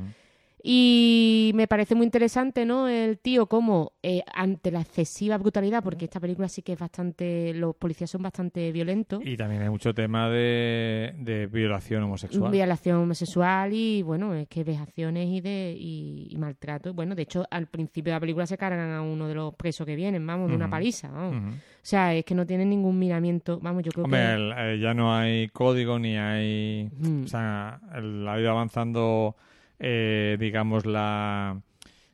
Y 0.68 1.52
me 1.54 1.68
parece 1.68 1.94
muy 1.94 2.04
interesante, 2.06 2.66
¿no? 2.66 2.88
El 2.88 3.18
tío 3.20 3.46
como 3.46 3.92
eh, 4.02 4.22
ante 4.34 4.72
la 4.72 4.80
excesiva 4.80 5.38
brutalidad, 5.38 5.80
porque 5.80 6.06
esta 6.06 6.18
película 6.18 6.48
sí 6.48 6.62
que 6.62 6.72
es 6.72 6.78
bastante... 6.80 7.54
Los 7.54 7.76
policías 7.76 8.10
son 8.10 8.22
bastante 8.22 8.72
violentos. 8.72 9.20
Y 9.24 9.36
también 9.36 9.62
hay 9.62 9.68
mucho 9.70 9.94
tema 9.94 10.28
de, 10.28 11.14
de 11.18 11.46
violación 11.46 12.02
homosexual. 12.02 12.50
Violación 12.50 12.96
homosexual 12.96 13.72
y, 13.72 14.02
bueno, 14.02 14.34
es 14.34 14.48
que 14.48 14.64
vejaciones 14.64 15.28
y, 15.28 15.40
de, 15.40 15.76
y, 15.78 16.26
y 16.30 16.36
maltrato. 16.36 16.92
Bueno, 16.92 17.14
de 17.14 17.22
hecho, 17.22 17.44
al 17.48 17.68
principio 17.68 18.10
de 18.12 18.16
la 18.16 18.20
película 18.20 18.46
se 18.46 18.58
cargan 18.58 18.90
a 18.90 19.02
uno 19.02 19.28
de 19.28 19.34
los 19.36 19.54
presos 19.54 19.86
que 19.86 19.94
vienen, 19.94 20.26
vamos, 20.26 20.50
de 20.50 20.56
una 20.56 20.68
paliza, 20.68 21.08
vamos. 21.12 21.54
O 21.54 21.88
sea, 21.88 22.12
es 22.12 22.24
que 22.24 22.34
no 22.34 22.44
tienen 22.44 22.68
ningún 22.70 22.98
miramiento. 22.98 23.60
Vamos, 23.60 23.84
yo 23.84 23.92
creo 23.92 24.04
Hombre, 24.06 24.20
que... 24.20 24.34
el- 24.34 24.52
eh, 24.58 24.78
ya 24.80 24.94
no 24.94 25.14
hay 25.14 25.46
código 25.50 25.96
ni 26.00 26.16
hay... 26.16 26.90
O 27.24 27.28
sea, 27.28 27.78
el- 27.94 28.26
ha 28.26 28.40
ido 28.40 28.50
avanzando, 28.50 29.36
eh, 29.78 30.36
digamos, 30.40 30.86
la, 30.86 31.60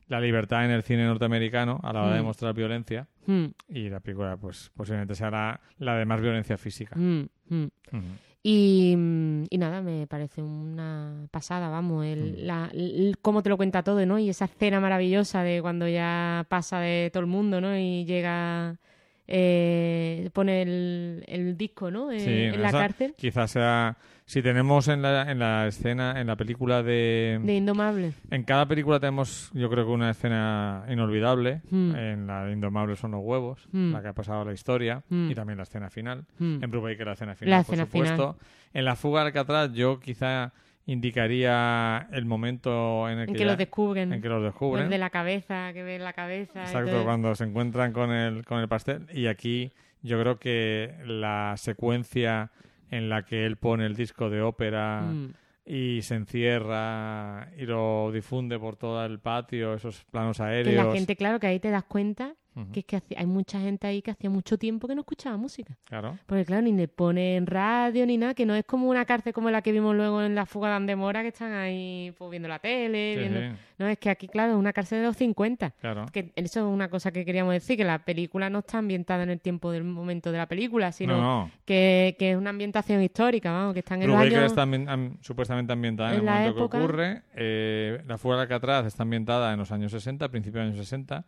la 0.07 0.19
libertad 0.21 0.65
en 0.65 0.71
el 0.71 0.83
cine 0.83 1.05
norteamericano 1.05 1.79
a 1.83 1.93
la 1.93 2.03
hora 2.03 2.15
de 2.15 2.21
Mm. 2.21 2.25
mostrar 2.25 2.53
violencia. 2.53 3.07
Mm, 3.25 3.45
Y 3.69 3.89
la 3.89 3.99
película, 3.99 4.35
pues, 4.37 4.71
posiblemente 4.75 5.15
será 5.15 5.59
la 5.79 5.95
de 5.95 6.05
más 6.05 6.21
violencia 6.21 6.57
física. 6.57 6.95
mm, 6.97 7.23
mm. 7.49 7.67
Y, 8.45 8.91
y 9.49 9.57
nada, 9.57 9.81
me 9.81 10.05
parece 10.05 10.41
una 10.41 11.27
pasada, 11.31 11.69
vamos, 11.69 12.05
el, 12.05 12.45
la, 12.45 12.69
el- 12.73 13.15
cómo 13.21 13.41
te 13.41 13.49
lo 13.49 13.55
cuenta 13.55 13.83
todo, 13.83 14.05
¿no? 14.05 14.19
Y 14.19 14.27
esa 14.29 14.45
escena 14.45 14.81
maravillosa 14.81 15.43
de 15.43 15.61
cuando 15.61 15.87
ya 15.87 16.45
pasa 16.49 16.81
de 16.81 17.09
todo 17.13 17.21
el 17.21 17.27
mundo, 17.27 17.61
¿no? 17.61 17.77
Y 17.77 18.03
llega, 18.03 18.75
eh, 19.27 20.29
pone 20.33 20.61
el, 20.61 21.23
el 21.27 21.57
disco, 21.57 21.89
¿no? 21.91 22.11
Eh, 22.11 22.19
Sí, 22.19 22.29
en 22.55 22.61
la 22.61 22.69
esa 22.69 22.79
cárcel 22.79 23.13
Quizás 23.17 23.51
sea... 23.51 23.97
Si 24.25 24.41
tenemos 24.41 24.87
en 24.87 25.01
la, 25.01 25.29
en 25.29 25.37
la 25.37 25.67
escena, 25.67 26.19
en 26.21 26.27
la 26.27 26.37
película 26.37 26.81
de... 26.81 27.41
de 27.43 27.55
Indomable. 27.55 28.13
En 28.31 28.43
cada 28.43 28.65
película 28.65 28.97
tenemos, 28.97 29.51
yo 29.53 29.69
creo 29.69 29.85
que 29.85 29.91
una 29.91 30.11
escena 30.11 30.85
inolvidable. 30.89 31.61
Mm. 31.69 31.95
En 31.95 32.27
la 32.27 32.45
de 32.45 32.53
Indomable 32.53 32.95
son 32.95 33.11
los 33.11 33.21
huevos, 33.21 33.67
Mm. 33.73 33.91
la 33.91 34.01
que 34.01 34.07
ha 34.07 34.13
pasado 34.13 34.45
la 34.45 34.53
historia, 34.53 35.03
Mm. 35.09 35.29
y 35.29 35.35
también 35.35 35.57
la 35.57 35.63
escena 35.63 35.89
final. 35.89 36.23
En 36.39 36.61
Brubaker 36.71 37.05
la 37.05 37.13
escena 37.13 37.35
final, 37.35 37.51
La 37.51 37.63
por 37.63 37.73
escena 37.75 37.85
supuesto. 37.85 38.37
En 38.73 38.85
la 38.85 38.95
fuga 38.95 39.21
de 39.21 39.27
Alcatraz 39.27 39.73
yo 39.73 39.99
quizá 39.99 40.53
indicaría 40.85 42.07
el 42.11 42.25
momento 42.25 43.07
en 43.09 43.19
el 43.19 43.27
En 43.29 43.33
que, 43.33 43.39
que 43.39 43.45
los 43.45 43.57
descubren. 43.57 44.13
en 44.13 44.21
que 44.21 44.29
los 44.29 44.43
descubren. 44.43 44.85
el 44.85 44.89
de 44.89 44.97
la 44.97 45.09
cabeza, 45.09 45.71
que 45.73 45.83
ven 45.83 46.03
la 46.03 46.13
cabeza. 46.13 46.61
Exacto, 46.63 47.03
cuando 47.03 47.33
se 47.35 47.43
encuentran 47.45 47.93
con 47.93 48.11
el, 48.11 48.45
con 48.45 48.59
el 48.59 48.67
pastel. 48.67 49.05
Y 49.13 49.27
aquí 49.27 49.71
yo 50.01 50.19
creo 50.19 50.39
que 50.39 50.93
la 51.05 51.53
secuencia 51.57 52.51
en 52.91 53.09
la 53.09 53.23
que 53.23 53.45
él 53.45 53.57
pone 53.57 53.85
el 53.85 53.95
disco 53.95 54.29
de 54.29 54.41
ópera 54.41 55.01
Mm. 55.01 55.33
y 55.65 56.01
se 56.01 56.15
encierra 56.15 57.49
y 57.57 57.65
lo 57.65 58.11
difunde 58.11 58.59
por 58.59 58.75
todo 58.75 59.03
el 59.05 59.19
patio, 59.19 59.73
esos 59.73 60.03
planos 60.11 60.37
Que 60.37 60.43
aéreos. 60.43 60.85
la 60.87 60.91
gente, 60.93 61.15
claro, 61.15 61.39
que 61.39 61.47
ahí 61.47 61.59
te 61.59 61.69
das 61.69 61.83
cuenta 61.85 62.35
Que 62.71 62.81
es 62.81 62.85
que 62.85 63.01
hay 63.17 63.25
mucha 63.25 63.59
gente 63.59 63.87
ahí 63.87 64.01
que 64.01 64.11
hacía 64.11 64.29
mucho 64.29 64.57
tiempo 64.57 64.87
que 64.87 64.93
no 64.95 65.01
escuchaba 65.01 65.37
música. 65.37 65.75
Claro. 65.85 66.17
Porque 66.27 66.45
claro, 66.45 66.61
ni 66.61 66.71
le 66.73 66.87
ponen 66.87 67.47
radio 67.47 68.05
ni 68.05 68.17
nada, 68.17 68.33
que 68.33 68.45
no 68.45 68.53
es 68.55 68.63
como 68.65 68.89
una 68.89 69.05
cárcel 69.05 69.33
como 69.33 69.49
la 69.49 69.61
que 69.61 69.71
vimos 69.71 69.95
luego 69.95 70.21
en 70.21 70.35
la 70.35 70.45
fuga 70.45 70.69
de 70.69 70.75
Andemora, 70.75 71.21
que 71.23 71.29
están 71.29 71.51
ahí 71.53 72.13
pues, 72.17 72.29
viendo 72.29 72.47
la 72.47 72.59
tele, 72.59 73.13
Sí, 73.15 73.19
viendo... 73.19 73.39
sí, 73.39 73.61
No, 73.79 73.87
es 73.87 73.97
que 73.97 74.09
aquí, 74.11 74.27
claro, 74.27 74.53
es 74.53 74.57
una 74.59 74.71
cárcel 74.71 74.99
de 74.99 75.05
los 75.05 75.17
50. 75.17 75.71
claro. 75.81 76.05
Que 76.13 76.31
eso 76.35 76.59
es 76.59 76.65
una 76.73 76.89
cosa 76.89 77.11
que 77.11 77.25
queríamos 77.25 77.53
decir, 77.53 77.75
que 77.77 77.83
la 77.83 77.99
película 78.05 78.49
no 78.49 78.59
está 78.59 78.77
ambientada 78.77 79.23
en 79.23 79.29
el 79.31 79.39
tiempo 79.39 79.71
del 79.71 79.83
momento 79.83 80.31
de 80.31 80.37
la 80.37 80.45
película, 80.47 80.91
sino 80.91 81.17
no, 81.17 81.21
no. 81.45 81.51
Que, 81.65 82.15
que 82.19 82.31
es 82.31 82.37
una 82.37 82.51
ambientación 82.51 83.01
histórica, 83.01 83.51
vamos, 83.51 83.73
que 83.73 83.79
están 83.79 84.01
en 84.01 84.09
los 84.09 84.17
Brubaker 84.17 84.37
años... 84.39 84.51
está 84.51 84.61
am- 84.93 85.17
supuestamente 85.21 85.73
ambientada 85.73 86.09
en, 86.13 86.19
en 86.21 86.27
el 86.27 86.33
momento 86.33 86.59
época- 86.59 86.77
que 86.77 86.83
ocurre. 86.83 87.21
Eh, 87.35 88.01
la 88.05 88.17
fuga 88.17 88.35
de 88.35 88.41
Alcatraz 88.43 88.85
está 88.85 89.03
ambientada 89.03 89.53
en 89.53 89.59
los 89.59 89.71
años 89.71 89.91
60, 89.91 90.29
principios 90.29 90.61
de 90.61 90.65
los 90.67 90.73
años 90.75 90.87
60. 90.87 91.25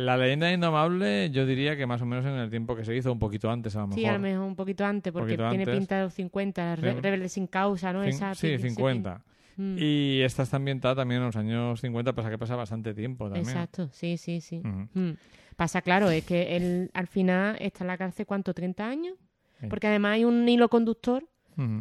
La 0.00 0.16
leyenda 0.16 0.52
indomable, 0.52 1.28
yo 1.30 1.44
diría 1.44 1.76
que 1.76 1.84
más 1.86 2.00
o 2.02 2.06
menos 2.06 2.24
en 2.24 2.34
el 2.34 2.50
tiempo 2.50 2.76
que 2.76 2.84
se 2.84 2.94
hizo, 2.94 3.10
un 3.12 3.18
poquito 3.18 3.50
antes 3.50 3.74
a 3.74 3.80
lo 3.80 3.88
mejor. 3.88 3.98
Sí, 4.00 4.06
a 4.06 4.12
lo 4.12 4.20
mejor 4.20 4.44
un 4.46 4.54
poquito 4.54 4.84
antes, 4.84 5.12
porque 5.12 5.32
poquito 5.34 5.48
tiene 5.48 5.64
antes. 5.64 5.76
pinta 5.78 5.96
de 5.98 6.02
los 6.04 6.14
50, 6.14 6.76
Re- 6.76 6.92
Sí. 6.94 7.00
Rebelde 7.00 7.28
sin 7.28 7.46
causa, 7.48 7.92
¿no? 7.92 8.04
Cin- 8.04 8.08
Esa 8.10 8.34
sí, 8.36 8.46
pi- 8.46 8.52
ese 8.54 8.68
50. 8.70 9.14
pin- 9.16 9.22
Mm, 9.60 9.76
Y 9.80 10.20
esta 10.22 10.44
está 10.44 10.56
ambientada 10.58 10.94
también 10.94 11.18
en 11.20 11.26
los 11.26 11.34
años 11.34 11.80
50, 11.80 12.12
pasa 12.14 12.30
que 12.30 12.38
pasa 12.38 12.54
bastante 12.54 12.94
tiempo 12.94 13.24
también. 13.24 13.44
Exacto, 13.48 13.88
sí, 13.92 14.16
sí, 14.16 14.40
sí. 14.40 14.60
Mm. 14.62 15.14
Pasa, 15.56 15.82
claro, 15.82 16.10
es 16.10 16.24
que 16.24 16.54
él 16.56 16.92
al 16.94 17.08
final 17.08 17.56
está 17.58 17.82
en 17.82 17.88
la 17.88 17.98
cárcel, 17.98 18.24
¿cuánto? 18.24 18.54
¿30 18.54 18.84
años? 18.84 19.16
Sí. 19.60 19.66
Porque 19.68 19.88
además 19.88 20.12
hay 20.12 20.24
un 20.24 20.48
hilo 20.48 20.68
conductor 20.68 21.24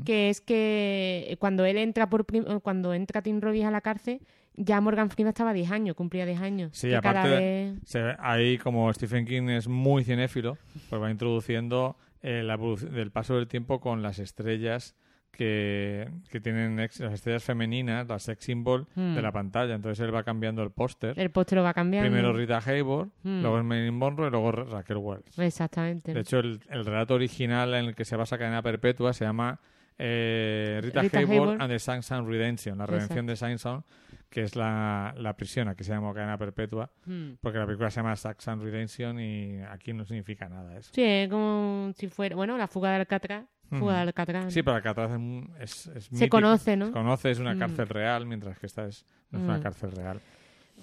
que 0.05 0.32
es 0.32 0.41
que 0.41 1.38
cuando 1.39 1.63
él 1.65 1.78
entra 1.78 2.09
por 2.09 2.26
cuando 2.63 2.95
entra 2.95 3.22
Tim 3.22 3.39
Robbins 3.39 3.65
a 3.68 3.70
la 3.70 3.82
cárcel, 3.82 4.22
ya 4.58 4.82
Morgan 4.82 5.10
Freeman 5.10 5.30
estaba 5.30 5.53
10 5.53 5.72
años, 5.72 5.95
cumplía 5.95 6.26
10 6.26 6.41
años. 6.41 6.72
Sí, 6.74 6.93
aparte 6.93 7.30
vez- 7.30 7.80
se 7.86 8.01
ve- 8.01 8.16
ahí 8.20 8.58
como 8.58 8.91
Stephen 8.93 9.26
King 9.26 9.49
es 9.49 9.68
muy 9.68 10.03
cinéfilo, 10.03 10.58
pues 10.89 11.01
va 11.01 11.10
introduciendo 11.12 11.95
eh, 12.24 12.41
la 12.43 12.55
evolución 12.55 12.93
del 12.93 13.12
paso 13.12 13.36
del 13.36 13.47
tiempo 13.47 13.80
con 13.80 14.01
las 14.01 14.18
estrellas 14.20 14.95
que, 15.32 16.10
que 16.32 16.39
tienen 16.39 16.80
ex- 16.80 16.99
las 16.99 17.14
estrellas 17.14 17.43
femeninas, 17.43 18.08
las 18.08 18.24
sex 18.24 18.43
symbol 18.43 18.88
Hmm. 18.95 19.14
de 19.14 19.22
la 19.22 19.32
pantalla. 19.32 19.76
Entonces 19.76 20.03
él 20.03 20.14
va 20.14 20.24
cambiando 20.24 20.64
el 20.64 20.72
póster. 20.72 21.14
el 21.20 21.30
póster 21.30 21.58
lo 21.60 21.64
va 21.64 21.76
cambiando. 21.76 22.10
Primero 22.10 22.34
Rita 22.34 22.60
Hayworth, 22.66 23.10
Hmm. 23.24 23.41
luego 23.43 23.64
Marilyn 23.64 23.93
Monroe 23.93 24.28
y 24.30 24.32
luego 24.32 24.51
Ra- 24.51 24.64
Raquel 24.64 24.97
Welch. 24.97 25.38
Exactamente. 25.38 26.14
De 26.14 26.22
hecho, 26.22 26.39
el, 26.39 26.60
el 26.70 26.84
relato 26.86 27.14
original 27.14 27.76
en 27.76 27.86
el 27.86 27.95
que 27.95 28.03
se 28.05 28.16
basa 28.16 28.38
Cadena 28.39 28.64
Perpetua 28.64 29.14
se 29.14 29.26
llama 29.26 29.60
eh, 29.99 30.80
Rita, 30.84 31.01
Rita 31.01 31.20
Hayworth, 31.20 31.32
Hayworth. 31.39 31.62
and 31.62 31.72
the 31.72 31.80
Samson 31.80 32.28
Redemption, 32.28 32.78
la 32.78 32.86
redención 32.86 33.26
de 33.26 33.36
Samson, 33.36 33.84
que 34.30 34.42
es 34.44 34.56
la, 34.56 35.14
la 35.18 35.36
prisión, 35.38 35.68
aquí 35.68 35.84
se 35.84 35.92
llama 35.94 36.14
Cadena 36.14 36.38
Perpetua, 36.38 36.92
Mm. 37.06 37.34
porque 37.42 37.58
la 37.60 37.66
película 37.66 37.90
se 37.90 38.02
llama 38.02 38.16
Saxon 38.16 38.62
Redemption 38.62 39.20
y 39.20 39.62
aquí 39.64 39.94
no 39.94 40.06
significa 40.06 40.50
nada 40.50 40.78
eso. 40.78 40.92
Sí, 40.94 41.02
es 41.04 41.30
como 41.30 41.92
si 41.96 42.08
fuera, 42.08 42.36
bueno, 42.36 42.58
la 42.58 42.68
fuga 42.68 42.90
de 42.92 42.98
Alcatraz, 42.98 43.46
fuga 43.70 43.96
de 43.96 44.02
Alcatraz. 44.02 44.54
Sí, 44.54 44.64
pero 44.64 44.76
Alcatraz 44.78 45.12
es, 45.60 45.88
es, 45.88 46.10
es 46.12 46.18
Se 46.20 46.30
conoce, 46.30 46.76
¿no? 46.78 46.88
Se 46.88 46.92
conoce, 46.92 47.32
es 47.32 47.40
una 47.40 47.54
Mm. 47.56 47.60
cárcel 47.60 47.88
real, 47.90 48.26
mientras 48.26 48.58
que 48.60 48.66
esta 48.66 48.86
es, 48.88 49.06
no 49.32 49.40
es 49.40 49.46
una 49.46 49.62
cárcel 49.62 49.92
real, 49.92 50.20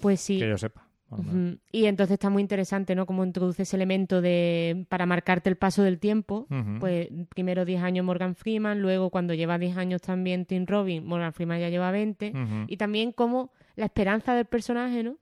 Pues 0.01 0.19
sí. 0.21 0.39
que 0.39 0.49
yo 0.49 0.57
sepa. 0.57 0.84
Y 1.71 1.85
entonces 1.85 2.13
está 2.15 2.29
muy 2.29 2.41
interesante, 2.41 2.95
¿no? 2.95 3.05
Cómo 3.05 3.23
introduce 3.23 3.63
ese 3.63 3.75
elemento 3.75 4.21
de 4.21 4.85
para 4.89 5.05
marcarte 5.05 5.49
el 5.49 5.55
paso 5.55 5.83
del 5.83 5.99
tiempo. 5.99 6.47
Pues 6.79 7.09
primero 7.33 7.63
10 7.65 7.81
años 7.83 8.05
Morgan 8.05 8.35
Freeman, 8.35 8.81
luego 8.81 9.09
cuando 9.09 9.33
lleva 9.33 9.57
10 9.57 9.77
años 9.77 10.01
también 10.01 10.45
Tim 10.45 10.65
Robbins, 10.65 11.05
Morgan 11.05 11.33
Freeman 11.33 11.59
ya 11.59 11.69
lleva 11.69 11.91
20. 11.91 12.29
Ujú. 12.31 12.65
Y 12.67 12.77
también 12.77 13.11
como 13.11 13.51
la 13.75 13.85
esperanza 13.85 14.33
del 14.33 14.45
personaje, 14.45 15.03
¿no? 15.03 15.17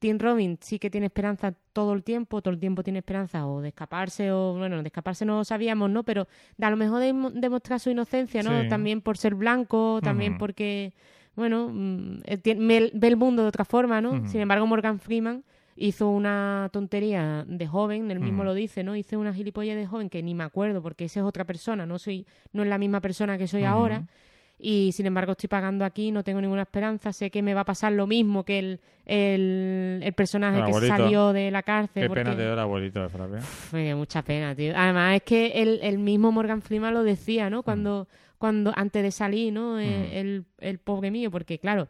Tim 0.00 0.18
Robbins 0.18 0.58
sí 0.62 0.78
que 0.80 0.90
tiene 0.90 1.06
esperanza 1.06 1.54
todo 1.72 1.92
el 1.92 2.02
tiempo, 2.02 2.42
todo 2.42 2.52
el 2.52 2.58
tiempo 2.58 2.82
tiene 2.82 2.98
esperanza 2.98 3.46
o 3.46 3.60
de 3.60 3.68
escaparse 3.68 4.32
o, 4.32 4.54
bueno, 4.58 4.82
de 4.82 4.88
escaparse 4.88 5.24
no 5.24 5.36
lo 5.36 5.44
sabíamos, 5.44 5.88
¿no? 5.88 6.02
Pero 6.02 6.26
a 6.60 6.70
lo 6.70 6.76
mejor 6.76 6.98
de 7.00 7.12
mo- 7.12 7.30
demostrar 7.30 7.78
su 7.78 7.90
inocencia, 7.90 8.42
¿no? 8.42 8.62
Sí. 8.62 8.68
También 8.68 9.00
por 9.02 9.16
ser 9.18 9.36
blanco, 9.36 10.00
también 10.02 10.36
porque, 10.38 10.92
bueno, 11.36 11.68
mm, 11.72 12.20
eh, 12.24 12.90
ve, 12.92 13.08
el 13.08 13.16
mundo 13.16 13.42
de 13.42 13.48
otra 13.48 13.64
forma, 13.64 14.00
¿no? 14.00 14.26
Sin 14.28 14.40
embargo, 14.40 14.66
Morgan 14.66 14.98
Freeman 15.00 15.44
hizo 15.76 16.08
una 16.08 16.68
tontería 16.72 17.44
de 17.48 17.66
joven, 17.66 18.10
él 18.10 18.20
mismo 18.20 18.44
lo 18.44 18.54
dice, 18.54 18.84
¿no? 18.84 18.94
Hice 18.94 19.16
una 19.16 19.34
gilipollas 19.34 19.76
de 19.76 19.86
joven 19.86 20.08
que 20.08 20.22
ni 20.22 20.34
me 20.34 20.44
acuerdo 20.44 20.80
porque 20.82 21.06
esa 21.06 21.20
es 21.20 21.26
otra 21.26 21.44
persona, 21.44 21.84
no 21.86 21.98
soy 21.98 22.26
no 22.52 22.62
es 22.62 22.68
la 22.68 22.78
misma 22.78 23.00
persona 23.00 23.36
que 23.38 23.48
soy 23.48 23.64
ahora 23.64 24.04
y 24.56 24.92
sin 24.92 25.06
embargo 25.06 25.32
estoy 25.32 25.48
pagando 25.48 25.84
aquí, 25.84 26.12
no 26.12 26.22
tengo 26.22 26.40
ninguna 26.40 26.62
esperanza, 26.62 27.12
sé 27.12 27.28
que 27.30 27.42
me 27.42 27.54
va 27.54 27.62
a 27.62 27.64
pasar 27.64 27.90
lo 27.92 28.06
mismo 28.06 28.44
que 28.44 28.60
el, 28.60 28.80
el, 29.04 30.00
el 30.02 30.12
personaje 30.12 30.60
El 30.60 30.66
que 30.66 30.86
salió 30.86 31.32
de 31.32 31.50
la 31.50 31.62
cárcel. 31.64 32.04
Qué 32.04 32.08
porque- 32.08 32.22
pena 32.22 32.36
te 32.36 32.42
dio 32.42 32.52
el 32.52 32.58
abuelito 32.60 33.02
de 33.02 33.08
Frappé. 33.08 33.38
Dio 33.82 33.96
mucha 33.96 34.22
pena, 34.22 34.54
tío. 34.54 34.72
Además 34.76 35.16
es 35.16 35.22
que 35.22 35.46
el, 35.60 35.80
el 35.82 35.98
mismo 35.98 36.30
Morgan 36.30 36.62
Freeman 36.62 36.94
lo 36.94 37.02
decía, 37.02 37.50
¿no? 37.50 37.62
Cuando, 37.64 38.06
cuando 38.44 38.72
antes 38.76 39.02
de 39.02 39.10
salir, 39.10 39.52
¿no? 39.54 39.80
Eh, 39.80 39.86
Mm. 40.10 40.16
El, 40.16 40.44
el 40.60 40.78
pobre 40.78 41.10
mío, 41.10 41.30
porque 41.30 41.58
claro, 41.58 41.88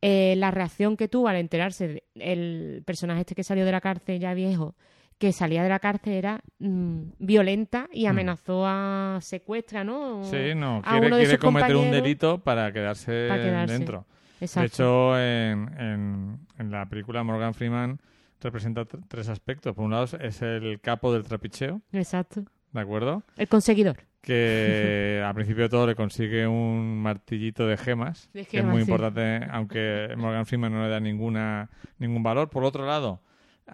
eh, 0.00 0.34
la 0.36 0.52
reacción 0.52 0.96
que 0.96 1.08
tuvo 1.08 1.26
al 1.26 1.34
enterarse 1.36 1.88
de- 1.88 2.04
el 2.14 2.82
personaje 2.86 3.20
este 3.22 3.34
que 3.34 3.42
salió 3.42 3.64
de 3.64 3.72
la 3.72 3.80
cárcel 3.80 4.20
ya 4.20 4.32
viejo, 4.32 4.76
que 5.18 5.32
salía 5.32 5.64
de 5.64 5.68
la 5.68 5.80
cárcel 5.80 6.12
era 6.12 6.40
mm, 6.60 7.00
violenta 7.18 7.88
y 7.92 8.06
amenazó 8.06 8.64
a 8.64 9.18
secuestra, 9.20 9.82
¿no? 9.82 10.22
Sí, 10.22 10.54
no, 10.54 10.82
a 10.84 10.92
quiere, 11.00 11.10
quiere 11.16 11.38
cometer 11.38 11.74
un 11.74 11.90
delito 11.90 12.38
para 12.38 12.70
quedarse, 12.72 13.26
Para 13.28 13.42
quedarse. 13.42 13.72
dentro. 13.74 14.06
Exacto. 14.40 14.60
De 14.60 14.66
hecho, 14.68 15.18
en, 15.18 15.80
en, 15.80 16.38
en 16.60 16.70
la 16.70 16.86
película 16.86 17.24
Morgan 17.24 17.54
Freeman 17.54 17.98
representa 18.40 18.82
tr- 18.82 19.02
tres 19.08 19.28
aspectos. 19.28 19.74
Por 19.74 19.84
un 19.84 19.90
lado 19.90 20.04
es 20.20 20.42
el 20.42 20.78
capo 20.80 21.12
del 21.12 21.24
trapicheo, 21.24 21.80
Exacto. 21.92 22.44
¿de 22.72 22.80
acuerdo? 22.80 23.24
El 23.36 23.48
conseguidor. 23.48 23.96
Que 24.20 25.22
al 25.26 25.34
principio 25.34 25.64
de 25.64 25.68
todo 25.68 25.86
le 25.86 25.94
consigue 25.94 26.46
un 26.46 27.00
martillito 27.00 27.66
de 27.66 27.76
gemas, 27.76 28.30
De 28.32 28.44
que 28.44 28.58
es 28.58 28.64
muy 28.64 28.82
sí. 28.82 28.90
importante, 28.90 29.46
aunque 29.50 30.08
Morgan 30.16 30.46
Freeman 30.46 30.72
no 30.72 30.82
le 30.82 30.88
da 30.88 31.00
ninguna 31.00 31.70
ningún 31.98 32.22
valor. 32.22 32.50
Por 32.50 32.64
otro 32.64 32.84
lado, 32.86 33.22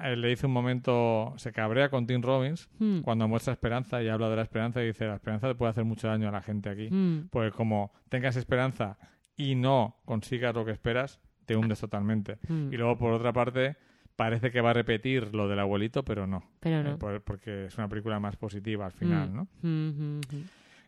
eh, 0.02 0.16
le 0.16 0.28
dice 0.28 0.46
un 0.46 0.52
momento, 0.52 1.32
se 1.36 1.52
cabrea 1.52 1.88
con 1.88 2.06
Tim 2.06 2.20
Robbins 2.22 2.68
Hmm. 2.78 3.00
cuando 3.00 3.26
muestra 3.28 3.52
esperanza 3.52 4.02
y 4.02 4.08
habla 4.08 4.28
de 4.28 4.36
la 4.36 4.42
esperanza 4.42 4.82
y 4.82 4.86
dice, 4.86 5.06
la 5.06 5.14
esperanza 5.14 5.48
le 5.48 5.54
puede 5.54 5.70
hacer 5.70 5.84
mucho 5.84 6.08
daño 6.08 6.28
a 6.28 6.32
la 6.32 6.42
gente 6.42 6.68
aquí. 6.68 6.88
Mm. 6.90 7.28
Pues 7.30 7.52
como 7.52 7.92
tengas 8.08 8.36
esperanza 8.36 8.98
y 9.36 9.54
no 9.54 9.96
consigas 10.04 10.54
lo 10.54 10.64
que 10.64 10.72
esperas, 10.72 11.20
te 11.46 11.56
hundes 11.56 11.80
totalmente. 11.80 12.38
Mm. 12.48 12.72
Y 12.72 12.76
luego, 12.76 12.96
por 12.98 13.12
otra 13.12 13.32
parte, 13.32 13.76
parece 14.16 14.50
que 14.50 14.60
va 14.60 14.70
a 14.70 14.74
repetir 14.74 15.34
lo 15.34 15.48
del 15.48 15.58
abuelito, 15.58 16.04
pero 16.04 16.26
no. 16.26 16.44
Pero 16.60 16.80
Eh, 16.80 16.84
no. 16.84 16.98
por- 16.98 17.22
porque 17.22 17.66
es 17.66 17.76
una 17.78 17.88
película 17.88 18.20
más 18.20 18.36
positiva 18.36 18.86
al 18.86 18.92
final, 18.92 19.30
Mm. 19.30 19.34
¿no? 19.36 19.48
Mm. 19.62 20.20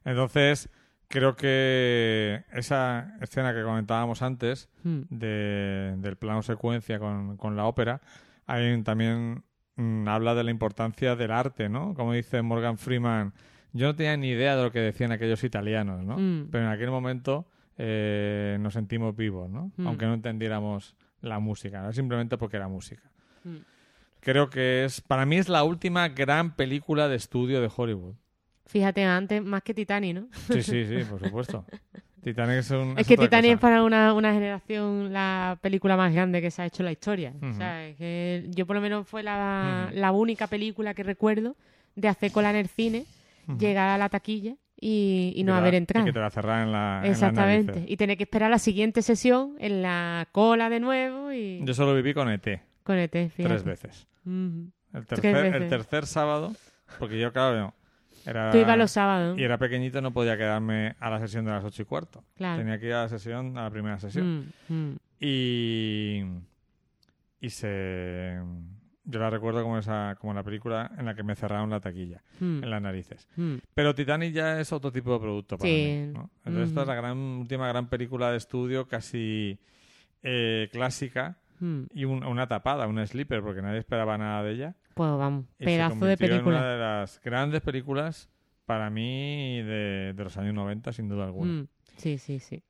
Entonces, 0.04 0.68
creo 1.08 1.36
que 1.36 2.44
esa 2.52 3.16
escena 3.20 3.54
que 3.54 3.62
comentábamos 3.62 4.22
antes 4.22 4.68
Mm. 4.84 5.00
de- 5.10 5.94
del 5.98 6.16
plano 6.16 6.42
secuencia 6.42 6.98
con, 6.98 7.36
con 7.36 7.56
la 7.56 7.64
ópera, 7.66 8.00
ahí 8.46 8.82
también 8.82 9.42
mm, 9.78 10.08
habla 10.08 10.34
de 10.34 10.42
la 10.42 10.50
importancia 10.50 11.16
del 11.16 11.30
arte, 11.30 11.68
¿no? 11.68 11.92
Como 11.92 12.14
dice 12.14 12.40
Morgan 12.40 12.78
Freeman, 12.78 13.34
yo 13.74 13.88
no 13.88 13.94
tenía 13.94 14.16
ni 14.16 14.28
idea 14.30 14.56
de 14.56 14.62
lo 14.62 14.72
que 14.72 14.78
decían 14.78 15.12
aquellos 15.12 15.44
italianos, 15.44 16.02
¿no? 16.02 16.16
Pero 16.50 16.64
en 16.64 16.70
aquel 16.70 16.90
momento 16.90 17.46
eh, 17.76 18.56
nos 18.58 18.72
sentimos 18.72 19.14
vivos, 19.14 19.50
¿no? 19.50 19.72
Aunque 19.84 20.06
no 20.06 20.14
entendiéramos 20.14 20.96
la 21.20 21.40
música, 21.40 21.82
¿no? 21.82 21.92
simplemente 21.92 22.38
porque 22.38 22.56
era 22.56 22.68
música. 22.68 23.02
Mm. 23.48 23.56
Creo 24.20 24.50
que 24.50 24.84
es, 24.84 25.00
para 25.00 25.24
mí 25.24 25.36
es 25.36 25.48
la 25.48 25.62
última 25.62 26.08
gran 26.08 26.56
película 26.56 27.08
de 27.08 27.16
estudio 27.16 27.60
de 27.60 27.70
Hollywood. 27.74 28.14
Fíjate, 28.66 29.04
antes 29.04 29.42
más 29.44 29.62
que 29.62 29.72
Titanic, 29.74 30.14
¿no? 30.16 30.28
Sí, 30.50 30.62
sí, 30.62 30.84
sí, 30.86 31.04
por 31.08 31.20
supuesto. 31.20 31.64
Titanic 32.22 32.56
es 32.56 32.70
un... 32.72 32.98
Es 32.98 33.06
que 33.06 33.14
otra 33.14 33.26
Titanic 33.26 33.52
es 33.52 33.58
para 33.60 33.84
una, 33.84 34.12
una 34.12 34.32
generación 34.32 35.12
la 35.12 35.58
película 35.60 35.96
más 35.96 36.12
grande 36.12 36.40
que 36.42 36.50
se 36.50 36.60
ha 36.62 36.66
hecho 36.66 36.82
en 36.82 36.86
la 36.86 36.92
historia. 36.92 37.32
O 37.40 37.52
sea, 37.54 37.86
es 37.86 37.96
que 37.96 38.46
yo 38.48 38.66
por 38.66 38.74
lo 38.74 38.82
menos 38.82 39.06
fue 39.06 39.22
la, 39.22 39.90
la 39.94 40.10
única 40.10 40.48
película 40.48 40.92
que 40.94 41.04
recuerdo 41.04 41.54
de 41.94 42.08
hacer 42.08 42.32
cola 42.32 42.50
en 42.50 42.56
el 42.56 42.66
cine, 42.68 43.04
llegar 43.60 43.88
a 43.90 43.96
la 43.96 44.08
taquilla 44.08 44.56
y, 44.80 45.32
y 45.36 45.38
Que 45.38 45.44
no 45.44 45.52
la- 45.52 45.58
haber 45.58 45.74
y 45.74 45.76
entrado. 45.76 46.04
que 46.04 46.12
te 46.12 46.18
la 46.18 46.30
cerraran 46.30 46.66
en 46.66 46.72
la 46.72 47.00
en 47.04 47.12
Exactamente. 47.12 47.84
Y 47.86 47.96
tener 47.96 48.16
que 48.16 48.24
esperar 48.24 48.50
la 48.50 48.58
siguiente 48.58 49.02
sesión 49.02 49.54
en 49.60 49.82
la 49.82 50.26
cola 50.32 50.68
de 50.68 50.80
nuevo 50.80 51.32
y 51.32 51.60
Yo 51.62 51.74
solo 51.74 51.94
viví 51.94 52.12
con 52.12 52.28
ET 52.28 52.60
con 52.86 52.96
ET, 52.96 53.12
fíjate. 53.12 53.42
tres 53.44 53.64
veces. 53.64 54.06
Ujú. 54.24 54.70
El 54.94 55.06
tercer, 55.06 55.36
el 55.36 55.52
veces. 55.52 55.68
tercer 55.68 56.06
sábado, 56.06 56.54
porque 56.98 57.18
yo, 57.18 57.32
claro, 57.32 57.74
era, 58.24 58.50
Tú 58.50 58.58
ibas 58.58 58.78
los 58.78 58.90
sábados. 58.90 59.38
y 59.38 59.42
era 59.44 59.58
pequeñito, 59.58 60.00
no 60.00 60.12
podía 60.12 60.36
quedarme 60.38 60.96
a 61.00 61.10
la 61.10 61.20
sesión 61.20 61.44
de 61.44 61.50
las 61.50 61.64
ocho 61.64 61.82
y 61.82 61.84
cuarto. 61.84 62.24
Claro. 62.36 62.58
Tenía 62.58 62.78
que 62.78 62.86
ir 62.86 62.92
a 62.94 63.02
la 63.02 63.08
sesión, 63.08 63.58
a 63.58 63.64
la 63.64 63.70
primera 63.70 63.98
sesión. 63.98 64.52
Mm, 64.68 64.72
mm. 64.74 64.96
Y, 65.20 66.22
y 67.40 67.50
se... 67.50 68.38
Yo 69.08 69.20
la 69.20 69.30
recuerdo 69.30 69.62
como, 69.62 69.78
esa, 69.78 70.16
como 70.20 70.34
la 70.34 70.42
película 70.42 70.90
en 70.98 71.04
la 71.06 71.14
que 71.14 71.22
me 71.22 71.36
cerraron 71.36 71.70
la 71.70 71.78
taquilla, 71.78 72.22
Mm, 72.40 72.64
en 72.64 72.70
las 72.70 72.82
narices. 72.82 73.28
Pero 73.74 73.94
Titanic 73.94 74.32
ya 74.32 74.58
es 74.60 74.72
otro 74.72 74.90
tipo 74.90 75.12
de 75.12 75.20
producto 75.20 75.56
para 75.56 75.70
Sí. 75.70 75.74
mí. 76.06 76.12
¿no? 76.12 76.30
Entonces 76.44 76.70
esta 76.70 76.80
es 76.82 76.88
la 76.88 76.94
gran, 76.96 77.16
última 77.16 77.68
gran 77.68 77.88
película 77.88 78.32
de 78.32 78.38
estudio 78.38 78.88
casi 78.88 79.58
eh, 80.24 80.68
clásica 80.72 81.36
Mm. 81.60 81.82
y 81.94 82.04
un- 82.04 82.24
una 82.24 82.46
tapada, 82.46 82.86
una 82.86 83.06
sleeper, 83.06 83.42
porque 83.42 83.62
nadie 83.62 83.78
esperaba 83.78 84.16
nada 84.18 84.42
de 84.42 84.52
ella. 84.52 84.74
Pues 84.94 85.10
vamos, 85.10 85.44
Y 85.58 85.64
se 85.64 85.64
pedazo 85.64 85.94
de 85.94 86.00
convirtió 86.00 86.26
en 86.26 86.30
película. 86.32 86.58
una 86.58 86.68
de 86.72 86.78
las 86.78 87.20
grandes 87.22 87.60
películas 87.62 88.28
para 88.64 88.90
mí 88.90 89.62
de, 89.62 90.12
de 90.14 90.24
los 90.24 90.36
años 90.38 90.54
90, 90.54 90.92
sin 90.92 91.08
duda 91.08 91.24
alguna. 91.24 91.52
Mm, 91.62 91.68
sí, 91.96 92.18
sí, 92.18 92.38
sí. 92.40 92.62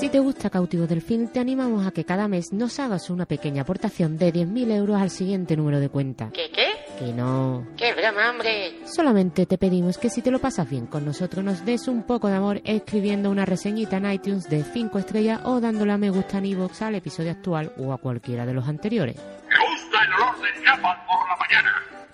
Si 0.00 0.08
te 0.10 0.20
gusta 0.20 0.48
Cautivos 0.48 0.88
del 0.88 1.02
Film, 1.02 1.28
te 1.28 1.40
animamos 1.40 1.84
a 1.86 1.90
que 1.90 2.04
cada 2.04 2.28
mes 2.28 2.52
nos 2.52 2.78
hagas 2.78 3.10
una 3.10 3.26
pequeña 3.26 3.62
aportación 3.62 4.16
de 4.16 4.32
10.000 4.32 4.70
euros 4.70 5.00
al 5.00 5.10
siguiente 5.10 5.56
número 5.56 5.80
de 5.80 5.88
cuenta. 5.88 6.30
¿Qué 6.32 6.50
qué? 6.54 6.67
Que 6.98 7.12
no. 7.12 7.64
¡Qué 7.76 7.94
broma, 7.94 8.30
hombre! 8.30 8.74
Solamente 8.84 9.46
te 9.46 9.56
pedimos 9.56 9.98
que 9.98 10.10
si 10.10 10.20
te 10.20 10.32
lo 10.32 10.40
pasas 10.40 10.68
bien 10.68 10.86
con 10.86 11.04
nosotros 11.04 11.44
nos 11.44 11.64
des 11.64 11.86
un 11.86 12.02
poco 12.02 12.26
de 12.26 12.34
amor 12.34 12.60
escribiendo 12.64 13.30
una 13.30 13.44
reseñita 13.44 13.98
en 13.98 14.10
iTunes 14.10 14.48
de 14.48 14.64
5 14.64 14.98
estrellas 14.98 15.40
o 15.44 15.60
dándole 15.60 15.92
a 15.92 15.98
me 15.98 16.10
gusta 16.10 16.38
en 16.38 16.46
iVoox 16.46 16.82
al 16.82 16.96
episodio 16.96 17.30
actual 17.30 17.72
o 17.78 17.92
a 17.92 17.98
cualquiera 17.98 18.46
de 18.46 18.54
los 18.54 18.66
anteriores. 18.66 19.16
Me 19.16 19.56
gusta 19.70 20.04
el 20.04 20.12
olor 20.14 20.40
del 20.40 20.62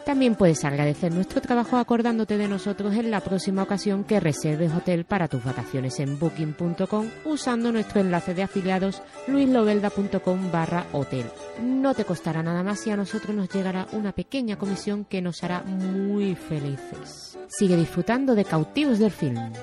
También 0.05 0.35
puedes 0.35 0.63
agradecer 0.67 1.15
nuestro 1.15 1.41
trabajo 1.41 1.79
acordándote 1.79 2.37
de 2.37 2.47
nosotros 2.47 2.95
en 2.95 3.11
la 3.11 3.21
próxima 3.21 3.63
ocasión 3.63 4.05
que 4.05 4.21
reserves 4.21 4.71
hotel 4.75 5.07
para 5.07 5.29
tus 5.29 5.43
vacaciones 5.43 5.99
en 5.99 6.19
booking.com 6.19 7.11
usando 7.25 7.73
nuestro 7.73 8.03
enlace 8.03 8.35
de 8.35 8.43
afiliados 8.43 9.03
luislobelda.com 9.27 10.53
barra 10.53 10.85
hotel. 10.93 11.25
No 11.59 11.95
te 11.95 12.05
costará 12.05 12.43
nada 12.43 12.63
más 12.63 12.87
y 12.87 12.91
a 12.91 12.97
nosotros 12.97 13.35
nos 13.35 13.49
llegará 13.49 13.87
una 13.93 14.13
pequeña 14.13 14.59
comisión 14.59 15.07
que 15.07 15.23
nos 15.23 15.43
hará 15.43 15.63
muy 15.63 16.35
felices. 16.35 17.39
Sigue 17.49 17.77
disfrutando 17.77 18.35
de 18.35 18.45
Cautivos 18.45 18.99
del 18.99 19.11
Film. 19.11 19.55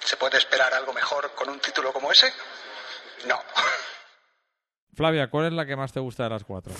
¿Se 0.00 0.18
puede 0.18 0.36
esperar 0.36 0.74
algo 0.74 0.92
mejor 0.92 1.30
con 1.34 1.48
un 1.48 1.60
título 1.60 1.94
como 1.94 2.12
ese? 2.12 2.26
No. 3.26 3.36
Flavia, 4.92 5.30
¿cuál 5.30 5.46
es 5.46 5.52
la 5.54 5.64
que 5.64 5.76
más 5.76 5.92
te 5.92 6.00
gusta 6.00 6.24
de 6.24 6.30
las 6.30 6.44
cuatro? 6.44 6.74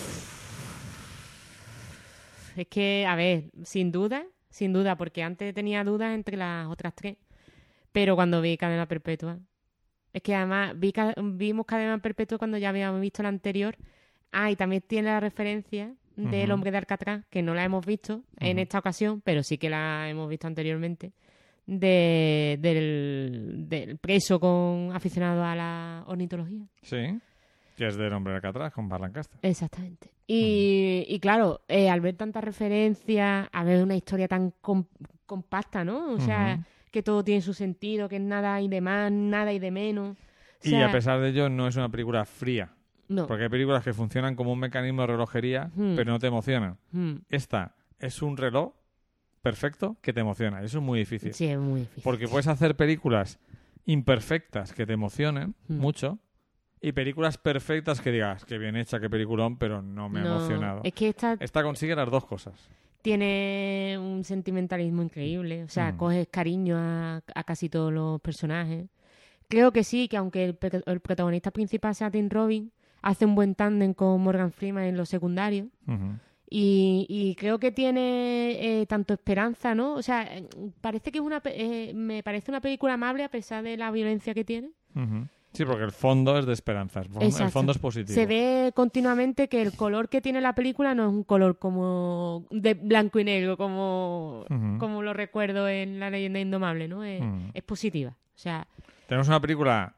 Es 2.56 2.66
que, 2.68 3.06
a 3.06 3.16
ver, 3.16 3.50
sin 3.64 3.90
duda, 3.90 4.24
sin 4.48 4.72
duda, 4.72 4.96
porque 4.96 5.22
antes 5.22 5.52
tenía 5.54 5.82
dudas 5.84 6.14
entre 6.14 6.36
las 6.36 6.68
otras 6.68 6.94
tres. 6.94 7.16
Pero 7.92 8.16
cuando 8.16 8.40
vi 8.40 8.56
Cadena 8.56 8.86
Perpetua, 8.86 9.38
es 10.12 10.22
que 10.22 10.34
además 10.34 10.78
vi, 10.78 10.92
vimos 11.22 11.66
Cadena 11.66 11.98
Perpetua 11.98 12.38
cuando 12.38 12.58
ya 12.58 12.68
habíamos 12.68 13.00
visto 13.00 13.22
la 13.22 13.28
anterior. 13.28 13.76
Ah, 14.32 14.50
y 14.50 14.56
también 14.56 14.82
tiene 14.86 15.08
la 15.08 15.20
referencia 15.20 15.94
del 16.16 16.50
hombre 16.52 16.70
de 16.70 16.78
Alcatraz, 16.78 17.24
que 17.28 17.42
no 17.42 17.54
la 17.54 17.64
hemos 17.64 17.84
visto 17.84 18.22
en 18.38 18.58
esta 18.58 18.78
ocasión, 18.78 19.20
pero 19.20 19.42
sí 19.42 19.58
que 19.58 19.68
la 19.68 20.08
hemos 20.08 20.28
visto 20.28 20.46
anteriormente, 20.46 21.12
de, 21.66 22.56
del, 22.60 23.64
del 23.68 23.98
preso 23.98 24.38
con 24.38 24.90
aficionado 24.92 25.44
a 25.44 25.56
la 25.56 26.04
ornitología. 26.06 26.66
Sí. 26.82 27.18
Que 27.76 27.86
es 27.88 27.96
del 27.96 28.12
hombre 28.12 28.32
de 28.32 28.36
Alcatraz, 28.36 28.72
con 28.72 28.88
Bar 28.88 29.00
Lancaster. 29.00 29.38
Exactamente. 29.42 30.10
Y, 30.26 31.04
y 31.08 31.18
claro, 31.20 31.62
eh, 31.68 31.90
al 31.90 32.00
ver 32.00 32.16
tanta 32.16 32.40
referencia, 32.40 33.48
a 33.52 33.64
ver 33.64 33.82
una 33.82 33.96
historia 33.96 34.28
tan 34.28 34.52
com- 34.60 34.86
compacta, 35.26 35.84
¿no? 35.84 36.12
O 36.12 36.20
sea, 36.20 36.64
que 36.90 37.02
todo 37.02 37.24
tiene 37.24 37.40
su 37.40 37.52
sentido, 37.54 38.08
que 38.08 38.16
es 38.16 38.22
nada 38.22 38.60
y 38.60 38.68
de 38.68 38.80
más, 38.80 39.10
nada 39.10 39.52
y 39.52 39.58
de 39.58 39.70
menos. 39.70 40.16
O 40.64 40.68
y 40.68 40.74
a 40.80 40.90
pesar 40.92 41.20
de 41.20 41.30
ello, 41.30 41.48
no 41.50 41.66
es 41.68 41.76
una 41.76 41.88
película 41.90 42.24
fría. 42.24 42.72
No. 43.08 43.26
Porque 43.26 43.42
hay 43.44 43.48
películas 43.50 43.84
que 43.84 43.92
funcionan 43.92 44.34
como 44.34 44.52
un 44.52 44.58
mecanismo 44.60 45.02
de 45.02 45.08
relojería, 45.08 45.70
pero 45.76 46.10
no 46.10 46.18
te 46.18 46.26
emocionan. 46.28 46.78
Mm, 46.92 47.16
Esta 47.28 47.74
es 47.98 48.22
un 48.22 48.36
reloj 48.36 48.72
perfecto 49.42 49.96
que 50.00 50.12
te 50.14 50.20
emociona. 50.20 50.62
Eso 50.62 50.78
es 50.78 50.84
muy 50.84 51.00
difícil. 51.00 51.34
Sí, 51.34 51.44
es 51.46 51.58
muy 51.58 51.80
difícil. 51.80 52.02
Porque 52.02 52.28
puedes 52.28 52.46
hacer 52.46 52.76
películas 52.76 53.38
imperfectas 53.84 54.72
que 54.72 54.86
te 54.86 54.94
emocionen 54.94 55.54
mucho 55.68 56.18
y 56.88 56.92
películas 56.92 57.38
perfectas 57.38 58.00
que 58.00 58.10
digas, 58.12 58.44
que 58.44 58.58
bien 58.58 58.76
hecha, 58.76 59.00
qué 59.00 59.08
peliculón, 59.08 59.56
pero 59.56 59.80
no 59.82 60.08
me 60.08 60.20
ha 60.20 60.24
No, 60.24 60.36
emocionado. 60.36 60.80
Es 60.84 60.92
que 60.92 61.08
esta 61.08 61.36
Esta 61.40 61.62
consigue 61.62 61.94
las 61.96 62.10
dos 62.10 62.24
cosas. 62.26 62.54
tiene 63.02 63.96
un 64.00 64.24
sentimentalismo 64.24 65.02
increíble. 65.02 65.64
O 65.64 65.68
sea, 65.68 65.92
Mm. 65.92 65.96
coges 65.96 66.28
cariño 66.30 66.76
a, 66.78 67.22
a 67.34 67.44
casi 67.44 67.68
todos 67.68 67.92
los 67.92 68.20
personajes. 68.20 68.86
Creo 69.48 69.72
que 69.72 69.84
sí, 69.84 70.08
que 70.08 70.16
aunque 70.16 70.44
el, 70.44 70.58
el 70.86 71.00
protagonista 71.00 71.50
principal 71.50 71.94
sea 71.94 72.10
Tim 72.10 72.28
Robin, 72.30 72.72
hace 73.02 73.26
un 73.26 73.34
buen 73.34 73.54
tándem 73.54 73.92
con 73.94 74.20
Morgan 74.22 74.52
Freeman 74.52 74.84
en 74.84 74.96
los 74.96 75.08
secundarios. 75.10 75.68
Y, 76.50 77.06
y 77.08 77.34
creo 77.34 77.58
que 77.58 77.72
tiene 77.72 78.80
eh, 78.80 78.86
tanto 78.86 79.12
esperanza, 79.14 79.74
¿no? 79.74 79.94
O 79.94 80.02
sea, 80.02 80.28
parece 80.80 81.10
que 81.10 81.18
es 81.18 81.24
una, 81.24 81.42
eh, 81.46 81.92
me 81.94 82.22
parece 82.22 82.50
una 82.50 82.60
película 82.60 82.94
amable 82.94 83.24
a 83.24 83.28
pesar 83.28 83.62
de 83.64 83.76
la 83.76 83.90
violencia 83.90 84.34
que 84.34 84.44
tiene. 84.44 84.70
Sí, 85.54 85.64
porque 85.64 85.84
el 85.84 85.92
fondo 85.92 86.38
es 86.38 86.44
de 86.46 86.52
esperanzas. 86.52 87.06
El 87.20 87.50
fondo 87.50 87.72
es 87.72 87.78
positivo. 87.78 88.14
Se 88.14 88.26
ve 88.26 88.72
continuamente 88.74 89.48
que 89.48 89.62
el 89.62 89.72
color 89.76 90.08
que 90.08 90.20
tiene 90.20 90.40
la 90.40 90.54
película 90.54 90.94
no 90.94 91.04
es 91.04 91.08
un 91.12 91.24
color 91.24 91.58
como 91.58 92.44
de 92.50 92.74
blanco 92.74 93.18
y 93.20 93.24
negro, 93.24 93.56
como, 93.56 94.44
como 94.78 95.00
lo 95.02 95.12
recuerdo 95.14 95.68
en 95.68 96.00
La 96.00 96.10
leyenda 96.10 96.40
indomable, 96.40 96.88
¿no? 96.88 97.04
Es, 97.04 97.22
es 97.54 97.62
positiva. 97.62 98.10
O 98.10 98.38
sea, 98.38 98.66
Tenemos 99.06 99.28
una 99.28 99.40
película 99.40 99.94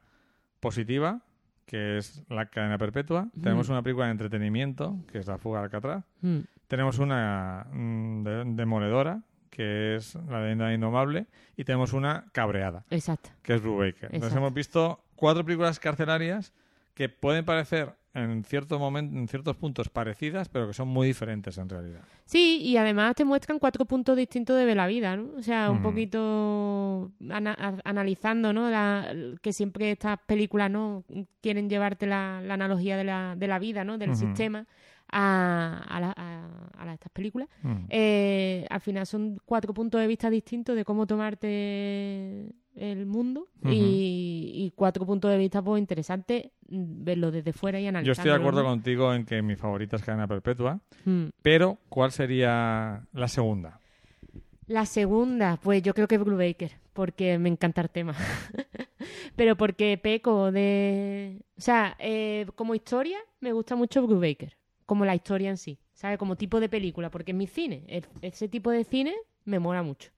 positiva, 0.59 1.21
que 1.65 1.97
es 1.97 2.23
La 2.29 2.45
cadena 2.45 2.77
perpetua. 2.77 3.27
Tenemos 3.41 3.69
una 3.69 3.81
película 3.81 4.05
de 4.05 4.11
entretenimiento, 4.13 4.95
que 5.11 5.17
es 5.19 5.27
La 5.27 5.37
fuga 5.37 5.59
de 5.59 5.65
Alcatraz. 5.65 6.03
mm, 6.21 6.39
Tenemos 6.67 6.99
una 6.99 7.65
mm, 7.71 8.23
de- 8.23 8.43
demoledora, 8.45 9.21
que 9.49 9.95
es 9.95 10.15
La 10.29 10.41
leyenda 10.41 10.73
indomable. 10.73 11.25
Y 11.55 11.63
tenemos 11.63 11.93
una 11.93 12.25
cabreada, 12.31 12.85
exacto. 12.91 13.29
que 13.41 13.55
es 13.55 13.61
Brubaker. 13.61 14.03
Entonces 14.13 14.17
Exacto. 14.17 14.37
hemos 14.37 14.53
visto 14.53 14.99
cuatro 15.17 15.43
películas 15.43 15.79
carcelarias 15.79 16.53
que 16.93 17.09
pueden 17.09 17.43
parecer 17.43 17.93
en 18.13 18.43
cierto 18.45 18.79
momento, 18.79 19.15
en 19.15 19.27
ciertos 19.27 19.55
puntos 19.57 19.89
parecidas, 19.89 20.49
pero 20.49 20.65
que 20.67 20.73
son 20.73 20.87
muy 20.87 21.05
diferentes 21.05 21.55
en 21.59 21.69
realidad. 21.69 21.99
Sí, 22.25 22.59
y 22.63 22.75
además 22.77 23.13
te 23.13 23.23
muestran 23.25 23.59
cuatro 23.59 23.85
puntos 23.85 24.17
distintos 24.17 24.57
de 24.57 24.73
la 24.73 24.87
vida, 24.87 25.15
¿no? 25.15 25.29
O 25.37 25.43
sea, 25.43 25.69
un 25.69 25.83
poquito 25.83 27.11
ana- 27.29 27.55
analizando, 27.83 28.53
¿no? 28.53 28.69
La- 28.71 29.13
que 29.41 29.53
siempre 29.53 29.91
estas 29.91 30.17
películas, 30.25 30.71
¿no? 30.71 31.03
Quieren 31.41 31.69
llevarte 31.69 32.07
la, 32.07 32.41
la 32.41 32.55
analogía 32.55 32.97
de 32.97 33.03
la, 33.03 33.35
de 33.37 33.47
la 33.47 33.59
vida, 33.59 33.83
¿no? 33.83 33.99
Del 33.99 34.09
sistema 34.15 34.65
a, 35.11 35.83
a, 35.87 35.99
la- 35.99 36.13
a- 36.15 36.89
a 36.89 36.93
estas 36.93 37.11
películas. 37.11 37.47
Mm. 37.63 37.85
Eh, 37.89 38.65
al 38.69 38.81
final 38.81 39.05
son 39.05 39.39
cuatro 39.45 39.73
puntos 39.73 39.99
de 40.01 40.07
vista 40.07 40.29
distintos 40.29 40.75
de 40.75 40.83
cómo 40.85 41.05
tomarte 41.07 42.49
el 42.75 43.05
mundo 43.07 43.47
y, 43.63 44.51
y 44.53 44.71
cuatro 44.75 45.05
puntos 45.05 45.31
de 45.31 45.37
vista 45.37 45.61
pues 45.63 45.79
interesantes 45.79 46.51
mm, 46.69 47.03
verlo 47.03 47.31
desde 47.31 47.51
fuera 47.53 47.79
y 47.79 47.83
Yo 47.83 47.89
analizarlo. 47.89 48.11
estoy 48.21 48.31
de 48.31 48.37
acuerdo 48.37 48.63
contigo 48.63 49.13
en 49.13 49.25
que 49.25 49.41
mi 49.41 49.55
favorita 49.55 49.95
es 49.95 50.03
Cadena 50.03 50.27
Perpetua, 50.27 50.79
Mm. 51.05 51.27
pero 51.41 51.77
¿cuál 51.89 52.11
sería 52.11 53.01
la 53.13 53.27
segunda? 53.27 53.79
La 54.67 54.85
segunda, 54.85 55.57
pues 55.63 55.81
yo 55.81 55.93
creo 55.93 56.07
que 56.07 56.17
Brubaker, 56.17 56.71
porque 56.93 57.37
me 57.39 57.47
encanta 57.49 57.79
el 57.81 57.89
tema. 57.89 58.13
Pero 59.37 59.55
porque 59.55 59.97
peco 60.01 60.51
de... 60.51 61.39
O 61.57 61.61
sea, 61.61 61.95
eh, 61.99 62.47
como 62.55 62.73
historia 62.75 63.17
me 63.39 63.53
gusta 63.53 63.75
mucho 63.75 64.05
Brubaker, 64.05 64.56
como 64.87 65.05
la 65.05 65.13
historia 65.13 65.51
en 65.51 65.57
sí, 65.57 65.79
¿sabes? 65.93 66.17
Como 66.17 66.37
tipo 66.37 66.59
de 66.59 66.69
película, 66.69 67.11
porque 67.11 67.33
es 67.33 67.37
mi 67.37 67.45
cine. 67.45 67.83
Ese 68.21 68.47
tipo 68.47 68.71
de 68.71 68.83
cine 68.83 69.13
me 69.45 69.59
mola 69.59 69.83
mucho. 69.83 70.11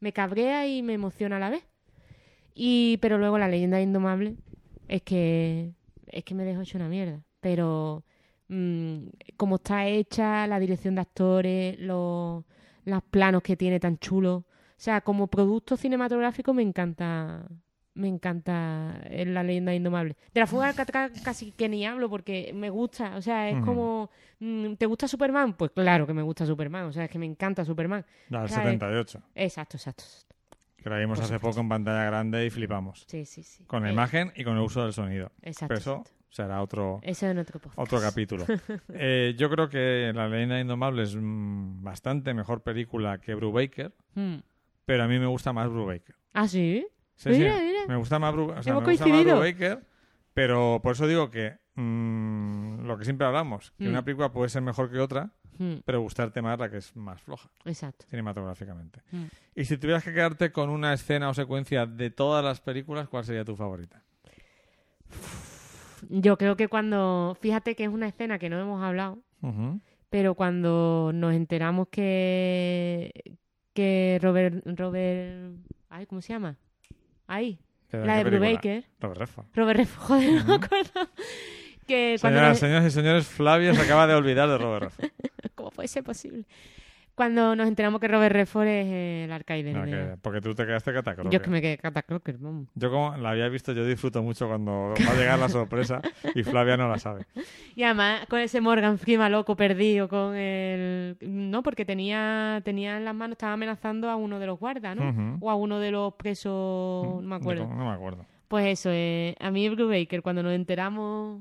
Me 0.00 0.12
cabrea 0.12 0.66
y 0.66 0.82
me 0.82 0.92
emociona 0.94 1.36
a 1.36 1.40
la 1.40 1.48
vez. 1.48 1.64
Y, 2.54 2.98
pero 2.98 3.18
luego 3.18 3.38
la 3.38 3.48
leyenda 3.48 3.80
indomable 3.80 4.36
es 4.88 5.02
que 5.02 5.72
es 6.08 6.24
que 6.24 6.34
me 6.34 6.44
dejó 6.44 6.62
hecho 6.62 6.78
una 6.78 6.88
mierda. 6.88 7.22
Pero 7.40 8.04
mm, 8.48 9.06
como 9.36 9.56
está 9.56 9.86
hecha, 9.86 10.46
la 10.46 10.58
dirección 10.58 10.96
de 10.96 11.02
actores, 11.02 11.78
los, 11.78 12.44
los 12.84 13.02
planos 13.04 13.42
que 13.42 13.56
tiene 13.56 13.80
tan 13.80 13.98
chulos. 13.98 14.42
O 14.42 14.44
sea, 14.78 15.00
como 15.02 15.28
producto 15.28 15.76
cinematográfico 15.76 16.52
me 16.52 16.62
encanta 16.62 17.46
me 17.96 18.08
encanta 18.08 19.00
eh, 19.04 19.24
la 19.26 19.42
leyenda 19.42 19.74
indomable. 19.74 20.16
De 20.32 20.40
la 20.40 20.46
fuga 20.46 20.72
de 20.72 20.84
casi 21.24 21.50
que 21.52 21.68
ni 21.68 21.84
hablo 21.84 22.08
porque 22.08 22.52
me 22.54 22.70
gusta. 22.70 23.16
O 23.16 23.22
sea, 23.22 23.48
es 23.50 23.58
como... 23.64 24.10
mm, 24.38 24.74
¿Te 24.74 24.86
gusta 24.86 25.08
Superman? 25.08 25.54
Pues 25.54 25.70
claro 25.72 26.06
que 26.06 26.14
me 26.14 26.22
gusta 26.22 26.46
Superman. 26.46 26.84
O 26.84 26.92
sea, 26.92 27.04
es 27.06 27.10
que 27.10 27.18
me 27.18 27.26
encanta 27.26 27.64
Superman. 27.64 28.04
La 28.28 28.40
del 28.42 28.46
O 28.46 28.48
sea, 28.48 28.58
eh, 28.62 28.66
78, 28.78 29.22
Exacto, 29.34 29.76
exacto. 29.78 30.04
que 30.76 30.88
la 30.90 30.98
vimos 30.98 31.18
por 31.18 31.24
hace 31.24 31.34
supuesto. 31.34 31.48
poco 31.56 31.60
en 31.62 31.68
pantalla 31.68 32.04
grande 32.04 32.46
y 32.46 32.50
flipamos. 32.50 33.04
Sí, 33.08 33.24
sí, 33.24 33.42
sí. 33.42 33.64
Con 33.64 33.82
la 33.82 33.88
Eh, 33.88 33.92
imagen 33.92 34.32
y 34.36 34.44
con 34.44 34.54
el 34.56 34.62
uso 34.62 34.82
del 34.84 34.92
sonido. 34.92 35.32
Exacto. 35.42 35.68
Pero 35.68 35.78
eso 35.80 35.92
exacto. 36.02 36.10
será 36.30 36.62
otro, 36.62 37.00
Eso 37.02 37.26
en 37.26 37.38
otro 37.38 37.58
podcast. 37.58 37.78
otro 37.80 38.00
capítulo. 38.00 38.44
Eh, 38.94 39.34
yo 39.38 39.48
creo 39.50 39.68
que 39.70 40.12
La 40.14 40.28
leyenda 40.28 40.60
indomable 40.60 41.02
es 41.04 41.16
mm, 41.16 41.82
bastante 41.82 42.34
mejor 42.34 42.62
película 42.62 43.18
que 43.18 43.34
Brubaker, 43.34 43.92
Mm. 44.14 44.36
pero 44.84 45.02
a 45.04 45.08
mí 45.08 45.18
me 45.18 45.26
gusta 45.26 45.52
más 45.52 45.68
Brubaker. 45.70 46.14
¿Ah, 46.34 46.46
sí? 46.46 46.86
Sí, 47.16 47.30
Mira, 47.30 47.58
sí. 47.58 47.64
mira. 47.64 47.80
Me 47.88 47.96
gusta 47.96 48.18
más, 48.18 48.34
Bru- 48.34 48.56
o 48.58 48.62
sea, 48.62 48.74
me 48.74 48.80
gusta 48.84 49.06
más. 49.06 49.24
Brubaker, 49.24 49.84
pero 50.34 50.80
por 50.82 50.92
eso 50.92 51.06
digo 51.06 51.30
que 51.30 51.58
mm, 51.74 52.86
lo 52.86 52.96
que 52.98 53.04
siempre 53.04 53.26
hablamos, 53.26 53.72
que 53.78 53.84
Mm. 53.86 53.90
una 53.90 54.04
película 54.04 54.32
puede 54.32 54.48
ser 54.48 54.62
mejor 54.62 54.90
que 54.90 54.98
otra, 55.00 55.30
Mm, 55.58 55.76
pero 55.86 56.02
gustarte 56.02 56.42
más 56.42 56.58
la 56.58 56.70
que 56.70 56.76
es 56.76 56.94
más 56.94 57.22
floja 57.22 57.48
Exacto. 57.64 58.04
cinematográficamente. 58.10 59.00
Mm. 59.10 59.24
Y 59.54 59.64
si 59.64 59.78
tuvieras 59.78 60.04
que 60.04 60.12
quedarte 60.12 60.52
con 60.52 60.68
una 60.68 60.92
escena 60.92 61.30
o 61.30 61.34
secuencia 61.34 61.86
de 61.86 62.10
todas 62.10 62.44
las 62.44 62.60
películas, 62.60 63.08
¿cuál 63.08 63.24
sería 63.24 63.42
tu 63.44 63.56
favorita? 63.56 64.02
Yo 66.10 66.36
creo 66.36 66.56
que 66.56 66.68
cuando... 66.68 67.36
Fíjate 67.40 67.74
que 67.74 67.84
es 67.84 67.90
una 67.90 68.06
escena 68.08 68.38
que 68.38 68.50
no 68.50 68.60
hemos 68.60 68.82
hablado. 68.82 69.18
Pero 70.10 70.34
cuando 70.34 71.10
nos 71.14 71.32
enteramos 71.34 71.88
que, 71.88 73.12
que 73.72 74.18
Robert, 74.22 74.62
Robert, 74.66 75.56
ay, 75.88 76.06
¿cómo 76.06 76.20
se 76.20 76.32
llama? 76.32 76.56
Ahí, 77.26 77.58
¿Qué- 77.90 77.98
la 77.98 78.16
de? 78.18 78.24
Brubaker. 78.24 78.84
Robert 79.00 79.20
Redford. 79.20 79.46
Robert 79.54 79.78
Redford, 79.78 80.02
joder, 80.06 80.32
no 80.32 80.44
me 80.46 80.54
acuerdo. 80.64 81.10
Que 81.86 82.16
cuando 82.20 82.38
Señoras, 82.38 82.48
nos- 82.50 82.58
señoras 82.58 82.84
y 82.86 82.90
señores, 82.90 83.26
Flavia 83.26 83.74
se 83.74 83.82
acaba 83.82 84.06
de 84.06 84.14
olvidar 84.14 84.48
de 84.48 84.58
Robert 84.58 84.84
Redford. 84.84 85.10
¿Cómo 85.54 85.70
puede 85.70 85.88
ser 85.88 86.02
posible? 86.04 86.44
Cuando 87.16 87.56
nos 87.56 87.66
enteramos 87.66 87.98
que 87.98 88.08
Robert 88.08 88.32
Redford 88.34 88.66
es 88.68 89.24
el 89.24 89.32
Arcade. 89.32 89.72
No, 89.72 89.84
que- 89.86 90.16
porque 90.20 90.42
tú 90.42 90.54
te 90.54 90.66
quedaste 90.66 90.92
catacroker. 90.92 91.32
Yo 91.32 91.38
es 91.38 91.42
que 91.42 91.48
me 91.50 91.62
quedé 91.62 91.78
catacroker, 91.78 92.36
vamos. 92.36 92.68
Yo 92.74 92.90
como 92.90 93.16
la 93.16 93.30
había 93.30 93.48
visto, 93.48 93.72
yo 93.72 93.86
disfruto 93.86 94.22
mucho 94.22 94.46
cuando 94.46 94.94
va 95.06 95.12
a 95.12 95.14
llegar 95.16 95.38
la 95.38 95.48
sorpresa 95.48 96.02
y 96.34 96.42
Flavia 96.42 96.76
no 96.76 96.88
la 96.88 96.98
sabe. 96.98 97.24
Y 97.74 97.84
además 97.84 98.26
con 98.28 98.38
ese 98.40 98.60
Morgan 98.60 98.98
Freeman 98.98 99.32
loco 99.32 99.56
perdido 99.56 100.08
con 100.10 100.36
el... 100.36 101.16
No, 101.22 101.62
porque 101.62 101.86
tenía, 101.86 102.60
tenía 102.64 102.98
en 102.98 103.06
las 103.06 103.14
manos, 103.14 103.32
estaba 103.36 103.54
amenazando 103.54 104.10
a 104.10 104.16
uno 104.16 104.38
de 104.38 104.46
los 104.46 104.58
guardas, 104.60 104.94
¿no? 104.94 105.38
O 105.40 105.50
a 105.50 105.54
uno 105.54 105.80
de 105.80 105.90
los 105.92 106.12
presos, 106.14 106.52
no 106.52 107.22
me 107.22 107.36
acuerdo. 107.36 107.66
No 107.66 107.86
me 107.88 107.92
acuerdo. 107.94 108.26
Pues 108.48 108.66
eso, 108.66 108.90
eh, 108.92 109.34
a 109.40 109.50
mí 109.50 109.68
Brubaker, 109.70 110.20
cuando 110.20 110.42
nos 110.42 110.52
enteramos 110.52 111.40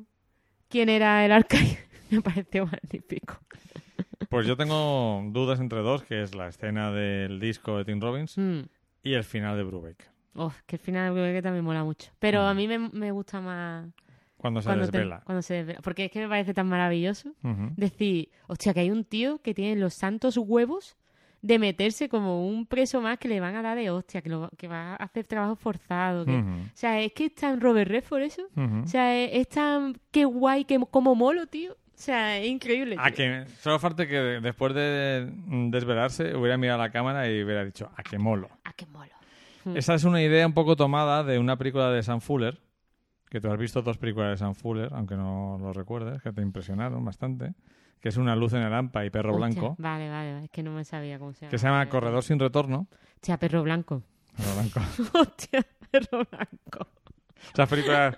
quién 0.69 0.87
era 0.87 1.25
el 1.25 1.33
Arcade, 1.33 1.77
me 2.11 2.21
pareció 2.21 2.65
magnífico. 2.65 3.35
Pues 4.29 4.47
yo 4.47 4.57
tengo 4.57 5.23
dudas 5.31 5.59
entre 5.59 5.79
dos, 5.79 6.03
que 6.03 6.21
es 6.21 6.35
la 6.35 6.47
escena 6.47 6.91
del 6.91 7.39
disco 7.39 7.77
de 7.77 7.85
Tim 7.85 7.99
Robbins 8.01 8.37
Mm. 8.37 8.61
y 9.03 9.13
el 9.13 9.23
final 9.23 9.55
de 9.57 9.63
Brubaker. 9.63 10.07
Uf, 10.35 10.59
que 10.65 10.75
el 10.75 10.81
final 10.81 11.05
de 11.05 11.11
Brubaker 11.21 11.43
también 11.43 11.63
mola 11.63 11.83
mucho. 11.83 12.11
Pero 12.19 12.41
Mm. 12.41 12.45
a 12.45 12.53
mí 12.53 12.67
me, 12.67 12.79
me 12.79 13.11
gusta 13.11 13.39
más 13.41 13.87
Cuando 14.37 14.61
se 14.61 14.65
cuando, 14.67 14.85
te- 14.87 14.97
desvela. 14.97 15.21
cuando 15.25 15.41
se 15.41 15.53
desvela. 15.55 15.79
Porque 15.81 16.05
es 16.05 16.11
que 16.11 16.19
me 16.21 16.27
parece 16.27 16.53
tan 16.53 16.67
maravilloso 16.67 17.31
decir, 17.77 18.29
hostia, 18.47 18.73
que 18.73 18.81
hay 18.81 18.91
un 18.91 19.05
tío 19.05 19.39
que 19.41 19.53
tiene 19.53 19.79
los 19.79 19.93
santos 19.93 20.37
huevos 20.37 20.97
de 21.41 21.59
meterse 21.59 22.09
como 22.09 22.47
un 22.47 22.65
preso 22.65 23.01
más 23.01 23.19
que 23.19 23.27
le 23.27 23.39
van 23.39 23.55
a 23.55 23.61
dar 23.61 23.77
de 23.77 23.91
hostia, 23.91 24.21
que, 24.23 24.29
lo, 24.29 24.49
que 24.57 24.67
va 24.67 24.93
a 24.93 24.95
hacer 24.95 25.27
trabajo 25.27 25.55
forzado. 25.55 26.25
que-. 26.25 26.31
O 26.39 26.69
sea, 26.73 26.99
es 27.01 27.13
que 27.13 27.25
es 27.25 27.35
tan 27.35 27.61
Robert 27.61 27.89
Redford 27.89 28.23
eso. 28.23 28.47
O 28.83 28.87
sea, 28.87 29.15
es, 29.15 29.29
es 29.33 29.49
tan... 29.49 29.95
Qué 30.11 30.25
guay, 30.25 30.65
que, 30.65 30.79
como 30.89 31.13
molo, 31.15 31.45
tío. 31.47 31.77
O 31.95 31.97
sea, 31.97 32.37
es 32.37 32.47
increíble. 32.47 32.97
A 32.99 33.11
que 33.11 33.45
solo 33.61 33.79
falta 33.79 34.05
que 34.05 34.15
de- 34.19 34.41
después 34.41 34.73
de 34.73 35.31
desvelarse 35.71 36.35
hubiera 36.35 36.57
mirado 36.57 36.81
a 36.81 36.85
la 36.87 36.91
cámara 36.91 37.29
y 37.29 37.41
hubiera 37.43 37.63
dicho, 37.63 37.89
a 37.95 38.03
qué 38.03 38.17
molo. 38.19 38.49
Ah, 38.65 38.73
qué 38.75 38.85
molo. 38.87 39.11
Mm. 39.63 39.77
Esa 39.77 39.93
es 39.95 40.03
una 40.03 40.21
idea 40.21 40.45
un 40.45 40.53
poco 40.53 40.75
tomada 40.75 41.23
de 41.23 41.39
una 41.39 41.57
película 41.57 41.89
de 41.89 42.03
Sam 42.03 42.19
Fuller, 42.21 42.59
que 43.29 43.39
tú 43.41 43.49
has 43.51 43.57
visto 43.57 43.81
dos 43.81 43.97
películas 43.97 44.31
de 44.31 44.37
Sam 44.37 44.55
Fuller, 44.55 44.89
aunque 44.93 45.15
no 45.15 45.57
lo 45.59 45.73
recuerdes, 45.73 46.21
que 46.21 46.31
te 46.31 46.41
impresionaron 46.41 47.03
bastante, 47.03 47.53
que 48.01 48.09
es 48.09 48.17
Una 48.17 48.35
luz 48.35 48.53
en 48.53 48.61
el 48.61 48.73
hampa 48.73 49.03
y 49.05 49.09
Perro 49.09 49.35
Blanco, 49.35 49.75
Vale, 49.79 50.09
vale, 50.09 50.33
vale, 50.33 50.45
es 50.45 50.51
que 50.51 50.61
no 50.61 50.71
me 50.71 50.83
sabía 50.83 51.17
cómo 51.17 51.33
se 51.33 51.41
llama. 51.45 51.49
que 51.51 51.57
se 51.57 51.65
llama 51.65 51.89
Corredor 51.89 52.23
sin 52.23 52.37
retorno. 52.39 52.87
Hostia, 53.15 53.37
perro 53.39 53.63
blanco. 53.63 54.03
Perro 54.37 54.53
Blanco. 54.53 54.79
Hostia, 55.19 55.65
perro 55.89 56.27
blanco. 56.29 56.87
Esas 57.53 57.69
películas 57.69 58.15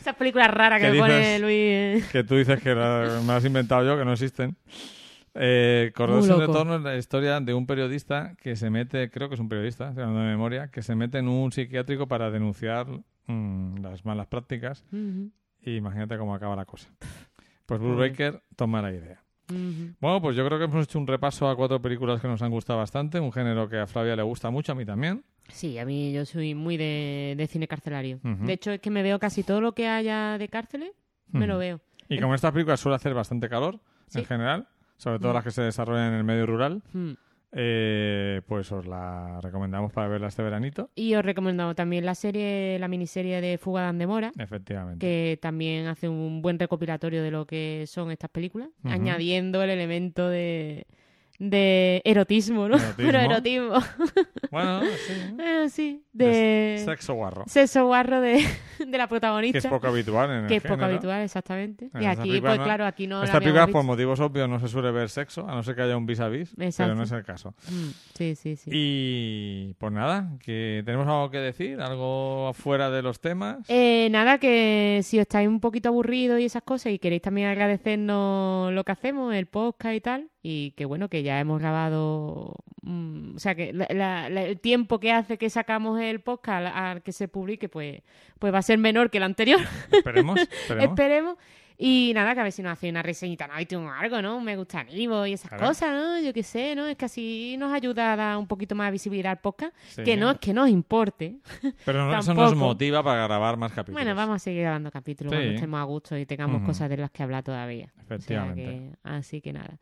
Esas 0.00 0.16
películas 0.16 0.50
raras 0.50 0.80
que 0.80 0.86
¿Qué 0.86 0.92
me 0.92 0.98
pone? 0.98 1.38
Luis. 1.38 2.04
que 2.10 2.24
tú 2.24 2.36
dices 2.36 2.60
que 2.60 2.74
la- 2.74 3.20
me 3.24 3.36
he 3.36 3.46
inventado 3.46 3.84
yo, 3.84 3.96
que 3.98 4.04
no 4.04 4.12
existen. 4.12 4.56
Eh, 5.36 5.90
Corredor 5.96 6.20
Muy 6.20 6.28
sin 6.28 6.38
retorno 6.38 6.76
es 6.76 6.82
la 6.82 6.96
historia 6.96 7.40
de 7.40 7.54
un 7.54 7.66
periodista 7.66 8.36
que 8.40 8.54
se 8.54 8.70
mete, 8.70 9.10
creo 9.10 9.28
que 9.28 9.34
es 9.34 9.40
un 9.40 9.48
periodista, 9.48 9.88
estoy 9.88 10.04
hablando 10.04 10.22
de 10.22 10.28
memoria, 10.30 10.68
que 10.68 10.80
se 10.82 10.94
mete 10.94 11.18
en 11.18 11.26
un 11.28 11.50
psiquiátrico 11.50 12.06
para 12.06 12.30
denunciar 12.30 12.86
mm, 13.26 13.80
las 13.82 14.04
malas 14.04 14.28
prácticas 14.28 14.84
Ujú, 14.92 15.30
y 15.62 15.74
imagínate 15.76 16.16
cómo 16.18 16.34
acaba 16.36 16.54
la 16.54 16.64
cosa. 16.66 16.88
Pues 17.66 17.80
Bruce 17.80 17.94
Joder. 17.96 18.10
Baker 18.10 18.42
toma 18.54 18.80
la 18.82 18.92
idea. 18.92 19.24
ujú. 19.50 19.94
Bueno, 19.98 20.20
pues 20.22 20.36
yo 20.36 20.46
creo 20.46 20.58
que 20.58 20.66
hemos 20.66 20.84
hecho 20.84 20.98
un 21.00 21.06
repaso 21.06 21.48
a 21.48 21.56
cuatro 21.56 21.80
películas 21.82 22.20
que 22.20 22.28
nos 22.28 22.40
han 22.42 22.50
gustado 22.52 22.78
bastante, 22.78 23.18
un 23.18 23.32
género 23.32 23.68
que 23.68 23.78
a 23.78 23.86
Flavia 23.88 24.14
le 24.14 24.22
gusta 24.22 24.50
mucho, 24.50 24.70
a 24.70 24.74
mí 24.76 24.84
también. 24.84 25.24
Sí, 25.48 25.78
a 25.78 25.84
mí 25.84 26.12
yo 26.12 26.24
soy 26.24 26.54
muy 26.54 26.76
de, 26.76 27.34
de 27.36 27.46
cine 27.46 27.68
carcelario. 27.68 28.18
De 28.22 28.52
hecho, 28.52 28.70
es 28.72 28.80
que 28.80 28.90
me 28.90 29.02
veo 29.02 29.18
casi 29.18 29.42
todo 29.42 29.60
lo 29.60 29.72
que 29.72 29.86
haya 29.88 30.38
de 30.38 30.48
cárceles, 30.48 30.90
me 31.32 31.46
lo 31.46 31.58
veo. 31.58 31.80
Y 32.08 32.18
como 32.18 32.34
estas 32.34 32.52
películas 32.52 32.80
suele 32.80 32.96
hacer 32.96 33.14
bastante 33.14 33.48
calor, 33.48 33.80
Sí. 34.08 34.20
en 34.20 34.24
general, 34.26 34.68
sobre 34.96 35.18
todo 35.18 35.32
Mm. 35.32 35.34
las 35.34 35.44
que 35.44 35.50
se 35.50 35.62
desarrollan 35.62 36.08
en 36.12 36.14
el 36.18 36.24
medio 36.24 36.46
rural, 36.46 36.82
Mm. 36.92 37.12
eh, 37.52 38.42
pues 38.46 38.70
os 38.72 38.86
la 38.86 39.40
recomendamos 39.40 39.92
para 39.92 40.08
verla 40.08 40.28
este 40.28 40.42
veranito. 40.42 40.90
Y 40.94 41.14
os 41.14 41.24
recomiendo 41.24 41.74
también 41.74 42.04
la 42.04 42.14
serie, 42.14 42.78
la 42.78 42.88
miniserie 42.88 43.40
de 43.40 43.58
Fuga 43.58 43.82
de 43.82 43.88
Andemora, 43.88 44.32
Efectivamente. 44.38 44.98
que 45.06 45.38
también 45.40 45.86
hace 45.86 46.08
un 46.08 46.42
buen 46.42 46.58
recopilatorio 46.58 47.22
de 47.22 47.30
lo 47.30 47.46
que 47.46 47.84
son 47.86 48.10
estas 48.10 48.30
películas, 48.30 48.68
añadiendo 48.84 49.62
el 49.62 49.70
elemento 49.70 50.28
de, 50.28 50.86
de 51.38 52.00
erotismo, 52.04 52.68
¿no? 52.68 52.76
Erotismo. 52.76 52.94
Pero 52.96 53.18
erotismo. 53.18 53.74
Bueno, 54.50 54.82
sí. 54.82 55.12
Eh, 55.40 55.68
sí, 55.68 56.04
de 56.12 56.80
Sexo 56.84 57.14
guarro. 57.14 57.42
sexo 57.48 57.86
guarro 57.86 58.20
de, 58.20 58.34
de 58.78 58.98
la 58.98 59.04
Que 59.04 59.08
protagonista. 59.08 59.58
es 59.58 59.66
poco 59.66 59.88
habitual 59.88 60.30
en 60.30 60.36
el 60.42 60.46
que 60.46 60.56
es 60.56 60.62
poco 60.62 60.84
habitual, 60.84 61.22
exactamente. 61.22 61.90
En 61.92 62.02
y 62.02 62.06
aquí, 62.06 62.40
pues 62.40 62.56
no- 62.58 62.62
claro, 62.64 62.86
aquí 62.86 63.08
no 63.08 63.24
Esta 63.24 63.40
película, 63.40 63.66
por 63.66 63.82
motivos 63.82 64.20
obvios, 64.20 64.48
no 64.48 64.60
se 64.60 64.68
suele 64.68 64.92
ver 64.92 65.08
sexo, 65.08 65.48
a 65.48 65.54
no 65.56 65.64
ser 65.64 65.74
que 65.74 65.82
haya 65.82 65.96
un 65.96 66.06
vis 66.06 66.20
a 66.20 66.28
vis, 66.28 66.52
pero 66.56 66.68
Exacto. 66.68 66.94
no 66.94 67.02
es 67.02 67.10
el 67.10 67.24
caso. 67.24 67.54
Mm, 67.68 67.88
sí, 68.16 68.34
sí, 68.36 68.54
sí. 68.54 68.70
Y 68.72 69.74
pues 69.78 69.90
nada, 69.92 70.30
que 70.44 70.82
tenemos 70.86 71.08
algo 71.08 71.30
que 71.32 71.38
decir, 71.38 71.80
algo 71.80 72.52
fuera 72.54 72.90
de 72.90 73.02
los 73.02 73.20
temas. 73.20 73.58
Eh, 73.68 74.06
nada, 74.12 74.38
que 74.38 75.00
si 75.02 75.18
os 75.18 75.22
estáis 75.22 75.48
un 75.48 75.58
poquito 75.58 75.88
aburridos 75.88 76.38
y 76.38 76.44
esas 76.44 76.62
cosas 76.62 76.92
y 76.92 77.00
queréis 77.00 77.22
también 77.22 77.48
agradecernos 77.48 78.72
lo 78.72 78.84
que 78.84 78.92
hacemos, 78.92 79.34
el 79.34 79.46
podcast 79.46 79.94
y 79.96 80.00
tal, 80.00 80.28
y 80.46 80.72
que 80.72 80.84
bueno, 80.84 81.08
que 81.08 81.22
ya 81.22 81.40
hemos 81.40 81.58
grabado, 81.58 82.54
mm, 82.82 83.36
o 83.36 83.38
sea, 83.38 83.54
que 83.54 83.72
la- 83.72 83.86
la- 83.90 84.28
la- 84.28 84.42
el 84.42 84.60
tiempo 84.60 85.00
que 85.00 85.10
hace 85.10 85.38
que 85.38 85.48
sacamos 85.48 85.98
el 86.00 86.20
podcast 86.20 86.66
al, 86.76 87.02
que 87.02 87.12
se 87.12 87.28
publique, 87.28 87.70
pues, 87.70 88.02
pues 88.38 88.52
va 88.52 88.58
a 88.58 88.62
ser 88.62 88.76
menor 88.78 89.10
que 89.10 89.16
el 89.16 89.22
anterior, 89.24 89.58
Esperemos, 89.90 90.38
esperemos. 90.40 90.84
esperemos. 90.90 91.36
Y 91.76 92.12
nada, 92.14 92.34
que 92.34 92.40
a 92.40 92.42
ver 92.44 92.52
si 92.52 92.62
nos 92.62 92.72
hace 92.74 92.88
una 92.88 93.02
reseñita 93.02 93.46
en 93.52 93.60
iTunes 93.62 93.88
o 93.88 93.92
algo, 93.92 94.22
¿no? 94.22 94.40
Me 94.40 94.54
gusta 94.56 94.82
en 94.82 94.90
Ivo 94.96 95.26
y 95.26 95.32
esas 95.32 95.48
Claro. 95.48 95.66
cosas, 95.66 95.92
¿no? 95.92 96.20
Yo 96.20 96.32
qué 96.32 96.44
sé, 96.44 96.76
¿no? 96.76 96.86
Es 96.86 96.96
que 96.96 97.06
así 97.06 97.56
nos 97.58 97.72
ayuda 97.72 98.12
a 98.12 98.16
dar 98.16 98.36
un 98.36 98.46
poquito 98.46 98.76
más 98.76 98.86
de 98.88 98.92
visibilidad 98.92 99.32
al 99.32 99.38
podcast, 99.40 99.74
Sí. 99.88 100.04
que 100.04 100.16
no 100.16 100.30
es 100.30 100.38
que 100.38 100.52
nos 100.54 100.68
importe. 100.68 101.38
Pero 101.84 102.06
no- 102.06 102.16
eso 102.16 102.32
nos 102.32 102.54
motiva 102.54 103.02
para 103.02 103.24
grabar 103.26 103.56
más 103.56 103.72
capítulos. 103.72 104.00
Bueno, 104.00 104.14
vamos 104.14 104.36
a 104.36 104.38
seguir 104.38 104.60
grabando 104.62 104.90
capítulos 104.92 105.32
Sí. 105.32 105.36
cuando 105.38 105.54
estemos 105.54 105.80
a 105.80 105.84
gusto 105.84 106.16
y 106.16 106.26
tengamos 106.26 106.62
cosas 106.62 106.88
de 106.90 106.96
las 106.98 107.10
que 107.10 107.22
hablar 107.24 107.42
todavía. 107.42 107.86
O 107.86 108.06
sea 108.06 108.16
Efectivamente. 108.16 108.62
que- 108.62 108.90
así 109.02 109.40
que 109.40 109.52
nada. 109.52 109.76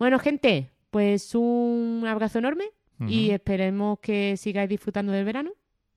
Bueno, 0.00 0.18
gente, 0.18 0.70
pues 0.90 1.34
un 1.36 2.04
abrazo 2.08 2.38
enorme 2.40 2.64
y 3.06 3.30
esperemos 3.30 3.98
que 4.00 4.36
sigáis 4.36 4.68
disfrutando 4.68 5.10
del 5.12 5.24
verano 5.24 5.52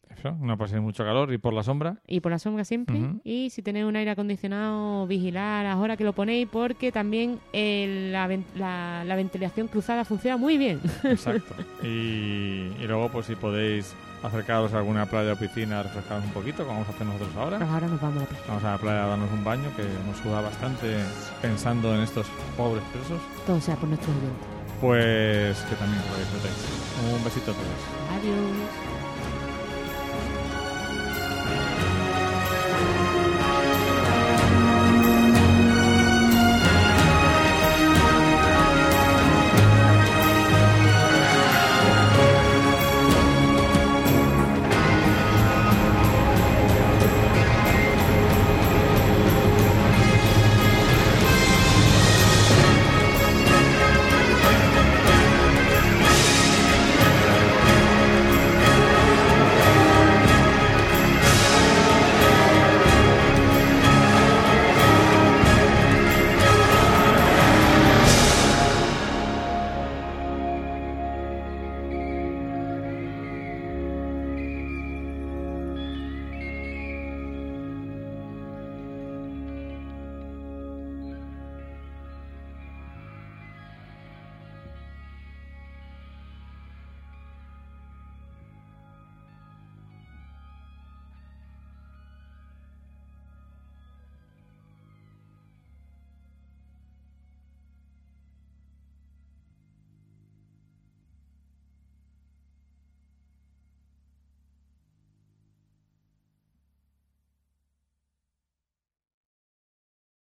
Eso, 0.09 0.31
no 0.39 0.57
paséis 0.57 0.81
mucho 0.81 1.03
calor 1.03 1.33
y 1.33 1.37
por 1.37 1.53
la 1.53 1.63
sombra. 1.63 2.01
y 2.07 2.19
por 2.21 2.31
la 2.31 2.37
sombra 2.39 2.63
siempre. 2.63 2.97
Y 3.25 3.49
si 3.49 3.61
tenéis 3.63 3.85
un 3.85 3.95
aire 3.95 4.11
acondicionado, 4.11 5.05
vigilar 5.07 5.65
a 5.65 5.69
las 5.69 5.77
horas 5.77 5.97
que 5.97 6.03
lo 6.03 6.13
ponéis 6.13 6.47
porque 6.51 6.91
también 6.91 7.39
el- 7.53 8.11
la, 8.13 8.27
la- 8.55 9.03
la 9.05 9.15
ventilación 9.15 9.67
cruzada 9.67 10.05
funciona 10.05 10.37
muy 10.37 10.57
bien. 10.57 10.79
Exacto. 11.03 11.55
y, 11.81 11.87
y 12.79 12.85
luego, 12.87 13.09
pues 13.09 13.25
si 13.25 13.35
podéis 13.35 13.93
acercaros 14.23 14.73
a 14.73 14.77
alguna 14.77 15.05
playa 15.05 15.33
o 15.33 15.35
piscina 15.35 15.79
a 15.79 15.83
refrescaros 15.83 16.23
un 16.23 16.31
poquito, 16.31 16.65
como 16.65 16.79
vamos 16.79 16.87
a 16.87 16.91
hacer 16.95 17.05
nosotros 17.05 17.35
ahora. 17.35 17.57
Pues 17.57 17.69
ahora 17.69 17.87
nos 17.87 18.01
vamos 18.01 18.17
a 18.17 18.21
la 18.21 18.25
playa. 18.27 18.43
Vamos 18.47 18.63
a 18.63 18.71
la 18.71 18.77
playa 18.77 19.03
a 19.03 19.07
darnos 19.07 19.31
un 19.31 19.43
baño, 19.43 19.69
que 19.75 19.83
nos 20.07 20.17
suda 20.17 20.41
bastante 20.41 20.97
pensando 21.41 21.93
en 21.93 22.01
estos 22.01 22.27
pobres 22.57 22.83
presos. 22.93 23.21
Todo 23.45 23.59
sea 23.61 23.75
por 23.75 23.89
nuestros 23.89 24.15
oyentes. 24.15 24.47
Pues 24.81 25.57
que 25.69 25.75
también 25.75 26.01
lo 26.09 26.17
disfrutéis. 26.17 26.55
Un 27.13 27.23
besito 27.23 27.51
a 27.51 27.53
todos. 27.53 27.67
Adiós. 28.17 29.02